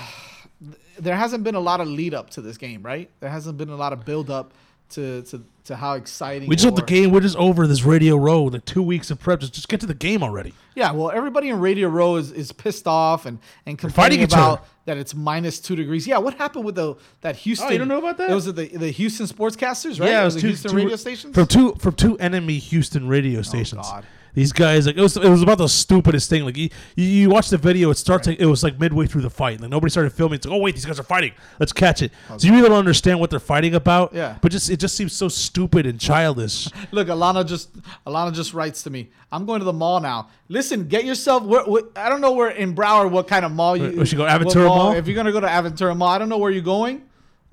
there 1.00 1.16
hasn't 1.16 1.44
been 1.44 1.56
a 1.56 1.60
lot 1.60 1.82
of 1.82 1.88
lead 1.88 2.14
up 2.14 2.30
to 2.32 2.42
this 2.42 2.58
game, 2.58 2.82
right? 2.84 3.10
There 3.20 3.30
hasn't 3.30 3.58
been 3.58 3.70
a 3.70 3.76
lot 3.76 3.94
of 3.94 4.06
build 4.06 4.30
up 4.30 4.54
to 4.92 5.22
to, 5.24 5.44
to 5.66 5.76
how 5.76 5.94
exciting. 5.94 6.48
We 6.48 6.56
just 6.56 6.76
the 6.76 6.84
game. 6.84 7.12
We're 7.12 7.22
just 7.22 7.38
over 7.38 7.68
this 7.68 7.84
Radio 7.84 8.16
Row. 8.18 8.50
The 8.50 8.60
two 8.60 8.84
weeks 8.84 9.12
of 9.12 9.20
prep. 9.20 9.40
Just, 9.40 9.54
just 9.54 9.68
get 9.68 9.80
to 9.82 9.86
the 9.86 9.94
game 9.94 10.24
already. 10.24 10.54
Yeah, 10.76 10.92
well, 10.92 11.12
everybody 11.12 11.50
in 11.50 11.60
Radio 11.60 11.88
Row 11.88 12.18
is, 12.18 12.32
is 12.32 12.52
pissed 12.52 12.88
off 12.88 13.26
and 13.26 13.40
and 13.66 13.78
complaining 13.78 14.24
about 14.24 14.68
that 14.86 14.98
it's 14.98 15.16
minus 15.16 15.60
two 15.60 15.76
degrees. 15.76 16.08
Yeah, 16.08 16.18
what 16.18 16.36
happened 16.36 16.66
with 16.66 16.76
the 16.76 16.96
that 17.22 17.36
Houston? 17.38 17.68
Oh, 17.68 17.72
you 17.72 17.78
don't 17.78 17.88
know 17.88 18.00
about 18.00 18.18
that? 18.18 18.30
It 18.30 18.34
was 18.34 18.46
the 18.46 18.68
the 18.68 18.92
Houston 18.92 19.26
sportscasters, 19.26 20.00
right? 20.00 20.10
Yeah, 20.10 20.22
it 20.22 20.26
was 20.26 20.36
the 20.36 20.42
two, 20.42 20.48
Houston 20.48 20.72
two- 20.72 20.78
radio 20.78 20.96
stations. 20.96 21.36
from 21.36 21.48
two 21.48 21.76
from 21.76 21.94
two 21.94 22.18
enemy 22.20 22.60
Houston 22.60 23.08
radio 23.08 23.40
oh, 23.40 23.44
stations. 23.44 23.86
Oh, 23.86 23.92
God. 23.92 24.06
These 24.36 24.52
guys 24.52 24.86
like 24.86 24.98
it 24.98 25.02
was 25.02 25.16
it 25.16 25.30
was 25.30 25.42
about 25.42 25.58
the 25.58 25.70
stupidest 25.70 26.30
thing. 26.30 26.44
Like 26.44 26.58
you, 26.58 26.70
you, 26.96 27.30
watch 27.30 27.50
the 27.50 27.58
video, 27.58 27.90
it 27.90 27.98
starts 27.98 28.28
like 28.28 28.38
it 28.38 28.46
was 28.46 28.64
like 28.64 28.78
midway 28.78 29.08
through 29.08 29.22
the 29.22 29.30
fight. 29.30 29.62
Like 29.62 29.70
nobody 29.70 29.90
started 29.90 30.12
filming. 30.12 30.36
It's 30.36 30.46
like 30.46 30.54
oh 30.54 30.58
wait, 30.58 30.76
these 30.76 30.86
guys 30.86 31.00
are 31.00 31.04
fighting. 31.04 31.32
Let's 31.58 31.72
catch 31.72 32.02
it. 32.02 32.12
so 32.38 32.46
you 32.46 32.54
really 32.54 32.68
don't 32.68 32.78
understand 32.78 33.22
what 33.22 33.30
they're 33.30 33.40
fighting 33.40 33.76
about. 33.76 34.14
Yeah. 34.14 34.38
but 34.42 34.52
just 34.52 34.70
it 34.70 34.78
just 34.78 34.96
seems 34.96 35.14
so 35.14 35.30
stupid 35.30 35.86
and 35.86 35.98
childish. 35.98 36.68
Look, 36.92 37.08
Alana 37.08 37.48
just 37.48 37.74
Alana 38.06 38.34
just 38.34 38.54
writes 38.54 38.84
to 38.84 38.90
me. 38.90 39.10
I'm 39.32 39.46
going 39.46 39.60
to 39.60 39.66
the 39.66 39.74
mall 39.74 40.02
now. 40.02 40.30
Listen, 40.50 40.88
get 40.88 41.06
yourself. 41.06 41.44
Where, 41.44 41.64
where, 41.64 41.84
I 41.96 42.10
don't 42.10 42.20
know 42.20 42.34
where 42.34 42.50
in 42.50 42.76
Broward 42.76 43.12
what 43.12 43.30
kind 43.30 43.46
of 43.46 43.54
mall 43.54 43.78
you. 43.78 43.98
We 43.98 44.06
should 44.06 44.18
go, 44.18 44.26
Aventura 44.26 44.68
Mall? 44.68 44.92
If 44.94 45.08
you're 45.08 45.16
gonna 45.16 45.32
go 45.32 45.40
to 45.40 45.48
Aventura 45.48 45.96
Mall, 45.96 46.10
I 46.10 46.18
don't 46.18 46.30
know 46.30 46.38
where 46.38 46.52
you're 46.52 46.62
going, 46.62 47.04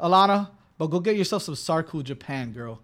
Alana, 0.01 0.51
but 0.79 0.89
go 0.89 0.99
get 0.99 1.17
yourself 1.17 1.45
some 1.45 1.55
Sarku 1.55 2.03
Japan, 2.03 2.53
girl. 2.53 2.81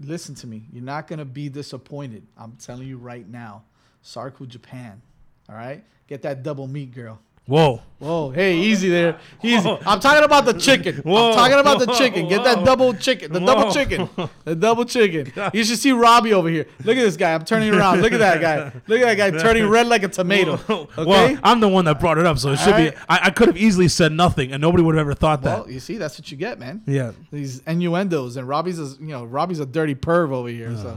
Listen 0.00 0.34
to 0.36 0.46
me. 0.46 0.66
You're 0.72 0.82
not 0.82 1.06
gonna 1.06 1.24
be 1.24 1.48
disappointed. 1.48 2.26
I'm 2.38 2.52
telling 2.52 2.88
you 2.88 2.96
right 2.96 3.28
now. 3.28 3.64
Sarku 4.04 4.48
Japan. 4.48 5.02
All 5.48 5.54
right, 5.54 5.84
get 6.08 6.22
that 6.22 6.42
double 6.42 6.66
meat, 6.66 6.94
girl. 6.94 7.18
Whoa. 7.50 7.82
Whoa, 7.98 8.30
hey, 8.30 8.56
easy 8.56 8.88
there. 8.88 9.18
Easy. 9.42 9.68
I'm 9.84 10.00
talking 10.00 10.24
about 10.24 10.46
the 10.46 10.54
chicken. 10.54 10.96
Whoa. 10.98 11.30
I'm 11.30 11.34
talking 11.34 11.58
about 11.58 11.80
the 11.80 11.92
chicken. 11.94 12.28
Get 12.28 12.44
that 12.44 12.64
double 12.64 12.94
chicken. 12.94 13.32
The 13.32 13.40
double 13.40 13.72
chicken. 13.72 14.08
The 14.44 14.54
double 14.54 14.84
chicken. 14.84 15.32
You 15.52 15.64
should 15.64 15.78
see 15.78 15.90
Robbie 15.90 16.32
over 16.32 16.48
here. 16.48 16.66
Look 16.84 16.96
at 16.96 17.02
this 17.02 17.16
guy. 17.16 17.34
I'm 17.34 17.44
turning 17.44 17.74
around. 17.74 18.02
Look 18.02 18.12
at 18.12 18.20
that 18.20 18.40
guy. 18.40 18.72
Look 18.86 19.00
at 19.00 19.16
that 19.16 19.32
guy 19.32 19.38
turning 19.42 19.66
red 19.68 19.88
like 19.88 20.02
a 20.04 20.08
tomato. 20.08 20.60
Okay? 20.68 21.04
Well, 21.04 21.38
I'm 21.42 21.60
the 21.60 21.68
one 21.68 21.86
that 21.86 21.98
brought 21.98 22.18
it 22.18 22.26
up, 22.26 22.38
so 22.38 22.50
it 22.52 22.58
should 22.58 22.76
be. 22.76 22.90
I, 23.08 23.26
I 23.26 23.30
could 23.30 23.48
have 23.48 23.56
easily 23.56 23.88
said 23.88 24.12
nothing, 24.12 24.52
and 24.52 24.60
nobody 24.60 24.82
would 24.82 24.94
have 24.94 25.00
ever 25.00 25.14
thought 25.14 25.42
that. 25.42 25.54
Well, 25.54 25.64
that. 25.64 25.72
you 25.72 25.80
see, 25.80 25.98
that's 25.98 26.18
what 26.18 26.30
you 26.30 26.36
get, 26.36 26.58
man. 26.58 26.82
Yeah. 26.86 27.12
These 27.32 27.60
innuendos 27.66 28.36
and 28.36 28.46
Robbie's 28.48 28.78
a 28.78 28.96
you 29.00 29.08
know 29.08 29.24
Robbie's 29.24 29.60
a 29.60 29.66
dirty 29.66 29.94
perv 29.94 30.32
over 30.32 30.48
here. 30.48 30.72
Oh, 30.72 30.82
So 30.82 30.96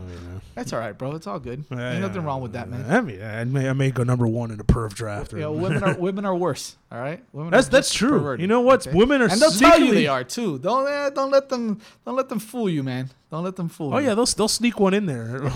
that's 0.55 0.71
all 0.71 0.79
right, 0.79 0.95
bro. 0.97 1.15
It's 1.15 1.25
all 1.27 1.39
good. 1.39 1.65
Ain't 1.71 2.01
nothing 2.01 2.23
wrong 2.23 2.41
with 2.41 2.53
that, 2.53 2.69
man. 2.69 2.85
I 2.89 3.01
mean, 3.01 3.21
I 3.21 3.43
may, 3.43 3.69
I 3.69 3.73
may 3.73 3.91
go 3.91 4.03
number 4.03 4.27
one 4.27 4.51
in 4.51 4.59
a 4.59 4.63
perv 4.63 4.93
draft. 4.93 5.33
know, 5.33 5.51
women 5.51 5.83
are 5.83 5.97
women 5.97 6.25
are 6.25 6.35
worse. 6.45 6.75
All 6.91 6.99
right, 7.07 7.19
women 7.33 7.51
That's- 7.51 7.69
that's 7.75 7.91
true. 7.93 8.11
perverted, 8.19 8.41
You 8.43 8.47
know 8.53 8.61
what? 8.69 8.85
Women 8.93 9.21
are 9.23 9.29
and 9.31 9.39
they'll 9.41 9.51
tell 9.65 9.79
you 9.79 9.93
they 9.93 10.07
are 10.15 10.23
too. 10.23 10.59
Don't 10.59 10.85
eh, 10.87 11.09
don't 11.17 11.31
let 11.31 11.45
them 11.49 11.79
don't 12.05 12.15
let 12.21 12.27
them 12.29 12.39
fool 12.39 12.69
you, 12.69 12.83
man. 12.83 13.09
Don't 13.31 13.43
let 13.43 13.55
them 13.55 13.69
fool 13.69 13.89
Oh 13.93 13.97
you. 13.99 14.07
yeah, 14.07 14.13
they'll 14.17 14.31
they'll 14.37 14.47
sneak 14.61 14.79
one 14.79 14.93
in 14.93 15.05
there. 15.13 15.41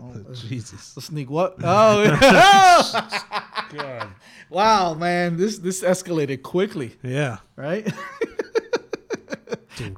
oh, 0.00 0.24
Jesus. 0.48 0.94
The 0.94 1.00
sneak 1.10 1.28
what? 1.30 1.50
Oh, 1.62 2.02
God. 3.76 4.08
Wow, 4.50 4.94
man, 4.94 5.36
this 5.36 5.58
this 5.58 5.82
escalated 5.82 6.42
quickly. 6.42 6.96
Yeah. 7.02 7.38
Right. 7.56 7.86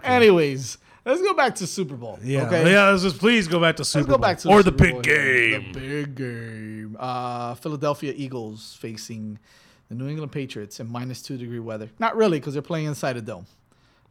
Anyways, 0.02 0.78
let's 1.04 1.20
go 1.20 1.34
back 1.34 1.54
to 1.56 1.66
Super 1.66 1.96
Bowl. 1.96 2.18
Yeah. 2.22 2.46
Okay. 2.46 2.70
Yeah. 2.70 2.90
Let's 2.90 3.02
just 3.02 3.18
please 3.18 3.48
go 3.48 3.58
back 3.60 3.76
to 3.76 3.84
Super 3.84 4.00
Let's 4.02 4.10
go 4.10 4.18
Bowl. 4.18 4.22
back 4.22 4.38
to 4.38 4.48
or 4.48 4.62
the 4.62 4.70
the 4.70 4.78
Super 4.78 4.84
big 4.84 4.92
Bowl 4.92 5.02
game. 5.02 5.62
here. 5.62 5.72
The 5.72 5.80
big 5.80 6.14
game. 6.14 6.96
Uh, 6.98 7.54
Philadelphia 7.56 8.12
Eagles 8.16 8.76
facing 8.80 9.38
the 9.88 9.94
New 9.94 10.08
England 10.08 10.32
Patriots 10.32 10.80
in 10.80 10.90
minus 10.90 11.22
two 11.22 11.36
degree 11.36 11.58
weather. 11.58 11.90
Not 11.98 12.16
really, 12.16 12.38
because 12.38 12.54
they're 12.54 12.62
playing 12.62 12.86
inside 12.86 13.16
a 13.16 13.22
dome. 13.22 13.46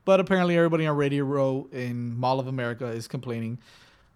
But 0.05 0.19
apparently, 0.19 0.57
everybody 0.57 0.85
on 0.85 0.97
Radio 0.97 1.23
Row 1.23 1.67
in 1.71 2.17
Mall 2.17 2.39
of 2.39 2.47
America 2.47 2.87
is 2.87 3.07
complaining. 3.07 3.57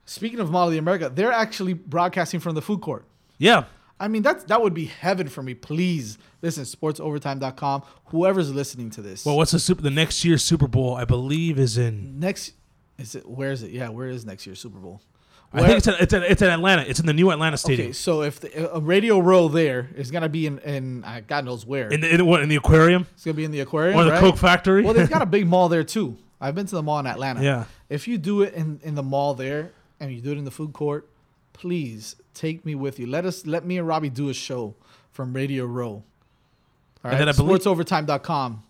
Speaking 0.05 0.39
of 0.39 0.51
Mall 0.51 0.67
of 0.67 0.71
the 0.71 0.77
America, 0.77 1.11
they're 1.13 1.31
actually 1.31 1.73
broadcasting 1.73 2.39
from 2.39 2.55
the 2.55 2.61
food 2.61 2.81
court. 2.81 3.05
Yeah. 3.38 3.65
I 3.99 4.07
mean, 4.07 4.21
that's 4.21 4.43
that 4.45 4.61
would 4.61 4.73
be 4.73 4.85
heaven 4.85 5.27
for 5.27 5.41
me. 5.41 5.53
Please 5.53 6.17
listen, 6.41 6.63
sportsovertime.com. 6.65 7.84
Whoever's 8.05 8.51
listening 8.51 8.89
to 8.91 9.01
this. 9.01 9.25
Well, 9.25 9.38
what's 9.38 9.51
the 9.51 9.59
super? 9.59 9.81
The 9.81 9.89
next 9.89 10.23
year's 10.23 10.43
Super 10.43 10.67
Bowl, 10.67 10.95
I 10.95 11.05
believe, 11.05 11.57
is 11.57 11.77
in. 11.77 12.19
next 12.19 12.53
is 12.97 13.15
it 13.15 13.27
where 13.27 13.51
is 13.51 13.63
it? 13.63 13.71
Yeah, 13.71 13.89
where 13.89 14.07
is 14.07 14.25
next 14.25 14.45
year's 14.45 14.59
Super 14.59 14.77
Bowl? 14.77 15.01
I 15.53 15.65
think 15.65 15.78
it's 15.78 15.88
in, 15.88 15.95
it's 15.99 16.14
in, 16.14 16.24
it's 16.24 16.41
in 16.41 16.49
Atlanta. 16.49 16.84
It's 16.84 16.99
in 16.99 17.06
the 17.06 17.14
new 17.14 17.32
Atlanta 17.32 17.57
Stadium. 17.57 17.88
Okay, 17.88 17.94
so 17.94 18.22
if 18.22 18.40
the, 18.40 18.76
a 18.76 18.80
radio 18.80 19.19
row 19.19 19.48
there 19.48 19.90
is 19.95 20.11
gonna 20.11 20.30
be 20.30 20.45
in, 20.45 20.60
in 20.60 21.03
uh, 21.03 21.22
God 21.26 21.45
knows 21.45 21.65
where. 21.65 21.88
In 21.90 22.02
the 22.02 22.14
in, 22.15 22.26
what, 22.26 22.44
in 22.44 22.49
the 22.49 22.57
aquarium. 22.57 23.07
It's 23.14 23.24
gonna 23.24 23.34
be 23.36 23.45
in 23.45 23.52
the 23.52 23.61
aquarium 23.61 23.98
Or 23.98 24.03
the 24.03 24.11
right? 24.11 24.19
Coke 24.19 24.38
factory. 24.38 24.84
Well, 24.84 24.94
they've 24.94 25.10
got 25.10 25.22
a 25.22 25.26
big 25.38 25.48
mall 25.48 25.69
there 25.69 25.84
too. 25.84 26.18
I've 26.40 26.53
been 26.53 26.65
to 26.68 26.76
the 26.76 26.84
mall 26.84 26.99
in 26.99 27.07
Atlanta. 27.07 27.41
Yeah. 27.41 27.64
If 27.90 28.07
you 28.07 28.18
do 28.18 28.41
it 28.41 28.53
in, 28.53 28.80
in 28.84 28.95
the 28.95 29.03
mall 29.03 29.34
there 29.34 29.72
and 29.99 30.11
you 30.14 30.22
do 30.22 30.32
it 30.32 30.38
in 30.38 30.45
the 30.45 30.52
food 30.52 30.74
court, 30.74 31.07
please 31.53 32.15
take 32.34 32.65
me 32.65 32.76
with 32.76 32.99
you. 32.99 33.07
Let 33.07 33.26
us 33.26 33.45
let 33.48 33.65
me 33.65 33.78
and 33.78 33.88
Robbie 33.88 34.10
do 34.10 34.30
a 34.30 34.34
show 34.34 34.76
from 35.11 35.34
Radio 35.34 35.65
Row. 35.65 35.90
All 35.90 36.03
right. 37.03 37.18
Then 37.18 37.30
I 37.30 37.32
believe- 37.32 37.61
Sportsovertime.com. 37.61 38.64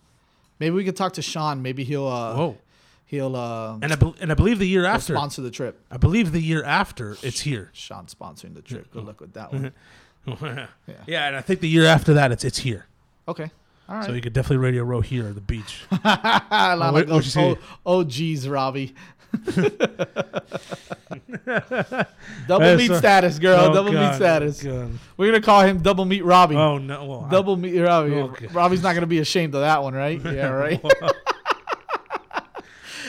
Maybe 0.60 0.76
we 0.76 0.84
could 0.84 0.96
talk 0.96 1.14
to 1.14 1.22
Sean. 1.22 1.62
Maybe 1.62 1.84
he'll 1.84 2.08
uh 2.08 2.36
Whoa. 2.36 2.58
He'll 3.08 3.36
uh 3.36 3.80
And 3.82 3.92
I, 3.92 3.96
bel 3.96 4.16
and 4.22 4.32
I 4.32 4.36
believe 4.36 4.60
the 4.60 4.68
year 4.68 4.86
after. 4.86 5.14
sponsor 5.16 5.42
the 5.42 5.50
trip. 5.52 5.82
I 5.90 5.98
believe 5.98 6.32
the 6.32 6.42
year 6.42 6.64
after 6.64 7.18
it's 7.24 7.40
here. 7.42 7.72
Sean 7.74 8.06
sponsoring 8.06 8.54
the 8.54 8.62
trip. 8.62 8.92
Good 8.92 9.04
luck 9.04 9.20
with 9.20 9.34
that 9.34 9.52
one. 9.52 9.74
yeah. 10.42 10.68
yeah, 11.08 11.28
and 11.28 11.36
I 11.36 11.42
think 11.42 11.62
the 11.62 11.70
year 11.70 11.86
after 11.86 12.14
that 12.14 12.32
it's 12.32 12.44
it's 12.46 12.60
here. 12.60 12.86
Okay. 13.28 13.50
All 13.90 13.96
right. 13.96 14.06
So 14.06 14.12
you 14.12 14.20
could 14.22 14.34
definitely 14.34 14.58
radio 14.58 14.84
row 14.84 15.00
here 15.02 15.28
at 15.28 15.36
the 15.36 15.42
beach. 15.42 15.84
Lana 16.04 16.92
what- 16.92 17.08
goes, 17.08 17.34
what'd 17.36 17.58
oh, 17.58 17.78
oh, 17.86 18.04
geez, 18.04 18.48
Robbie. 18.48 18.94
double 22.48 22.66
Hey, 22.66 22.76
meat 22.78 22.88
so- 22.88 22.98
status, 22.98 23.40
girl. 23.40 23.60
Oh, 23.60 23.74
double 23.74 23.92
meat 23.92 24.16
status. 24.16 24.62
God. 24.64 24.92
We're 25.16 25.32
gonna 25.32 25.42
call 25.44 25.62
him 25.62 25.80
Double 25.80 26.06
Meat 26.06 26.24
Robbie. 26.24 26.56
Oh 26.56 26.78
no! 26.78 27.06
Well, 27.06 27.26
I- 27.26 27.32
double 27.32 27.56
meat 27.58 27.80
Robbie. 27.80 28.14
Okay. 28.16 28.48
Robbie's 28.48 28.82
not 28.84 28.94
gonna 28.94 29.08
be 29.08 29.20
ashamed 29.20 29.54
of 29.56 29.62
that 29.62 29.82
one, 29.84 29.94
right? 29.94 30.22
Yeah, 30.24 30.48
right. 30.50 30.82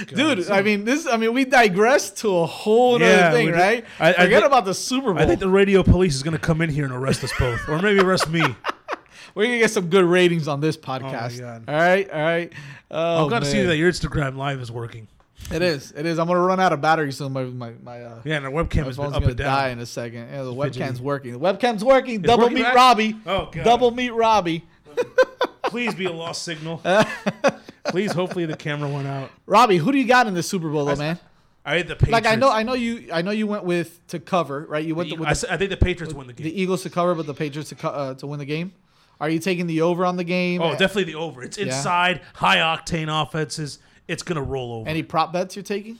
Dude, 0.06 0.50
I 0.50 0.62
mean, 0.62 0.84
this. 0.84 1.06
I 1.06 1.16
mean, 1.16 1.34
we 1.34 1.44
digress 1.44 2.10
to 2.22 2.36
a 2.38 2.46
whole 2.46 2.94
other 2.96 3.04
Yeah, 3.04 3.30
thing, 3.32 3.50
right? 3.52 3.84
I- 3.98 4.10
I 4.10 4.12
Forget 4.12 4.30
think- 4.30 4.44
about 4.46 4.64
the 4.64 4.74
Super 4.74 5.12
Bowl. 5.12 5.22
I 5.22 5.26
think 5.26 5.40
the 5.40 5.48
radio 5.48 5.82
police 5.82 6.14
is 6.14 6.22
gonna 6.22 6.38
come 6.38 6.60
in 6.62 6.70
here 6.70 6.84
and 6.84 6.92
arrest 6.92 7.22
us 7.24 7.32
both, 7.38 7.60
or 7.68 7.80
maybe 7.80 8.00
arrest 8.00 8.28
me. 8.30 8.42
We're 9.34 9.44
gonna 9.44 9.58
get 9.58 9.70
some 9.70 9.88
good 9.88 10.04
ratings 10.04 10.48
on 10.48 10.60
this 10.60 10.76
podcast. 10.76 11.38
God. 11.40 11.64
All 11.68 11.74
right, 11.74 12.10
all 12.10 12.20
right. 12.20 12.52
Oh, 12.90 13.22
I'm 13.24 13.28
glad 13.28 13.40
to 13.40 13.46
see 13.46 13.62
that 13.62 13.76
your 13.76 13.90
Instagram 13.90 14.36
live 14.36 14.60
is 14.60 14.72
working. 14.72 15.06
It 15.52 15.62
is. 15.62 15.92
It 15.96 16.04
is. 16.06 16.18
I'm 16.18 16.26
gonna 16.26 16.40
run 16.40 16.60
out 16.60 16.72
of 16.72 16.80
battery 16.80 17.12
soon. 17.12 17.32
My 17.32 17.44
my 17.44 17.72
my. 17.82 18.02
Uh, 18.02 18.20
Yeah, 18.24 18.36
and 18.36 18.46
our 18.46 18.52
webcam 18.52 18.84
my 18.86 18.92
phone's 18.92 18.98
up 18.98 19.12
gonna 19.14 19.26
and 19.28 19.36
down. 19.36 19.46
die 19.54 19.68
in 19.70 19.78
a 19.78 19.86
second. 19.86 20.28
Yeah, 20.32 20.42
the 20.42 20.52
Fidgety. 20.54 20.80
webcam's 20.80 21.00
working. 21.00 21.32
The 21.32 21.38
webcam's 21.38 21.84
working. 21.84 22.16
It's 22.16 22.26
Double 22.26 22.44
working 22.44 22.58
meat? 22.58 22.74
Robbie. 22.74 23.16
Oh, 23.26 23.48
God. 23.52 23.64
Double 23.64 23.90
meat 23.92 24.10
Robbie. 24.10 24.64
Please 25.68 25.94
be 25.94 26.06
a 26.06 26.12
lost 26.12 26.42
signal. 26.42 26.82
Please, 27.84 28.12
hopefully 28.12 28.44
the 28.46 28.56
camera 28.56 28.88
went 28.88 29.06
out. 29.06 29.30
Robbie, 29.46 29.78
who 29.78 29.92
do 29.92 29.98
you 29.98 30.06
got 30.06 30.26
in 30.26 30.34
the 30.34 30.42
Super 30.42 30.68
Bowl, 30.70 30.84
though, 30.84 30.96
man? 30.96 31.18
I 31.64 31.76
had 31.78 31.88
the 31.88 31.96
Patriots. 31.96 32.12
Like 32.12 32.26
I 32.26 32.34
know, 32.36 32.50
I 32.50 32.62
know 32.62 32.72
you, 32.74 33.08
I 33.12 33.22
know 33.22 33.30
you 33.30 33.46
went 33.46 33.64
with 33.64 34.06
to 34.08 34.18
cover, 34.18 34.64
right? 34.68 34.84
You 34.84 34.94
went 34.94 35.10
The- 35.10 35.16
with 35.16 35.28
I 35.28 35.34
the, 35.34 35.52
I 35.52 35.56
think 35.56 35.70
the 35.70 35.76
Patriots 35.76 36.14
win 36.14 36.26
the 36.26 36.32
game. 36.32 36.44
the 36.44 36.60
Eagles 36.60 36.82
to 36.84 36.90
cover, 36.90 37.14
but 37.14 37.26
the 37.26 37.34
Patriots 37.34 37.68
to 37.70 37.74
co- 37.74 37.88
uh, 37.88 38.14
to 38.14 38.26
win 38.26 38.38
the 38.38 38.46
game. 38.46 38.72
Are 39.20 39.28
you 39.28 39.38
taking 39.38 39.66
the 39.66 39.80
over 39.82 40.06
on 40.06 40.16
the 40.16 40.24
game? 40.24 40.62
Oh, 40.62 40.70
definitely 40.72 41.04
the 41.04 41.16
over. 41.16 41.42
It's 41.42 41.58
Yeah. 41.58 41.66
inside, 41.66 42.20
high 42.34 42.58
octane 42.58 43.08
offenses. 43.22 43.80
It's 44.06 44.22
gonna 44.22 44.42
roll 44.42 44.72
over. 44.72 44.88
Any 44.88 45.02
prop 45.02 45.32
bets 45.32 45.56
you're 45.56 45.62
taking? 45.62 45.98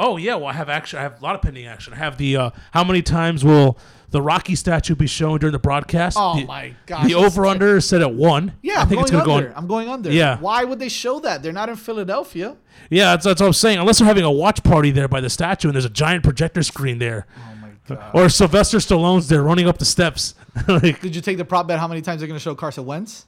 Oh 0.00 0.16
yeah, 0.16 0.36
well 0.36 0.46
I 0.46 0.52
have 0.52 0.68
action. 0.68 0.98
I 0.98 1.02
have 1.02 1.20
a 1.20 1.24
lot 1.24 1.34
of 1.34 1.42
pending 1.42 1.66
action. 1.66 1.92
I 1.92 1.96
have 1.96 2.16
the 2.18 2.36
uh, 2.36 2.50
how 2.70 2.84
many 2.84 3.02
times 3.02 3.44
will 3.44 3.76
the 4.10 4.22
Rocky 4.22 4.54
statue 4.54 4.94
be 4.94 5.06
shown 5.08 5.38
during 5.40 5.52
the 5.52 5.58
broadcast? 5.58 6.16
Oh, 6.18 6.36
The- 6.36 6.46
my 6.46 6.74
gosh, 6.86 7.06
The 7.06 7.14
over 7.14 7.44
under 7.44 7.76
is 7.76 7.86
set 7.86 8.00
at 8.00 8.14
one. 8.14 8.52
Yeah, 8.62 8.78
I 8.78 8.82
I'm 8.82 8.88
think 8.88 8.98
going 9.00 9.02
it's 9.02 9.10
gonna 9.10 9.32
under. 9.34 9.46
go. 9.48 9.52
On, 9.54 9.58
I'm 9.58 9.66
going 9.66 9.88
under. 9.88 10.10
Yeah. 10.10 10.38
Why 10.38 10.64
would 10.64 10.78
they 10.78 10.88
show 10.88 11.18
that? 11.20 11.42
They're 11.42 11.52
not 11.52 11.68
in 11.68 11.76
Philadelphia. 11.76 12.56
yeah, 12.90 13.10
that's, 13.10 13.24
that's 13.24 13.40
what 13.40 13.48
I'm 13.48 13.52
saying. 13.52 13.78
Unless 13.80 13.98
they're 13.98 14.06
having 14.06 14.24
a 14.24 14.30
watch 14.30 14.62
party 14.62 14.90
there 14.92 15.08
by 15.08 15.20
the 15.20 15.28
statue 15.28 15.68
and 15.68 15.74
there's 15.74 15.84
a 15.84 15.90
giant 15.90 16.22
projector 16.22 16.62
screen 16.62 16.98
there. 16.98 17.26
Oh 17.36 17.54
my 17.60 17.68
god. 17.96 18.10
Or 18.14 18.28
Sylvester 18.28 18.78
Stallone's 18.78 19.28
there 19.28 19.42
running 19.42 19.68
up 19.68 19.78
the 19.78 19.84
steps. 19.84 20.34
like, 20.68 21.00
Did 21.02 21.14
you 21.16 21.20
take 21.22 21.36
the 21.38 21.44
prop 21.44 21.66
bet? 21.68 21.78
How 21.80 21.88
many 21.88 22.00
times 22.02 22.20
they're 22.20 22.28
going 22.28 22.38
to 22.38 22.42
show 22.42 22.54
Carson 22.54 22.86
Wentz? 22.86 23.26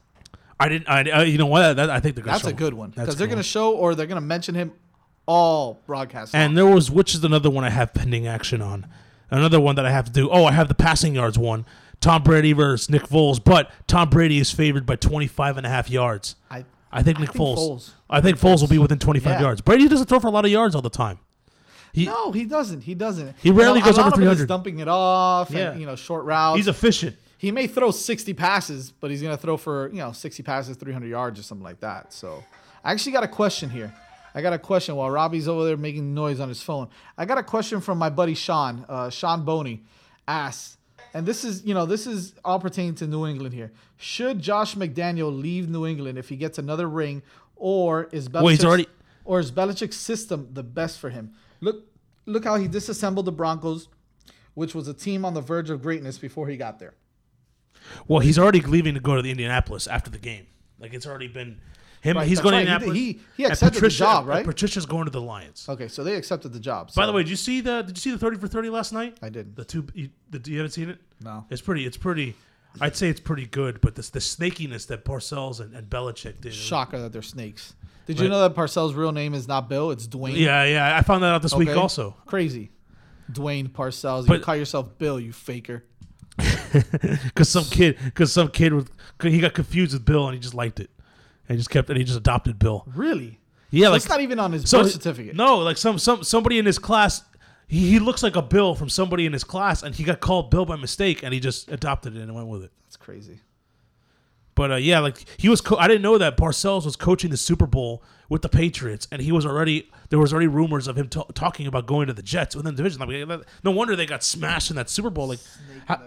I 0.59 0.69
didn't. 0.69 0.89
I, 0.89 1.11
uh, 1.11 1.23
you 1.23 1.37
know 1.39 1.47
what? 1.47 1.75
That, 1.77 1.91
I 1.91 2.01
think 2.01 2.15
they're 2.15 2.25
gonna 2.25 2.35
That's 2.35 2.45
show 2.45 2.51
a 2.51 2.53
good 2.55 2.75
one 2.75 2.91
because 2.91 3.17
they're 3.17 3.27
cool. 3.27 3.37
to 3.37 3.43
show 3.43 3.73
or 3.75 3.95
they're 3.95 4.07
going 4.07 4.21
to 4.21 4.27
mention 4.27 4.55
him 4.55 4.73
all 5.31 5.81
broadcast. 5.87 6.35
And 6.35 6.57
there 6.57 6.67
was 6.67 6.91
which 6.91 7.15
is 7.15 7.23
another 7.25 7.51
one 7.51 7.65
I 7.65 7.71
have 7.71 7.95
pending 7.95 8.27
action 8.27 8.61
on. 8.61 8.87
Another 9.31 9.61
one 9.61 9.77
that 9.77 9.87
I 9.87 9.91
have 9.93 10.07
to 10.07 10.11
do. 10.13 10.29
Oh, 10.29 10.45
I 10.45 10.53
have 10.53 10.67
the 10.69 10.75
passing 10.75 11.15
yards 11.15 11.39
one. 11.39 11.65
Tom 12.01 12.23
Brady 12.23 12.53
versus 12.53 12.91
Nick 12.91 13.03
Foles, 13.03 13.43
but 13.43 13.71
Tom 13.87 14.09
Brady 14.11 14.39
is 14.39 14.51
favored 14.51 14.87
by 14.87 14.97
25 14.97 15.57
and 15.59 15.67
a 15.67 15.69
half 15.69 15.89
yards. 15.91 16.35
I 16.51 16.65
I 16.91 17.03
think 17.05 17.21
Nick 17.21 17.31
think 17.33 17.41
Foles. 17.41 17.57
Foles. 17.59 17.91
I 18.09 18.21
think 18.21 18.39
Foles 18.39 18.61
will 18.61 18.69
be 18.69 18.79
within 18.79 18.99
25 18.99 19.33
Yeah. 19.35 19.41
yards. 19.41 19.61
Brady 19.61 19.87
doesn't 19.87 20.07
throw 20.09 20.19
for 20.19 20.27
a 20.27 20.31
lot 20.31 20.45
of 20.45 20.51
yards 20.51 20.75
all 20.75 20.83
the 20.83 20.91
time. 20.91 21.19
He, 21.93 22.07
no, 22.07 22.33
he 22.33 22.45
doesn't. 22.45 22.81
He 22.83 22.95
doesn't. 22.95 23.37
He 23.41 23.51
rarely 23.51 23.79
You 23.81 23.85
know, 23.85 23.91
goes 23.93 23.99
over 23.99 24.09
of 24.09 24.15
it 24.15 24.23
is 24.23 24.29
300. 24.39 24.49
dumping 24.49 24.79
it 24.81 24.89
off. 24.89 25.51
Yeah. 25.51 25.71
And, 25.73 25.81
you 25.81 25.87
know, 25.87 25.95
short 25.97 26.25
routes. 26.25 26.57
He's 26.57 26.69
efficient. 26.69 27.17
He 27.39 27.51
may 27.53 27.67
throw 27.69 27.91
60 27.91 28.35
passes, 28.35 28.91
but 28.91 29.11
he's 29.11 29.23
going 29.23 29.35
to 29.37 29.41
throw 29.41 29.57
for, 29.57 29.89
you 29.91 29.99
know, 29.99 30.13
60 30.13 30.43
passes, 30.43 30.77
300 30.77 31.09
yards 31.09 31.39
or 31.39 31.43
something 31.43 31.65
like 31.65 31.81
that. 31.81 32.13
So 32.13 32.43
I 32.85 32.93
actually 32.93 33.13
got 33.13 33.25
a 33.25 33.29
question 33.29 33.71
here. 33.71 33.95
I 34.35 34.43
got 34.43 34.53
a 34.53 34.59
question 34.59 34.97
while 34.97 35.11
Robbie's 35.11 35.49
over 35.49 35.65
there 35.65 35.77
making 35.77 36.15
noise 36.15 36.41
on 36.41 36.49
his 36.49 36.63
phone. 36.63 36.89
I 37.19 37.25
got 37.25 37.39
a 37.39 37.43
question 37.43 37.81
from 37.81 37.99
my 37.99 38.11
buddy 38.11 38.35
Sean. 38.35 38.85
Uh, 38.89 39.11
Sean 39.11 39.45
Boney 39.45 39.85
asks, 40.29 40.77
and 41.15 41.27
this 41.27 41.45
is, 41.45 41.65
you 41.65 41.75
know, 41.75 41.87
this 41.87 42.07
is 42.07 42.35
all 42.45 42.61
pertaining 42.61 42.95
to 42.97 43.07
New 43.07 43.27
England 43.27 43.55
here. 43.55 43.73
Should 43.97 44.39
Josh 44.41 44.77
McDaniel 44.77 45.37
leave 45.37 45.69
New 45.69 45.87
England 45.87 46.19
if 46.19 46.29
he 46.29 46.37
gets 46.37 46.59
another 46.59 46.89
ring, 46.89 47.23
or 47.57 48.05
is 48.13 48.29
Belichick's, 48.29 48.43
Well, 48.43 48.49
he's 48.49 48.65
already- 48.65 48.87
or 49.25 49.41
is 49.41 49.51
Belichick's 49.51 49.97
system 49.97 50.49
the 50.53 50.63
best 50.63 50.99
for 50.99 51.11
him? 51.11 51.33
Look, 51.61 51.87
look 52.27 52.45
how 52.45 52.57
he 52.57 52.69
disassembled 52.69 53.27
the 53.27 53.33
Broncos, 53.33 53.89
which 54.55 54.75
was 54.75 54.87
a 54.89 54.95
team 54.95 55.25
on 55.25 55.35
the 55.35 55.41
verge 55.41 55.71
of 55.71 55.83
greatness 55.83 56.19
before 56.19 56.49
he 56.49 56.57
got 56.57 56.79
there. 56.79 56.95
Well, 58.07 58.21
he's 58.21 58.39
already 58.39 58.61
leaving 58.61 58.95
to 58.95 59.01
go 59.01 59.17
to 59.17 59.23
the 59.23 59.31
Indianapolis 59.31 59.87
after 59.87 60.11
the 60.11 60.19
game. 60.19 60.47
Like 60.79 60.95
it's 60.95 61.07
already 61.07 61.29
been 61.29 61.61
him. 62.01 62.17
Right, 62.17 62.27
he's 62.27 62.41
going 62.41 62.55
right. 62.55 62.65
to 62.65 62.73
Indianapolis. 62.73 62.97
He- 62.97 63.21
he- 63.37 63.45
accepted 63.45 63.83
the 63.83 63.89
job, 63.89 64.27
right? 64.27 64.45
Patricia's 64.45 64.87
going 64.87 65.05
to 65.05 65.11
the 65.11 65.21
Lions. 65.21 65.67
Okay, 65.69 65.89
so 65.89 66.03
they 66.05 66.15
accepted 66.15 66.53
the 66.53 66.61
job. 66.61 66.93
By 66.95 67.07
the 67.07 67.13
way, 67.13 67.23
did 67.23 67.31
you 67.31 67.37
see 67.37 67.61
the 67.61 67.83
did 67.83 67.97
you 67.97 68.01
see 68.01 68.11
the 68.11 68.19
thirty 68.19 68.39
for 68.39 68.49
thirty 68.49 68.71
last 68.71 68.93
night? 68.93 69.19
I 69.23 69.29
did. 69.29 69.57
The 69.57 69.65
two 69.65 69.87
you, 69.95 70.11
the, 70.31 70.41
you 70.51 70.59
haven't 70.59 70.73
seen 70.73 70.91
it? 70.91 70.99
No. 71.21 71.45
It's 71.51 71.63
pretty. 71.63 71.87
It's 71.87 71.97
pretty. 71.97 72.35
I'd 72.81 72.97
say 72.97 73.09
it's 73.09 73.21
pretty 73.21 73.47
good, 73.47 73.81
but 73.81 73.97
this 73.97 74.11
the 74.11 74.21
snakiness 74.21 74.87
that 74.89 75.05
Parcells 75.05 75.61
and, 75.61 75.75
and 75.75 75.91
Belichick 75.91 76.41
did. 76.41 76.55
shocker 76.55 77.01
that 77.01 77.13
they're 77.13 77.23
snakes. 77.23 77.75
Did 78.07 78.19
you 78.19 78.29
know 78.29 78.41
that 78.41 78.55
Parcells' 78.55 78.97
real 78.97 79.13
name 79.13 79.35
is 79.35 79.47
not 79.47 79.69
Bill? 79.69 79.91
It's 79.93 80.07
Dwayne. 80.07 80.37
Yeah, 80.37 80.65
yeah. 80.65 80.97
I 80.97 81.03
found 81.03 81.23
that 81.23 81.29
out 81.29 81.43
this 81.43 81.55
week 81.55 81.69
also. 81.77 82.17
Crazy. 82.27 82.71
Dwayne 83.31 83.69
Parcells. 83.69 84.29
you 84.29 84.41
call 84.41 84.57
yourself 84.57 84.99
Bill, 84.99 85.21
you 85.21 85.33
faker. 85.33 85.85
Because 86.73 87.49
some 87.49 87.65
kid, 87.65 87.99
because 88.05 88.33
some 88.33 88.49
kid 88.49 88.73
was, 88.73 88.87
he 89.23 89.41
got 89.41 89.55
confused 89.55 89.93
with 89.93 90.05
Bill 90.05 90.27
and 90.27 90.35
he 90.35 90.41
just 90.41 90.55
liked 90.55 90.79
it, 90.79 90.89
and 91.51 91.57
he 91.57 91.59
just 91.59 91.69
kept 91.71 91.89
and 91.91 91.99
he 91.99 92.05
just 92.05 92.17
adopted 92.17 92.61
Bill. 92.61 92.85
Really? 92.95 93.41
Yeah, 93.71 93.87
So 93.87 93.91
like 93.91 93.97
it's 94.03 94.09
not 94.09 94.21
even 94.21 94.39
on 94.39 94.53
his 94.53 94.71
so- 94.71 94.83
birth 94.85 94.93
certificate. 94.93 95.35
No, 95.35 95.59
like 95.59 95.77
some 95.77 95.99
some 95.99 96.23
somebody 96.23 96.59
in 96.61 96.65
his 96.65 96.79
class. 96.79 97.23
He, 97.67 97.91
he 97.91 97.99
looks 97.99 98.23
like 98.23 98.37
a 98.37 98.43
Bill 98.43 98.75
from 98.77 98.89
somebody 98.89 99.27
in 99.27 99.33
his 99.33 99.43
class, 99.45 99.83
and 99.83 99.95
he 99.95 100.03
got 100.05 100.21
called 100.21 100.51
Bill 100.51 100.65
by 100.65 100.77
mistake, 100.77 101.23
and 101.25 101.35
he 101.35 101.39
just 101.41 101.71
adopted 101.71 102.17
it 102.17 102.21
and 102.23 102.35
went 102.35 102.47
with 102.49 102.65
it. 102.65 102.71
That's 102.87 102.97
crazy. 102.97 103.41
But 104.55 104.73
uh, 104.73 104.77
yeah, 104.77 104.99
like 104.99 105.25
he 105.37 105.49
was. 105.49 105.61
Co- 105.61 105.77
I 105.77 105.89
didn't 105.89 106.03
know 106.03 106.19
that 106.19 106.37
Parcells 106.37 106.85
was 106.85 106.97
coaching 106.97 107.31
the 107.31 107.37
Super 107.37 107.67
Bowl 107.67 108.03
with 108.29 108.43
the 108.43 108.49
Patriots, 108.49 109.07
and 109.11 109.23
he 109.23 109.33
was 109.33 109.47
already. 109.47 109.89
There 110.11 110.19
was 110.19 110.33
already 110.33 110.49
rumors 110.49 110.89
of 110.89 110.97
him 110.97 111.09
ta- 111.09 111.25
talking 111.35 111.67
about 111.67 111.87
going 111.87 112.09
to 112.09 112.13
the 112.13 112.23
Jets 112.23 112.57
within 112.57 112.75
the 112.75 112.83
division. 112.83 113.01
Like, 113.29 113.47
no 113.63 113.71
wonder 113.71 113.95
they 113.95 114.07
got 114.07 114.23
smashed 114.25 114.71
in 114.71 114.77
that 114.77 114.91
Super 114.91 115.09
Bowl. 115.09 115.29
Like, 115.29 115.39
how, 115.87 116.01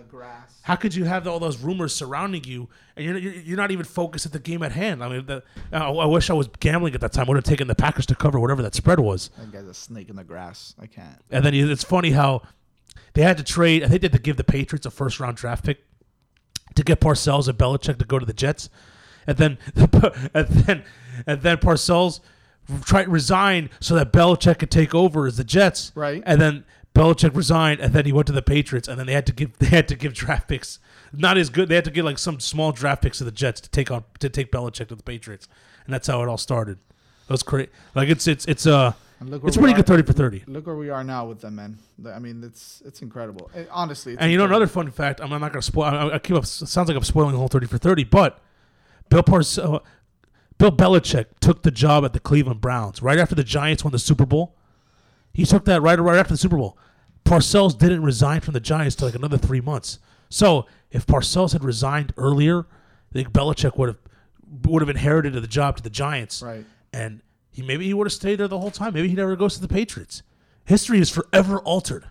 how 0.63 0.75
could 0.75 0.93
you 0.93 1.05
have 1.05 1.25
all 1.27 1.39
those 1.39 1.57
rumors 1.59 1.95
surrounding 1.95 2.43
you, 2.43 2.67
and 2.97 3.05
you're, 3.05 3.17
you're, 3.17 3.33
you're 3.33 3.57
not 3.57 3.71
even 3.71 3.85
focused 3.85 4.25
at 4.25 4.33
the 4.33 4.39
game 4.39 4.61
at 4.61 4.73
hand? 4.73 5.03
I 5.03 5.09
mean, 5.09 5.25
the, 5.25 5.43
uh, 5.71 5.97
I 5.97 6.05
wish 6.05 6.29
I 6.29 6.33
was 6.33 6.47
gambling 6.59 6.93
at 6.95 7.01
that 7.01 7.13
time. 7.13 7.27
Would 7.27 7.37
have 7.37 7.43
taken 7.45 7.67
the 7.67 7.75
Packers 7.75 8.05
to 8.07 8.15
cover 8.15 8.39
whatever 8.39 8.61
that 8.61 8.75
spread 8.75 8.99
was. 8.99 9.29
That 9.37 9.51
guy's 9.51 9.65
a 9.67 9.73
snake 9.73 10.09
in 10.09 10.17
the 10.17 10.23
grass. 10.23 10.75
I 10.79 10.87
can't. 10.87 11.17
And 11.31 11.45
then 11.45 11.53
it's 11.53 11.83
funny 11.83 12.11
how 12.11 12.43
they 13.13 13.21
had 13.21 13.37
to 13.37 13.43
trade. 13.43 13.83
I 13.83 13.87
think 13.87 14.01
they 14.01 14.05
had 14.05 14.13
to 14.13 14.19
give 14.19 14.37
the 14.37 14.43
Patriots 14.43 14.85
a 14.85 14.91
first 14.91 15.19
round 15.19 15.37
draft 15.37 15.63
pick 15.65 15.83
to 16.75 16.83
get 16.83 16.99
Parcells 16.99 17.47
and 17.47 17.57
Belichick 17.57 17.97
to 17.99 18.05
go 18.05 18.19
to 18.19 18.25
the 18.25 18.33
Jets, 18.33 18.69
and 19.27 19.37
then 19.37 19.57
and 20.33 20.47
then 20.47 20.83
and 21.25 21.41
then 21.41 21.57
Parcells 21.57 22.19
tried 22.83 23.09
resign 23.09 23.69
so 23.79 23.95
that 23.95 24.11
Belichick 24.11 24.59
could 24.59 24.71
take 24.71 24.95
over 24.95 25.27
as 25.27 25.37
the 25.37 25.43
Jets. 25.43 25.91
Right. 25.95 26.23
And 26.25 26.39
then 26.39 26.65
Belichick 26.95 27.35
resigned, 27.35 27.79
and 27.79 27.93
then 27.93 28.05
he 28.05 28.11
went 28.11 28.27
to 28.27 28.33
the 28.33 28.41
Patriots, 28.41 28.87
and 28.87 28.99
then 28.99 29.07
they 29.07 29.13
had 29.13 29.25
to 29.25 29.33
give 29.33 29.57
they 29.59 29.67
had 29.67 29.87
to 29.87 29.95
give 29.95 30.13
draft 30.13 30.47
picks. 30.47 30.79
Not 31.11 31.37
as 31.37 31.49
good. 31.49 31.69
They 31.69 31.75
had 31.75 31.85
to 31.85 31.91
get 31.91 32.05
like 32.05 32.17
some 32.17 32.39
small 32.39 32.71
draft 32.71 33.01
picks 33.01 33.19
to 33.19 33.23
the 33.23 33.31
Jets 33.31 33.61
to 33.61 33.69
take 33.69 33.91
on 33.91 34.03
to 34.19 34.29
take 34.29 34.51
Belichick 34.51 34.87
to 34.89 34.95
the 34.95 35.03
Patriots, 35.03 35.47
and 35.85 35.93
that's 35.93 36.07
how 36.07 36.21
it 36.21 36.29
all 36.29 36.37
started. 36.37 36.77
Was 37.29 37.41
crazy. 37.41 37.69
Like 37.95 38.09
it's 38.09 38.27
it's 38.27 38.45
it's 38.45 38.67
uh 38.67 38.93
And 39.23 39.31
look 39.31 39.45
It's 39.45 39.55
we 39.55 39.63
pretty 39.63 39.77
good 39.77 39.85
30 39.85 40.03
for 40.03 40.11
30. 40.11 40.43
Look 40.47 40.67
where 40.67 40.75
we 40.75 40.89
are 40.89 41.01
now 41.01 41.25
with 41.25 41.39
them, 41.39 41.55
man. 41.55 41.77
I 42.13 42.19
mean, 42.19 42.43
it's 42.43 42.83
it's 42.85 43.01
incredible. 43.01 43.49
It- 43.55 43.69
honestly, 43.71 44.13
it's 44.13 44.21
And 44.21 44.29
you 44.31 44.37
know 44.37 44.43
another 44.43 44.67
fun 44.67 44.91
fact. 44.91 45.21
I'm, 45.21 45.29
not 45.29 45.39
going 45.39 45.53
to 45.53 45.61
spoil. 45.61 45.85
I, 45.85 46.15
I 46.15 46.19
keep 46.19 46.35
up. 46.35 46.43
It 46.43 46.47
sounds 46.47 46.89
like 46.89 46.97
I'm 46.97 47.03
spoiling 47.03 47.31
the 47.31 47.37
whole 47.37 47.47
30 47.47 47.67
for 47.67 47.77
30, 47.77 48.03
but 48.03 48.41
Bill 49.09 49.23
Parcells, 49.23 49.75
uh, 49.75 49.79
Bill 50.57 50.73
Belichick 50.73 51.27
took 51.39 51.63
the 51.63 51.71
job 51.71 52.03
at 52.03 52.11
the 52.11 52.19
Cleveland 52.19 52.59
Browns 52.59 53.01
right 53.01 53.17
after 53.17 53.33
the 53.33 53.45
Giants 53.45 53.85
won 53.85 53.93
the 53.93 53.99
Super 53.99 54.25
Bowl. 54.25 54.57
He 55.33 55.45
took 55.45 55.63
that 55.65 55.81
right 55.81 55.97
right 55.99 56.19
after 56.19 56.33
the 56.33 56.37
Super 56.37 56.57
Bowl. 56.57 56.77
Parcells 57.23 57.77
didn't 57.77 58.03
resign 58.03 58.41
from 58.41 58.53
the 58.53 58.59
Giants 58.59 58.97
till 58.97 59.07
like 59.07 59.15
another 59.15 59.37
three 59.37 59.61
months. 59.61 59.99
So 60.29 60.65
if 60.91 61.05
Parcells 61.05 61.53
had 61.53 61.63
resigned 61.63 62.13
earlier, 62.17 62.59
I 62.59 63.13
think 63.13 63.29
Belichick 63.29 63.77
would 63.77 63.87
have 63.87 63.97
would 64.63 64.81
have 64.81 64.89
inherited 64.89 65.33
the 65.33 65.47
job 65.47 65.77
to 65.77 65.83
the 65.83 65.89
Giants. 65.89 66.41
Right. 66.41 66.65
And 66.91 67.21
he 67.53 67.61
maybe 67.61 67.85
he 67.85 67.93
would 67.93 68.07
have 68.07 68.13
stayed 68.13 68.39
there 68.39 68.47
the 68.47 68.59
whole 68.59 68.71
time. 68.71 68.93
Maybe 68.93 69.07
he 69.07 69.15
never 69.15 69.35
goes 69.35 69.55
to 69.55 69.61
the 69.61 69.67
Patriots. 69.67 70.23
History 70.65 70.99
is 70.99 71.09
forever 71.09 71.59
altered. 71.59 72.05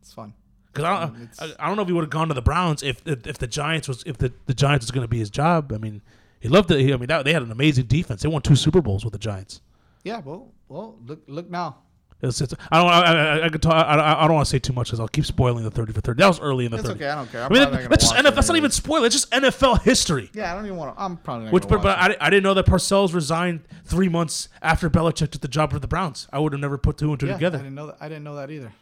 It's 0.00 0.12
fun. 0.12 0.34
Because 0.66 0.84
I 0.84 1.06
don't, 1.06 1.28
I, 1.38 1.64
I 1.64 1.66
don't 1.68 1.76
know 1.76 1.82
if 1.82 1.88
he 1.88 1.94
would 1.94 2.04
have 2.04 2.10
gone 2.10 2.28
to 2.28 2.34
the 2.34 2.42
Browns 2.42 2.82
if 2.82 3.06
if, 3.06 3.26
if 3.26 3.38
the 3.38 3.46
Giants 3.46 3.88
was 3.88 4.02
if 4.04 4.18
the, 4.18 4.32
the 4.46 4.54
Giants 4.54 4.86
was 4.86 4.90
going 4.90 5.04
to 5.04 5.08
be 5.08 5.18
his 5.18 5.30
job. 5.30 5.72
I 5.72 5.78
mean, 5.78 6.02
he 6.40 6.48
loved 6.48 6.70
it. 6.70 6.92
I 6.92 6.96
mean, 6.96 7.06
that, 7.06 7.24
they 7.24 7.32
had 7.32 7.42
an 7.42 7.52
amazing 7.52 7.86
defense. 7.86 8.22
They 8.22 8.28
won 8.28 8.42
two 8.42 8.56
Super 8.56 8.82
Bowls 8.82 9.04
with 9.04 9.12
the 9.12 9.18
Giants. 9.18 9.60
Yeah, 10.04 10.20
well, 10.24 10.52
well, 10.68 10.98
look 11.06 11.22
look 11.28 11.48
now. 11.48 11.78
It's, 12.22 12.40
it's, 12.40 12.54
I 12.70 12.78
don't. 12.80 12.90
I, 12.90 13.00
I, 13.02 13.44
I, 13.44 13.48
could 13.50 13.60
talk, 13.60 13.74
I, 13.74 14.22
I 14.22 14.26
don't 14.26 14.34
want 14.34 14.46
to 14.46 14.50
say 14.50 14.58
too 14.58 14.72
much 14.72 14.88
because 14.88 15.00
I'll 15.00 15.08
keep 15.08 15.26
spoiling 15.26 15.64
the 15.64 15.70
thirty 15.70 15.92
for 15.92 16.00
thirty. 16.00 16.18
That 16.18 16.28
was 16.28 16.40
early 16.40 16.64
in 16.64 16.70
the 16.70 16.78
It's 16.78 16.88
okay, 16.88 17.08
I 17.08 17.14
don't 17.14 17.30
care. 17.30 17.42
I'm 17.42 17.52
I 17.52 17.54
mean, 17.54 17.70
not 17.70 17.90
that's 17.90 18.04
just 18.04 18.14
NFL, 18.14 18.34
that's 18.34 18.48
not 18.48 18.56
even 18.56 18.70
spoil. 18.70 19.04
It's 19.04 19.14
just 19.14 19.30
NFL 19.30 19.82
history. 19.82 20.30
Yeah, 20.32 20.50
I 20.50 20.56
don't 20.56 20.64
even 20.64 20.78
want 20.78 20.96
to. 20.96 21.02
I'm 21.02 21.18
probably 21.18 21.44
not 21.44 21.52
Which, 21.52 21.68
but, 21.68 21.82
but 21.82 21.98
I, 21.98 22.16
I 22.18 22.30
didn't 22.30 22.44
know 22.44 22.54
that 22.54 22.64
Parcells 22.64 23.12
resigned 23.12 23.64
three 23.84 24.08
months 24.08 24.48
after 24.62 24.88
Belichick 24.88 25.30
took 25.30 25.42
the 25.42 25.48
job 25.48 25.72
for 25.72 25.78
the 25.78 25.86
Browns. 25.86 26.26
I 26.32 26.38
would 26.38 26.52
have 26.52 26.60
never 26.60 26.78
put 26.78 26.96
two 26.96 27.10
and 27.10 27.20
two 27.20 27.26
yeah, 27.26 27.34
together. 27.34 27.58
I 27.58 27.62
didn't 27.62 27.74
know 27.74 27.86
that. 27.88 27.96
I 28.00 28.08
didn't 28.08 28.24
know 28.24 28.36
that 28.36 28.50
either. 28.50 28.72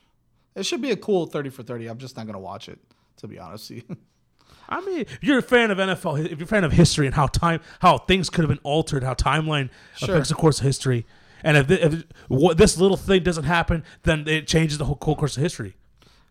It 0.55 0.65
should 0.65 0.81
be 0.81 0.93
a 0.93 0.97
cool 0.97 1.27
thirty 1.27 1.51
for 1.51 1.65
thirty. 1.65 1.89
I'm 1.89 1.98
just 1.98 2.16
not 2.16 2.27
gonna 2.27 2.39
watch 2.39 2.69
it, 2.69 2.78
to 3.16 3.27
be 3.27 3.40
honest. 3.40 3.73
I 4.69 4.81
mean, 4.81 5.01
if 5.01 5.19
you're 5.23 5.39
a 5.39 5.43
fan 5.43 5.70
of 5.70 5.78
NFL, 5.78 6.24
if 6.24 6.39
you're 6.39 6.44
a 6.44 6.47
fan 6.47 6.65
of 6.65 6.73
history 6.73 7.06
and 7.06 7.15
how 7.15 7.27
time, 7.27 7.61
how 7.81 7.98
things 7.98 8.31
could 8.31 8.43
have 8.43 8.48
been 8.48 8.62
altered, 8.62 9.02
how 9.02 9.15
timeline 9.15 9.70
Sure. 9.97 10.11
affects 10.11 10.31
the 10.31 10.35
course 10.35 10.61
of 10.61 10.65
history, 10.65 11.05
and 11.45 11.57
if, 11.57 11.71
if 11.71 12.05
what, 12.29 12.59
this 12.59 12.77
little 12.79 12.97
thing 12.97 13.23
doesn't 13.23 13.45
happen, 13.45 13.85
then 14.03 14.27
it 14.27 14.49
changes 14.49 14.79
the 14.79 14.87
whole, 14.87 14.97
course 14.97 15.37
of 15.37 15.43
history. 15.43 15.77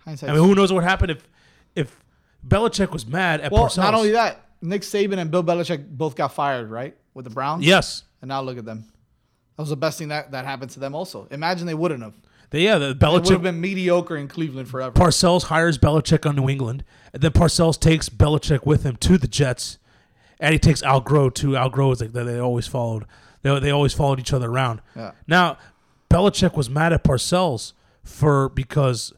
I 0.06 0.10
mean, 0.10 0.36
who 0.36 0.54
knows 0.56 0.74
what 0.74 0.84
happened 0.84 1.12
if 1.12 1.30
if 1.76 2.04
Belichick 2.46 2.92
was 2.92 3.06
mad 3.06 3.40
at 3.42 3.52
well, 3.52 3.66
Parcells? 3.66 3.78
not 3.78 3.94
only 3.94 4.12
that, 4.12 4.50
Nick 4.62 4.82
Saban 4.82 5.18
and 5.18 5.32
Bill 5.32 5.44
Belichick 5.44 5.88
both 5.90 6.16
got 6.16 6.34
fired, 6.34 6.70
right, 6.70 6.96
with 7.14 7.26
the 7.26 7.32
Browns. 7.32 7.66
Yes. 7.66 8.04
And 8.22 8.30
now 8.30 8.42
look 8.42 8.58
at 8.58 8.66
them. 8.66 8.86
That 9.56 9.62
was 9.62 9.70
the 9.70 9.78
best 9.78 10.00
thing 10.00 10.08
that, 10.10 10.32
that 10.32 10.46
happened 10.46 10.72
to 10.72 10.80
them. 10.80 10.96
Also, 10.96 11.28
imagine 11.32 11.68
they 11.68 11.74
wouldn't 11.74 12.02
have. 12.02 12.16
They, 12.50 12.62
yeah, 12.62 12.78
the 12.78 12.90
It 12.90 13.02
would 13.02 13.30
have 13.30 13.42
been 13.42 13.62
mediocre 13.62 14.16
in 14.16 14.28
Cleveland 14.28 14.70
forever. 14.70 14.94
Parcells 14.94 15.44
hires 15.44 15.78
Belichick 15.78 16.28
on 16.28 16.36
New 16.36 16.50
England, 16.50 16.84
and 17.12 17.22
then 17.22 17.32
Parcells 17.32 17.80
takes 17.80 18.10
Belichick 18.10 18.66
with 18.66 18.84
him 18.84 18.96
to 18.98 19.18
the 19.18 19.28
Jets, 19.28 19.80
and 20.40 20.54
he 20.54 20.60
takes 20.60 20.84
Al 20.84 21.02
Groh 21.02 21.34
too. 21.34 21.56
Al 21.56 21.72
Groh 21.72 21.92
is 21.94 22.02
like 22.02 22.14
they 22.14 22.40
always 22.40 22.68
followed. 22.68 23.06
They, 23.44 23.60
they 23.60 23.72
always 23.72 23.94
followed 23.94 24.20
each 24.20 24.34
other 24.34 24.50
around. 24.50 24.82
Yeah. 24.96 25.12
Now, 25.28 25.58
Belichick 26.10 26.56
was 26.56 26.70
mad 26.70 26.92
at 26.94 27.04
Parcells 27.04 27.74
for 28.04 28.50
because 28.50 29.14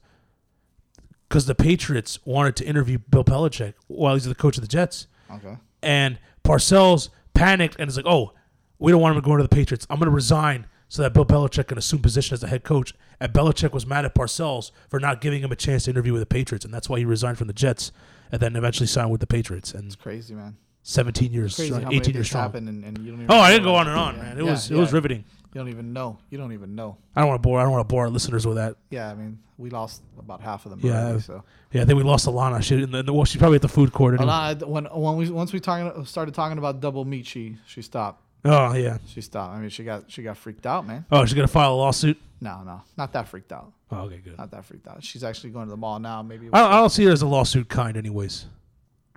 because 1.27 1.45
the 1.47 1.55
Patriots 1.55 2.19
wanted 2.25 2.55
to 2.57 2.65
interview 2.65 2.97
Bill 2.97 3.23
Belichick 3.23 3.73
while 3.87 4.13
he's 4.13 4.25
the 4.25 4.35
coach 4.35 4.57
of 4.57 4.61
the 4.61 4.67
Jets, 4.67 5.07
Okay. 5.31 5.57
and 5.81 6.19
Parcells 6.43 7.09
panicked 7.33 7.75
and 7.79 7.89
is 7.89 7.97
like, 7.97 8.05
"Oh, 8.05 8.33
we 8.79 8.91
don't 8.91 9.01
want 9.01 9.15
him 9.15 9.21
to 9.21 9.25
go 9.25 9.31
into 9.33 9.43
the 9.43 9.49
Patriots. 9.49 9.87
I'm 9.89 9.97
going 9.97 10.05
to 10.09 10.15
resign." 10.15 10.67
So 10.87 11.01
that 11.01 11.13
Bill 11.13 11.25
Belichick 11.25 11.67
can 11.67 11.79
assume 11.79 11.99
position 12.03 12.35
as 12.35 12.41
the 12.41 12.47
head 12.47 12.63
coach. 12.63 12.93
And 13.19 13.33
Belichick 13.33 13.71
was 13.73 13.87
mad 13.87 14.05
at 14.05 14.13
Parcells 14.13 14.69
for 14.87 14.99
not 14.99 15.19
giving 15.19 15.41
him 15.41 15.51
a 15.51 15.55
chance 15.55 15.85
to 15.85 15.89
interview 15.89 16.13
with 16.13 16.21
the 16.21 16.27
Patriots, 16.27 16.63
and 16.63 16.71
that's 16.73 16.87
why 16.87 16.99
he 16.99 17.05
resigned 17.05 17.39
from 17.39 17.47
the 17.47 17.53
Jets, 17.53 17.91
and 18.31 18.39
then 18.39 18.55
eventually 18.55 18.85
signed 18.85 19.09
with 19.09 19.19
the 19.19 19.25
Patriots. 19.27 19.73
And 19.73 19.85
it's 19.85 19.95
crazy, 19.95 20.35
man. 20.35 20.57
17 20.87 21.33
years, 21.33 21.55
crazy 21.55 21.69
strong, 21.71 21.81
how 21.81 21.89
18 21.89 21.97
many 21.99 22.05
years 22.05 22.15
things 22.15 22.27
strong. 22.27 22.43
happen 22.43 22.67
and, 22.67 22.83
and 22.85 22.97
you 22.99 23.11
don't 23.11 23.21
even 23.23 23.31
oh, 23.31 23.39
I 23.39 23.49
didn't 23.51 23.63
go 23.63 23.73
on 23.73 23.87
and 23.87 23.97
on, 23.97 24.15
Yeah, 24.15 24.21
man. 24.21 24.37
It 24.37 24.43
yeah, 24.45 24.51
was 24.51 24.69
it 24.71 24.75
was 24.75 24.91
yeah. 24.91 24.95
riveting. 24.95 25.25
You 25.51 25.59
don't 25.61 25.69
even 25.69 25.93
know. 25.93 26.19
You 26.29 26.37
don't 26.37 26.51
even 26.53 26.75
know. 26.75 26.97
I 27.15 27.21
don't 27.21 27.29
want 27.29 27.41
to 27.41 27.47
bore. 27.47 27.59
I 27.59 27.63
don't 27.63 27.71
want 27.71 27.87
to 27.89 27.91
bore 27.91 28.03
our 28.03 28.09
listeners 28.09 28.45
with 28.45 28.57
that. 28.57 28.75
Yeah, 28.91 29.09
I 29.09 29.15
mean, 29.15 29.39
we 29.57 29.71
lost 29.71 30.03
about 30.19 30.41
half 30.41 30.65
of 30.65 30.71
them. 30.71 30.81
Yeah, 30.83 31.05
already, 31.05 31.21
so. 31.21 31.43
yeah. 31.71 31.81
I 31.81 31.85
think 31.85 31.97
we 31.97 32.03
lost 32.03 32.27
Alana. 32.27 32.61
She, 32.61 32.75
in 32.83 32.91
the, 32.91 32.99
in 32.99 33.05
the- 33.07 33.13
well, 33.13 33.25
she's 33.25 33.39
probably 33.39 33.55
at 33.55 33.61
the 33.63 33.67
food 33.67 33.91
court. 33.93 34.13
Anyway. 34.13 34.29
Alana, 34.31 34.67
when 34.67 34.85
when 34.85 35.15
we 35.17 35.29
once 35.31 35.53
we 35.53 35.59
talking 35.59 36.05
started 36.05 36.35
talking 36.35 36.59
about 36.59 36.81
double 36.81 37.03
meat, 37.03 37.25
she 37.25 37.57
she 37.65 37.81
stopped. 37.81 38.21
Oh 38.43 38.73
yeah. 38.75 38.99
She 39.07 39.21
stopped. 39.21 39.55
I 39.55 39.59
mean, 39.59 39.69
she 39.69 39.83
got 39.83 40.11
she 40.11 40.21
got 40.21 40.37
freaked 40.37 40.67
out, 40.67 40.85
man. 40.85 41.05
Oh, 41.11 41.25
she's 41.25 41.33
gonna 41.33 41.47
file 41.47 41.73
a 41.73 41.77
lawsuit. 41.77 42.21
No, 42.41 42.61
no, 42.63 42.81
not 42.95 43.11
that 43.13 43.27
freaked 43.27 43.51
out. 43.53 43.71
Oh, 43.91 44.01
okay, 44.01 44.17
good. 44.17 44.37
Not 44.37 44.51
that 44.51 44.65
freaked 44.65 44.87
out. 44.87 45.03
She's 45.03 45.23
actually 45.23 45.49
going 45.51 45.65
to 45.65 45.71
the 45.71 45.77
mall 45.77 45.97
now. 45.99 46.21
Maybe. 46.21 46.49
I 46.51 46.59
don't, 46.59 46.71
I 46.73 46.75
don't 46.75 46.89
see 46.89 47.05
her 47.05 47.11
as 47.11 47.21
a 47.21 47.27
lawsuit 47.27 47.69
kind, 47.69 47.95
anyways. 47.97 48.45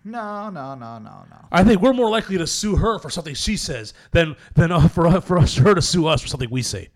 No, 0.05 0.49
no, 0.51 0.75
no, 0.75 0.99
no, 0.99 1.25
no. 1.31 1.37
I 1.51 1.65
think 1.65 1.83
we're 1.83 1.93
more 1.93 2.11
likely 2.11 2.39
to 2.39 2.47
sue 2.47 2.77
her 2.77 2.99
for 2.99 3.11
something 3.11 3.35
she 3.35 3.57
says 3.57 3.95
than 4.13 4.37
than 4.55 4.73
uh, 4.73 4.89
for 4.89 5.21
for 5.21 5.39
us 5.39 5.57
her 5.57 5.75
to 5.75 5.83
sue 5.83 6.07
us 6.07 6.23
for 6.23 6.29
something 6.29 6.49
we 6.51 6.63
say. 6.63 6.89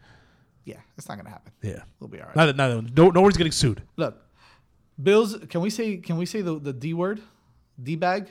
Yeah, 0.64 0.76
it's 0.96 1.08
not 1.08 1.18
gonna 1.18 1.30
happen. 1.30 1.52
Yeah, 1.62 1.82
we'll 1.98 2.08
be 2.08 2.20
all 2.20 2.26
right. 2.26 2.36
Neither, 2.36 2.52
neither, 2.52 2.82
no, 2.82 3.10
nobody's 3.10 3.36
getting 3.36 3.52
sued. 3.52 3.82
Look, 3.96 4.16
Bills. 5.02 5.36
Can 5.48 5.60
we 5.60 5.70
say 5.70 5.96
can 5.96 6.16
we 6.16 6.26
say 6.26 6.40
the 6.42 6.58
the 6.58 6.72
D 6.72 6.94
word, 6.94 7.20
D 7.82 7.96
bag? 7.96 8.28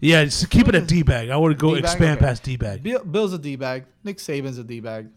Yeah, 0.00 0.24
just 0.24 0.50
keep 0.50 0.68
it 0.68 0.74
a 0.74 0.80
d 0.80 1.02
bag. 1.02 1.30
I 1.30 1.36
want 1.36 1.52
to 1.52 1.56
go 1.58 1.74
D-bag? 1.74 1.84
expand 1.84 2.18
Okay. 2.18 2.26
past 2.26 2.42
d 2.42 2.56
bag. 2.56 2.82
Bill, 2.82 3.04
Bill's 3.04 3.32
a 3.32 3.38
D 3.38 3.56
bag. 3.56 3.84
Nick 4.02 4.18
Saban's 4.18 4.58
a 4.58 4.64
D 4.64 4.80
bag. 4.80 5.08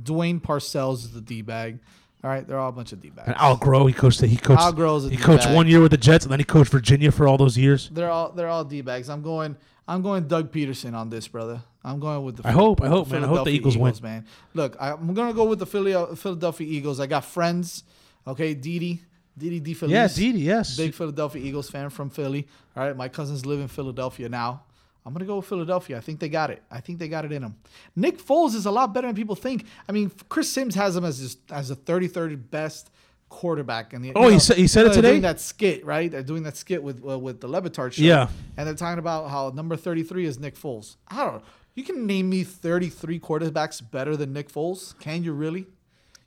Dwayne 0.00 0.40
Parcells 0.40 0.98
is 0.98 1.12
the 1.12 1.20
D 1.20 1.42
bag. 1.42 1.80
All 2.22 2.28
right, 2.30 2.46
they're 2.46 2.58
all 2.58 2.68
a 2.68 2.72
bunch 2.72 2.92
of 2.92 3.00
D 3.00 3.08
bags. 3.10 3.28
And 3.28 3.36
Al 3.38 3.56
Groh, 3.56 3.86
he 3.88 3.94
coached. 3.94 4.20
He 4.20 4.36
coached. 4.36 4.60
Al 4.60 4.74
Groh's 4.74 5.06
a 5.06 5.10
he 5.10 5.16
coached 5.16 5.44
D-bag. 5.44 5.56
one 5.56 5.66
year 5.66 5.80
with 5.80 5.90
the 5.90 5.96
Jets, 5.96 6.24
and 6.26 6.30
then 6.32 6.38
he 6.38 6.44
coached 6.44 6.70
Virginia 6.70 7.10
for 7.10 7.26
all 7.26 7.38
those 7.38 7.56
years. 7.56 7.88
They're 7.90 8.10
all 8.10 8.30
they're 8.32 8.48
all 8.48 8.64
D 8.64 8.82
bags. 8.82 9.08
I'm 9.08 9.22
going 9.22 9.56
I'm 9.88 10.02
going 10.02 10.28
Doug 10.28 10.52
Pederson 10.52 10.94
on 10.94 11.08
this, 11.10 11.26
brother. 11.28 11.62
I'm 11.82 11.98
going 11.98 12.22
with 12.24 12.36
the. 12.36 12.46
I 12.46 12.52
hope- 12.52 12.82
I 12.82 12.88
hope, 12.88 13.08
man. 13.10 13.24
I 13.24 13.26
hope 13.26 13.36
the 13.38 13.50
Philadelphia 13.50 13.54
Eagles 13.54 13.78
win. 13.78 13.94
man. 14.02 14.26
Look, 14.52 14.76
I'm 14.78 15.14
gonna 15.14 15.32
go 15.32 15.44
with 15.44 15.58
the 15.60 15.66
Philly, 15.66 15.92
Philadelphia 16.14 16.66
Eagles. 16.68 17.00
I 17.00 17.06
got 17.06 17.24
friends. 17.24 17.84
Okay, 18.26 18.52
Didi, 18.52 19.00
Didi 19.36 19.60
D. 19.60 19.72
Feliz. 19.72 19.92
Yeah, 19.92 20.06
Didi, 20.08 20.40
yes. 20.40 20.76
Big 20.76 20.92
Philadelphia 20.92 21.42
Eagles 21.42 21.70
fan 21.70 21.88
from 21.88 22.10
Philly. 22.10 22.46
All 22.76 22.86
right, 22.86 22.94
my 22.94 23.08
cousins 23.08 23.46
live 23.46 23.60
in 23.60 23.68
Philadelphia 23.68 24.28
now. 24.28 24.62
I'm 25.10 25.14
gonna 25.14 25.24
go 25.26 25.36
with 25.38 25.46
Philadelphia. 25.46 25.96
I 25.96 26.00
think 26.00 26.20
they 26.20 26.28
got 26.28 26.50
it. 26.50 26.62
I 26.70 26.80
think 26.80 26.98
they 27.00 27.08
got 27.08 27.24
it 27.24 27.32
in 27.32 27.42
them. 27.42 27.56
Nick 27.96 28.18
Foles 28.24 28.54
is 28.54 28.64
a 28.66 28.70
lot 28.70 28.94
better 28.94 29.08
than 29.08 29.16
people 29.16 29.34
think. 29.34 29.64
I 29.88 29.92
mean, 29.92 30.10
Chris 30.28 30.48
Sims 30.48 30.74
has 30.76 30.96
him 30.96 31.04
as 31.04 31.18
his, 31.18 31.36
as 31.50 31.70
a 31.70 31.76
33rd 31.76 32.50
best 32.50 32.90
quarterback. 33.28 33.92
And 33.92 34.12
Oh, 34.14 34.28
he 34.28 34.38
said- 34.38 34.56
he 34.56 34.66
said 34.66 34.86
it 34.86 34.92
today? 34.92 35.10
Doing 35.10 35.22
that 35.22 35.40
skit, 35.40 35.84
right? 35.84 36.10
They're 36.10 36.22
doing 36.22 36.42
that 36.44 36.56
skit 36.56 36.82
with 36.82 37.04
uh, 37.08 37.18
with 37.18 37.40
the 37.40 37.48
Le 37.48 37.60
Batard 37.62 37.92
show. 37.92 38.02
Yeah. 38.02 38.28
and 38.56 38.66
they're 38.66 38.74
talking 38.74 38.98
about 39.00 39.30
how 39.30 39.50
number 39.54 39.76
33 39.76 40.26
is 40.26 40.38
Nick 40.38 40.56
Foles. 40.56 40.96
I 41.08 41.24
don't 41.24 41.34
know. 41.36 41.42
You 41.74 41.84
can 41.84 42.06
name 42.06 42.28
me 42.28 42.42
33 42.44 43.18
quarterbacks 43.20 43.80
better 43.88 44.16
than 44.16 44.32
Nick 44.32 44.50
Foles? 44.52 44.98
Can 45.00 45.22
you 45.24 45.32
really? 45.32 45.66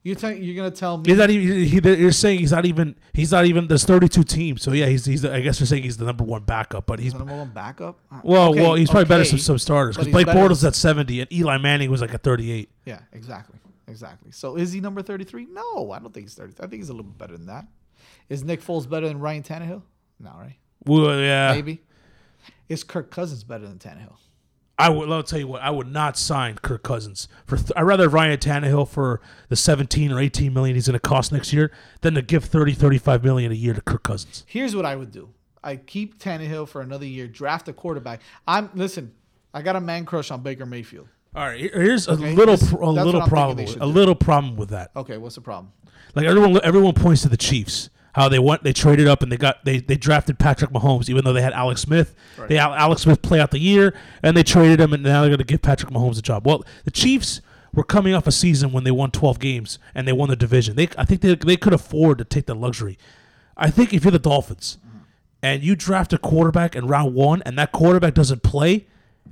You 0.03 0.15
think 0.15 0.43
you're 0.43 0.55
gonna 0.55 0.69
tell 0.69 0.97
me? 0.97 1.03
He's 1.07 1.17
not 1.17 1.30
even. 1.30 1.63
He, 1.65 1.80
you're 2.01 2.11
saying 2.11 2.39
he's 2.39 2.51
not 2.51 2.65
even. 2.65 2.95
He's 3.13 3.31
not 3.31 3.45
even. 3.45 3.67
There's 3.67 3.85
32 3.85 4.23
teams, 4.23 4.61
so 4.61 4.73
yeah, 4.73 4.85
he's. 4.88 5.05
he's 5.05 5.23
I 5.23 5.39
guess 5.39 5.61
you're 5.61 5.67
saying 5.67 5.84
he's 5.84 5.95
the 5.95 6.03
number 6.05 6.25
one 6.25 6.43
backup, 6.43 6.85
but 6.85 6.99
he's. 6.99 7.13
the 7.13 7.19
number 7.19 7.38
one 7.38 7.51
backup? 7.51 7.99
Uh, 8.11 8.19
Well, 8.21 8.49
okay, 8.49 8.61
well, 8.61 8.73
he's 8.75 8.89
probably 8.89 9.05
better 9.05 9.23
than 9.23 9.39
some 9.39 9.57
starters 9.57 9.95
because 9.95 10.11
Blake 10.11 10.25
better 10.25 10.38
Bortles 10.39 10.59
than- 10.61 10.67
at 10.69 10.75
70 10.75 11.21
and 11.21 11.31
Eli 11.31 11.57
Manning 11.57 11.89
was 11.89 12.01
like 12.01 12.13
at 12.13 12.21
38. 12.21 12.69
Yeah, 12.85 12.99
exactly. 13.13 13.59
Exactly. 13.88 14.31
So 14.31 14.57
is 14.57 14.73
he 14.73 14.81
number 14.81 15.01
33? 15.01 15.47
No, 15.51 15.91
I 15.91 15.99
don't 15.99 16.13
think 16.13 16.25
he's 16.25 16.35
33. 16.35 16.65
I 16.65 16.67
think 16.69 16.81
he's 16.81 16.89
a 16.89 16.93
little 16.93 17.05
bit 17.09 17.17
better 17.17 17.38
than 17.38 17.45
that. 17.47 17.67
Is 18.27 18.43
Nick 18.43 18.61
Foles 18.61 18.89
better 18.89 19.07
than 19.07 19.19
Ryan 19.19 19.43
Tannehill? 19.43 19.84
No, 20.19 20.31
right? 20.38 20.55
Well, 20.85 21.17
yeah. 21.19 21.53
Maybe. 21.53 21.81
Is 22.67 22.84
Kirk 22.84 23.09
Cousins 23.09 23.43
better 23.43 23.67
than 23.67 23.77
Tannehill? 23.77 24.15
I 24.78 24.90
would. 24.90 25.10
I'll 25.12 25.22
tell 25.24 25.40
you 25.40 25.48
what. 25.48 25.62
I 25.62 25.70
would 25.70 25.88
not 25.88 26.18
sign 26.18 26.56
Kirk 26.56 26.82
Cousins 26.84 27.28
for. 27.45 27.58
Th- 27.58 27.72
I'd 27.76 27.84
rather 27.84 28.10
Ryan 28.10 28.38
Tannehill 28.40 28.88
for 28.88 29.22
the 29.50 29.56
17 29.56 30.12
or 30.12 30.20
18 30.20 30.52
million 30.54 30.76
he's 30.76 30.88
going 30.88 30.94
to 30.94 31.00
cost 31.00 31.32
next 31.32 31.54
year 31.54 31.72
than 32.02 32.16
to 32.16 32.22
give 32.24 32.45
30, 32.45 32.74
35 32.74 33.24
million 33.24 33.52
a 33.52 33.56
year 33.56 33.74
to 33.74 33.82
Kirk 33.82 34.04
Cousins. 34.04 34.44
Here's 34.48 34.76
what 34.76 34.86
I 34.86 34.95
would 34.95 35.12
do. 35.12 35.30
I 35.64 35.76
keep 35.78 36.18
Tannehill 36.20 36.68
for 36.68 36.82
another 36.82 37.06
year, 37.06 37.28
draft 37.28 37.68
a 37.70 37.74
quarterback. 37.74 38.22
I'm 38.48 38.70
listen, 38.74 39.14
I 39.54 39.62
got 39.62 39.76
a 39.76 39.82
man 39.82 40.06
crush 40.06 40.32
on 40.32 40.41
Baker 40.41 40.66
Mayfield. 40.66 41.08
All 41.36 41.45
right, 41.45 41.60
here's 41.60 42.08
a 42.08 42.12
Okay, 42.12 42.34
little, 42.36 42.54
a 42.56 42.91
little 42.91 43.22
problem, 43.22 43.58
with, 43.66 43.76
a 43.76 43.80
do. 43.80 43.86
little 43.86 44.14
problem 44.16 44.56
with 44.56 44.70
that. 44.70 44.91
Okay, 44.95 45.18
what's 45.18 45.36
the 45.36 45.41
problem? 45.41 45.72
Like 46.16 46.26
everyone, 46.26 46.60
everyone 46.64 46.94
points 46.94 47.22
to 47.24 47.30
the 47.30 47.38
Chiefs. 47.38 47.90
How 48.14 48.30
they 48.30 48.40
went, 48.40 48.64
they 48.64 48.73
traded 48.73 49.07
up 49.07 49.23
and 49.23 49.31
they 49.31 49.38
got 49.38 49.65
they, 49.65 49.80
they 49.80 49.98
drafted 49.98 50.38
Patrick 50.38 50.72
Mahomes, 50.72 51.10
even 51.10 51.26
though 51.26 51.34
they 51.34 51.41
had 51.41 51.53
Alex 51.53 51.81
Smith. 51.81 52.15
Right. 52.38 52.48
They 52.48 52.56
had 52.56 52.72
Alex 52.72 53.02
Smith 53.02 53.22
play 53.22 53.40
out 53.40 53.52
the 53.52 53.60
year, 53.60 53.95
and 54.22 54.38
they 54.38 54.44
traded 54.44 54.80
him, 54.80 54.94
and 54.94 55.02
now 55.02 55.22
they're 55.22 55.30
going 55.30 55.40
to 55.40 55.44
give 55.44 55.61
Patrick 55.61 55.91
Mahomes 55.91 56.19
a 56.19 56.22
job. 56.22 56.45
Well, 56.45 56.64
the 56.85 56.91
Chiefs 56.91 57.41
were 57.73 57.84
coming 57.84 58.14
off 58.14 58.27
a 58.27 58.31
season 58.31 58.72
when 58.72 58.84
they 58.84 58.91
won 58.91 59.11
12 59.11 59.40
games 59.40 59.80
and 59.95 60.07
they 60.07 60.14
won 60.14 60.30
the 60.30 60.35
division. 60.35 60.76
They, 60.76 60.90
I 60.98 61.06
think 61.06 61.22
they, 61.22 61.35
they 61.35 61.57
could 61.57 61.73
afford 61.73 62.19
to 62.19 62.23
take 62.23 62.45
the 62.45 62.53
luxury. 62.53 62.98
I 63.57 63.69
think 63.69 63.94
if 63.94 64.03
you're 64.03 64.11
the 64.11 64.19
Dolphins 64.19 64.77
mm-hmm. 64.85 64.99
and 65.41 65.64
you 65.64 65.76
draft 65.76 66.14
a 66.14 66.18
quarterback 66.18 66.76
in 66.76 66.88
round 66.88 67.15
one, 67.15 67.41
and 67.45 67.57
that 67.57 67.72
quarterback 67.72 68.14
doesn't 68.14 68.44
play, 68.44 68.85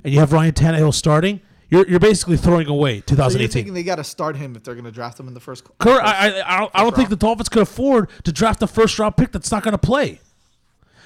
and 0.04 0.12
you 0.12 0.18
have 0.18 0.32
Ryan 0.32 0.52
Tannehill 0.52 0.94
starting, 0.94 1.40
you're 1.72 1.88
you're 1.88 1.98
basically 2.00 2.36
throwing 2.36 2.68
away 2.68 2.90
So 3.08 3.14
you're 3.14 3.16
2018. 3.16 3.48
thinking 3.50 3.74
they 3.74 3.82
got 3.82 3.96
to 3.96 4.04
start 4.04 4.36
him 4.36 4.54
if 4.54 4.62
they're 4.62 4.74
going 4.74 4.84
to 4.84 4.90
draft 4.92 5.18
him 5.18 5.26
in 5.26 5.34
the 5.34 5.40
first. 5.40 5.64
Correct. 5.78 6.06
I, 6.06 6.12
I, 6.40 6.56
I 6.56 6.60
don't, 6.60 6.70
I 6.74 6.82
don't 6.84 6.94
think 6.94 7.08
the 7.08 7.16
Dolphins 7.16 7.48
could 7.48 7.62
afford 7.62 8.10
to 8.24 8.30
draft 8.32 8.62
a 8.62 8.66
first 8.66 8.98
round 8.98 9.16
pick 9.16 9.32
that's 9.32 9.50
not 9.50 9.62
going 9.64 9.72
to 9.72 9.78
play. 9.78 10.20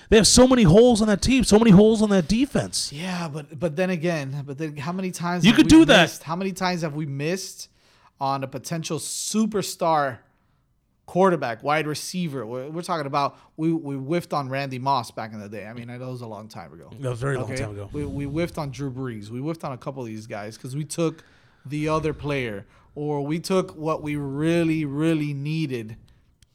They 0.08 0.16
have 0.18 0.26
so 0.26 0.46
many 0.46 0.62
holes 0.62 1.00
on 1.02 1.08
that 1.08 1.20
team, 1.22 1.42
so 1.42 1.58
many 1.58 1.70
holes 1.72 2.00
on 2.02 2.10
that 2.10 2.28
defense. 2.28 2.92
Yeah, 2.92 3.28
but 3.28 3.58
but 3.58 3.74
then 3.76 3.90
again, 3.90 4.42
but 4.46 4.56
then 4.58 4.76
how 4.76 4.92
many 4.92 5.10
times 5.10 5.44
You 5.44 5.50
have 5.52 5.56
could 5.56 5.66
we 5.66 5.70
do 5.78 5.84
that. 5.86 6.02
missed- 6.02 6.22
How 6.24 6.36
many 6.36 6.52
times 6.52 6.82
have 6.82 6.94
we 6.94 7.06
missed 7.06 7.68
on 8.20 8.44
a 8.44 8.46
potential 8.46 8.98
superstar 8.98 10.18
quarterback, 11.06 11.62
wide 11.62 11.86
receiver? 11.86 12.44
We're, 12.44 12.68
we're 12.68 12.82
talking 12.82 13.06
about 13.06 13.38
we 13.56 13.72
we 13.72 13.94
whiffed 13.94 14.32
on 14.32 14.48
Randy 14.48 14.78
Moss 14.78 15.10
back 15.10 15.32
in 15.32 15.40
the 15.40 15.48
day. 15.48 15.66
I 15.66 15.72
mean, 15.72 15.88
I 15.88 15.96
know 15.96 16.08
it 16.08 16.12
was 16.12 16.20
a 16.20 16.26
long 16.26 16.48
time 16.48 16.72
ago. 16.72 16.90
That 17.00 17.10
was 17.10 17.22
a 17.22 17.24
very 17.24 17.36
long 17.36 17.54
time 17.54 17.70
ago. 17.70 17.88
We 17.92 18.04
we 18.04 18.24
whiffed 18.24 18.58
on 18.58 18.70
Drew 18.70 18.90
Brees. 18.90 19.30
We 19.30 19.40
whiffed 19.40 19.64
on 19.64 19.72
a 19.72 19.78
couple 19.78 20.02
of 20.02 20.08
these 20.08 20.26
guys 20.26 20.56
because 20.56 20.76
we 20.76 20.84
took 20.84 21.24
the 21.64 21.88
other 21.88 22.12
player, 22.12 22.66
or 22.94 23.24
we 23.24 23.38
took 23.38 23.76
what 23.76 24.02
we 24.02 24.16
really 24.16 24.84
really 24.84 25.32
needed. 25.32 25.96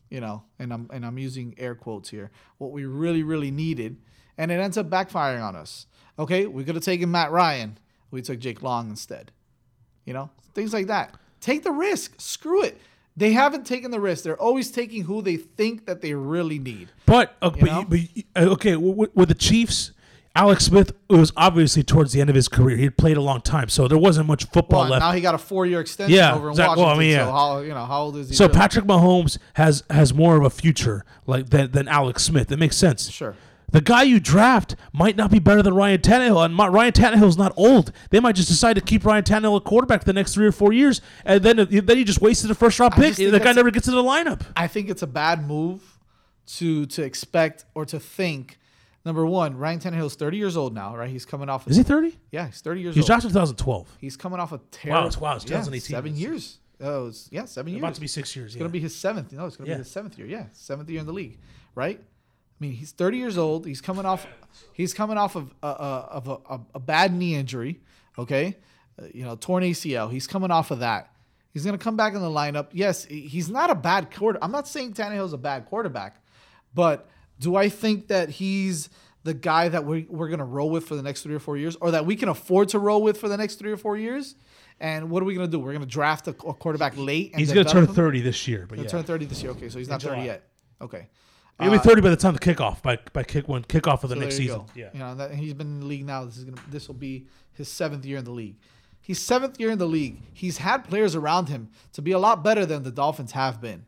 You 0.09 0.19
know, 0.19 0.43
and 0.59 0.73
I'm 0.73 0.89
and 0.91 1.05
I'm 1.05 1.17
using 1.17 1.55
air 1.57 1.73
quotes 1.73 2.09
here. 2.09 2.31
What 2.57 2.71
we 2.71 2.85
really 2.85 3.23
really 3.23 3.51
needed, 3.51 3.97
and 4.37 4.51
it 4.51 4.59
ends 4.59 4.77
up 4.77 4.89
backfiring 4.89 5.41
on 5.41 5.55
us. 5.55 5.87
Okay, 6.19 6.45
we 6.45 6.65
could 6.65 6.75
have 6.75 6.83
taken 6.83 7.09
Matt 7.09 7.31
Ryan. 7.31 7.77
We 8.11 8.21
took 8.21 8.39
Jake 8.39 8.61
Long 8.61 8.89
instead. 8.89 9.31
You 10.03 10.13
know, 10.13 10.29
things 10.53 10.73
like 10.73 10.87
that. 10.87 11.15
Take 11.39 11.63
the 11.63 11.71
risk. 11.71 12.15
Screw 12.19 12.63
it. 12.63 12.79
They 13.17 13.33
haven't 13.33 13.65
taken 13.65 13.91
the 13.91 13.99
risk. 13.99 14.23
They're 14.23 14.39
always 14.41 14.71
taking 14.71 15.03
who 15.03 15.21
they 15.21 15.35
think 15.35 15.85
that 15.85 16.01
they 16.01 16.13
really 16.13 16.59
need. 16.59 16.89
But, 17.05 17.35
uh, 17.41 17.51
You 17.55 17.65
know? 17.65 17.85
you- 17.91 18.23
but 18.33 18.41
uh, 18.41 18.53
okay, 18.53 18.71
w- 18.71 18.91
w- 18.93 19.11
with 19.13 19.27
the 19.27 19.35
Chiefs, 19.35 19.91
Alex 20.33 20.63
Smith 20.63 20.93
it 21.09 21.15
was 21.15 21.33
obviously 21.35 21.83
towards 21.83 22.13
the 22.13 22.21
end 22.21 22.29
of 22.29 22.35
his 22.37 22.47
career. 22.47 22.77
He 22.77 22.85
had 22.85 22.95
played 22.95 23.17
a 23.17 23.21
long 23.21 23.41
time, 23.41 23.67
so 23.67 23.89
there 23.89 23.97
wasn't 23.97 24.27
much 24.27 24.45
football 24.45 24.83
Well, 24.83 24.91
left. 24.91 25.01
now 25.01 25.11
he 25.11 25.19
got 25.19 25.35
a 25.35 25.37
four-year 25.37 25.81
extension 25.81 26.15
Yeah, 26.15 26.33
over 26.33 26.47
in 26.47 26.51
exact- 26.53 26.69
Washington. 26.77 26.85
well, 26.87 26.95
I 26.95 26.99
mean, 26.99 27.11
So 27.17 27.25
yeah. 27.25 27.31
how 27.31 27.59
you 27.59 27.73
know 27.73 27.85
how 27.85 28.01
old 28.03 28.15
is 28.15 28.29
he? 28.29 28.35
so 28.35 28.45
really? 28.45 28.57
Patrick 28.57 28.85
Mahomes 28.85 29.37
has 29.55 29.83
has 29.89 30.13
more 30.13 30.37
of 30.37 30.45
a 30.45 30.49
future 30.49 31.03
like 31.27 31.49
than, 31.49 31.71
than 31.71 31.89
Alex 31.89 32.23
Smith. 32.23 32.47
That 32.47 32.59
makes 32.59 32.77
sense. 32.77 33.09
Sure. 33.11 33.35
The 33.71 33.81
guy 33.81 34.03
you 34.03 34.19
draft 34.19 34.75
might 34.93 35.15
not 35.15 35.31
be 35.31 35.39
better 35.39 35.61
than 35.61 35.73
Ryan 35.73 35.99
Tannehill, 36.01 36.43
and 36.45 36.53
my, 36.55 36.67
Ryan 36.67 36.91
Tannehill's 36.91 37.37
not 37.37 37.53
old. 37.55 37.91
They 38.09 38.19
might 38.19 38.35
just 38.35 38.49
decide 38.49 38.73
to 38.73 38.81
keep 38.81 39.05
Ryan 39.05 39.23
Tannehill 39.23 39.57
a 39.57 39.61
quarterback 39.61 40.01
for 40.01 40.05
the 40.05 40.13
next 40.13 40.33
three 40.33 40.45
or 40.45 40.51
four 40.51 40.73
years, 40.73 41.01
and 41.25 41.41
then 41.43 41.55
then 41.57 41.97
you 41.97 42.03
just 42.05 42.21
wasted 42.21 42.51
a 42.51 42.55
first 42.55 42.79
round 42.79 42.93
pick. 42.93 43.15
The 43.15 43.39
guy 43.39 43.53
never 43.53 43.71
gets 43.71 43.87
into 43.87 43.95
the 44.01 44.07
lineup. 44.07 44.41
I 44.55 44.67
think 44.67 44.89
it's 44.89 45.01
a 45.01 45.07
bad 45.07 45.47
move 45.47 45.81
to 46.57 46.85
to 46.87 47.03
expect 47.03 47.65
or 47.75 47.85
to 47.85 47.99
think. 47.99 48.57
Number 49.03 49.25
one, 49.25 49.57
Ryan 49.57 49.79
Tannehill's 49.79 50.13
30 50.13 50.37
years 50.37 50.55
old 50.55 50.75
now, 50.75 50.95
right? 50.95 51.09
He's 51.09 51.25
coming 51.25 51.49
off. 51.49 51.67
Is 51.67 51.75
he 51.75 51.81
30? 51.81 52.19
Yeah, 52.29 52.45
he's 52.45 52.61
30 52.61 52.81
years 52.81 52.93
He 52.95 52.99
was 52.99 53.05
old. 53.05 53.21
drafted 53.21 53.29
in 53.31 53.33
2012. 53.33 53.97
He's 53.99 54.15
coming 54.15 54.39
off 54.39 54.51
a 54.51 54.57
Wow, 54.57 54.61
terrible. 54.69 55.07
it's- 55.07 55.19
wow, 55.19 55.35
it's 55.37 55.49
yeah, 55.49 55.61
Seven 55.79 56.15
years. 56.15 56.59
Oh, 56.79 57.07
it's, 57.07 57.27
yeah, 57.31 57.45
seven 57.45 57.73
years. 57.73 57.81
About 57.81 57.95
to 57.95 58.01
be 58.01 58.05
six 58.07 58.35
years, 58.35 58.47
It's 58.51 58.55
yeah. 58.55 58.59
gonna 58.59 58.69
be 58.69 58.79
his 58.79 58.95
seventh. 58.95 59.31
No, 59.33 59.45
it's 59.47 59.55
gonna 59.55 59.69
Yeah. 59.69 59.75
be 59.77 59.79
his 59.79 59.89
seventh 59.91 60.17
year. 60.19 60.27
Yeah, 60.27 60.45
seventh 60.53 60.87
year 60.89 60.99
in 60.99 61.07
the 61.07 61.13
league, 61.13 61.39
right? 61.73 61.99
I 62.61 62.65
mean, 62.65 62.73
he's 62.73 62.91
30 62.91 63.17
years 63.17 63.37
old. 63.39 63.65
He's 63.65 63.81
coming 63.81 64.05
off. 64.05 64.27
He's 64.73 64.93
coming 64.93 65.17
off 65.17 65.35
of 65.35 65.51
a, 65.63 65.67
a, 65.67 65.69
of 65.69 66.27
a, 66.27 66.37
a, 66.53 66.59
a 66.75 66.79
bad 66.79 67.11
knee 67.11 67.33
injury. 67.33 67.81
Okay, 68.19 68.57
Uh, 69.01 69.07
you 69.13 69.23
know, 69.23 69.35
torn 69.35 69.63
ACL. 69.63 70.11
He's 70.11 70.27
coming 70.27 70.51
off 70.51 70.69
of 70.69 70.79
that. 70.79 71.11
He's 71.53 71.65
gonna 71.65 71.79
come 71.79 71.97
back 71.97 72.13
in 72.13 72.21
the 72.21 72.29
lineup. 72.29 72.67
Yes, 72.71 73.05
he's 73.05 73.49
not 73.49 73.71
a 73.71 73.75
bad 73.75 74.13
quarter. 74.13 74.37
I'm 74.41 74.51
not 74.51 74.67
saying 74.67 74.93
Tannehill's 74.93 75.33
a 75.33 75.37
bad 75.39 75.65
quarterback, 75.65 76.21
but 76.75 77.09
do 77.39 77.55
I 77.55 77.67
think 77.67 78.09
that 78.09 78.29
he's 78.29 78.89
the 79.23 79.33
guy 79.33 79.69
that 79.69 79.85
we, 79.85 80.05
we're 80.09 80.27
going 80.27 80.39
to 80.39 80.45
roll 80.45 80.69
with 80.69 80.85
for 80.87 80.95
the 80.95 81.03
next 81.03 81.21
three 81.21 81.35
or 81.35 81.39
four 81.39 81.57
years, 81.57 81.75
or 81.77 81.91
that 81.91 82.05
we 82.05 82.15
can 82.15 82.29
afford 82.29 82.69
to 82.69 82.79
roll 82.79 83.01
with 83.01 83.19
for 83.19 83.29
the 83.29 83.37
next 83.37 83.55
three 83.55 83.71
or 83.71 83.77
four 83.77 83.97
years? 83.97 84.35
And 84.79 85.11
what 85.11 85.21
are 85.21 85.25
we 85.27 85.35
going 85.35 85.45
to 85.45 85.51
do? 85.51 85.59
We're 85.59 85.73
going 85.73 85.83
to 85.83 85.87
draft 85.87 86.27
a, 86.27 86.31
a 86.31 86.53
quarterback 86.53 86.93
late. 86.97 87.31
And 87.31 87.39
He's 87.39 87.51
going 87.51 87.65
to 87.65 87.71
turn 87.71 87.83
him? 87.83 87.93
30 87.93 88.21
this 88.21 88.47
year, 88.47 88.65
but 88.67 88.79
He'll 88.79 88.85
yeah. 88.85 88.91
turn 88.91 89.03
30 89.03 89.25
this 89.25 89.43
year. 89.43 89.51
Okay, 89.51 89.69
so 89.69 89.77
he's 89.77 89.89
not 89.89 90.01
30 90.01 90.23
yet. 90.23 90.43
Okay. 90.81 91.07
He'll 91.61 91.71
be 91.71 91.77
Uh, 91.77 91.81
30 91.81 92.01
by 92.01 92.09
the 92.09 92.15
time 92.15 92.33
the 92.33 92.39
kickoff, 92.39 92.81
by 92.81 92.97
by 93.13 93.23
kick 93.23 93.47
when 93.47 93.63
kickoff 93.63 94.03
of 94.03 94.09
the 94.09 94.15
so 94.15 94.21
next 94.21 94.37
season. 94.37 94.59
go. 94.59 94.65
Yeah. 94.75 94.89
You 94.93 94.99
know, 94.99 95.15
that, 95.15 95.33
he's 95.35 95.53
been 95.53 95.67
in 95.67 95.79
the 95.81 95.85
league 95.85 96.05
now. 96.05 96.25
This 96.25 96.37
is 96.37 96.43
gonna 96.45 96.61
this 96.69 96.87
will 96.87 96.95
be 96.95 97.27
his 97.53 97.67
seventh 97.69 98.05
year 98.05 98.17
in 98.17 98.25
the 98.25 98.31
league. 98.31 98.55
He's 99.01 99.19
seventh 99.19 99.59
year 99.59 99.71
in 99.71 99.77
the 99.79 99.85
league. 99.87 100.21
He's 100.33 100.57
had 100.59 100.83
players 100.85 101.15
around 101.15 101.49
him 101.49 101.69
to 101.93 102.01
be 102.01 102.11
a 102.11 102.19
lot 102.19 102.43
better 102.43 102.65
than 102.65 102.83
the 102.83 102.91
Dolphins 102.91 103.31
have 103.31 103.59
been. 103.61 103.85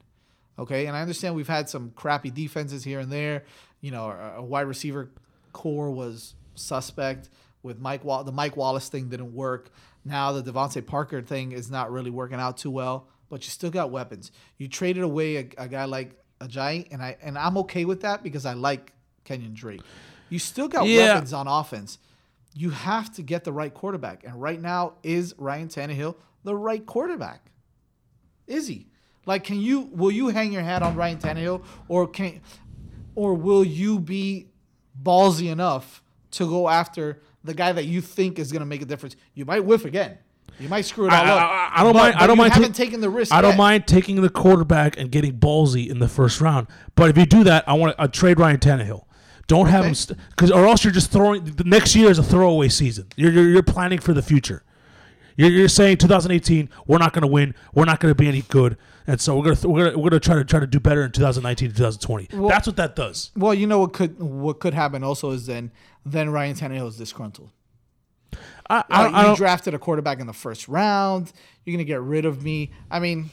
Okay, 0.58 0.86
and 0.86 0.96
I 0.96 1.02
understand 1.02 1.36
we've 1.36 1.48
had 1.48 1.70
some 1.70 1.92
crappy 1.96 2.30
defenses 2.32 2.84
here 2.84 3.00
and 3.00 3.12
there. 3.12 3.44
You 3.82 3.92
know, 3.92 4.06
a, 4.10 4.36
a 4.38 4.44
wide 4.44 4.68
receiver 4.68 5.10
core 5.52 5.92
was 5.92 6.36
suspect 6.56 7.30
with 7.64 7.80
Mike. 7.80 8.04
Wall- 8.04 8.24
the 8.24 8.32
Mike 8.32 8.56
Wallace 8.58 8.90
thing 8.90 9.10
didn't 9.10 9.34
work. 9.34 9.70
Now 10.06 10.32
the 10.34 10.44
DeVante 10.52 10.86
Parker 10.86 11.22
thing 11.22 11.52
is 11.54 11.72
not 11.72 11.92
really 11.92 12.10
working 12.12 12.40
out 12.40 12.58
too 12.58 12.72
well. 12.72 13.08
But 13.30 13.44
you 13.46 13.50
still 13.50 13.72
got 13.72 13.90
weapons. 13.90 14.32
You 14.58 14.68
traded 14.68 15.02
away 15.04 15.38
a, 15.38 15.48
a 15.58 15.68
guy 15.68 15.86
like 15.86 16.12
Ajayi, 16.48 16.88
and 16.92 17.02
I 17.02 17.18
and 17.22 17.38
I'm 17.38 17.58
okay 17.60 17.86
with 17.86 18.02
that 18.02 18.24
because 18.24 18.46
I 18.46 18.54
like 18.54 18.94
Kenyan 19.26 19.54
Drake. 19.54 19.82
You 20.30 20.40
still 20.40 20.68
got 20.68 20.88
Yeah. 20.88 21.14
weapons 21.14 21.34
on 21.34 21.48
offense. 21.48 21.98
You 22.56 22.70
have 22.70 23.12
to 23.14 23.24
get 23.24 23.44
the 23.44 23.52
right 23.52 23.74
quarterback, 23.74 24.24
and 24.24 24.42
right 24.42 24.62
now 24.62 24.94
is 25.04 25.34
Ryan 25.38 25.68
Tannehill 25.68 26.16
the 26.44 26.56
right 26.56 26.86
quarterback? 26.86 27.52
Is 28.48 28.68
he? 28.68 28.88
Like, 29.26 29.44
can 29.46 29.60
you 29.60 29.90
will 29.94 30.12
you 30.12 30.28
hang 30.28 30.52
your 30.52 30.64
hat 30.64 30.84
on 30.84 30.96
Ryan 30.96 31.18
Tannehill, 31.18 31.64
or 31.88 32.08
can, 32.08 32.42
or 33.16 33.34
will 33.34 33.64
you 33.64 34.00
be 34.00 34.48
ballsy 35.02 35.50
enough 35.52 36.04
to 36.32 36.48
go 36.48 36.68
after 36.68 37.22
the 37.44 37.54
guy 37.54 37.72
that 37.72 37.86
you 37.86 38.02
think 38.02 38.38
is 38.38 38.52
going 38.52 38.60
to 38.60 38.66
make 38.66 38.82
a 38.82 38.86
difference? 38.86 39.16
You 39.34 39.46
might 39.46 39.64
whiff 39.64 39.86
again. 39.86 40.18
You 40.60 40.70
might 40.70 40.86
screw 40.86 41.08
it 41.08 41.14
all 41.14 41.26
I, 41.26 41.30
up. 41.30 41.52
I- 41.52 41.72
I 41.76 41.84
don't 41.84 41.94
but- 41.94 42.00
mind. 42.00 42.14
but 42.16 42.22
I 42.24 42.28
don't 42.28 42.38
mind. 42.38 42.54
Haven't 42.54 42.74
ta- 42.74 42.84
taken 42.84 43.02
the 43.02 43.10
risk. 43.10 43.34
I 43.34 43.42
don't 43.42 43.52
yet. 43.52 43.58
mind 43.58 43.88
taking 43.88 44.22
the 44.22 44.30
quarterback 44.30 44.98
and 44.98 45.12
getting 45.12 45.38
ballsy 45.38 45.90
in 45.90 46.00
the 46.00 46.08
first 46.08 46.40
round. 46.42 46.68
But 46.96 47.10
if 47.10 47.18
you 47.18 47.26
do 47.26 47.44
that, 47.46 47.68
I 47.68 47.74
want 47.74 47.98
to 47.98 48.08
trade 48.08 48.40
Ryan 48.40 48.58
Tannehill. 48.60 49.06
Don't 49.48 49.66
have 49.68 49.84
him 49.84 49.94
because, 50.30 50.52
or 50.52 50.66
else 50.66 50.84
you're 50.86 50.94
just 50.94 51.12
throwing. 51.12 51.44
The 51.44 51.66
next 51.66 51.96
year 51.96 52.10
is 52.10 52.18
a 52.18 52.24
throwaway 52.24 52.70
season. 52.70 53.08
You're 53.18 53.32
you're, 53.32 53.50
you're 53.50 53.64
planning 53.64 54.00
for 54.00 54.14
the 54.14 54.22
future. 54.22 54.64
You're, 55.36 55.50
you're 55.50 55.68
saying 55.68 55.98
2018 55.98 56.70
we're 56.88 56.98
not 57.00 57.12
going 57.12 57.24
to 57.24 57.28
win. 57.28 57.56
We're 57.74 57.86
not 57.86 58.00
going 58.00 58.12
to 58.12 58.16
be 58.16 58.28
any 58.28 58.44
good, 58.44 58.78
and 59.08 59.20
so 59.20 59.36
we're 59.36 59.44
gonna 59.44 59.56
th- 59.56 59.66
we're 59.66 59.86
gonna, 59.86 59.98
we're 60.00 60.10
gonna 60.12 60.20
try 60.22 60.36
to 60.36 60.46
try 60.46 60.60
to 60.62 60.68
do 60.68 60.80
better 60.80 61.02
in 61.04 61.12
2019 61.12 61.70
to 61.70 61.76
2020. 61.76 62.30
Well- 62.38 62.48
That's 62.50 62.68
what 62.68 62.78
that 62.78 62.96
does. 62.96 63.32
Well, 63.36 63.54
you 63.54 63.68
know 63.68 63.80
what 63.80 63.92
could 63.94 64.18
what 64.22 64.60
could 64.60 64.74
happen 64.76 65.04
also 65.04 65.32
is 65.32 65.46
then 65.48 65.72
then 66.06 66.30
Ryan 66.30 66.56
Tannehill 66.56 66.88
is 66.88 66.98
disgruntled. 66.98 67.50
I, 68.70 68.76
Like, 68.78 68.86
I, 68.90 69.06
I 69.10 69.30
you 69.30 69.36
drafted 69.36 69.74
a 69.74 69.80
quarterback 69.80 70.20
in 70.20 70.28
the 70.28 70.34
first 70.34 70.68
round. 70.68 71.32
You're 71.66 71.76
gonna 71.76 71.84
get 71.84 72.02
rid 72.02 72.26
of 72.26 72.44
me. 72.44 72.72
I 72.90 73.00
mean, 73.00 73.30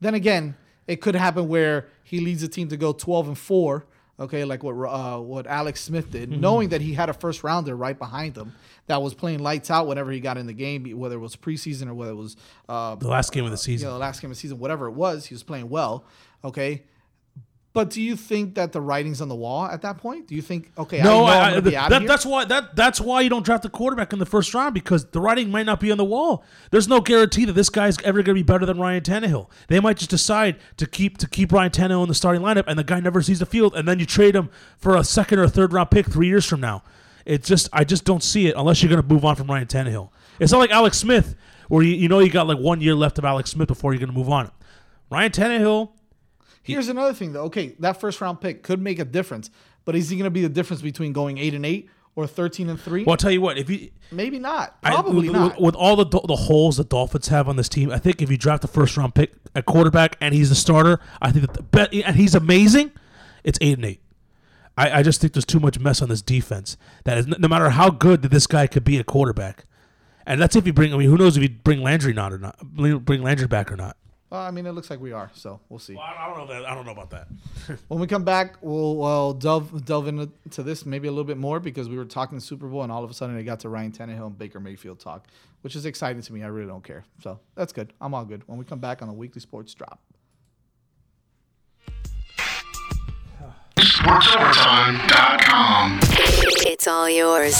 then 0.00 0.14
again, 0.14 0.56
it 0.86 1.00
could 1.00 1.14
happen 1.14 1.48
where 1.48 1.86
he 2.02 2.20
leads 2.20 2.42
the 2.42 2.48
team 2.48 2.68
to 2.68 2.76
go 2.76 2.92
12 2.92 3.28
and 3.28 3.38
four. 3.38 3.86
Okay, 4.20 4.44
like 4.44 4.62
what 4.62 4.74
uh, 4.74 5.18
what 5.18 5.46
Alex 5.48 5.80
Smith 5.80 6.10
did, 6.12 6.30
Mhm. 6.30 6.38
knowing 6.38 6.68
that 6.68 6.80
he 6.80 6.94
had 6.94 7.08
a 7.08 7.12
first 7.12 7.42
rounder 7.42 7.74
right 7.74 7.98
behind 7.98 8.36
him 8.36 8.52
that 8.86 9.02
was 9.02 9.12
playing 9.12 9.40
lights 9.40 9.72
out 9.72 9.88
whenever 9.88 10.12
he 10.12 10.20
got 10.20 10.38
in 10.38 10.46
the 10.46 10.52
game, 10.52 10.84
whether 10.96 11.16
it 11.16 11.18
was 11.18 11.34
preseason 11.34 11.88
or 11.88 11.94
whether 11.94 12.12
it 12.12 12.16
was 12.16 12.36
uh, 12.68 12.94
The 12.94 13.08
last 13.08 13.32
game 13.32 13.44
of 13.44 13.50
the 13.50 13.56
season. 13.56 13.86
You 13.86 13.90
know, 13.90 13.94
the 13.94 14.00
last 14.00 14.20
game 14.22 14.30
of 14.30 14.36
the 14.36 14.40
season, 14.40 14.60
whatever 14.60 14.86
it 14.86 14.92
was, 14.92 15.26
he 15.26 15.34
was 15.34 15.42
playing 15.42 15.68
well. 15.68 16.04
Okay. 16.44 16.84
But 17.74 17.90
do 17.90 18.00
you 18.00 18.14
think 18.14 18.54
that 18.54 18.70
the 18.70 18.80
writing's 18.80 19.20
on 19.20 19.28
the 19.28 19.34
wall 19.34 19.66
at 19.66 19.82
that 19.82 19.98
point? 19.98 20.28
Do 20.28 20.36
you 20.36 20.42
think 20.42 20.70
okay? 20.78 21.02
No, 21.02 21.02
I 21.02 21.12
know 21.12 21.24
I, 21.24 21.38
I'm 21.38 21.50
gonna 21.50 21.62
be 21.62 21.76
out 21.76 21.90
that, 21.90 22.06
that's 22.06 22.24
why 22.24 22.44
that 22.44 22.76
that's 22.76 23.00
why 23.00 23.20
you 23.20 23.28
don't 23.28 23.44
draft 23.44 23.64
a 23.64 23.68
quarterback 23.68 24.12
in 24.12 24.20
the 24.20 24.26
first 24.26 24.54
round 24.54 24.74
because 24.74 25.06
the 25.06 25.20
writing 25.20 25.50
might 25.50 25.66
not 25.66 25.80
be 25.80 25.90
on 25.90 25.98
the 25.98 26.04
wall. 26.04 26.44
There's 26.70 26.86
no 26.86 27.00
guarantee 27.00 27.44
that 27.46 27.54
this 27.54 27.70
guy's 27.70 27.98
ever 28.02 28.22
going 28.22 28.36
to 28.36 28.44
be 28.44 28.44
better 28.44 28.64
than 28.64 28.78
Ryan 28.78 29.02
Tannehill. 29.02 29.50
They 29.66 29.80
might 29.80 29.96
just 29.96 30.10
decide 30.10 30.56
to 30.76 30.86
keep 30.86 31.18
to 31.18 31.28
keep 31.28 31.50
Ryan 31.50 31.72
Tannehill 31.72 32.04
in 32.04 32.08
the 32.08 32.14
starting 32.14 32.42
lineup, 32.42 32.62
and 32.68 32.78
the 32.78 32.84
guy 32.84 33.00
never 33.00 33.20
sees 33.20 33.40
the 33.40 33.46
field, 33.46 33.74
and 33.74 33.88
then 33.88 33.98
you 33.98 34.06
trade 34.06 34.36
him 34.36 34.50
for 34.78 34.94
a 34.94 35.02
second 35.02 35.40
or 35.40 35.48
third 35.48 35.72
round 35.72 35.90
pick 35.90 36.06
three 36.06 36.28
years 36.28 36.46
from 36.46 36.60
now. 36.60 36.84
It's 37.26 37.48
just 37.48 37.68
I 37.72 37.82
just 37.82 38.04
don't 38.04 38.22
see 38.22 38.46
it 38.46 38.54
unless 38.56 38.84
you're 38.84 38.90
going 38.90 39.02
to 39.02 39.12
move 39.12 39.24
on 39.24 39.34
from 39.34 39.48
Ryan 39.48 39.66
Tannehill. 39.66 40.10
It's 40.38 40.52
not 40.52 40.58
like 40.58 40.70
Alex 40.70 40.96
Smith, 40.98 41.34
where 41.66 41.82
you, 41.82 41.96
you 41.96 42.08
know 42.08 42.20
you 42.20 42.30
got 42.30 42.46
like 42.46 42.58
one 42.58 42.80
year 42.80 42.94
left 42.94 43.18
of 43.18 43.24
Alex 43.24 43.50
Smith 43.50 43.66
before 43.66 43.92
you're 43.92 43.98
going 43.98 44.12
to 44.12 44.16
move 44.16 44.30
on. 44.30 44.52
Ryan 45.10 45.32
Tannehill. 45.32 45.90
Here's 46.72 46.88
another 46.88 47.14
thing, 47.14 47.32
though. 47.32 47.44
Okay, 47.44 47.74
that 47.78 48.00
first 48.00 48.20
round 48.20 48.40
pick 48.40 48.62
could 48.62 48.80
make 48.80 48.98
a 48.98 49.04
difference, 49.04 49.50
but 49.84 49.94
is 49.94 50.08
he 50.08 50.16
going 50.16 50.24
to 50.24 50.30
be 50.30 50.42
the 50.42 50.48
difference 50.48 50.82
between 50.82 51.12
going 51.12 51.38
eight 51.38 51.54
and 51.54 51.64
eight 51.64 51.88
or 52.16 52.26
thirteen 52.26 52.68
and 52.70 52.80
three? 52.80 53.04
Well, 53.04 53.12
I'll 53.12 53.16
tell 53.18 53.30
you 53.30 53.40
what. 53.40 53.58
If 53.58 53.68
you 53.70 53.90
Maybe 54.10 54.38
not. 54.38 54.76
I- 54.82 54.90
Probably 54.92 55.28
with, 55.28 55.36
not. 55.36 55.54
With, 55.56 55.60
with 55.60 55.74
all 55.74 55.96
the 55.96 56.06
the 56.06 56.36
holes 56.36 56.76
the 56.78 56.84
Dolphins 56.84 57.28
have 57.28 57.48
on 57.48 57.56
this 57.56 57.68
team, 57.68 57.90
I 57.90 57.98
think 57.98 58.22
if 58.22 58.30
you 58.30 58.36
draft 58.36 58.64
a 58.64 58.68
first 58.68 58.96
round 58.96 59.14
pick 59.14 59.32
at 59.54 59.66
quarterback 59.66 60.16
and 60.20 60.34
he's 60.34 60.48
the 60.48 60.54
starter, 60.54 61.00
I 61.20 61.30
think 61.32 61.46
that 61.46 61.54
the 61.54 61.62
bet 61.62 61.92
and 61.92 62.16
he's 62.16 62.34
amazing. 62.34 62.92
It's 63.44 63.58
eight 63.60 63.74
and 63.76 63.84
eight. 63.84 64.00
I, 64.76 65.00
I 65.00 65.02
just 65.02 65.20
think 65.20 65.34
there's 65.34 65.44
too 65.44 65.60
much 65.60 65.78
mess 65.78 66.02
on 66.02 66.08
this 66.08 66.22
defense. 66.22 66.76
That 67.04 67.18
is, 67.18 67.26
no 67.28 67.46
matter 67.46 67.70
how 67.70 67.90
good 67.90 68.22
that 68.22 68.30
this 68.30 68.46
guy 68.46 68.66
could 68.66 68.82
be 68.84 68.98
a 68.98 69.04
quarterback, 69.04 69.66
and 70.26 70.40
that's 70.40 70.56
if 70.56 70.66
you 70.66 70.72
bring. 70.72 70.92
I 70.94 70.96
mean, 70.96 71.08
who 71.10 71.16
knows 71.18 71.36
if 71.36 71.42
you 71.42 71.48
bring 71.50 71.82
Landry 71.82 72.12
not 72.12 72.32
or 72.32 72.38
not? 72.38 72.58
Bring 72.74 73.22
Landry 73.22 73.46
back 73.46 73.70
or 73.70 73.76
not? 73.76 73.96
Well, 74.34 74.42
I 74.42 74.50
mean, 74.50 74.66
it 74.66 74.72
looks 74.72 74.90
like 74.90 74.98
we 74.98 75.12
are, 75.12 75.30
so 75.32 75.60
we'll 75.68 75.78
see. 75.78 75.94
Well, 75.94 76.02
I 76.02 76.24
I 76.24 76.26
don't 76.26 76.38
know 76.38 76.46
that. 76.52 76.68
I 76.68 76.74
don't 76.74 76.84
know 76.84 76.90
about 76.90 77.10
that. 77.10 77.28
When 77.86 78.00
we 78.00 78.08
come 78.08 78.24
back, 78.24 78.56
we'll, 78.62 78.96
we'll 78.96 79.32
delve 79.32 79.84
delve 79.84 80.08
into 80.08 80.62
this 80.64 80.84
maybe 80.84 81.06
a 81.06 81.12
little 81.12 81.22
bit 81.22 81.36
more 81.36 81.60
because 81.60 81.88
we 81.88 81.96
were 81.96 82.04
talking 82.04 82.40
Super 82.40 82.66
Bowl 82.66 82.82
and 82.82 82.90
all 82.90 83.04
of 83.04 83.12
a 83.12 83.14
sudden 83.14 83.38
it 83.38 83.44
got 83.44 83.60
to 83.60 83.68
Ryan 83.68 83.92
Tannehill 83.92 84.26
and 84.26 84.36
Baker 84.36 84.58
Mayfield 84.58 84.98
talk, 84.98 85.28
which 85.60 85.76
is 85.76 85.86
exciting 85.86 86.20
to 86.20 86.32
me. 86.32 86.42
I 86.42 86.48
really 86.48 86.66
don't 86.66 86.82
care, 86.82 87.04
so 87.22 87.38
that's 87.54 87.72
good. 87.72 87.92
I'm 88.00 88.12
all 88.12 88.24
good. 88.24 88.42
When 88.46 88.58
we 88.58 88.64
come 88.64 88.80
back 88.80 89.02
on 89.02 89.08
the 89.08 89.14
weekly 89.14 89.40
sports 89.40 89.72
drop. 89.72 90.00
SportsOvertime.com. 93.76 96.00
It's 96.66 96.88
all 96.88 97.08
yours. 97.08 97.54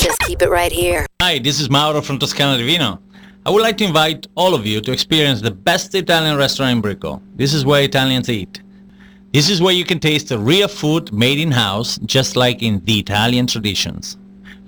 Just 0.00 0.20
keep 0.20 0.40
it 0.40 0.50
right 0.50 0.70
here. 0.70 1.04
Hi, 1.20 1.40
this 1.40 1.58
is 1.58 1.68
Mauro 1.68 2.00
from 2.00 2.20
Toscana 2.20 2.58
Divino. 2.58 3.02
I 3.46 3.50
would 3.50 3.62
like 3.62 3.76
to 3.78 3.84
invite 3.84 4.26
all 4.34 4.56
of 4.56 4.66
you 4.66 4.80
to 4.80 4.90
experience 4.90 5.40
the 5.40 5.52
best 5.52 5.94
Italian 5.94 6.36
restaurant 6.36 6.72
in 6.72 6.82
Brico. 6.82 7.22
This 7.36 7.54
is 7.54 7.64
where 7.64 7.80
Italians 7.80 8.28
eat. 8.28 8.60
This 9.32 9.48
is 9.48 9.62
where 9.62 9.72
you 9.72 9.84
can 9.84 10.00
taste 10.00 10.30
the 10.30 10.38
real 10.40 10.66
food 10.66 11.12
made 11.12 11.38
in-house, 11.38 11.96
just 11.98 12.34
like 12.34 12.60
in 12.60 12.84
the 12.86 12.98
Italian 12.98 13.46
traditions. 13.46 14.16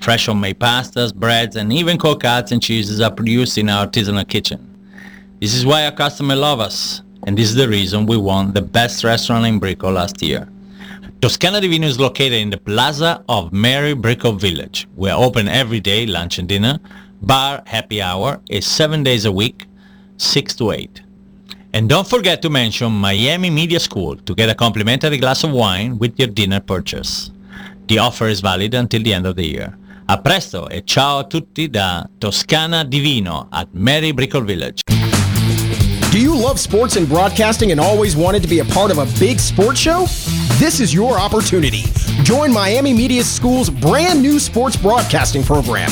Fresh 0.00 0.26
homemade 0.26 0.60
pastas, 0.60 1.12
breads, 1.12 1.56
and 1.56 1.72
even 1.72 1.98
cold 1.98 2.22
cuts 2.22 2.52
and 2.52 2.62
cheeses 2.62 3.00
are 3.00 3.10
produced 3.10 3.59
in 3.59 3.68
our 3.68 3.88
artisanal 3.88 4.28
kitchen. 4.28 4.60
This 5.40 5.55
is 5.55 5.66
why 5.66 5.84
our 5.84 5.90
customers 5.90 6.38
love 6.38 6.60
us, 6.60 7.02
and 7.24 7.36
this 7.36 7.48
is 7.48 7.56
the 7.56 7.68
reason 7.68 8.06
we 8.06 8.16
won 8.16 8.52
the 8.52 8.62
best 8.62 9.02
restaurant 9.02 9.44
in 9.44 9.59
Brico 9.59 9.92
last 9.92 10.22
year. 10.22 10.48
Toscana 11.20 11.60
Divino 11.60 11.88
is 11.88 11.98
located 11.98 12.34
in 12.34 12.50
the 12.50 12.59
plaza 12.59 13.24
of 13.28 13.52
Mary 13.52 13.92
Brickell 13.92 14.34
Village. 14.34 14.86
We 14.94 15.10
are 15.10 15.20
open 15.20 15.48
every 15.48 15.80
day, 15.80 16.06
lunch 16.06 16.38
and 16.38 16.48
dinner. 16.48 16.78
Bar 17.23 17.62
happy 17.66 18.01
hour 18.01 18.40
is 18.49 18.65
seven 18.66 19.03
days 19.03 19.24
a 19.24 19.32
week, 19.32 19.66
6 20.19 20.55
to 20.57 20.70
8. 20.70 21.03
And 21.73 21.89
don't 21.89 22.07
forget 22.07 22.40
to 22.43 22.51
mention 22.51 22.93
Miami 22.93 23.51
Media 23.51 23.81
School 23.81 24.16
to 24.16 24.35
get 24.35 24.49
a 24.49 24.55
complimentary 24.55 25.19
glass 25.19 25.43
of 25.45 25.51
wine 25.51 25.99
with 25.99 26.19
your 26.19 26.28
dinner 26.28 26.61
purchase. 26.61 27.31
The 27.89 27.99
offer 27.99 28.28
is 28.28 28.40
valid 28.40 28.74
until 28.74 29.03
the 29.03 29.12
end 29.12 29.27
of 29.27 29.36
the 29.36 29.45
year. 29.45 29.77
A 30.09 30.16
presto 30.16 30.69
e 30.70 30.82
ciao 30.82 31.19
a 31.20 31.24
tutti 31.24 31.69
da 31.69 32.07
Toscana 32.19 32.85
Divino 32.85 33.49
at 33.53 33.69
Mary 33.74 34.12
Brickell 34.12 34.43
Village. 34.43 34.82
Do 36.11 36.20
you 36.20 36.35
love 36.35 36.59
sports 36.59 36.97
and 36.97 37.07
broadcasting 37.07 37.73
and 37.73 37.81
always 37.81 38.16
wanted 38.16 38.43
to 38.43 38.49
be 38.49 38.61
a 38.61 38.65
part 38.65 38.90
of 38.90 38.99
a 38.99 39.07
big 39.19 39.39
sports 39.39 39.78
show? 39.78 40.07
This 40.59 40.81
is 40.81 40.95
your 40.95 41.19
opportunity. 41.19 41.82
Join 42.23 42.53
Miami 42.53 42.95
Media 42.95 43.23
School's 43.23 43.69
brand 43.69 44.23
new 44.23 44.39
sports 44.39 44.77
broadcasting 44.77 45.43
program. 45.43 45.90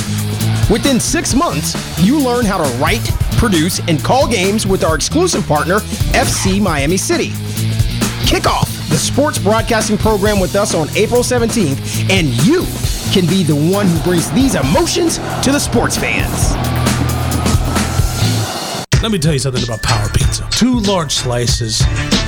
Within 0.71 0.99
six 0.99 1.33
months, 1.33 1.77
you 2.03 2.19
learn 2.19 2.45
how 2.45 2.59
to 2.59 2.69
write, 2.79 3.09
produce, 3.39 3.79
and 3.87 4.03
call 4.03 4.27
games 4.27 4.67
with 4.67 4.83
our 4.83 4.97
exclusive 4.97 5.47
partner, 5.47 5.79
FC 6.11 6.61
Miami 6.61 6.97
City. 6.97 7.31
Kick 8.27 8.49
off 8.49 8.69
the 8.89 8.97
sports 8.97 9.39
broadcasting 9.39 9.97
program 9.97 10.41
with 10.41 10.57
us 10.57 10.75
on 10.75 10.89
April 10.97 11.21
17th, 11.21 12.11
and 12.11 12.27
you 12.45 12.65
can 13.13 13.29
be 13.29 13.45
the 13.45 13.55
one 13.73 13.87
who 13.87 13.97
brings 14.01 14.29
these 14.33 14.57
emotions 14.57 15.19
to 15.45 15.53
the 15.53 15.61
sports 15.61 15.97
fans. 15.97 16.53
Let 19.01 19.13
me 19.13 19.21
tell 19.21 19.35
you 19.35 19.39
something 19.39 19.63
about 19.63 19.83
Power 19.85 20.09
Pizza. 20.09 20.49
Two 20.51 20.81
large 20.81 21.13
slices 21.13 21.81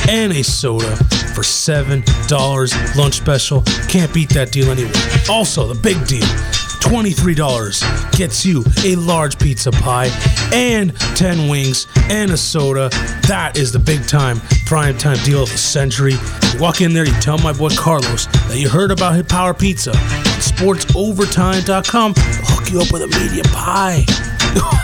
and 0.09 0.33
a 0.33 0.45
soda 0.45 0.95
for 1.35 1.43
$7 1.43 2.97
lunch 2.97 3.15
special. 3.15 3.63
Can't 3.89 4.15
beat 4.15 4.29
that 4.31 4.53
deal 4.53 4.71
anywhere. 4.71 4.93
Also, 5.29 5.67
the 5.67 5.81
big 5.81 6.07
deal. 6.07 6.68
$23 6.81 8.17
gets 8.17 8.45
you 8.45 8.65
a 8.85 8.97
large 8.97 9.39
pizza 9.39 9.71
pie 9.71 10.11
and 10.53 10.95
10 11.17 11.49
wings 11.49 11.87
and 12.09 12.31
a 12.31 12.37
soda. 12.37 12.89
That 13.27 13.57
is 13.57 13.73
the 13.73 13.79
big 13.79 14.07
time 14.07 14.41
prime 14.67 14.99
time 14.99 15.17
deal 15.25 15.43
of 15.43 15.51
the 15.51 15.59
century. 15.59 16.13
You 16.13 16.61
walk 16.61 16.81
in 16.81 16.93
there, 16.93 17.07
you 17.07 17.13
tell 17.21 17.39
my 17.39 17.53
boy 17.53 17.71
Carlos 17.71 18.27
that 18.27 18.59
you 18.59 18.69
heard 18.69 18.91
about 18.91 19.15
his 19.15 19.25
Power 19.25 19.55
Pizza. 19.55 19.93
SportsOvertime.com. 19.93 22.15
Hook 22.17 22.73
you 22.73 22.81
up 22.81 22.93
with 22.93 23.03
a 23.03 23.09
medium 23.09 23.47
pie. 23.53 24.05
What? 24.59 24.75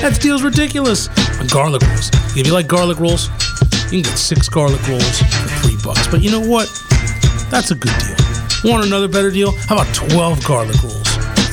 That 0.00 0.18
deal's 0.20 0.42
ridiculous. 0.42 1.08
On 1.38 1.46
garlic 1.48 1.82
rolls. 1.82 2.10
If 2.36 2.46
you 2.46 2.52
like 2.52 2.66
garlic 2.66 2.98
rolls, 2.98 3.28
you 3.92 4.02
can 4.02 4.04
get 4.10 4.18
six 4.18 4.48
garlic 4.48 4.86
rolls 4.88 5.18
for 5.20 5.48
three 5.62 5.76
bucks. 5.84 6.06
But 6.08 6.22
you 6.22 6.30
know 6.30 6.40
what? 6.40 6.68
That's 7.50 7.70
a 7.70 7.74
good 7.74 7.92
deal. 7.98 8.16
Want 8.70 8.86
another 8.86 9.08
better 9.08 9.30
deal? 9.30 9.52
How 9.68 9.76
about 9.76 9.94
12 9.94 10.44
garlic 10.44 10.82
rolls 10.82 11.01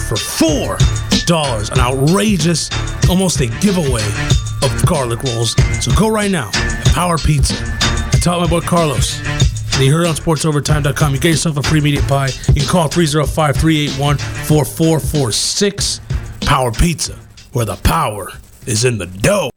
for 0.10 0.18
four 0.18 0.78
dollars? 1.26 1.70
An 1.70 1.80
outrageous, 1.80 2.70
almost 3.08 3.40
a 3.42 3.48
giveaway 3.62 4.06
of 4.64 4.86
garlic 4.86 5.22
rolls. 5.24 5.56
So 5.84 5.92
go 5.96 6.10
right 6.10 6.32
now. 6.32 6.50
Power 6.94 7.18
Pizza. 7.18 7.54
I 7.56 8.20
taught 8.22 8.42
my 8.42 8.48
boy 8.48 8.62
Carlos. 8.62 9.20
And 9.76 9.86
you 9.86 9.94
heard 9.94 10.08
on 10.08 10.16
sportsovertime.com. 10.16 11.14
You 11.14 11.20
get 11.20 11.30
yourself 11.30 11.58
a 11.58 11.64
free 11.64 11.80
media 11.80 12.02
pie. 12.02 12.30
You 12.48 12.62
can 12.62 12.68
call 12.68 12.88
305 12.88 13.56
381 13.56 14.18
4446. 14.18 16.02
Power 16.42 16.72
Pizza, 16.72 17.16
where 17.54 17.66
the 17.66 17.76
power 17.78 18.32
is 18.66 18.84
in 18.86 18.98
the 18.98 19.06
dough. 19.06 19.52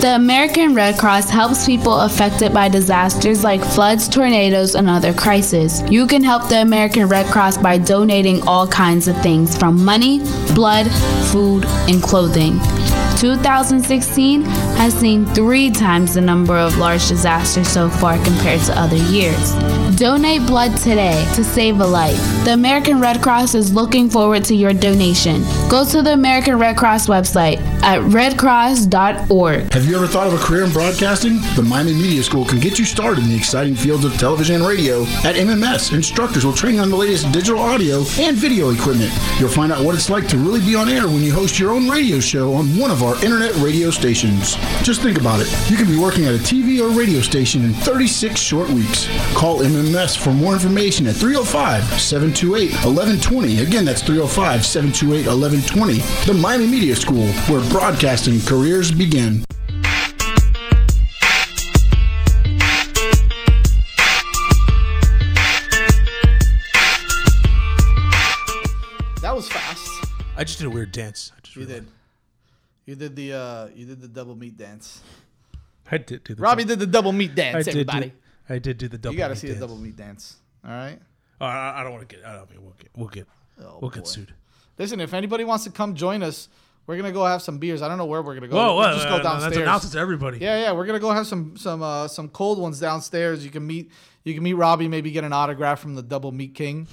The 0.00 0.14
American 0.16 0.74
Red 0.74 0.98
Cross 0.98 1.28
helps 1.28 1.66
people 1.66 2.00
affected 2.00 2.54
by 2.54 2.70
disasters 2.70 3.44
like 3.44 3.62
floods, 3.62 4.08
tornadoes, 4.08 4.74
and 4.74 4.88
other 4.88 5.12
crises. 5.12 5.82
You 5.90 6.06
can 6.06 6.24
help 6.24 6.48
the 6.48 6.62
American 6.62 7.06
Red 7.06 7.26
Cross 7.26 7.58
by 7.58 7.76
donating 7.76 8.40
all 8.48 8.66
kinds 8.66 9.08
of 9.08 9.22
things 9.22 9.54
from 9.58 9.84
money, 9.84 10.20
blood, 10.54 10.90
food, 11.30 11.66
and 11.86 12.02
clothing. 12.02 12.58
2016 13.20 14.44
has 14.80 14.94
seen 14.94 15.26
three 15.26 15.70
times 15.70 16.14
the 16.14 16.20
number 16.22 16.56
of 16.56 16.78
large 16.78 17.06
disasters 17.06 17.68
so 17.68 17.90
far 17.90 18.14
compared 18.24 18.62
to 18.62 18.80
other 18.80 18.96
years. 18.96 19.54
Donate 19.96 20.46
blood 20.46 20.74
today 20.78 21.22
to 21.34 21.44
save 21.44 21.80
a 21.80 21.86
life. 21.86 22.16
The 22.46 22.54
American 22.54 22.98
Red 22.98 23.20
Cross 23.22 23.54
is 23.54 23.74
looking 23.74 24.08
forward 24.08 24.44
to 24.44 24.54
your 24.54 24.72
donation. 24.72 25.42
Go 25.68 25.84
to 25.84 26.00
the 26.00 26.14
American 26.14 26.58
Red 26.58 26.78
Cross 26.78 27.08
website 27.08 27.60
at 27.82 28.00
redcross.org. 28.00 29.70
Have 29.74 29.84
you 29.84 29.96
ever 29.96 30.06
thought 30.06 30.26
of 30.26 30.32
a 30.32 30.38
career 30.38 30.64
in 30.64 30.72
broadcasting? 30.72 31.34
The 31.56 31.62
Miami 31.62 31.92
Media 31.92 32.22
School 32.22 32.46
can 32.46 32.58
get 32.58 32.78
you 32.78 32.86
started 32.86 33.22
in 33.22 33.28
the 33.28 33.36
exciting 33.36 33.74
fields 33.74 34.06
of 34.06 34.16
television 34.16 34.56
and 34.56 34.66
radio. 34.66 35.02
At 35.22 35.36
MMS, 35.36 35.92
instructors 35.92 36.46
will 36.46 36.54
train 36.54 36.76
you 36.76 36.80
on 36.80 36.88
the 36.88 36.96
latest 36.96 37.30
digital 37.32 37.60
audio 37.60 37.98
and 38.18 38.34
video 38.34 38.70
equipment. 38.70 39.12
You'll 39.38 39.50
find 39.50 39.70
out 39.70 39.84
what 39.84 39.94
it's 39.94 40.08
like 40.08 40.26
to 40.28 40.38
really 40.38 40.60
be 40.60 40.74
on 40.74 40.88
air 40.88 41.06
when 41.06 41.22
you 41.22 41.34
host 41.34 41.58
your 41.58 41.72
own 41.72 41.86
radio 41.86 42.20
show 42.20 42.54
on 42.54 42.64
one 42.78 42.90
of 42.90 43.02
our 43.02 43.09
internet 43.16 43.54
radio 43.56 43.90
stations. 43.90 44.56
Just 44.82 45.02
think 45.02 45.18
about 45.18 45.40
it. 45.40 45.48
You 45.70 45.76
can 45.76 45.86
be 45.86 45.98
working 45.98 46.26
at 46.26 46.34
a 46.34 46.38
TV 46.38 46.80
or 46.80 46.88
radio 46.96 47.20
station 47.20 47.64
in 47.64 47.72
36 47.72 48.40
short 48.40 48.68
weeks. 48.70 49.08
Call 49.34 49.60
MMS 49.60 50.16
for 50.16 50.32
more 50.32 50.52
information 50.52 51.06
at 51.06 51.16
305 51.16 52.00
728 52.00 52.72
1120. 52.84 53.60
Again, 53.60 53.84
that's 53.84 54.02
305 54.02 54.64
728 54.64 55.26
1120. 55.26 55.98
The 56.26 56.34
Miami 56.34 56.66
Media 56.66 56.96
School, 56.96 57.26
where 57.48 57.68
broadcasting 57.70 58.40
careers 58.42 58.90
begin. 58.90 59.44
That 69.20 69.36
was 69.36 69.48
fast. 69.48 69.88
I 70.36 70.44
just 70.44 70.58
did 70.58 70.66
a 70.66 70.70
weird 70.70 70.92
dance. 70.92 71.32
I 71.36 71.40
just 71.42 71.54
You 71.54 71.66
did. 71.66 71.86
You 72.90 72.96
did 72.96 73.14
the 73.14 73.32
uh, 73.32 73.68
you 73.72 73.86
did 73.86 74.00
the 74.00 74.08
double 74.08 74.34
meat 74.34 74.56
dance. 74.56 75.00
I 75.88 75.98
did 75.98 76.24
do 76.24 76.34
the 76.34 76.42
Robbie 76.42 76.64
did 76.64 76.80
the 76.80 76.88
double 76.88 77.12
meat 77.12 77.36
dance. 77.36 77.54
I 77.54 77.58
did 77.62 77.86
do- 77.86 77.92
everybody, 77.92 78.12
I 78.48 78.58
did 78.58 78.78
do 78.78 78.88
the 78.88 78.98
double 78.98 79.12
meat 79.12 79.14
dance. 79.14 79.14
You 79.14 79.18
got 79.18 79.28
to 79.28 79.36
see 79.36 79.46
dance. 79.46 79.60
the 79.60 79.66
double 79.66 79.76
meat 79.80 79.96
dance. 79.96 80.38
All 80.64 80.72
right. 80.72 80.98
Oh, 81.40 81.46
I, 81.46 81.84
don't 81.84 81.92
want 81.92 82.08
to 82.08 82.16
get. 82.16 82.26
I 82.26 82.34
don't 82.34 82.50
mean 82.50 82.60
we'll 82.60 82.74
get. 82.76 82.90
We'll 82.96 83.06
get. 83.06 83.28
Oh, 83.62 83.78
we'll 83.80 83.90
get 83.92 84.08
sued. 84.08 84.34
Listen, 84.76 84.98
if 85.00 85.14
anybody 85.14 85.44
wants 85.44 85.62
to 85.64 85.70
come 85.70 85.94
join 85.94 86.24
us, 86.24 86.48
we're 86.88 86.96
gonna 86.96 87.12
go 87.12 87.24
have 87.24 87.42
some 87.42 87.58
beers. 87.58 87.80
I 87.80 87.86
don't 87.86 87.96
know 87.96 88.06
where 88.06 88.22
we're 88.22 88.34
gonna 88.34 88.48
go. 88.48 88.56
Whoa, 88.56 88.74
We'll 88.74 88.88
whoa, 88.88 88.94
just 88.94 89.06
uh, 89.06 89.10
go 89.10 89.16
no, 89.18 89.22
that's 89.22 89.42
downstairs. 89.42 89.62
announced 89.62 89.92
to 89.92 89.98
everybody. 90.00 90.38
Yeah, 90.38 90.60
yeah, 90.60 90.72
we're 90.72 90.86
gonna 90.86 90.98
go 90.98 91.12
have 91.12 91.28
some 91.28 91.56
some 91.56 91.84
uh, 91.84 92.08
some 92.08 92.28
cold 92.28 92.58
ones 92.58 92.80
downstairs. 92.80 93.44
You 93.44 93.52
can 93.52 93.64
meet 93.64 93.92
you 94.24 94.34
can 94.34 94.42
meet 94.42 94.54
Robbie, 94.54 94.88
maybe 94.88 95.12
get 95.12 95.22
an 95.22 95.32
autograph 95.32 95.78
from 95.78 95.94
the 95.94 96.02
Double 96.02 96.32
Meat 96.32 96.56
King, 96.56 96.88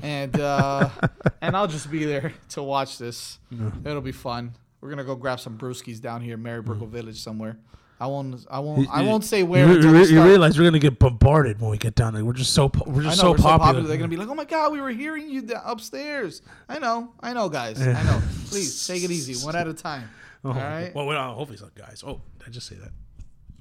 and 0.00 0.38
uh, 0.38 0.90
and 1.40 1.56
I'll 1.56 1.66
just 1.66 1.90
be 1.90 2.04
there 2.04 2.34
to 2.50 2.62
watch 2.62 2.98
this. 2.98 3.40
It'll 3.84 4.00
be 4.00 4.12
fun. 4.12 4.54
We're 4.84 4.90
gonna 4.90 5.02
go 5.02 5.16
grab 5.16 5.40
some 5.40 5.56
brewskis 5.56 5.98
down 5.98 6.20
here, 6.20 6.36
Mary 6.36 6.62
Mm-hmm. 6.62 6.84
Village 6.90 7.18
somewhere. 7.22 7.56
I 7.98 8.06
won't. 8.06 8.44
I 8.50 8.58
won't. 8.58 8.82
You- 8.82 8.88
I 8.92 9.00
won't 9.00 9.24
say 9.24 9.42
where. 9.42 9.66
re- 9.66 9.76
until 9.76 9.94
you, 9.96 10.16
you 10.16 10.22
realize 10.22 10.58
we're 10.58 10.64
gonna 10.64 10.78
get 10.78 10.98
bombarded 10.98 11.58
when 11.58 11.70
we 11.70 11.78
get 11.78 11.94
down 11.94 12.12
there. 12.12 12.22
We're 12.22 12.34
just 12.34 12.52
so 12.52 12.70
we're 12.84 13.02
just 13.02 13.16
know, 13.16 13.22
so, 13.22 13.30
we're 13.30 13.38
popular. 13.38 13.80
They're 13.80 13.96
gonna 13.96 14.08
be 14.08 14.18
like, 14.18 14.28
"Oh 14.28 14.34
my 14.34 14.44
god, 14.44 14.72
we 14.72 14.82
were 14.82 14.90
hearing 14.90 15.30
you 15.30 15.48
upstairs." 15.64 16.42
I 16.68 16.78
know, 16.80 17.14
I 17.20 17.32
know, 17.32 17.48
guys. 17.48 17.80
I 17.80 18.02
know. 18.02 18.20
Please 18.48 18.86
take 18.86 19.04
it 19.04 19.10
easy, 19.10 19.42
one 19.42 19.56
at 19.56 19.66
a 19.66 19.72
time. 19.72 20.10
Oh, 20.44 20.50
All 20.50 20.54
right. 20.56 20.94
Well, 20.94 21.06
well, 21.06 21.32
hopefully 21.32 21.54
it's 21.54 21.62
not 21.62 21.74
guys. 21.74 22.04
Oh, 22.06 22.20
I 22.46 22.50
just 22.50 22.66
say 22.66 22.76
that? 22.76 22.92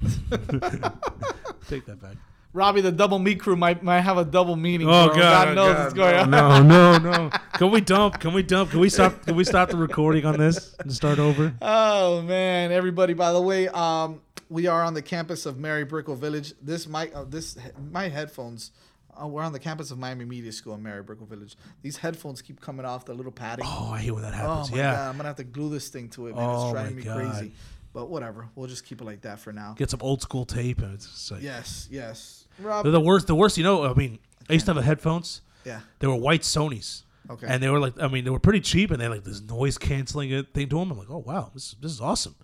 Take 1.69 1.85
that 1.85 2.01
back. 2.01 2.17
Robbie, 2.53 2.81
the 2.81 2.91
double 2.91 3.17
meat 3.17 3.39
crew 3.39 3.55
might 3.55 3.81
might 3.83 4.01
have 4.01 4.17
a 4.17 4.23
double 4.25 4.55
meaning. 4.55 4.87
Oh 4.87 5.07
for 5.07 5.13
'em. 5.13 5.19
God, 5.19 5.45
God 5.47 5.55
knows 5.55 5.73
God, 5.73 5.79
what's 5.83 5.93
going 5.95 6.15
on. 6.15 6.67
No, 6.67 6.97
no, 6.97 6.97
no. 7.27 7.29
Can 7.53 7.71
we 7.71 7.81
dump? 7.81 8.19
Can 8.19 8.33
we 8.33 8.43
dump? 8.43 8.69
Can 8.71 8.79
we 8.79 8.89
stop? 8.89 9.25
Can 9.25 9.35
we 9.35 9.43
stop 9.43 9.69
the 9.69 9.77
recording 9.77 10.25
on 10.25 10.37
this 10.37 10.75
and 10.79 10.93
start 10.93 11.17
over? 11.19 11.53
Oh 11.61 12.21
man, 12.21 12.71
everybody! 12.71 13.13
By 13.13 13.31
the 13.33 13.41
way, 13.41 13.67
um, 13.69 14.21
we 14.49 14.67
are 14.67 14.83
on 14.83 14.93
the 14.93 15.01
campus 15.01 15.47
of 15.47 15.57
Mary 15.57 15.83
Brickell 15.83 16.15
Village. 16.15 16.53
This 16.61 16.87
mic, 16.87 17.11
uh, 17.15 17.23
this 17.23 17.57
my 17.91 18.07
headphones. 18.07 18.71
Uh, 19.19 19.27
we're 19.27 19.43
on 19.43 19.53
the 19.53 19.59
campus 19.59 19.91
of 19.91 19.99
Miami 19.99 20.25
Media 20.25 20.51
School 20.51 20.73
in 20.73 20.81
Mary 20.81 21.03
Brickell 21.03 21.27
Village. 21.27 21.55
These 21.83 21.97
headphones 21.97 22.41
keep 22.41 22.59
coming 22.61 22.83
off 22.85 23.05
the 23.05 23.13
little 23.13 23.31
padding. 23.31 23.65
Oh, 23.67 23.91
I 23.93 23.99
hate 24.01 24.11
when 24.11 24.23
that 24.23 24.33
happens. 24.33 24.69
Oh 24.69 24.71
my 24.71 24.77
yeah. 24.77 24.91
god, 24.93 25.09
I'm 25.09 25.17
gonna 25.17 25.29
have 25.29 25.35
to 25.37 25.43
glue 25.43 25.69
this 25.69 25.89
thing 25.89 26.09
to 26.09 26.27
it, 26.27 26.35
man. 26.35 26.45
Oh, 26.47 26.53
it's 26.53 26.63
my 26.65 26.71
driving 26.81 26.95
me 26.97 27.03
crazy. 27.03 27.53
But 27.93 28.09
whatever, 28.09 28.49
we'll 28.55 28.67
just 28.67 28.85
keep 28.85 29.01
it 29.01 29.03
like 29.03 29.21
that 29.21 29.39
for 29.39 29.53
now. 29.53 29.75
Get 29.77 29.91
some 29.91 30.01
old 30.01 30.21
school 30.23 30.45
tape 30.45 30.79
and 30.79 30.95
it's 30.95 31.29
like 31.29 31.43
Yes, 31.43 31.87
yes. 31.91 32.42
Rob, 32.59 32.83
They're 32.83 32.91
the 32.91 32.99
worst. 32.99 33.27
The 33.27 33.35
worst, 33.35 33.57
you 33.57 33.63
know. 33.63 33.85
I 33.85 33.93
mean, 33.93 34.19
I 34.49 34.53
used 34.53 34.65
to 34.65 34.73
have 34.73 34.83
headphones. 34.83 35.41
Yeah. 35.65 35.81
They 35.99 36.07
were 36.07 36.15
white 36.15 36.41
Sony's. 36.41 37.03
Okay. 37.29 37.47
And 37.49 37.63
they 37.63 37.69
were 37.69 37.79
like, 37.79 37.93
I 38.01 38.07
mean, 38.07 38.25
they 38.25 38.29
were 38.29 38.39
pretty 38.39 38.59
cheap, 38.59 38.91
and 38.91 38.99
they 38.99 39.05
had 39.05 39.11
like 39.11 39.23
this 39.23 39.41
noise 39.41 39.77
canceling 39.77 40.29
thing 40.53 40.69
to 40.69 40.79
them. 40.79 40.91
I'm 40.91 40.97
like, 40.97 41.09
oh 41.09 41.23
wow, 41.25 41.51
this 41.53 41.75
this 41.81 41.91
is 41.91 42.01
awesome. 42.01 42.35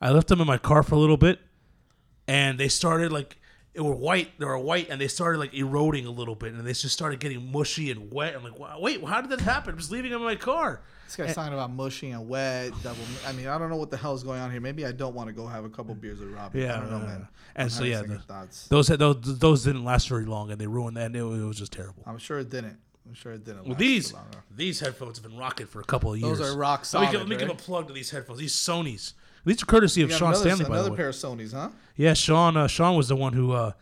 I 0.00 0.10
left 0.10 0.28
them 0.28 0.40
in 0.40 0.46
my 0.46 0.58
car 0.58 0.82
for 0.82 0.94
a 0.94 0.98
little 0.98 1.16
bit, 1.16 1.40
and 2.28 2.58
they 2.58 2.68
started 2.68 3.12
like 3.12 3.36
it 3.74 3.80
were 3.80 3.94
white. 3.94 4.38
They 4.38 4.44
were 4.44 4.58
white, 4.58 4.88
and 4.90 5.00
they 5.00 5.08
started 5.08 5.38
like 5.38 5.54
eroding 5.54 6.06
a 6.06 6.10
little 6.10 6.34
bit, 6.34 6.52
and 6.52 6.64
they 6.64 6.72
just 6.72 6.90
started 6.90 7.20
getting 7.20 7.50
mushy 7.50 7.90
and 7.90 8.12
wet. 8.12 8.34
I'm 8.36 8.44
like, 8.44 8.58
wow, 8.58 8.78
wait, 8.80 9.04
how 9.04 9.20
did 9.20 9.30
that 9.30 9.40
happen? 9.40 9.72
I 9.72 9.76
was 9.76 9.90
leaving 9.90 10.10
them 10.12 10.20
in 10.20 10.26
my 10.26 10.36
car. 10.36 10.82
This 11.16 11.26
guy's 11.26 11.34
talking 11.34 11.52
about 11.52 11.70
mushy 11.70 12.10
and 12.10 12.28
wet. 12.28 12.72
Double. 12.82 12.98
I 13.26 13.32
mean, 13.32 13.46
I 13.48 13.58
don't 13.58 13.68
know 13.70 13.76
what 13.76 13.90
the 13.90 13.96
hell's 13.96 14.22
going 14.22 14.40
on 14.40 14.50
here. 14.50 14.60
Maybe 14.60 14.86
I 14.86 14.92
don't 14.92 15.14
want 15.14 15.28
to 15.28 15.32
go 15.32 15.46
have 15.46 15.64
a 15.64 15.68
couple 15.68 15.94
beers 15.94 16.20
with 16.20 16.30
Robbie. 16.30 16.60
Yeah, 16.60 16.76
I 16.76 16.80
don't 16.80 16.90
know, 16.90 16.98
yeah, 16.98 17.04
man. 17.04 17.18
yeah. 17.20 17.26
I'm 17.56 17.62
And 17.64 17.72
so 17.72 17.84
yeah, 17.84 18.02
the- 18.02 18.18
thoughts. 18.18 18.68
those 18.68 18.88
had 18.88 18.98
those 18.98 19.38
those 19.38 19.64
didn't 19.64 19.84
last 19.84 20.08
very 20.08 20.24
long, 20.24 20.50
and 20.50 20.60
they 20.60 20.66
ruined 20.66 20.96
that. 20.96 21.06
And 21.06 21.16
it, 21.16 21.22
was- 21.22 21.40
it 21.40 21.44
was 21.44 21.58
just 21.58 21.72
terrible. 21.72 22.02
I'm 22.06 22.18
sure 22.18 22.38
it 22.38 22.50
didn't. 22.50 22.78
I'm 23.06 23.14
sure 23.14 23.32
it 23.32 23.44
didn't. 23.44 23.66
Well, 23.66 23.74
these 23.74 24.14
these 24.54 24.80
headphones 24.80 25.18
have 25.18 25.28
been 25.28 25.36
rocking 25.38 25.66
for 25.66 25.80
a 25.80 25.84
couple 25.84 26.12
of 26.12 26.18
years. 26.20 26.38
Those 26.38 26.54
are 26.54 26.58
rock 26.58 26.86
Let 26.92 27.00
me, 27.00 27.06
give, 27.06 27.12
solid, 27.12 27.28
let 27.28 27.28
me 27.28 27.36
give 27.36 27.50
a 27.50 27.54
plug 27.58 27.88
to 27.88 27.92
these 27.92 28.10
headphones. 28.10 28.38
These 28.38 28.54
Sony's. 28.54 29.14
These 29.44 29.62
are 29.62 29.66
courtesy 29.66 30.02
of 30.02 30.12
Sean 30.12 30.28
another, 30.28 30.40
Stanley, 30.44 30.64
by 30.64 30.68
another 30.74 30.84
the 30.84 30.90
way. 30.92 30.96
pair 30.98 31.08
of 31.08 31.14
Sony's, 31.16 31.52
huh? 31.52 31.70
Yeah, 31.96 32.14
Sean. 32.14 32.56
Uh, 32.56 32.68
Sean 32.68 32.96
was 32.96 33.08
the 33.08 33.16
one 33.16 33.32
who. 33.32 33.52
Uh, 33.52 33.72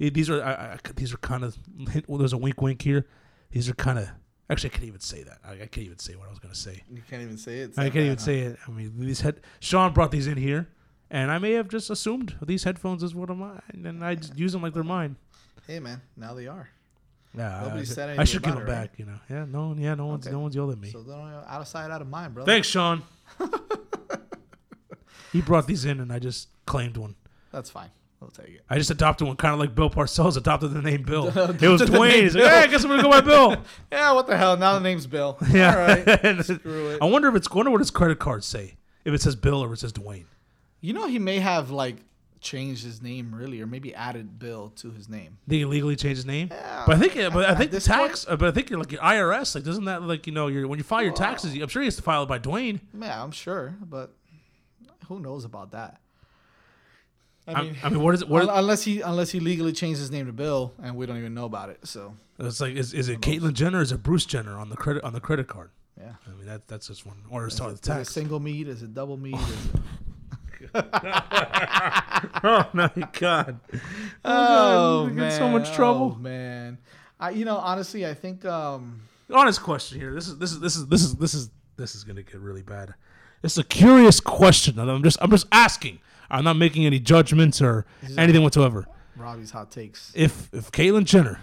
eh, 0.00 0.08
these 0.12 0.30
are. 0.30 0.42
I, 0.42 0.52
I, 0.52 0.78
these 0.96 1.12
are 1.12 1.18
kind 1.18 1.44
of. 1.44 1.56
Well, 2.08 2.18
there's 2.18 2.32
a 2.32 2.38
wink, 2.38 2.60
wink 2.62 2.80
here. 2.82 3.06
These 3.50 3.68
are 3.68 3.74
kind 3.74 3.98
of. 3.98 4.08
Actually, 4.50 4.70
I 4.70 4.72
can't 4.72 4.84
even 4.84 5.00
say 5.00 5.22
that. 5.22 5.38
I, 5.44 5.52
I 5.52 5.66
can't 5.66 5.86
even 5.86 5.98
say 5.98 6.16
what 6.16 6.26
I 6.26 6.30
was 6.30 6.40
going 6.40 6.52
to 6.52 6.58
say. 6.58 6.82
You 6.92 7.02
can't 7.08 7.22
even 7.22 7.38
say 7.38 7.60
it. 7.60 7.78
I 7.78 7.84
can't 7.84 7.96
even 7.96 8.18
huh? 8.18 8.24
say 8.24 8.38
it. 8.40 8.58
I 8.66 8.70
mean, 8.70 8.92
these 8.98 9.20
head. 9.20 9.40
Sean 9.60 9.92
brought 9.92 10.10
these 10.10 10.26
in 10.26 10.36
here, 10.36 10.68
and 11.10 11.30
I 11.30 11.38
may 11.38 11.52
have 11.52 11.68
just 11.68 11.88
assumed 11.88 12.36
these 12.42 12.64
headphones 12.64 13.02
is 13.02 13.14
what 13.14 13.30
of 13.30 13.38
mine, 13.38 13.60
and 13.84 14.04
I 14.04 14.16
just 14.16 14.36
use 14.36 14.52
them 14.52 14.62
like 14.62 14.74
they're 14.74 14.82
mine. 14.82 15.16
Hey, 15.66 15.78
man. 15.78 16.02
Now 16.16 16.34
they 16.34 16.48
are. 16.48 16.68
Yeah, 17.36 17.60
Nobody 17.62 17.82
I, 17.82 17.84
said 17.84 18.18
I 18.18 18.24
should 18.24 18.42
give 18.42 18.54
them 18.54 18.62
it, 18.62 18.68
right? 18.68 18.90
back. 18.90 18.98
You 18.98 19.06
know. 19.06 19.20
Yeah. 19.28 19.44
No. 19.44 19.74
Yeah. 19.78 19.94
No 19.94 20.06
one's. 20.06 20.26
Okay. 20.26 20.32
No 20.34 20.40
one's 20.40 20.56
yelled 20.56 20.72
at 20.72 20.80
me. 20.80 20.90
So 20.90 21.02
don't 21.02 21.20
out 21.20 21.60
of 21.60 21.68
sight, 21.68 21.90
out 21.90 22.02
of 22.02 22.08
mind, 22.08 22.34
brother. 22.34 22.50
Thanks, 22.50 22.66
Sean. 22.66 23.02
he 25.32 25.40
brought 25.40 25.68
these 25.68 25.84
in, 25.84 26.00
and 26.00 26.12
I 26.12 26.18
just 26.18 26.48
claimed 26.66 26.96
one. 26.96 27.14
That's 27.52 27.70
fine. 27.70 27.90
We'll 28.20 28.30
take 28.30 28.48
it. 28.56 28.60
I 28.68 28.76
just 28.76 28.90
adopted 28.90 29.26
one, 29.26 29.36
kind 29.36 29.54
of 29.54 29.60
like 29.60 29.74
Bill 29.74 29.88
Parcells 29.88 30.36
adopted 30.36 30.72
the 30.74 30.82
name 30.82 31.02
Bill. 31.04 31.28
it 31.36 31.62
was 31.62 31.80
Duane. 31.82 32.22
He's 32.24 32.34
like, 32.34 32.44
hey, 32.44 32.58
I 32.60 32.66
guess 32.66 32.84
I'm 32.84 32.90
gonna 32.90 33.02
go 33.02 33.08
by 33.10 33.22
Bill. 33.22 33.56
yeah, 33.92 34.12
what 34.12 34.26
the 34.26 34.36
hell? 34.36 34.56
Now 34.58 34.74
the 34.74 34.80
name's 34.80 35.06
Bill. 35.06 35.38
Yeah. 35.50 35.74
All 35.74 35.78
right. 35.80 36.44
Screw 36.44 36.90
it. 36.90 36.98
I 37.02 37.06
wonder 37.06 37.28
if 37.28 37.34
it's. 37.34 37.48
I 37.50 37.54
wonder 37.56 37.70
what 37.70 37.80
his 37.80 37.90
credit 37.90 38.18
cards 38.18 38.46
say. 38.46 38.76
If 39.06 39.14
it 39.14 39.22
says 39.22 39.36
Bill 39.36 39.64
or 39.64 39.72
it 39.72 39.78
says 39.78 39.92
Duane. 39.92 40.26
You 40.82 40.92
know, 40.92 41.06
he 41.06 41.18
may 41.18 41.38
have 41.38 41.70
like 41.70 41.96
changed 42.42 42.84
his 42.84 43.00
name 43.02 43.34
really, 43.34 43.60
or 43.62 43.66
maybe 43.66 43.94
added 43.94 44.38
Bill 44.38 44.70
to 44.76 44.90
his 44.90 45.08
name. 45.08 45.38
They 45.46 45.60
illegally 45.62 45.96
change 45.96 46.16
his 46.16 46.26
name. 46.26 46.48
Yeah, 46.50 46.84
but 46.86 46.96
I 46.96 46.98
think. 46.98 47.14
but 47.32 47.48
I 47.48 47.54
think 47.54 47.70
the 47.70 47.78
this 47.78 47.84
tax. 47.86 48.26
uh, 48.28 48.36
But 48.36 48.48
I 48.48 48.52
think 48.52 48.68
you're 48.68 48.78
like 48.78 48.92
your 48.92 49.00
IRS. 49.00 49.54
Like, 49.54 49.64
doesn't 49.64 49.86
that 49.86 50.02
like 50.02 50.26
you 50.26 50.34
know 50.34 50.48
your 50.48 50.68
when 50.68 50.78
you 50.78 50.82
file 50.84 51.02
your 51.02 51.14
taxes? 51.14 51.54
I'm 51.54 51.68
sure 51.68 51.80
he 51.80 51.86
has 51.86 51.96
to 51.96 52.02
file 52.02 52.24
it 52.24 52.28
by 52.28 52.36
Duane. 52.36 52.80
Yeah, 52.98 53.22
I'm 53.22 53.30
sure, 53.30 53.74
but 53.80 54.12
who 55.08 55.20
knows 55.20 55.44
about 55.46 55.72
that? 55.72 56.00
I- 57.56 57.76
I 57.82 57.88
mean, 57.88 58.00
what 58.02 58.14
is 58.14 58.22
it- 58.22 58.28
what 58.28 58.48
unless 58.50 58.82
he 58.82 59.00
unless 59.00 59.30
he 59.30 59.40
legally 59.40 59.72
changed 59.72 60.00
his 60.00 60.10
name 60.10 60.26
to 60.26 60.32
Bill, 60.32 60.72
and 60.82 60.96
we 60.96 61.06
don't 61.06 61.18
even 61.18 61.34
know 61.34 61.44
about 61.44 61.68
it. 61.70 61.86
So 61.86 62.14
It's 62.38 62.60
like 62.60 62.74
is, 62.74 62.92
is 62.94 63.08
it 63.08 63.20
Caitlyn 63.20 63.52
Jenner 63.54 63.78
or 63.78 63.82
is 63.82 63.92
it 63.92 64.02
Bruce 64.02 64.24
Jenner 64.26 64.58
on 64.58 64.68
the 64.70 64.76
credit 64.76 65.02
on 65.04 65.12
the 65.12 65.20
credit 65.20 65.46
card? 65.48 65.70
Yeah. 65.98 66.12
I 66.26 66.30
mean 66.30 66.46
that 66.46 66.66
that's 66.68 66.86
just 66.88 67.04
one. 67.06 67.16
Or 67.30 67.46
is, 67.46 67.56
the 67.56 67.68
it, 67.68 67.72
is 67.82 67.88
it 67.88 68.06
single 68.06 68.40
meat? 68.40 68.68
Is 68.68 68.82
it 68.82 68.94
double 68.94 69.16
meat? 69.16 69.36
Is 69.36 69.50
it... 69.66 69.80
oh 70.74 72.68
my 72.72 72.90
god! 73.18 73.60
Oh, 74.24 75.04
we 75.06 75.12
man! 75.12 75.30
get 75.30 75.38
so 75.38 75.48
much 75.48 75.72
trouble. 75.72 76.14
Oh, 76.16 76.20
man, 76.20 76.78
I 77.18 77.30
you 77.30 77.44
know 77.44 77.56
honestly, 77.56 78.06
I 78.06 78.14
think 78.14 78.44
um 78.44 79.00
honest 79.32 79.62
question 79.62 79.98
here. 80.00 80.12
This 80.14 80.28
is 80.28 80.38
this 80.38 80.52
is 80.52 80.60
this 80.60 80.76
is 80.76 80.86
this 80.86 81.02
is 81.02 81.14
this 81.16 81.34
is 81.34 81.50
this 81.76 81.94
is 81.94 82.04
gonna 82.04 82.22
get 82.22 82.40
really 82.40 82.62
bad. 82.62 82.94
It's 83.42 83.56
a 83.56 83.64
curious 83.64 84.20
question. 84.20 84.78
and 84.78 84.90
I'm 84.90 85.02
just 85.02 85.18
I'm 85.20 85.30
just 85.30 85.46
asking. 85.50 86.00
I'm 86.30 86.44
not 86.44 86.56
making 86.56 86.86
any 86.86 86.98
judgments 86.98 87.60
or 87.60 87.86
anything 88.16 88.42
whatsoever. 88.42 88.86
Robbie's 89.16 89.50
hot 89.50 89.70
takes. 89.70 90.12
If 90.14 90.52
if 90.52 90.70
Caitlyn 90.72 91.04
Jenner 91.04 91.40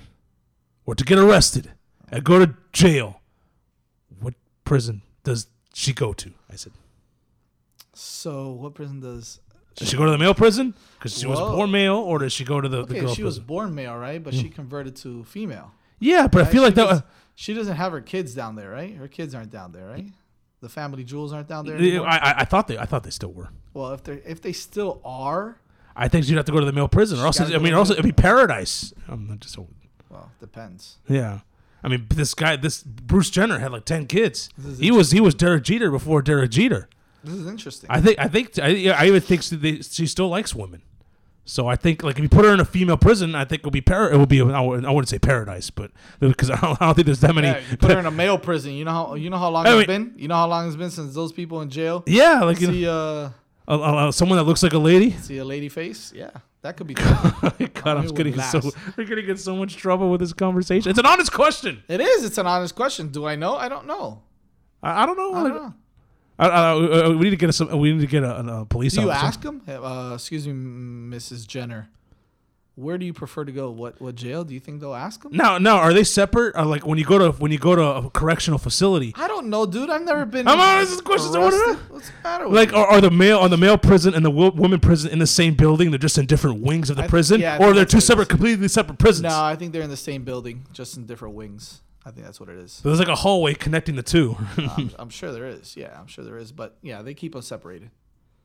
were 0.86 0.96
to 0.96 1.04
get 1.04 1.20
arrested 1.20 1.72
and 2.10 2.24
go 2.24 2.40
to 2.40 2.56
jail, 2.74 3.22
what 4.20 4.34
prison 4.64 5.02
does 5.24 5.48
she 5.74 5.94
go 5.94 6.14
to? 6.14 6.32
I 6.52 6.56
said. 6.56 6.74
So 7.94 8.52
what 8.52 8.74
prison 8.74 9.00
does? 9.00 9.40
Does 9.76 9.90
she 9.90 9.98
go 9.98 10.06
to 10.06 10.12
the 10.12 10.18
male 10.18 10.34
prison 10.34 10.74
because 10.98 11.18
she 11.18 11.28
was 11.28 11.40
born 11.40 11.70
male, 11.70 11.98
or 11.98 12.20
does 12.20 12.34
she 12.34 12.44
go 12.44 12.60
to 12.60 12.68
the, 12.68 12.78
the 12.78 12.94
Okay, 12.94 13.00
girl 13.02 13.14
she 13.14 13.24
was 13.24 13.38
born 13.40 13.76
male, 13.76 13.96
right? 13.96 14.24
But 14.24 14.34
she 14.34 14.48
hmm. 14.48 14.54
converted 14.54 14.96
to 14.98 15.24
female. 15.26 15.72
Yeah, 16.00 16.28
but 16.28 16.42
I 16.42 16.46
feel 16.46 16.62
like 16.64 16.74
She 16.74 16.76
that. 16.76 16.88
does- 16.88 17.00
uh, 17.02 17.06
she 17.36 17.54
doesn't 17.54 17.76
have 17.76 17.92
her 17.92 18.02
kids 18.02 18.34
down 18.34 18.56
there, 18.56 18.72
right? 18.72 18.96
Her 18.96 19.08
kids 19.08 19.36
aren't 19.36 19.52
down 19.52 19.72
there, 19.72 19.86
right? 19.86 20.08
The 20.62 20.70
family 20.70 21.04
jewels 21.04 21.34
aren't 21.34 21.48
down 21.48 21.66
there. 21.66 21.76
Anymore? 21.76 22.08
I, 22.08 22.18
I, 22.18 22.36
I 22.40 22.46
thought 22.46 22.68
they 22.68 22.78
I 22.78 22.86
thought 22.86 23.04
they 23.04 23.12
still 23.12 23.32
were. 23.32 23.50
well, 23.74 23.94
if 23.94 24.04
they 24.04 24.14
if 24.26 24.42
they 24.42 24.54
still 24.54 25.02
are, 25.06 25.60
I 25.96 26.08
think 26.08 26.28
you'd 26.28 26.38
have 26.38 26.46
to 26.46 26.52
go 26.52 26.60
to 26.60 26.66
the 26.66 26.72
male 26.72 26.88
prison, 26.88 27.20
or 27.20 27.26
else 27.26 27.40
I 27.40 27.46
mean, 27.58 27.74
to 27.74 27.78
also 27.78 27.94
it'd 27.94 28.06
be 28.06 28.12
paradise. 28.12 28.94
I'm 29.08 29.28
not 29.28 29.40
just 29.40 29.58
well, 30.10 30.32
depends. 30.40 30.98
yeah. 31.08 31.40
I 31.84 31.90
mean, 31.90 32.08
this 32.10 32.34
guy, 32.34 32.56
this 32.56 32.82
Bruce 32.82 33.30
Jenner 33.30 33.60
had 33.60 33.72
like 33.72 33.86
ten 33.86 34.08
kids. 34.08 34.50
He 34.80 34.90
was 34.92 35.12
he 35.12 35.20
was 35.20 35.36
Derek 35.36 35.64
Jeter 35.64 35.92
before 35.92 36.22
Derek 36.22 36.52
Jeter. 36.52 36.90
This 37.24 37.36
is 37.36 37.48
interesting. 37.48 37.90
I 37.90 38.02
think 38.02 38.20
I 38.20 38.28
think 38.28 38.58
I, 38.60 38.90
I 38.90 39.06
even 39.06 39.22
think 39.22 39.44
she, 39.44 39.56
they, 39.56 39.82
she 39.82 40.08
still 40.08 40.28
likes 40.28 40.56
women. 40.56 40.82
So 41.50 41.66
I 41.66 41.78
think 41.78 42.04
like 42.04 42.18
if 42.18 42.24
you 42.24 42.28
put 42.30 42.44
her 42.44 42.54
in 42.54 42.60
a 42.60 42.66
female 42.66 42.98
prison, 42.98 43.34
I 43.34 43.46
think 43.46 43.62
it'll 43.62 43.72
be 43.72 43.80
par- 43.80 44.12
it 44.12 44.18
will 44.18 44.26
be 44.26 44.42
I 44.42 44.60
wouldn't 44.62 45.08
say 45.08 45.18
paradise, 45.18 45.70
but 45.70 45.92
because 46.20 46.50
I 46.52 46.60
don't, 46.60 46.82
I 46.82 46.86
don't 46.88 46.96
think 46.96 47.06
there's 47.06 47.22
that 47.22 47.34
many. 47.34 47.48
Yeah, 47.48 47.62
put 47.80 47.90
her 47.92 48.00
in 48.00 48.06
a 48.06 48.12
male 48.24 48.38
prison. 48.38 48.74
You 48.74 48.84
know 48.84 48.92
how 48.92 49.14
you 49.16 49.30
know 49.30 49.38
how 49.38 49.50
long 49.50 49.66
I 49.66 49.70
it's 49.80 49.88
mean- 49.88 50.10
been. 50.10 50.20
You 50.20 50.28
know 50.28 50.36
how 50.36 50.48
long 50.48 50.68
it's 50.68 50.76
been 50.76 50.92
since 50.92 51.14
those 51.16 51.32
people 51.32 51.62
in 51.62 51.70
jail. 51.70 52.04
Yeah, 52.06 52.42
like, 52.44 52.60
you 52.60 52.68
see, 52.68 52.86
uh, 52.88 52.92
Uh, 52.94 53.30
uh, 53.70 54.12
someone 54.12 54.38
that 54.38 54.44
looks 54.44 54.62
like 54.62 54.74
a 54.74 54.78
lady. 54.78 55.12
see 55.12 55.38
a 55.38 55.46
lady 55.46 55.70
face. 55.70 56.12
Yeah, 56.14 56.32
that 56.64 56.76
could 56.76 56.88
be. 56.88 56.94
God, 56.96 57.54
it 57.60 57.72
I'm 57.86 58.08
getting 58.08 58.38
so 58.42 58.60
we're 58.98 59.06
gonna 59.06 59.22
get 59.22 59.40
so 59.40 59.56
much 59.56 59.78
trouble 59.78 60.10
with 60.12 60.20
this 60.20 60.34
conversation. 60.34 60.90
It's 60.90 61.00
an 61.00 61.06
honest 61.06 61.32
question. 61.32 61.82
It 61.88 62.02
is. 62.02 62.26
It's 62.26 62.38
an 62.38 62.48
honest 62.48 62.76
question. 62.76 63.08
Do 63.10 63.26
I 63.26 63.36
know? 63.38 63.56
I 63.56 63.70
don't 63.70 63.88
know. 63.88 64.22
I, 64.84 65.04
I 65.04 65.06
don't 65.06 65.18
know. 65.18 65.34
I 65.34 65.44
don't 65.44 65.56
know. 65.56 65.74
I, 66.40 66.48
I, 66.48 66.72
uh, 66.72 67.10
we 67.12 67.24
need 67.26 67.30
to 67.32 67.36
get 67.36 67.50
a, 67.50 67.54
some, 67.54 67.78
we 67.80 67.92
need 67.94 68.02
to 68.02 68.08
get 68.08 68.24
a, 68.24 68.38
a 68.62 68.66
police 68.66 68.94
Do 68.94 69.02
you 69.02 69.12
officer. 69.12 69.26
ask 69.26 69.44
him? 69.44 69.62
Uh, 69.68 70.12
excuse 70.14 70.48
me, 70.48 70.54
Mrs. 71.18 71.48
Jenner. 71.48 71.90
Where 72.76 73.00
do 73.00 73.08
you 73.08 73.14
prefer 73.14 73.44
to 73.44 73.52
go? 73.52 73.72
What 73.72 74.00
what 74.00 74.14
jail? 74.14 74.44
Do 74.44 74.54
you 74.54 74.60
think 74.60 74.82
they'll 74.82 74.94
ask 74.94 75.24
them? 75.24 75.32
Now, 75.36 75.58
now, 75.58 75.78
are 75.78 75.94
they 75.94 76.04
separate? 76.04 76.56
Uh, 76.56 76.64
like 76.64 76.86
when 76.86 77.00
you 77.00 77.06
go 77.06 77.18
to 77.18 77.32
when 77.40 77.52
you 77.52 77.58
go 77.58 77.76
to 77.76 77.82
a 77.82 78.10
correctional 78.12 78.60
facility, 78.60 79.16
I 79.18 79.28
don't 79.28 79.50
know, 79.50 79.66
dude. 79.66 79.90
I've 79.90 80.04
never 80.04 80.28
been. 80.28 80.48
I'm 80.48 80.86
this 80.86 81.02
questions 81.02 81.36
I 81.36 81.40
wanna 81.40 81.56
know. 81.58 81.64
arrested. 81.72 81.90
What's 81.90 82.08
the 82.10 82.14
matter 82.24 82.48
with 82.48 82.56
like 82.56 82.74
are, 82.74 82.86
are 82.86 83.02
the 83.02 83.10
male 83.10 83.40
on 83.40 83.50
the 83.50 83.58
male 83.58 83.80
prison 83.80 84.14
and 84.14 84.24
the 84.24 84.30
wo- 84.30 84.52
woman 84.52 84.80
prison 84.80 85.10
in 85.10 85.18
the 85.18 85.26
same 85.26 85.56
building? 85.56 85.90
They're 85.90 85.98
just 85.98 86.20
in 86.20 86.28
different 86.28 86.62
wings 86.62 86.92
of 86.92 86.98
the 86.98 87.06
I- 87.06 87.08
prison, 87.08 87.42
yeah, 87.42 87.58
or 87.60 87.74
they're 87.74 87.84
two 87.84 88.00
separate, 88.00 88.30
completely 88.30 88.68
separate 88.68 89.00
prisons. 89.00 89.24
No, 89.24 89.42
I 89.44 89.56
think 89.56 89.74
they're 89.74 89.82
in 89.82 89.90
the 89.90 89.98
same 89.98 90.24
building, 90.24 90.68
just 90.72 90.98
in 90.98 91.08
different 91.08 91.34
wings. 91.34 91.82
I 92.08 92.12
think 92.12 92.26
that's 92.26 92.40
what 92.40 92.48
it 92.48 92.56
is. 92.58 92.72
So 92.72 92.88
there's 92.88 93.00
like 93.00 93.10
a 93.10 93.16
hallway 93.16 93.54
connecting 93.54 93.96
the 93.98 94.04
two. 94.04 94.38
I'm, 94.58 94.70
um, 94.78 94.92
I'm 95.00 95.10
sure 95.10 95.34
there 95.34 95.46
is. 95.48 95.76
Yeah, 95.76 96.00
I'm 96.00 96.08
sure 96.08 96.24
there 96.24 96.38
is. 96.38 96.54
But 96.54 96.78
yeah, 96.82 97.02
they 97.02 97.14
keep 97.14 97.36
us 97.36 97.46
separated. 97.46 97.92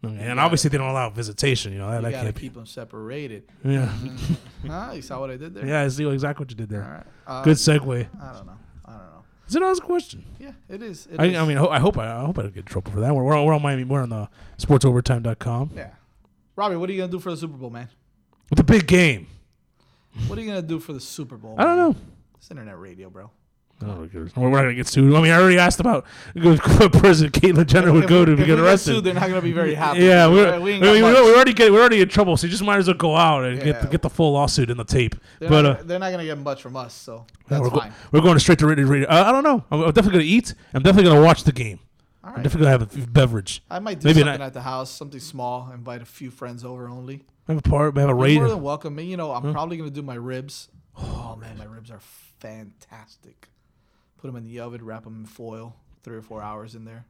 Okay, 0.05 0.15
and 0.17 0.27
gotta- 0.31 0.41
obviously 0.41 0.69
they 0.71 0.79
don't 0.79 0.89
allow 0.89 1.09
visitation. 1.11 1.73
You 1.73 1.79
know 1.79 1.91
that, 1.91 1.99
You 1.99 2.03
that 2.03 2.11
gotta 2.11 2.25
can't 2.25 2.35
be. 2.35 2.41
keep 2.41 2.55
them 2.55 2.67
separated. 2.67 3.45
Yeah. 3.65 3.87
Mm-hmm. 3.87 4.69
huh? 4.69 4.93
You 4.95 5.03
saw 5.03 5.21
what 5.21 5.31
I 5.31 5.37
did 5.37 5.55
there? 5.55 5.65
Yeah, 5.65 5.83
I 5.83 5.89
see 5.89 6.05
exactly 6.09 6.43
what 6.43 6.51
you 6.51 6.57
did 6.57 6.71
there. 6.71 6.83
All 6.83 6.91
right. 6.91 7.07
Uh, 7.41 7.45
Good 7.45 7.51
um, 7.51 7.55
segue. 7.55 8.09
I 8.21 8.33
don't 8.33 8.47
know. 8.47 8.59
I 8.85 8.91
don't 8.91 8.99
know. 8.99 9.25
It's 9.47 9.55
an 9.55 9.63
honest 9.63 9.83
question. 9.85 10.25
Yeah, 10.41 10.51
it 10.69 10.83
is. 10.83 11.07
It 11.07 11.21
I, 11.21 11.27
is. 11.27 11.37
I 11.37 11.47
mean, 11.47 11.57
I 11.57 11.61
ho- 11.61 11.69
I 11.69 11.79
hope 11.79 11.99
I, 11.99 12.11
I 12.17 12.21
hope 12.25 12.41
I 12.41 12.43
don't 12.43 12.55
get 12.55 12.61
in 12.65 12.67
trouble 12.67 12.91
for 12.91 12.99
that. 12.99 13.15
We're, 13.15 13.23
we're, 13.23 13.37
on, 13.37 13.47
we're 13.47 13.55
on 13.55 13.63
Miami. 13.63 13.85
We're 13.85 14.03
on 14.03 14.13
uh, 14.13 14.27
the 14.59 14.67
sportsovertime.com. 14.67 15.71
Yeah. 15.77 15.91
Robbie, 16.57 16.75
what 16.75 16.91
are 16.91 16.93
you 16.93 16.99
gonna 17.03 17.13
do 17.13 17.21
for 17.21 17.31
the 17.31 17.37
Super 17.37 17.57
Bowl, 17.57 17.71
man? 17.71 17.89
With 18.51 18.57
the 18.57 18.65
big 18.65 18.89
game. 18.89 19.29
What 20.27 20.37
are 20.37 20.43
you 20.43 20.49
gonna 20.49 20.63
do 20.63 20.81
for 20.81 20.93
the 20.93 21.01
Super 21.01 21.37
Bowl? 21.37 21.55
I 21.59 21.63
don't 21.65 21.77
man? 21.77 21.91
know. 21.93 21.97
It's 22.39 22.51
internet 22.51 22.77
radio, 22.81 23.09
bro. 23.09 23.31
Oh, 23.85 24.09
we're 24.37 24.51
not 24.51 24.63
gonna 24.63 24.75
get 24.75 24.87
sued. 24.87 25.15
I 25.15 25.21
mean, 25.21 25.33
I 25.33 25.37
already 25.41 25.59
asked 25.59 25.81
about 25.81 26.05
what 26.35 26.61
prison 26.93 27.31
Caitlyn 27.31 27.67
Jenner 27.67 27.93
would 27.93 28.05
If 28.05 28.09
go 28.11 28.25
to 28.25 28.33
if 28.33 28.39
to 28.39 28.47
get 28.47 28.59
arrested. 28.59 28.95
sued, 28.95 29.05
they're 29.05 29.15
not 29.15 29.29
gonna 29.29 29.43
be 29.43 29.53
very 29.53 29.75
happy. 29.75 30.01
Yeah, 30.01 30.29
We- 30.29 30.35
we're, 30.37 30.61
we 30.61 30.81
we 30.81 30.91
we, 30.93 31.03
we're 31.03 31.35
already 31.35 31.53
get, 31.53 31.73
we're 31.73 31.81
already 31.81 32.01
in 32.01 32.09
trouble. 32.09 32.37
So 32.37 32.47
you 32.47 32.51
just 32.51 32.63
might 32.63 32.79
as 32.79 32.87
well 32.87 32.97
go 32.97 33.17
out 33.17 33.45
and 33.45 33.59
Yeah. 33.59 33.65
get 33.65 33.83
the, 33.83 33.89
get 33.89 34.03
the 34.03 34.11
full 34.11 34.33
lawsuit 34.33 34.71
in 34.71 34.77
the 34.77 34.85
tape. 34.85 35.15
They're, 35.41 35.49
but 35.49 35.63
not, 35.63 35.81
uh, 35.81 35.83
they're 35.85 35.99
not 35.99 36.11
gonna 36.11 36.25
get 36.25 36.39
much 36.39 36.63
from 36.63 36.77
us, 36.77 36.95
so 36.95 37.27
that's 37.49 37.61
we're, 37.61 37.71
go- 37.71 37.79
fine. 37.81 37.93
we're 38.13 38.21
going 38.21 38.39
straight 38.39 38.59
to 38.61 38.67
radio. 38.67 38.87
radio. 38.87 39.09
Uh, 39.09 39.25
I 39.27 39.33
don't 39.33 39.45
know. 39.45 39.65
I'm, 39.71 39.81
I'm 39.83 39.93
definitely 39.93 40.21
gonna 40.21 40.25
eat. 40.25 40.55
I'm 40.75 40.83
definitely 40.83 41.11
gonna 41.11 41.25
watch 41.25 41.45
the 41.45 41.53
game. 41.53 41.79
All 42.25 42.31
I'm 42.37 42.43
definitely 42.45 42.67
gonna 42.71 42.79
have 42.79 42.97
a 42.97 43.07
beverage. 43.09 43.63
I 43.69 43.79
might 43.81 43.99
do 43.99 44.07
maybe 44.09 44.21
something 44.21 44.41
at 44.43 44.55
the 44.55 44.63
house, 44.63 44.91
something 44.91 45.19
small. 45.21 45.71
Invite 45.75 46.03
a 46.03 46.05
few 46.05 46.31
friends 46.31 46.65
over 46.65 46.89
only. 46.89 47.25
Have 47.49 47.59
a 47.59 47.63
part. 47.63 47.97
Have 47.97 48.05
a 48.05 48.09
You're 48.11 48.15
raid. 48.17 48.37
more 48.39 48.49
than 48.49 48.63
welcome. 48.63 48.99
You 49.01 49.17
know, 49.17 49.33
I'm 49.33 49.43
Huh? 49.43 49.51
probably 49.53 49.77
gonna 49.77 49.91
do 49.91 50.03
my 50.03 50.15
ribs. 50.15 50.69
Oh 50.97 51.37
man, 51.41 51.59
my 51.59 51.65
ribs 51.65 51.91
are 51.91 51.99
fantastic. 52.39 53.49
Put 54.23 54.29
them 54.29 54.37
in 54.37 54.45
the 54.45 54.61
oven, 54.61 54.85
wrap 54.85 55.03
them 55.05 55.17
in 55.21 55.27
foil, 55.27 55.75
three 56.05 56.17
or 56.17 56.23
four 56.23 56.41
hours 56.43 56.75
in 56.77 56.85
there. 56.85 57.05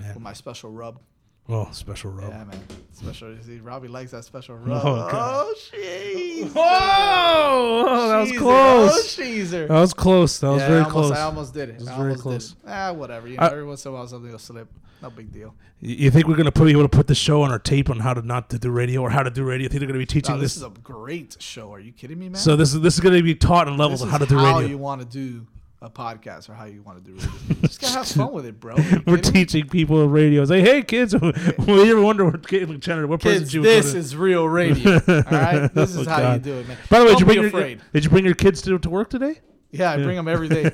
man. 0.00 0.14
With 0.14 0.22
my 0.22 0.32
special 0.32 0.70
rub. 0.70 0.98
Oh, 1.46 1.68
special 1.72 2.10
rub. 2.10 2.30
Yeah, 2.30 2.44
man. 2.44 2.58
Special. 2.94 3.34
You 3.34 3.42
see, 3.42 3.58
Robbie 3.58 3.86
likes 3.88 4.12
that 4.12 4.24
special 4.24 4.54
Oh, 4.54 4.58
rub. 4.66 4.82
God. 4.82 5.12
Oh, 5.14 5.54
jeez. 5.74 6.52
Oh, 6.56 8.08
that 8.08 8.20
was 8.20 8.32
close. 8.38 9.18
Oh. 9.20 9.66
That 9.66 9.80
was 9.80 9.92
close. 9.94 10.38
That 10.38 10.48
was 10.48 10.60
Yeah, 10.62 10.68
very 10.68 10.80
I 10.80 10.84
almost, 10.84 10.92
close. 10.94 11.10
I 11.12 11.22
almost 11.22 11.52
did 11.54 11.68
it. 11.68 11.72
It 11.72 11.78
was 11.80 11.88
I 11.88 11.96
very 11.96 12.02
almost 12.12 12.22
close. 12.22 12.56
Ah, 12.66 12.92
whatever. 12.92 13.28
You 13.28 13.36
know, 13.36 13.42
I- 13.42 13.50
every 13.50 13.64
once 13.66 13.84
in 13.84 13.90
a 13.92 13.94
while 13.94 14.06
something 14.06 14.30
will 14.32 14.38
slip. 14.38 14.68
No 15.02 15.10
big 15.10 15.30
deal. 15.32 15.54
You 15.80 15.94
you 15.96 16.10
think 16.10 16.26
we're 16.28 16.36
gonna 16.36 16.50
put, 16.52 16.64
be 16.64 16.70
able 16.70 16.82
to 16.84 16.88
put 16.88 17.08
the 17.08 17.14
show 17.14 17.42
on 17.42 17.50
our 17.50 17.58
tape 17.58 17.90
on 17.90 18.00
how 18.00 18.14
to 18.14 18.22
not 18.22 18.48
to 18.50 18.58
do 18.58 18.70
radio 18.70 19.02
or 19.02 19.10
how 19.10 19.22
to 19.22 19.30
do 19.30 19.44
radio? 19.44 19.64
You 19.64 19.68
think 19.68 19.80
they're 19.80 19.86
gonna 19.88 19.98
be 19.98 20.06
teaching 20.06 20.36
No, 20.36 20.40
this 20.40 20.54
this? 20.54 20.62
is 20.62 20.66
a 20.66 20.70
great 20.82 21.36
show. 21.40 21.74
Are 21.74 21.80
you 21.80 21.92
kidding 21.92 22.18
me, 22.18 22.30
man? 22.30 22.40
so 22.40 22.56
this 22.56 22.72
is 22.72 22.80
this 22.80 22.94
is 22.94 23.00
gonna 23.00 23.22
be 23.22 23.34
taught 23.34 23.68
in 23.68 23.76
levels 23.76 24.00
This 24.00 24.06
of 24.06 24.10
how 24.12 24.16
to 24.18 24.24
do 24.24 24.38
how 24.38 24.54
radio. 24.56 24.70
you 24.70 24.78
want 24.78 25.02
to 25.02 25.06
do 25.06 25.46
a 25.84 25.90
podcast 25.90 26.48
or 26.48 26.54
how 26.54 26.64
you 26.64 26.82
want 26.82 27.04
to 27.04 27.10
do 27.10 27.16
it. 27.18 27.60
Just 27.60 27.80
gotta 27.80 27.98
have 27.98 28.08
fun 28.08 28.32
with 28.32 28.46
it, 28.46 28.58
bro. 28.58 28.74
We're 29.06 29.18
teaching 29.18 29.68
people 29.68 30.08
radio. 30.08 30.44
Say, 30.46 30.62
hey 30.62 30.82
kids, 30.82 31.14
will 31.20 31.84
you 31.84 31.92
ever 31.92 32.00
wonder 32.00 32.24
what 32.24 32.42
Caitlyn 32.42 32.80
Jenner, 32.80 33.06
what 33.06 33.20
Kids, 33.20 33.34
present 33.42 33.54
you 33.54 33.62
this 33.62 33.92
to? 33.92 33.98
is 33.98 34.16
real 34.16 34.48
radio, 34.48 34.94
all 35.08 35.22
right? 35.30 35.68
This 35.74 35.94
is 35.94 36.06
Oh, 36.08 36.10
how 36.10 36.32
you 36.32 36.38
do 36.40 36.54
it, 36.54 36.66
man. 36.68 36.78
By 36.88 37.00
the 37.00 37.04
way, 37.04 37.10
Don't 37.12 37.18
did 37.18 37.20
you 37.36 37.50
bring 37.50 37.68
your, 37.70 37.78
did 37.92 38.04
you 38.04 38.10
bring 38.10 38.24
your 38.24 38.34
kids 38.34 38.62
to, 38.62 38.78
to 38.78 38.88
work 38.90 39.10
today? 39.10 39.40
Yeah, 39.70 39.90
I 39.92 39.96
Yeah. 39.96 40.04
bring 40.04 40.16
them 40.16 40.28
every 40.28 40.48
day. 40.48 40.70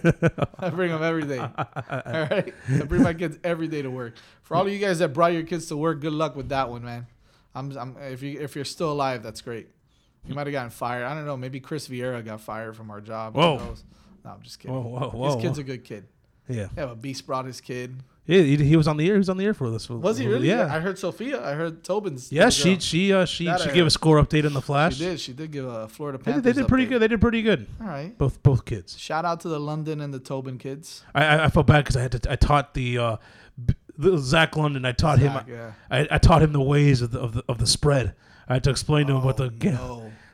I 0.58 0.70
bring 0.70 0.90
them 0.90 1.02
every 1.02 1.24
day. 1.26 1.38
All 1.38 1.50
right, 2.04 2.54
I 2.68 2.82
bring 2.84 3.02
my 3.02 3.14
kids 3.14 3.36
every 3.42 3.66
day 3.66 3.82
to 3.82 3.90
work. 3.90 4.14
For 4.42 4.56
all 4.56 4.66
of 4.66 4.72
you 4.72 4.78
guys 4.78 5.00
that 5.00 5.08
brought 5.14 5.32
your 5.32 5.42
kids 5.42 5.66
to 5.68 5.76
work, 5.76 6.00
good 6.00 6.12
luck 6.12 6.36
with 6.36 6.50
that 6.50 6.68
one, 6.68 6.84
man. 6.84 7.06
I'm, 7.54 7.76
I'm 7.76 7.96
if 7.98 8.22
you 8.22 8.38
if 8.40 8.54
you're 8.54 8.64
still 8.64 8.92
alive, 8.92 9.22
that's 9.24 9.40
great. 9.40 9.68
You 10.24 10.34
might 10.34 10.46
have 10.46 10.52
gotten 10.52 10.70
fired. 10.70 11.04
I 11.04 11.14
don't 11.14 11.24
know. 11.26 11.36
Maybe 11.36 11.58
Chris 11.60 11.88
Vieira 11.88 12.24
got 12.24 12.40
fired 12.42 12.76
from 12.76 12.90
our 12.90 13.00
job. 13.00 13.34
Who 13.34 13.40
Whoa. 13.40 13.74
No, 14.24 14.30
I'm 14.30 14.42
just 14.42 14.58
kidding. 14.58 14.74
Whoa, 14.76 14.82
whoa, 14.98 15.10
whoa, 15.10 15.34
His 15.36 15.42
kid's 15.42 15.58
a 15.58 15.62
good 15.64 15.84
kid. 15.84 16.06
Yeah. 16.48 16.68
Yeah, 16.76 16.86
but 16.86 17.00
Beast 17.00 17.26
brought 17.26 17.44
his 17.46 17.60
kid. 17.60 17.94
Yeah, 18.26 18.42
he, 18.42 18.56
he 18.56 18.76
was 18.76 18.86
on 18.86 18.96
the 18.96 19.06
air. 19.08 19.14
He 19.14 19.18
was 19.18 19.28
on 19.28 19.36
the 19.38 19.44
air 19.44 19.54
for 19.54 19.70
this. 19.70 19.88
Was 19.88 20.18
he 20.18 20.26
really? 20.26 20.48
Yeah. 20.48 20.72
I 20.72 20.78
heard 20.80 20.98
Sophia. 20.98 21.44
I 21.44 21.54
heard 21.54 21.82
Tobin's. 21.82 22.30
Yeah, 22.30 22.48
she 22.48 22.78
she 22.78 23.12
uh, 23.12 23.24
she 23.24 23.46
That 23.46 23.60
she 23.60 23.70
I 23.70 23.72
gave 23.74 23.86
a 23.86 23.90
score 23.90 24.22
update 24.22 24.44
in 24.44 24.52
the 24.52 24.60
flash. 24.62 24.96
She 24.96 25.04
did. 25.04 25.20
She 25.20 25.32
did 25.32 25.50
give 25.52 25.66
a 25.66 25.88
Florida 25.88 26.18
They 26.18 26.24
Panthers. 26.24 26.42
did, 26.42 26.54
they 26.54 26.60
did 26.62 26.68
pretty 26.68 26.86
update. 26.86 26.88
good. 26.90 26.98
They 27.02 27.08
did 27.08 27.20
pretty 27.20 27.42
good. 27.42 27.66
All 27.80 27.86
right. 27.88 28.16
Both 28.18 28.42
both 28.42 28.64
kids. 28.64 28.96
Shout 28.98 29.24
out 29.24 29.40
to 29.40 29.48
the 29.48 29.58
London 29.58 30.00
and 30.00 30.12
the 30.14 30.20
Tobin 30.20 30.58
kids. 30.58 31.02
I 31.14 31.24
I, 31.24 31.44
I 31.46 31.48
felt 31.48 31.66
bad 31.66 31.84
because 31.84 31.96
I 31.96 32.02
had 32.02 32.12
to 32.22 32.30
I 32.30 32.36
taught 32.36 32.74
the 32.74 32.98
uh, 32.98 33.16
b- 33.64 33.74
the 33.98 34.18
Zach 34.18 34.56
London. 34.56 34.84
I 34.84 34.92
taught 34.92 35.18
Zach, 35.18 35.46
him. 35.46 35.54
yeah. 35.54 35.72
I, 35.90 36.06
I 36.12 36.18
taught 36.18 36.42
him 36.42 36.52
the 36.52 36.60
ways 36.60 37.02
of 37.02 37.10
the 37.12 37.20
of 37.20 37.34
the, 37.34 37.44
of 37.48 37.58
the 37.58 37.66
spread. 37.66 38.14
I 38.48 38.54
had 38.54 38.64
to 38.64 38.70
explain 38.70 39.06
to 39.08 39.14
him 39.16 39.24
what 39.24 39.36
the 39.38 39.50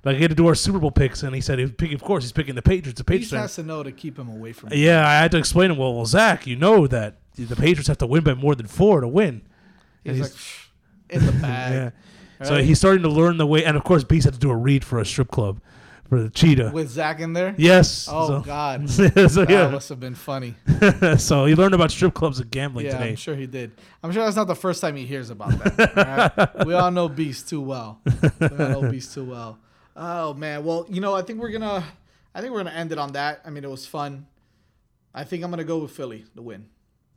like 0.07 0.17
he 0.17 0.23
had 0.23 0.31
to 0.31 0.35
do 0.35 0.47
our 0.47 0.55
Super 0.55 0.79
Bowl 0.79 0.91
picks, 0.91 1.23
and 1.23 1.35
he 1.35 1.41
said 1.43 1.59
he 1.59 1.67
picking. 1.67 1.95
Of 1.95 2.03
course, 2.03 2.25
he's 2.25 2.33
picking 2.33 2.55
the 2.55 2.63
Patriots. 2.63 2.99
The 2.99 3.05
Patriots. 3.05 3.33
has 3.33 3.55
to 3.57 3.63
know 3.63 3.83
to 3.83 3.93
keep 3.93 4.19
him 4.19 4.29
away 4.29 4.53
from. 4.53 4.71
Yeah, 4.73 5.07
I 5.07 5.15
had 5.15 5.31
to 5.33 5.37
explain 5.39 5.69
to 5.69 5.75
him. 5.75 5.79
Well, 5.81 5.95
well, 5.95 6.07
Zach, 6.07 6.47
you 6.47 6.57
know 6.57 6.87
that 6.87 7.17
the 7.37 7.57
Patriots 7.57 7.89
have 7.89 7.99
to 7.99 8.07
win 8.07 8.25
by 8.25 8.33
more 8.35 8.55
than 8.55 8.67
four 8.67 9.03
to 9.03 9.09
win. 9.09 9.43
And 10.07 10.17
He's 10.17 10.31
like 11.11 11.21
in 11.21 11.27
the 11.27 11.33
bag. 11.43 11.73
yeah. 12.41 12.47
So 12.47 12.55
Right? 12.55 12.65
he's 12.65 12.79
starting 12.79 13.03
to 13.03 13.09
learn 13.09 13.37
the 13.39 13.47
way, 13.47 13.65
and 13.65 13.77
of 13.77 13.85
course, 13.85 14.05
Beast 14.05 14.25
had 14.25 14.35
to 14.35 14.41
do 14.41 14.51
a 14.51 14.57
read 14.57 14.85
for 14.85 14.99
a 14.99 15.05
strip 15.07 15.31
club 15.31 15.61
for 16.09 16.23
the 16.23 16.31
cheetah. 16.31 16.71
with 16.73 16.89
Zach 16.91 17.19
in 17.19 17.33
there. 17.33 17.55
Yes. 17.59 18.07
Oh 18.11 18.29
So- 18.29 18.41
God. 18.43 18.89
so, 18.91 19.09
that 19.09 19.47
yeah. 19.51 19.69
must 19.69 19.89
have 19.89 19.99
been 19.99 20.15
funny. 20.15 20.55
so 21.19 21.47
he 21.47 21.55
learned 21.57 21.75
about 21.75 21.91
strip 21.91 22.15
clubs 22.15 22.39
and 22.39 22.49
gambling 22.51 22.87
yeah, 22.87 22.93
today. 22.99 23.09
I'm 23.11 23.17
sure 23.17 23.35
he 23.35 23.47
did. 23.47 23.73
I'm 24.05 24.13
sure 24.13 24.23
that's 24.23 24.37
not 24.37 24.47
the 24.47 24.55
first 24.55 24.81
time 24.81 24.95
he 24.97 25.05
hears 25.07 25.31
about 25.31 25.51
that. 25.77 25.99
all 26.39 26.47
right? 26.47 26.67
We 26.67 26.75
all 26.75 26.91
know 26.93 27.09
Beast 27.09 27.49
too 27.49 27.61
well. 27.61 28.01
We 28.39 28.47
all 28.47 28.57
know 28.83 28.91
Beast 28.91 29.15
too 29.15 29.25
well. 29.25 29.59
Oh 29.97 30.35
man. 30.35 30.65
Well, 30.65 30.87
you 30.89 31.01
know, 31.01 31.15
I 31.15 31.23
think 31.23 31.41
we're 31.41 31.51
gonna, 31.51 31.85
I 32.35 32.41
think 32.41 32.53
we're 32.53 32.63
gonna 32.63 32.77
end 32.77 32.93
it 32.93 32.99
on 32.99 33.13
that. 33.13 33.41
I 33.45 33.51
mean, 33.51 33.65
it 33.65 33.71
was 33.71 33.87
fun. 33.87 34.27
I 35.15 35.25
think 35.25 35.43
I'm 35.43 35.51
gonna 35.51 35.65
go 35.65 35.79
with 35.79 35.91
Philly 35.91 36.25
to 36.37 36.43
win. 36.43 36.67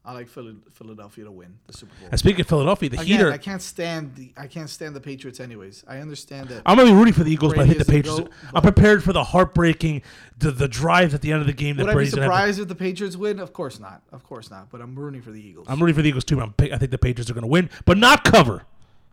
I 0.05 0.13
like 0.13 0.29
Philly, 0.29 0.55
Philadelphia 0.71 1.25
to 1.25 1.31
win 1.31 1.59
the 1.67 1.73
Super 1.73 1.93
Bowl. 1.99 2.07
And 2.09 2.17
speaking 2.17 2.41
of 2.41 2.47
Philadelphia, 2.47 2.89
the 2.89 3.01
Again, 3.01 3.17
Heater. 3.17 3.31
I 3.33 3.37
can't 3.37 3.61
stand 3.61 4.15
the 4.15 4.31
I 4.37 4.47
can't 4.47 4.69
stand 4.69 4.95
the 4.95 5.01
Patriots 5.01 5.41
anyways. 5.41 5.83
I 5.87 5.99
understand 5.99 6.47
that. 6.49 6.61
I'm 6.65 6.77
gonna 6.77 6.89
be 6.89 6.95
rooting 6.95 7.13
for 7.13 7.25
the 7.25 7.31
Eagles, 7.31 7.53
but 7.53 7.63
I 7.63 7.67
think 7.67 7.79
the 7.79 7.85
Patriots. 7.85 8.21
GOAT, 8.21 8.31
I'm 8.55 8.61
prepared 8.61 9.03
for 9.03 9.11
the 9.11 9.25
heartbreaking, 9.25 10.01
the 10.37 10.51
the 10.51 10.69
drives 10.69 11.13
at 11.13 11.21
the 11.21 11.33
end 11.33 11.41
of 11.41 11.47
the 11.47 11.53
game 11.53 11.75
that 11.75 11.83
Would 11.83 11.89
I 11.89 11.93
be 11.93 11.95
Brady's 11.95 12.15
gonna 12.15 12.27
surprised 12.27 12.59
if 12.59 12.69
the 12.69 12.75
Patriots 12.75 13.17
win? 13.17 13.39
Of 13.39 13.51
course 13.51 13.77
not. 13.79 14.01
Of 14.13 14.23
course 14.23 14.49
not. 14.49 14.69
But 14.71 14.79
I'm 14.79 14.95
rooting 14.97 15.21
for 15.21 15.31
the 15.31 15.45
Eagles. 15.45 15.67
I'm 15.69 15.81
rooting 15.81 15.95
for 15.95 16.01
the 16.01 16.09
Eagles 16.09 16.23
too. 16.23 16.37
But 16.37 16.43
I'm, 16.43 16.73
I 16.73 16.77
think 16.77 16.91
the 16.91 16.97
Patriots 16.97 17.29
are 17.29 17.33
going 17.33 17.43
to 17.43 17.47
win, 17.47 17.69
but 17.83 17.97
not 17.97 18.23
cover. 18.23 18.63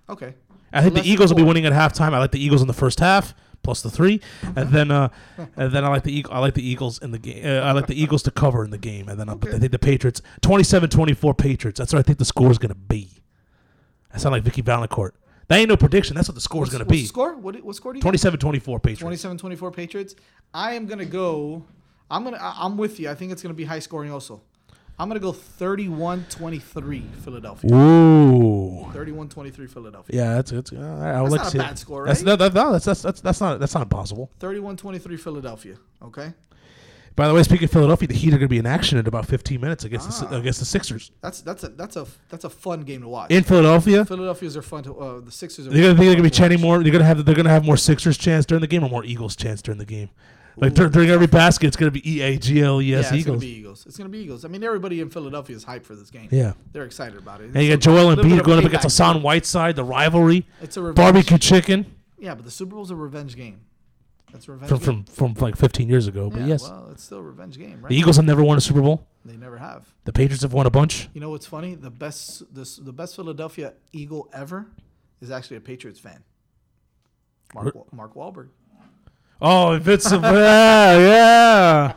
Okay. 0.08 0.34
I 0.72 0.82
think 0.82 0.94
the 0.94 1.08
Eagles 1.08 1.30
will 1.30 1.38
be 1.38 1.42
winning 1.42 1.66
at 1.66 1.72
halftime. 1.72 2.12
I 2.12 2.18
like 2.18 2.32
the 2.32 2.42
Eagles 2.42 2.60
in 2.60 2.68
the 2.68 2.74
first 2.74 3.00
half 3.00 3.34
plus 3.62 3.82
the 3.82 3.90
three, 3.90 4.20
and 4.54 4.70
then 4.70 4.90
uh, 4.90 5.08
and 5.56 5.72
then 5.72 5.84
I 5.84 5.88
like 5.88 6.02
the 6.04 6.22
Eag- 6.22 6.28
I 6.30 6.38
like 6.38 6.54
the 6.54 6.66
Eagles 6.68 6.98
in 7.00 7.10
the 7.10 7.18
game. 7.18 7.44
Uh, 7.44 7.60
I 7.60 7.72
like 7.72 7.86
the 7.86 8.00
Eagles 8.00 8.22
to 8.24 8.30
cover 8.30 8.64
in 8.64 8.70
the 8.70 8.78
game, 8.78 9.08
and 9.08 9.18
then 9.18 9.28
I, 9.28 9.34
but 9.34 9.54
I 9.54 9.58
think 9.58 9.72
the 9.72 9.78
Patriots 9.78 10.22
27-24 10.42 11.36
Patriots. 11.36 11.78
That's 11.78 11.92
what 11.92 11.98
I 11.98 12.02
think 12.02 12.18
the 12.18 12.24
score 12.24 12.50
is 12.50 12.58
going 12.58 12.70
to 12.70 12.74
be. 12.74 13.10
I 14.14 14.18
sound 14.18 14.32
like 14.32 14.42
Vicky 14.44 14.62
Valancourt. 14.62 15.14
That 15.48 15.58
ain't 15.58 15.68
no 15.68 15.76
prediction. 15.76 16.16
That's 16.16 16.28
what 16.28 16.34
the 16.34 16.40
score 16.40 16.64
is 16.64 16.70
going 16.70 16.80
to 16.80 16.84
What's 16.86 16.96
be. 16.96 17.02
the 17.02 17.08
score? 17.08 17.36
What, 17.36 17.62
what 17.62 17.76
score 17.76 17.92
do 17.92 17.98
you 17.98 18.02
27-24 18.04 18.82
Patriots. 18.82 19.24
27-24 19.24 19.72
Patriots. 19.76 20.14
I 20.54 20.74
am 20.74 20.86
gonna 20.86 21.04
go. 21.04 21.64
I'm 22.10 22.24
gonna. 22.24 22.38
I- 22.38 22.56
I'm 22.64 22.76
with 22.76 22.98
you. 22.98 23.10
I 23.10 23.14
think 23.14 23.30
it's 23.32 23.42
gonna 23.42 23.54
be 23.54 23.64
high 23.64 23.78
scoring 23.80 24.10
also. 24.10 24.42
I'm 24.98 25.08
gonna 25.08 25.20
go 25.20 25.32
31-23 25.32 27.14
Philadelphia. 27.16 27.74
Ooh. 27.74 28.86
31-23 28.94 29.70
Philadelphia. 29.70 30.16
Yeah, 30.16 30.34
that's 30.36 30.52
it's. 30.52 30.72
Uh, 30.72 30.76
I 30.76 31.20
would 31.22 31.32
That's 31.32 31.32
like 31.32 31.40
not 31.42 31.50
to 31.52 31.58
a 31.58 31.62
bad 31.62 31.72
it. 31.74 31.78
score, 31.78 32.06
That's, 32.06 32.20
right? 32.20 32.26
no, 32.26 32.36
that, 32.36 32.54
no, 32.54 32.72
that's, 32.72 32.84
that's 32.86 33.02
that's 33.02 33.20
that's 33.20 33.40
not 33.40 33.60
that's 33.60 33.74
not 33.74 33.82
impossible. 33.82 34.30
31-23 34.40 35.18
Philadelphia. 35.20 35.76
Okay. 36.02 36.32
By 37.14 37.28
the 37.28 37.32
way, 37.34 37.42
speaking 37.42 37.64
of 37.64 37.70
Philadelphia, 37.70 38.08
the 38.08 38.14
Heat 38.14 38.28
are 38.28 38.38
going 38.38 38.42
to 38.42 38.48
be 38.48 38.58
in 38.58 38.66
action 38.66 38.98
in 38.98 39.06
about 39.06 39.24
15 39.26 39.58
minutes 39.58 39.84
against 39.84 40.20
the, 40.20 40.28
Ah. 40.36 40.38
against 40.38 40.58
the 40.58 40.66
Sixers 40.66 41.12
That's 41.22 41.40
that's 41.40 41.64
a 41.64 41.68
that's 41.68 41.96
a 41.96 42.06
that's 42.28 42.44
a 42.44 42.50
fun 42.50 42.82
game 42.82 43.00
to 43.02 43.08
watch. 43.08 43.30
in 43.30 43.42
Philadelphia. 43.42 44.04
Philadelphia's 44.04 44.54
are 44.56 44.62
fun 44.62 44.82
to. 44.84 44.94
Uh, 44.98 45.20
the 45.20 45.30
Sixers 45.32 45.66
are. 45.66 45.70
They're 45.70 45.80
gonna, 45.82 45.94
fun 45.96 46.04
they're 46.06 46.14
gonna 46.14 46.22
be 46.22 46.30
to 46.30 46.34
watch. 46.34 46.38
chanting 46.38 46.60
more. 46.60 46.82
They're 46.82 46.92
gonna 46.92 47.04
have 47.04 47.24
they're 47.24 47.34
gonna 47.34 47.48
have 47.50 47.64
more 47.64 47.76
Sixers 47.78 48.18
chance 48.18 48.44
during 48.44 48.60
the 48.60 48.66
game 48.66 48.84
or 48.84 48.90
more 48.90 49.04
Eagles 49.04 49.34
chance 49.36 49.62
during 49.62 49.78
the 49.78 49.86
game. 49.86 50.10
Like 50.58 50.74
dur- 50.74 50.88
during 50.88 51.10
every 51.10 51.26
basket, 51.26 51.66
it's 51.66 51.76
gonna 51.76 51.90
be 51.90 52.02
E 52.10 52.22
A 52.22 52.38
G 52.38 52.62
L 52.62 52.80
E 52.80 52.86
Yeah, 52.86 52.98
S 52.98 53.04
it's 53.04 53.10
gonna 53.10 53.18
Eagles. 53.20 53.40
be 53.40 53.46
Eagles. 53.48 53.86
It's 53.86 53.96
gonna 53.98 54.08
be 54.08 54.18
Eagles. 54.18 54.44
I 54.44 54.48
mean, 54.48 54.64
everybody 54.64 55.00
in 55.00 55.10
Philadelphia 55.10 55.54
is 55.56 55.64
hyped 55.64 55.84
for 55.84 55.94
this 55.94 56.10
game. 56.10 56.28
Yeah. 56.30 56.54
they're 56.72 56.84
excited 56.84 57.18
about 57.18 57.40
it. 57.42 57.50
And 57.52 57.56
you 57.62 57.68
got 57.68 57.74
It's 57.74 57.86
a 57.86 57.90
Joel 57.90 58.06
little 58.08 58.24
bit 58.24 58.32
Embiid 58.32 58.38
of 58.40 58.44
going 58.46 58.58
up 58.58 58.64
payback. 58.64 58.68
against 58.68 58.84
Hassan 58.84 59.22
Whiteside, 59.22 59.76
the 59.76 59.84
rivalry. 59.84 60.46
It's 60.62 60.76
a 60.76 60.80
revenge. 60.82 60.96
barbecue 60.96 61.38
chicken 61.38 61.86
Yeah, 62.18 62.34
but 62.34 62.44
the 62.44 62.50
Super 62.50 62.74
Bowl's 62.76 62.90
a 62.90 62.96
revenge 62.96 63.36
game. 63.36 63.60
That's 64.32 64.48
a 64.48 64.52
revenge 64.52 64.68
from 64.70 64.78
game. 64.78 65.04
from 65.04 65.34
from 65.34 65.44
like 65.44 65.56
15 65.56 65.88
years 65.88 66.06
ago. 66.08 66.30
But 66.30 66.40
Yeah, 66.40 66.46
yes, 66.46 66.62
well, 66.62 66.88
it's 66.90 67.04
still 67.04 67.18
a 67.18 67.22
revenge 67.22 67.58
game, 67.58 67.80
right? 67.82 67.88
the 67.90 67.96
Eagles 67.96 68.16
have 68.16 68.24
never 68.24 68.42
won 68.42 68.56
a 68.56 68.60
Super 68.60 68.80
Bowl. 68.80 69.06
They 69.24 69.36
never 69.36 69.58
have. 69.58 69.86
The 70.04 70.12
Patriots 70.12 70.42
have 70.42 70.52
won 70.52 70.66
a 70.66 70.70
bunch. 70.70 71.08
You 71.14 71.20
know 71.20 71.30
what's 71.30 71.46
funny? 71.46 71.74
The 71.74 71.90
best 71.90 72.42
this 72.54 72.76
the 72.76 72.92
best 72.92 73.14
Philadelphia 73.16 73.74
Eagle 73.92 74.28
ever 74.32 74.66
is 75.20 75.30
actually 75.30 75.56
a 75.58 75.60
Patriots 75.60 76.00
fan. 76.00 76.22
Mark 77.54 77.74
Wa- 77.74 77.84
Mark 77.92 78.14
Wahlberg. 78.14 78.48
Oh, 79.40 79.78
Vince, 79.78 80.10
yeah, 80.12 80.98
yeah. 80.98 81.92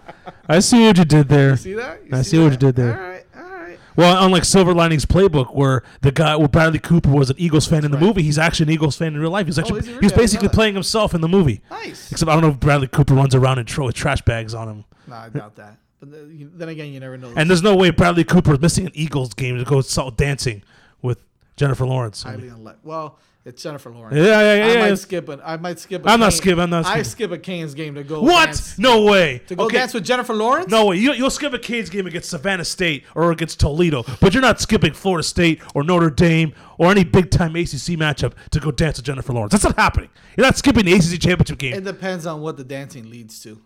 I 0.47 0.59
see 0.59 0.85
what 0.85 0.97
you 0.97 1.05
did 1.05 1.29
there. 1.29 1.51
You 1.51 1.55
see 1.57 1.73
that? 1.73 2.05
You 2.05 2.09
I 2.17 2.21
see 2.21 2.29
see, 2.31 2.39
what 2.39 2.51
you 2.51 2.57
did 2.57 2.75
there. 2.75 2.99
All 2.99 3.09
right, 3.09 3.25
all 3.35 3.43
right. 3.65 3.79
Well, 3.95 4.25
unlike 4.25 4.43
Silver 4.43 4.73
Linings 4.73 5.05
Playbook, 5.05 5.55
where 5.55 5.83
the 6.01 6.11
guy, 6.11 6.35
where 6.35 6.47
Bradley 6.47 6.79
Cooper 6.79 7.09
was 7.11 7.29
an 7.29 7.35
Eagles 7.39 7.65
fan 7.67 7.85
in 7.85 7.91
the 7.91 7.97
movie, 7.97 8.23
he's 8.23 8.37
actually 8.37 8.65
an 8.65 8.71
Eagles 8.71 8.97
fan 8.97 9.13
in 9.13 9.19
real 9.19 9.31
life. 9.31 9.45
He's 9.45 9.57
oh, 9.57 9.61
actually 9.61 9.79
Oh, 9.79 9.83
he 9.83 9.89
really? 9.91 10.01
Didn't 10.01 10.17
basically 10.17 10.49
playing 10.49 10.73
himself 10.73 11.13
in 11.13 11.21
the 11.21 11.27
movie. 11.29 11.61
Nice. 11.69 12.11
Except 12.11 12.29
I 12.29 12.33
don't 12.33 12.41
know 12.43 12.49
if 12.49 12.59
Bradley 12.59 12.87
Cooper 12.87 13.13
runs 13.13 13.35
around 13.35 13.59
and 13.59 13.69
throws 13.69 13.93
trash 13.93 14.21
bags 14.21 14.53
on 14.53 14.67
him. 14.67 14.85
No, 15.07 15.15
I 15.15 15.29
doubt 15.29 15.55
that. 15.55 15.77
But 15.99 16.11
then, 16.11 16.69
again, 16.69 16.93
you 16.93 16.99
never 16.99 17.17
know. 17.17 17.33
And 17.35 17.49
there's 17.49 17.63
no 17.63 17.75
way 17.75 17.89
Bradley 17.89 18.23
Cooper 18.23 18.53
is 18.53 18.61
missing 18.61 18.85
an 18.85 18.91
Eagles 18.95 19.33
game 19.33 19.57
to 19.57 19.65
go 19.65 19.81
salt 19.81 20.15
dancing 20.15 20.63
with 21.01 21.21
Jennifer 21.57 21.85
Lawrence. 21.85 22.25
I 22.25 22.31
highly 22.31 22.47
unlikely. 22.47 22.79
Well, 22.83 23.19
it's 23.45 23.63
Jennifer 23.63 23.89
Lawrence. 23.89 24.15
Yeah, 24.17 24.23
yeah, 24.25 24.53
yeah, 24.55 24.65
I 24.65 24.73
yeah. 24.75 24.89
might 24.89 24.95
skip 24.99 25.29
it. 25.29 25.39
I 25.43 25.57
might 25.57 25.79
skip. 25.79 26.05
A 26.05 26.09
I'm 26.09 26.19
not 26.19 26.33
skipping, 26.33 26.59
I'm 26.59 26.69
not 26.69 26.85
Skipping. 26.85 26.99
I 26.99 27.03
skip 27.03 27.31
a 27.31 27.37
Canes 27.37 27.73
game 27.73 27.95
to 27.95 28.03
go. 28.03 28.21
what? 28.21 28.45
dance- 28.47 28.77
No 28.77 29.03
way. 29.05 29.39
To 29.47 29.55
go 29.55 29.63
Okay. 29.65 29.77
dance 29.77 29.93
with 29.93 30.03
Jennifer 30.05 30.33
Lawrence? 30.33 30.69
No 30.69 30.87
way. 30.87 30.97
You, 30.97 31.13
you'll 31.13 31.29
skip 31.29 31.53
a 31.53 31.59
Canes 31.59 31.89
game 31.89 32.05
against 32.05 32.29
Savannah 32.29 32.65
State 32.65 33.05
or 33.15 33.31
against 33.31 33.59
Toledo, 33.59 34.03
but 34.19 34.33
you're 34.33 34.41
not 34.41 34.59
skipping 34.59 34.93
Florida 34.93 35.23
State 35.23 35.61
or 35.73 35.83
Notre 35.83 36.09
Dame 36.09 36.53
or 36.77 36.91
any 36.91 37.03
big 37.03 37.31
time 37.31 37.55
ACC 37.55 37.95
matchup 37.97 38.33
to 38.51 38.59
go 38.59 38.71
dance 38.71 38.97
with 38.97 39.05
Jennifer 39.05 39.33
Lawrence. 39.33 39.51
That's 39.53 39.63
not 39.63 39.77
happening. 39.77 40.09
You're 40.37 40.45
not 40.45 40.57
skipping 40.57 40.85
the 40.85 40.93
ACC 40.93 41.19
championship 41.19 41.57
game. 41.57 41.73
It 41.73 41.83
depends 41.85 42.25
on 42.25 42.41
what 42.41 42.57
the 42.57 42.63
dancing 42.63 43.09
leads 43.09 43.39
to. 43.43 43.61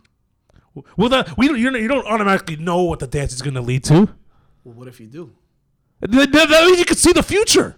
Well, 0.98 1.10
that, 1.10 1.38
we 1.38 1.48
don't, 1.48 1.60
you're, 1.60 1.76
you 1.78 1.88
don't 1.88 2.06
automatically 2.08 2.56
know 2.56 2.84
what 2.84 3.00
the 3.00 3.06
dance 3.08 3.34
is 3.34 3.42
going 3.42 3.54
to 3.54 3.62
lead 3.62 3.84
to. 3.86 4.10
Well, 4.64 4.74
what 4.76 4.88
if 4.88 5.00
you 5.00 5.08
do? 5.08 5.32
That 6.02 6.12
means 6.68 6.80
you 6.80 6.86
can 6.86 6.98
see 6.98 7.12
the 7.12 7.22
future. 7.24 7.76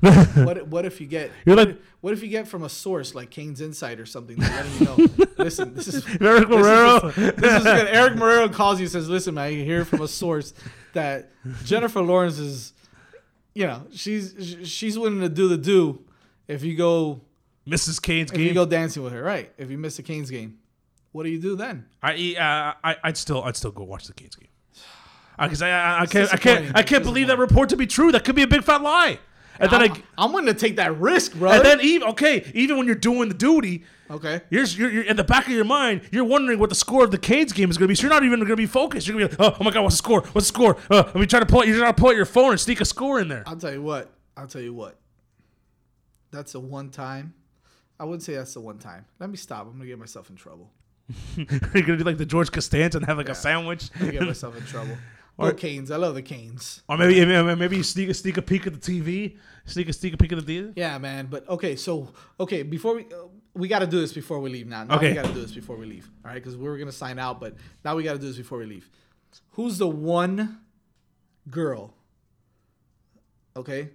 what 0.44 0.66
what 0.68 0.84
if 0.84 1.00
you 1.00 1.06
get 1.06 1.30
You're 1.44 1.56
like- 1.56 1.68
if, 1.70 1.76
what 2.00 2.12
if 2.12 2.22
you 2.22 2.28
get 2.28 2.46
from 2.46 2.62
a 2.62 2.68
source 2.68 3.14
like 3.14 3.30
Canes 3.30 3.60
Insight 3.60 3.98
or 4.00 4.06
something 4.06 4.36
that's 4.36 4.52
letting 4.78 4.98
you 4.98 5.06
know 5.16 5.26
listen 5.38 5.74
this 5.74 5.88
is 5.88 6.06
Eric 6.20 6.48
this 6.48 6.58
is- 6.58 6.66
Marrero. 6.66 7.14
this 7.14 7.54
is 7.58 7.64
good. 7.64 7.88
Eric 7.88 8.14
Marrero 8.14 8.52
calls 8.52 8.78
you 8.80 8.84
and 8.84 8.92
says 8.92 9.08
listen 9.08 9.34
man 9.34 9.44
I 9.44 9.50
hear 9.52 9.84
from 9.84 10.02
a 10.02 10.08
source 10.08 10.54
that 10.92 11.30
Jennifer 11.64 12.00
Lawrence 12.00 12.38
is 12.38 12.72
you 13.54 13.66
know, 13.66 13.82
she's 13.92 14.56
she's 14.64 14.96
willing 14.96 15.20
to 15.20 15.28
do 15.28 15.48
the 15.48 15.56
do 15.56 16.04
if 16.46 16.62
you 16.62 16.76
go 16.76 17.22
Mrs. 17.66 18.00
Canes 18.00 18.30
if 18.30 18.36
game. 18.36 18.46
you 18.46 18.54
go 18.54 18.64
dancing 18.64 19.02
with 19.02 19.12
her, 19.12 19.20
right? 19.22 19.52
If 19.58 19.68
you 19.68 19.76
miss 19.78 19.98
a 19.98 20.02
Canes 20.04 20.30
game, 20.30 20.58
what 21.10 21.24
do 21.24 21.28
you 21.30 21.40
do 21.40 21.56
then? 21.56 21.86
I, 22.00 22.36
uh, 22.38 22.86
I 22.88 22.96
I'd 23.02 23.16
still 23.16 23.42
I'd 23.42 23.56
still 23.56 23.72
go 23.72 23.82
watch 23.82 24.06
the 24.06 24.12
Canes 24.12 24.36
game. 24.36 24.48
Because 25.40 25.60
I, 25.62 25.70
I, 25.70 26.00
I 26.02 26.06
can't 26.06 26.32
I 26.32 26.36
can't. 26.36 26.76
I 26.76 26.82
can't 26.84 27.02
believe 27.02 27.26
that 27.28 27.38
report 27.38 27.68
to 27.70 27.76
be 27.76 27.86
true. 27.86 28.12
That 28.12 28.24
could 28.24 28.36
be 28.36 28.42
a 28.42 28.46
big 28.46 28.62
fat 28.62 28.80
lie. 28.82 29.18
And 29.60 29.70
then 29.70 29.82
I'm, 29.82 29.92
I 29.92 30.02
I'm 30.24 30.32
willing 30.32 30.46
to 30.46 30.54
take 30.54 30.76
that 30.76 30.98
risk, 30.98 31.34
bro. 31.34 31.50
and 31.52 31.64
then 31.64 31.80
even 31.80 32.08
okay 32.10 32.50
even 32.54 32.76
when 32.76 32.86
you're 32.86 32.94
doing 32.96 33.28
the 33.28 33.34
duty. 33.34 33.84
Okay. 34.10 34.40
You're, 34.48 34.64
you're, 34.64 34.90
you're 34.90 35.02
in 35.04 35.16
the 35.16 35.24
back 35.24 35.46
of 35.46 35.52
your 35.52 35.64
mind. 35.64 36.00
You're 36.10 36.24
wondering 36.24 36.58
what 36.58 36.70
the 36.70 36.74
score 36.74 37.04
of 37.04 37.10
the 37.10 37.18
Canes 37.18 37.52
game 37.52 37.70
is 37.70 37.76
going 37.76 37.88
to 37.88 37.92
be. 37.92 37.94
So 37.94 38.02
you're 38.02 38.10
not 38.10 38.24
even 38.24 38.38
going 38.38 38.48
to 38.48 38.56
be 38.56 38.64
focused. 38.64 39.06
You're 39.06 39.18
going 39.18 39.28
to 39.28 39.36
be 39.36 39.42
like, 39.42 39.52
oh, 39.52 39.58
oh 39.60 39.64
my 39.64 39.70
god, 39.70 39.82
what's 39.82 39.96
the 39.96 39.98
score? 39.98 40.22
What's 40.32 40.46
the 40.46 40.54
score? 40.54 40.78
Uh, 40.90 41.02
let 41.04 41.16
me 41.16 41.26
try 41.26 41.40
to 41.40 41.46
pull. 41.46 41.62
You're 41.64 41.78
trying 41.78 41.92
to 41.92 42.00
pull 42.00 42.08
out 42.08 42.16
your 42.16 42.24
phone 42.24 42.52
and 42.52 42.60
sneak 42.60 42.80
a 42.80 42.86
score 42.86 43.20
in 43.20 43.28
there. 43.28 43.42
I'll 43.46 43.56
tell 43.56 43.72
you 43.72 43.82
what. 43.82 44.10
I'll 44.34 44.46
tell 44.46 44.62
you 44.62 44.72
what. 44.72 44.98
That's 46.30 46.54
a 46.54 46.60
one 46.60 46.88
time. 46.90 47.34
I 48.00 48.04
wouldn't 48.04 48.22
say 48.22 48.34
that's 48.34 48.54
the 48.54 48.60
one 48.60 48.78
time. 48.78 49.04
Let 49.18 49.28
me 49.28 49.36
stop. 49.36 49.66
I'm 49.66 49.72
gonna 49.72 49.86
get 49.86 49.98
myself 49.98 50.30
in 50.30 50.36
trouble. 50.36 50.70
you're 51.36 51.46
going 51.46 51.84
to 51.84 51.96
do 51.96 52.04
like 52.04 52.18
the 52.18 52.26
George 52.26 52.52
Costanza 52.52 52.98
and 52.98 53.06
have 53.06 53.16
like 53.16 53.28
a 53.28 53.34
sandwich. 53.34 53.90
I'm 53.94 54.00
gonna 54.00 54.12
get 54.12 54.22
myself 54.22 54.56
in 54.56 54.64
trouble. 54.64 54.96
Or- 55.38 55.50
Or 55.50 55.52
Canes. 55.52 55.90
I 55.92 55.96
love 55.96 56.14
the 56.14 56.22
Canes. 56.22 56.82
Or 56.88 56.96
maybe 56.98 57.24
maybe 57.56 57.76
you 57.76 57.82
sneak 57.84 58.08
a 58.08 58.14
sneak 58.14 58.36
a 58.36 58.42
peek 58.42 58.66
at 58.66 58.74
the 58.74 58.80
TV. 58.80 59.36
Sneak 59.66 59.88
a 59.88 59.92
sneak 59.92 60.14
a 60.14 60.16
peek 60.16 60.32
at 60.32 60.44
the 60.44 60.58
TV. 60.60 60.72
Yeah, 60.76 60.98
man. 60.98 61.26
But 61.30 61.48
okay, 61.48 61.76
so 61.76 62.08
okay, 62.40 62.62
before 62.64 62.96
we 62.96 63.02
uh, 63.04 63.28
we 63.54 63.68
got 63.68 63.78
to 63.80 63.86
do 63.86 64.00
this 64.00 64.12
before 64.12 64.40
we 64.40 64.50
leave. 64.50 64.66
Now, 64.66 64.84
now 64.84 64.96
Okay. 64.96 65.08
we 65.10 65.14
got 65.14 65.26
to 65.26 65.32
do 65.32 65.40
this 65.40 65.52
before 65.52 65.76
we 65.76 65.86
leave. 65.86 66.10
All 66.24 66.30
right, 66.30 66.34
because 66.42 66.56
we 66.56 66.64
were 66.64 66.76
gonna 66.76 66.90
sign 66.92 67.18
out, 67.18 67.38
but 67.40 67.54
now 67.84 67.94
we 67.96 68.02
got 68.02 68.14
to 68.14 68.18
do 68.18 68.26
this 68.26 68.36
before 68.36 68.58
we 68.58 68.66
leave. 68.66 68.88
Who's 69.52 69.78
the 69.78 69.86
one 69.88 70.58
girl? 71.50 71.94
Okay, 73.56 73.90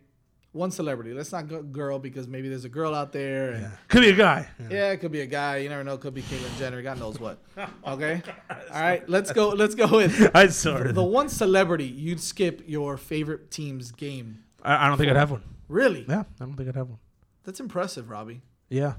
one 0.54 0.72
celebrity. 0.72 1.14
Let's 1.14 1.32
not 1.32 1.48
go 1.48 1.62
girl 1.62 2.00
because 2.00 2.28
maybe 2.28 2.48
there's 2.48 2.64
a 2.64 2.70
girl 2.70 2.96
out 2.96 3.12
there. 3.12 3.52
And, 3.52 3.72
Could 3.90 4.02
be 4.02 4.10
a 4.10 4.16
guy. 4.16 4.48
Yeah, 4.70 4.92
it 4.92 4.98
could 4.98 5.12
be 5.12 5.22
a 5.22 5.26
guy. 5.26 5.58
You 5.58 5.70
never 5.70 5.84
know. 5.84 5.98
Could 5.98 6.14
be 6.14 6.22
Caitlyn 6.22 6.58
Jenner. 6.58 6.82
God 6.82 7.00
knows 7.00 7.20
what. 7.20 7.40
Oh 7.86 7.94
okay. 7.94 8.22
All 8.50 8.82
right. 8.82 9.08
Let's 9.10 9.32
go. 9.32 9.50
Let's 9.50 9.76
go 9.76 9.88
with. 9.88 10.32
I 10.36 10.48
saw 10.48 10.84
the 10.84 11.04
one 11.04 11.28
celebrity 11.28 11.86
you'd 11.86 12.22
skip 12.22 12.62
your 12.66 12.98
favorite 12.98 13.52
team's 13.52 13.92
game. 13.92 14.44
I, 14.64 14.86
I 14.86 14.88
don't 14.88 14.98
think 14.98 15.10
I'd 15.10 15.18
have 15.18 15.32
one. 15.32 15.44
Really? 15.68 16.06
Yeah, 16.08 16.24
I 16.40 16.46
don't 16.46 16.56
think 16.56 16.70
I'd 16.70 16.76
have 16.76 16.90
one. 16.90 17.00
That's 17.44 17.60
impressive, 17.60 18.10
Robbie. 18.10 18.42
Yeah. 18.70 18.94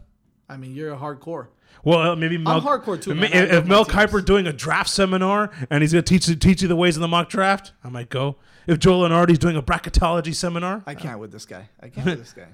I 0.48 0.56
mean, 0.56 0.74
you're 0.74 0.92
a 0.92 0.96
hardcore. 0.96 1.48
Well, 1.82 2.12
uh, 2.12 2.16
maybe 2.16 2.38
Mel, 2.38 2.60
hardcore 2.60 3.00
too, 3.00 3.12
If, 3.12 3.16
man. 3.16 3.32
I 3.32 3.36
if 3.36 3.52
love 3.52 3.64
my 3.64 3.68
Mel 3.68 3.84
teams. 3.84 3.96
Kiper 3.96 4.24
doing 4.24 4.46
a 4.46 4.52
draft 4.52 4.90
seminar 4.90 5.50
and 5.70 5.82
he's 5.82 5.92
gonna 5.92 6.02
teach 6.02 6.26
teach 6.38 6.62
you 6.62 6.68
the 6.68 6.76
ways 6.76 6.96
of 6.96 7.00
the 7.00 7.08
mock 7.08 7.28
draft, 7.28 7.72
I 7.82 7.88
might 7.88 8.08
go. 8.08 8.36
If 8.66 8.78
Joel 8.78 9.08
Lunardi's 9.08 9.38
doing 9.38 9.56
a 9.56 9.62
bracketology 9.62 10.34
seminar, 10.34 10.82
I 10.86 10.94
can't 10.94 11.18
with 11.18 11.32
this 11.32 11.44
guy. 11.44 11.68
I 11.80 11.88
can't 11.88 12.06
with 12.06 12.18
this 12.18 12.32
guy. 12.32 12.48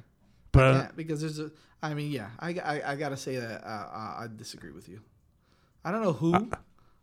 But, 0.52 0.62
I 0.62 0.68
uh, 0.68 0.80
can't 0.82 0.96
because 0.96 1.20
there's 1.20 1.38
a. 1.38 1.50
I 1.82 1.94
mean, 1.94 2.10
yeah. 2.10 2.28
I, 2.38 2.50
I, 2.50 2.92
I 2.92 2.96
gotta 2.96 3.16
say 3.16 3.36
that 3.36 3.64
uh, 3.64 3.66
uh, 3.66 4.22
I 4.22 4.26
disagree 4.34 4.72
with 4.72 4.88
you. 4.88 5.00
I 5.84 5.92
don't 5.92 6.02
know 6.02 6.12
who. 6.12 6.50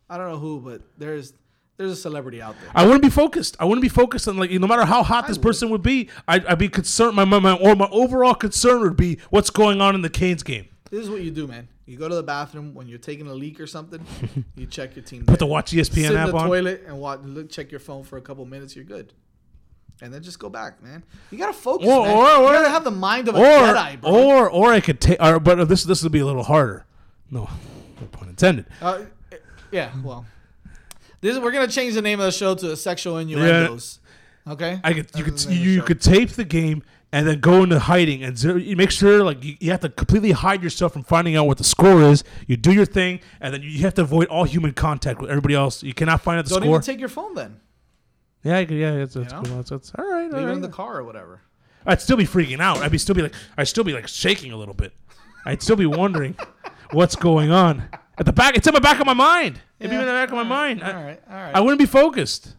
I 0.10 0.18
don't 0.18 0.30
know 0.30 0.38
who, 0.38 0.60
but 0.60 0.82
there's 0.98 1.34
there's 1.78 1.92
a 1.92 1.96
celebrity 1.96 2.42
out 2.42 2.56
there. 2.60 2.72
I 2.74 2.84
wouldn't 2.86 3.04
be 3.04 3.10
focused. 3.10 3.56
I 3.60 3.66
wouldn't 3.66 3.84
be 3.84 3.90
focused 3.90 4.28
on 4.28 4.38
like 4.38 4.52
no 4.52 4.68
matter 4.68 4.86
how 4.86 5.04
hot 5.04 5.28
this 5.28 5.38
person 5.38 5.70
would 5.70 5.84
be, 5.84 6.10
I'd, 6.28 6.46
I'd 6.46 6.58
be 6.58 6.70
concerned. 6.70 7.16
My, 7.16 7.26
my, 7.26 7.40
my 7.40 7.54
or 7.54 7.76
my 7.76 7.88
overall 7.92 8.34
concern 8.34 8.82
would 8.82 8.98
be 8.98 9.20
what's 9.30 9.50
going 9.50 9.80
on 9.80 9.94
in 9.94 10.02
the 10.02 10.10
Canes 10.10 10.44
game. 10.44 10.68
This 10.90 11.04
is 11.04 11.10
what 11.10 11.22
you 11.22 11.32
do, 11.32 11.48
man. 11.48 11.68
You 11.86 11.98
go 11.98 12.08
to 12.08 12.16
the 12.16 12.24
bathroom 12.24 12.74
when 12.74 12.88
you're 12.88 12.98
taking 13.00 13.28
a 13.28 13.34
leak 13.34 13.60
or 13.60 13.68
something. 13.68 14.06
you 14.56 14.66
check 14.70 14.96
your 14.96 15.04
team. 15.04 15.26
Put 15.26 15.40
the 15.40 15.46
Watch 15.46 15.72
ESPN 15.72 16.08
Sit 16.08 16.16
app 16.16 16.28
in 16.30 16.36
the 16.36 16.38
on. 16.42 16.48
toilet 16.48 16.84
and 16.88 16.98
watch, 17.00 17.20
look, 17.24 17.50
check 17.50 17.72
your 17.72 17.80
phone 17.80 18.04
for 18.04 18.18
a 18.18 18.22
couple 18.22 18.46
minutes. 18.46 18.76
You're 18.76 18.86
good. 18.86 19.14
And 20.02 20.14
then 20.14 20.22
just 20.24 20.38
go 20.40 20.48
back, 20.50 20.82
man. 20.84 21.04
You 21.32 21.38
gotta 21.40 21.54
focus, 21.54 21.88
Or- 21.88 22.06
man. 22.06 22.16
or- 22.16 22.46
you 22.48 22.54
gotta 22.58 22.70
have 22.70 22.84
the 22.84 22.92
mind 22.92 23.28
of 23.28 23.36
a 23.36 23.40
or 23.40 23.44
Jedi, 23.44 24.00
bro. 24.02 24.12
or 24.12 24.50
or 24.50 24.72
I 24.72 24.80
could 24.80 25.02
take. 25.02 25.22
or- 25.22 25.40
But 25.40 25.68
this 25.68 25.84
this 25.84 26.04
would 26.04 26.12
be 26.12 26.20
a 26.20 26.26
little 26.26 26.44
harder. 26.44 26.86
No, 27.32 27.50
no 28.00 28.08
pun 28.12 28.30
intended. 28.30 28.66
Uh, 28.82 29.06
yeah, 29.72 29.92
well, 30.04 30.26
this 31.22 31.38
we're 31.40 31.52
gonna 31.52 31.68
change 31.68 31.96
the 31.96 32.02
name 32.04 32.20
of 32.20 32.28
the 32.28 32.32
show 32.32 32.54
to 32.56 32.78
sexual 32.78 33.18
innuendos. 33.18 34.00
Okay, 34.48 34.80
I 34.84 34.94
could 34.94 35.10
you 35.16 35.24
That's 35.24 35.46
could 35.46 35.50
the 35.50 35.50
name 35.56 35.58
of 35.60 35.66
you, 35.66 35.66
the 35.66 35.72
you 35.74 35.80
show. 35.80 35.86
could 35.88 36.02
tape 36.02 36.30
the 36.30 36.46
game 36.46 36.84
and 37.12 37.28
then 37.28 37.40
go 37.40 37.64
into 37.64 37.80
hiding 37.80 38.24
and 38.24 38.38
zero, 38.38 38.58
you 38.58 38.76
make 38.76 38.92
sure 38.92 39.24
like 39.24 39.44
you, 39.44 39.56
you 39.60 39.72
have 39.72 39.80
to 39.82 39.90
completely 39.90 40.32
hide 40.32 40.62
yourself 40.62 40.94
from 40.94 41.04
finding 41.04 41.36
out 41.36 41.48
what 41.48 41.58
the 41.58 41.64
score 41.64 42.02
is. 42.02 42.24
You 42.48 42.58
do 42.58 42.74
your 42.74 42.86
thing 42.86 43.22
and 43.40 43.54
then 43.54 43.62
you, 43.62 43.80
have 43.82 43.94
to 43.96 44.02
avoid 44.02 44.28
all 44.28 44.44
human 44.44 44.74
contact 44.74 45.22
with 45.22 45.30
everybody 45.30 45.56
else. 45.56 45.84
You 45.84 45.94
cannot 45.94 46.22
find 46.22 46.40
out 46.40 46.46
the 46.46 46.50
score. 46.50 46.62
Don't 46.62 46.70
even 46.70 46.82
take 46.82 47.00
your 47.00 47.10
phone 47.10 47.34
then. 47.34 47.60
yeah, 48.44 48.60
yeah, 48.60 48.94
it's, 48.94 49.16
it's 49.16 49.32
cool. 49.32 49.60
It's 49.60 49.72
all 49.72 49.80
right. 49.98 50.32
all 50.32 50.40
Leave 50.40 50.50
it 50.50 50.52
in 50.52 50.62
the 50.62 50.70
car 50.70 50.98
or 50.98 51.04
whatever. 51.04 51.42
I'd 51.86 52.02
still 52.02 52.18
be 52.18 52.26
freaking 52.26 52.60
out. 52.60 52.78
I'd 52.80 52.92
be 52.92 52.98
still 52.98 53.16
be 53.16 53.22
like 53.22 53.34
I'd 53.58 53.68
still 53.68 53.86
be 53.86 53.94
like 53.94 54.08
shaking 54.10 54.52
a 54.52 54.58
little 54.58 54.74
bit. 54.74 54.94
I'd 55.46 55.62
still 55.62 55.78
be 55.78 55.86
wondering 55.86 56.36
what's 56.92 57.16
going 57.16 57.52
on 57.52 57.88
at 58.18 58.26
the 58.26 58.34
back. 58.34 58.58
It's 58.58 58.68
in 58.68 58.74
the 58.74 58.82
back 58.82 59.00
of 59.00 59.06
my 59.06 59.14
mind. 59.14 59.62
It'd 59.80 59.92
be 59.92 59.96
in 59.96 60.06
the 60.06 60.12
back 60.12 60.30
of 60.30 60.36
my 60.36 60.44
mind. 60.44 60.84
All 60.84 60.94
right, 60.94 61.22
all 61.30 61.36
right. 61.36 61.56
I 61.56 61.62
wouldn't 61.62 61.80
be 61.80 61.86
focused. 61.86 62.57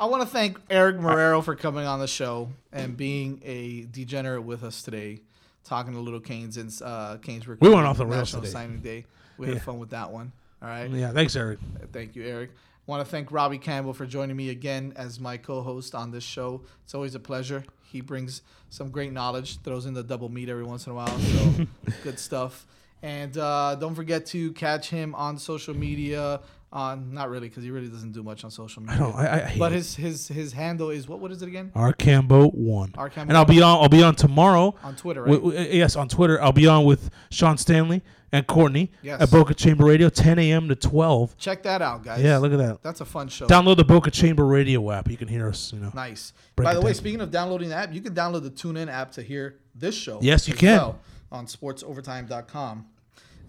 I 0.00 0.04
want 0.06 0.22
to 0.22 0.28
thank 0.28 0.58
Eric 0.70 0.96
Marrero 0.96 1.42
for 1.42 1.56
coming 1.56 1.84
on 1.86 1.98
the 1.98 2.06
show 2.06 2.50
and 2.72 2.96
being 2.96 3.40
a 3.44 3.82
degenerate 3.90 4.44
with 4.44 4.62
us 4.62 4.82
today, 4.82 5.20
talking 5.64 5.92
to 5.94 5.98
Little 6.00 6.20
Canes 6.20 6.56
and 6.56 6.72
uh, 6.84 7.16
Canes 7.20 7.46
We 7.46 7.56
went 7.68 7.84
off 7.86 7.98
the 7.98 8.06
rails 8.06 8.30
today. 8.30 8.46
Signing 8.48 8.78
Day. 8.80 9.06
We 9.38 9.46
had 9.48 9.56
Yeah. 9.56 9.62
fun 9.62 9.78
with 9.78 9.90
that 9.90 10.10
one. 10.12 10.32
All 10.62 10.68
right. 10.68 10.88
Yeah, 10.90 11.12
thanks, 11.12 11.34
Eric. 11.34 11.58
Thank 11.92 12.14
you, 12.14 12.24
Eric. 12.24 12.50
I 12.52 12.90
Want 12.90 13.04
to 13.04 13.10
thank 13.10 13.30
Robbie 13.32 13.58
Campbell 13.58 13.92
for 13.92 14.06
joining 14.06 14.36
me 14.36 14.50
again 14.50 14.92
as 14.96 15.20
my 15.20 15.36
co-host 15.36 15.94
on 15.94 16.10
this 16.10 16.24
show. 16.24 16.62
It's 16.84 16.94
always 16.94 17.14
a 17.14 17.20
pleasure. 17.20 17.64
He 17.84 18.00
brings 18.00 18.42
some 18.70 18.90
great 18.90 19.12
knowledge, 19.12 19.60
throws 19.62 19.84
in 19.86 19.94
the 19.94 20.02
double 20.02 20.28
meat 20.28 20.48
every 20.48 20.64
once 20.64 20.86
in 20.86 20.92
a 20.92 20.94
while. 20.94 21.18
So 21.18 21.66
good 22.04 22.18
stuff. 22.18 22.66
And 23.02 23.36
uh, 23.36 23.76
don't 23.76 23.94
forget 23.94 24.26
to 24.26 24.52
catch 24.52 24.90
him 24.90 25.14
on 25.14 25.38
social 25.38 25.74
media. 25.74 26.40
On 26.70 27.14
not 27.14 27.30
really 27.30 27.48
because 27.48 27.64
he 27.64 27.70
really 27.70 27.88
doesn't 27.88 28.12
do 28.12 28.22
much 28.22 28.44
on 28.44 28.50
social 28.50 28.82
media. 28.82 28.98
don't- 28.98 29.14
I- 29.14 29.36
I 29.36 29.46
hate 29.46 29.58
but 29.58 29.72
it. 29.72 29.76
his 29.76 29.96
his 29.96 30.28
his 30.28 30.52
handle 30.52 30.90
is 30.90 31.08
what? 31.08 31.18
What 31.18 31.32
is 31.32 31.40
it 31.40 31.48
again? 31.48 31.72
Arcambo 31.74 32.52
one. 32.54 32.90
Arcambo 32.92 33.22
and 33.28 33.36
I'll 33.38 33.46
be 33.46 33.62
on. 33.62 33.82
I'll 33.82 33.88
be 33.88 34.02
on 34.02 34.14
tomorrow 34.14 34.74
On 34.84 34.94
Twitter, 34.94 35.22
Wi- 35.24 35.38
right? 35.42 35.56
wi- 35.56 35.74
yes, 35.76 35.96
on 35.96 36.08
Twitter. 36.08 36.40
I'll 36.42 36.52
be 36.52 36.66
on 36.66 36.84
with 36.84 37.08
Sean 37.30 37.56
Stanley 37.56 38.02
and 38.32 38.46
Courtney 38.46 38.92
Yes. 39.02 39.22
at 39.22 39.30
Boca 39.30 39.54
Chamber 39.54 39.86
Radio, 39.86 40.10
10 40.10 40.38
a.m. 40.38 40.68
to 40.68 40.74
12. 40.76 41.38
Check 41.38 41.62
that 41.62 41.80
out, 41.80 42.04
guys. 42.04 42.22
Yeah, 42.22 42.36
look 42.36 42.52
at 42.52 42.58
that. 42.58 42.82
That's 42.82 43.00
a 43.00 43.06
fun 43.06 43.28
show. 43.28 43.46
Download 43.46 43.78
the 43.78 43.84
Boca 43.84 44.10
Chamber 44.10 44.44
Radio 44.44 44.90
app. 44.90 45.10
You 45.10 45.16
can 45.16 45.28
hear 45.28 45.48
us. 45.48 45.72
You 45.72 45.80
know. 45.80 45.90
Nice. 45.94 46.34
By 46.54 46.74
the 46.74 46.80
way, 46.82 46.88
down. 46.90 46.94
speaking 46.96 47.20
of 47.22 47.30
downloading 47.30 47.70
the 47.70 47.76
app, 47.76 47.94
you 47.94 48.02
can 48.02 48.14
download 48.14 48.42
the 48.42 48.50
TuneIn 48.50 48.88
app 48.92 49.12
to 49.12 49.22
hear 49.22 49.56
this 49.74 49.94
show. 49.94 50.18
Yes, 50.20 50.46
you 50.46 50.52
can. 50.52 50.76
well 50.76 50.98
on 51.32 51.46
sportsovertime.com. 51.46 52.86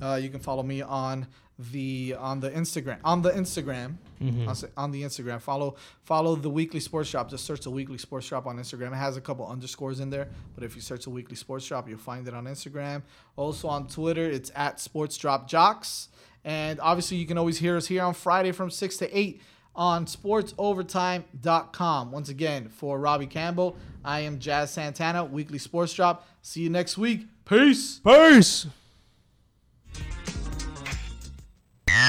Uh, 0.02 0.16
you 0.22 0.30
can 0.30 0.40
follow 0.40 0.64
me 0.64 0.82
on 0.82 1.28
the 1.72 2.16
on 2.18 2.40
the 2.40 2.50
Instagram 2.52 2.98
on 3.04 3.22
the 3.22 3.32
Instagram 3.32 3.96
Mhm. 4.22 4.48
on, 4.48 4.56
on 4.78 4.92
the 4.92 5.04
Instagram. 5.04 5.42
Follow 5.42 5.76
follow 6.04 6.36
the 6.38 6.50
Weekly 6.50 6.80
Sports 6.80 7.12
Drop. 7.12 7.30
Just 7.30 7.44
search 7.46 7.62
the 7.62 7.70
Weekly 7.70 7.98
Sports 7.98 8.28
Drop 8.30 8.48
on 8.48 8.58
Instagram. 8.58 8.94
It 8.94 8.96
has 8.96 9.18
a 9.18 9.22
couple 9.22 9.46
underscores 9.48 10.00
in 10.00 10.10
there, 10.10 10.30
but 10.56 10.64
if 10.64 10.74
you 10.76 10.82
search 10.82 11.04
the 11.04 11.10
Weekly 11.10 11.36
Sports 11.36 11.66
Drop, 11.68 11.90
you'll 11.90 11.98
find 11.98 12.26
it 12.28 12.34
on 12.34 12.46
Instagram. 12.46 13.02
Also 13.36 13.68
on 13.68 13.88
Twitter, 13.88 14.24
it's 14.30 14.52
at 14.56 14.80
Sports 14.80 15.18
Drop 15.18 15.48
Jocks. 15.50 16.08
And 16.46 16.80
obviously, 16.80 17.18
you 17.18 17.26
can 17.26 17.38
always 17.38 17.58
hear 17.58 17.76
us 17.76 17.88
here 17.88 18.04
on 18.04 18.14
Friday 18.14 18.54
from 18.54 18.70
six 18.72 18.96
to 18.98 19.18
eight 19.18 19.42
on 19.76 20.06
sportsovertime.com. 20.06 22.12
Once 22.12 22.30
again, 22.30 22.70
for 22.70 23.00
Robbie 23.00 23.28
Campbell, 23.28 23.76
I 24.04 24.22
am 24.22 24.40
Jazz 24.40 24.72
Santana, 24.72 25.26
Weekly 25.26 25.58
Sports 25.58 25.94
Drop. 25.94 26.26
See 26.42 26.62
you 26.62 26.70
next 26.70 26.98
week. 26.98 27.28
Peace. 27.46 28.00
Peace. 28.00 28.68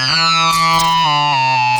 Ah. 0.03 1.67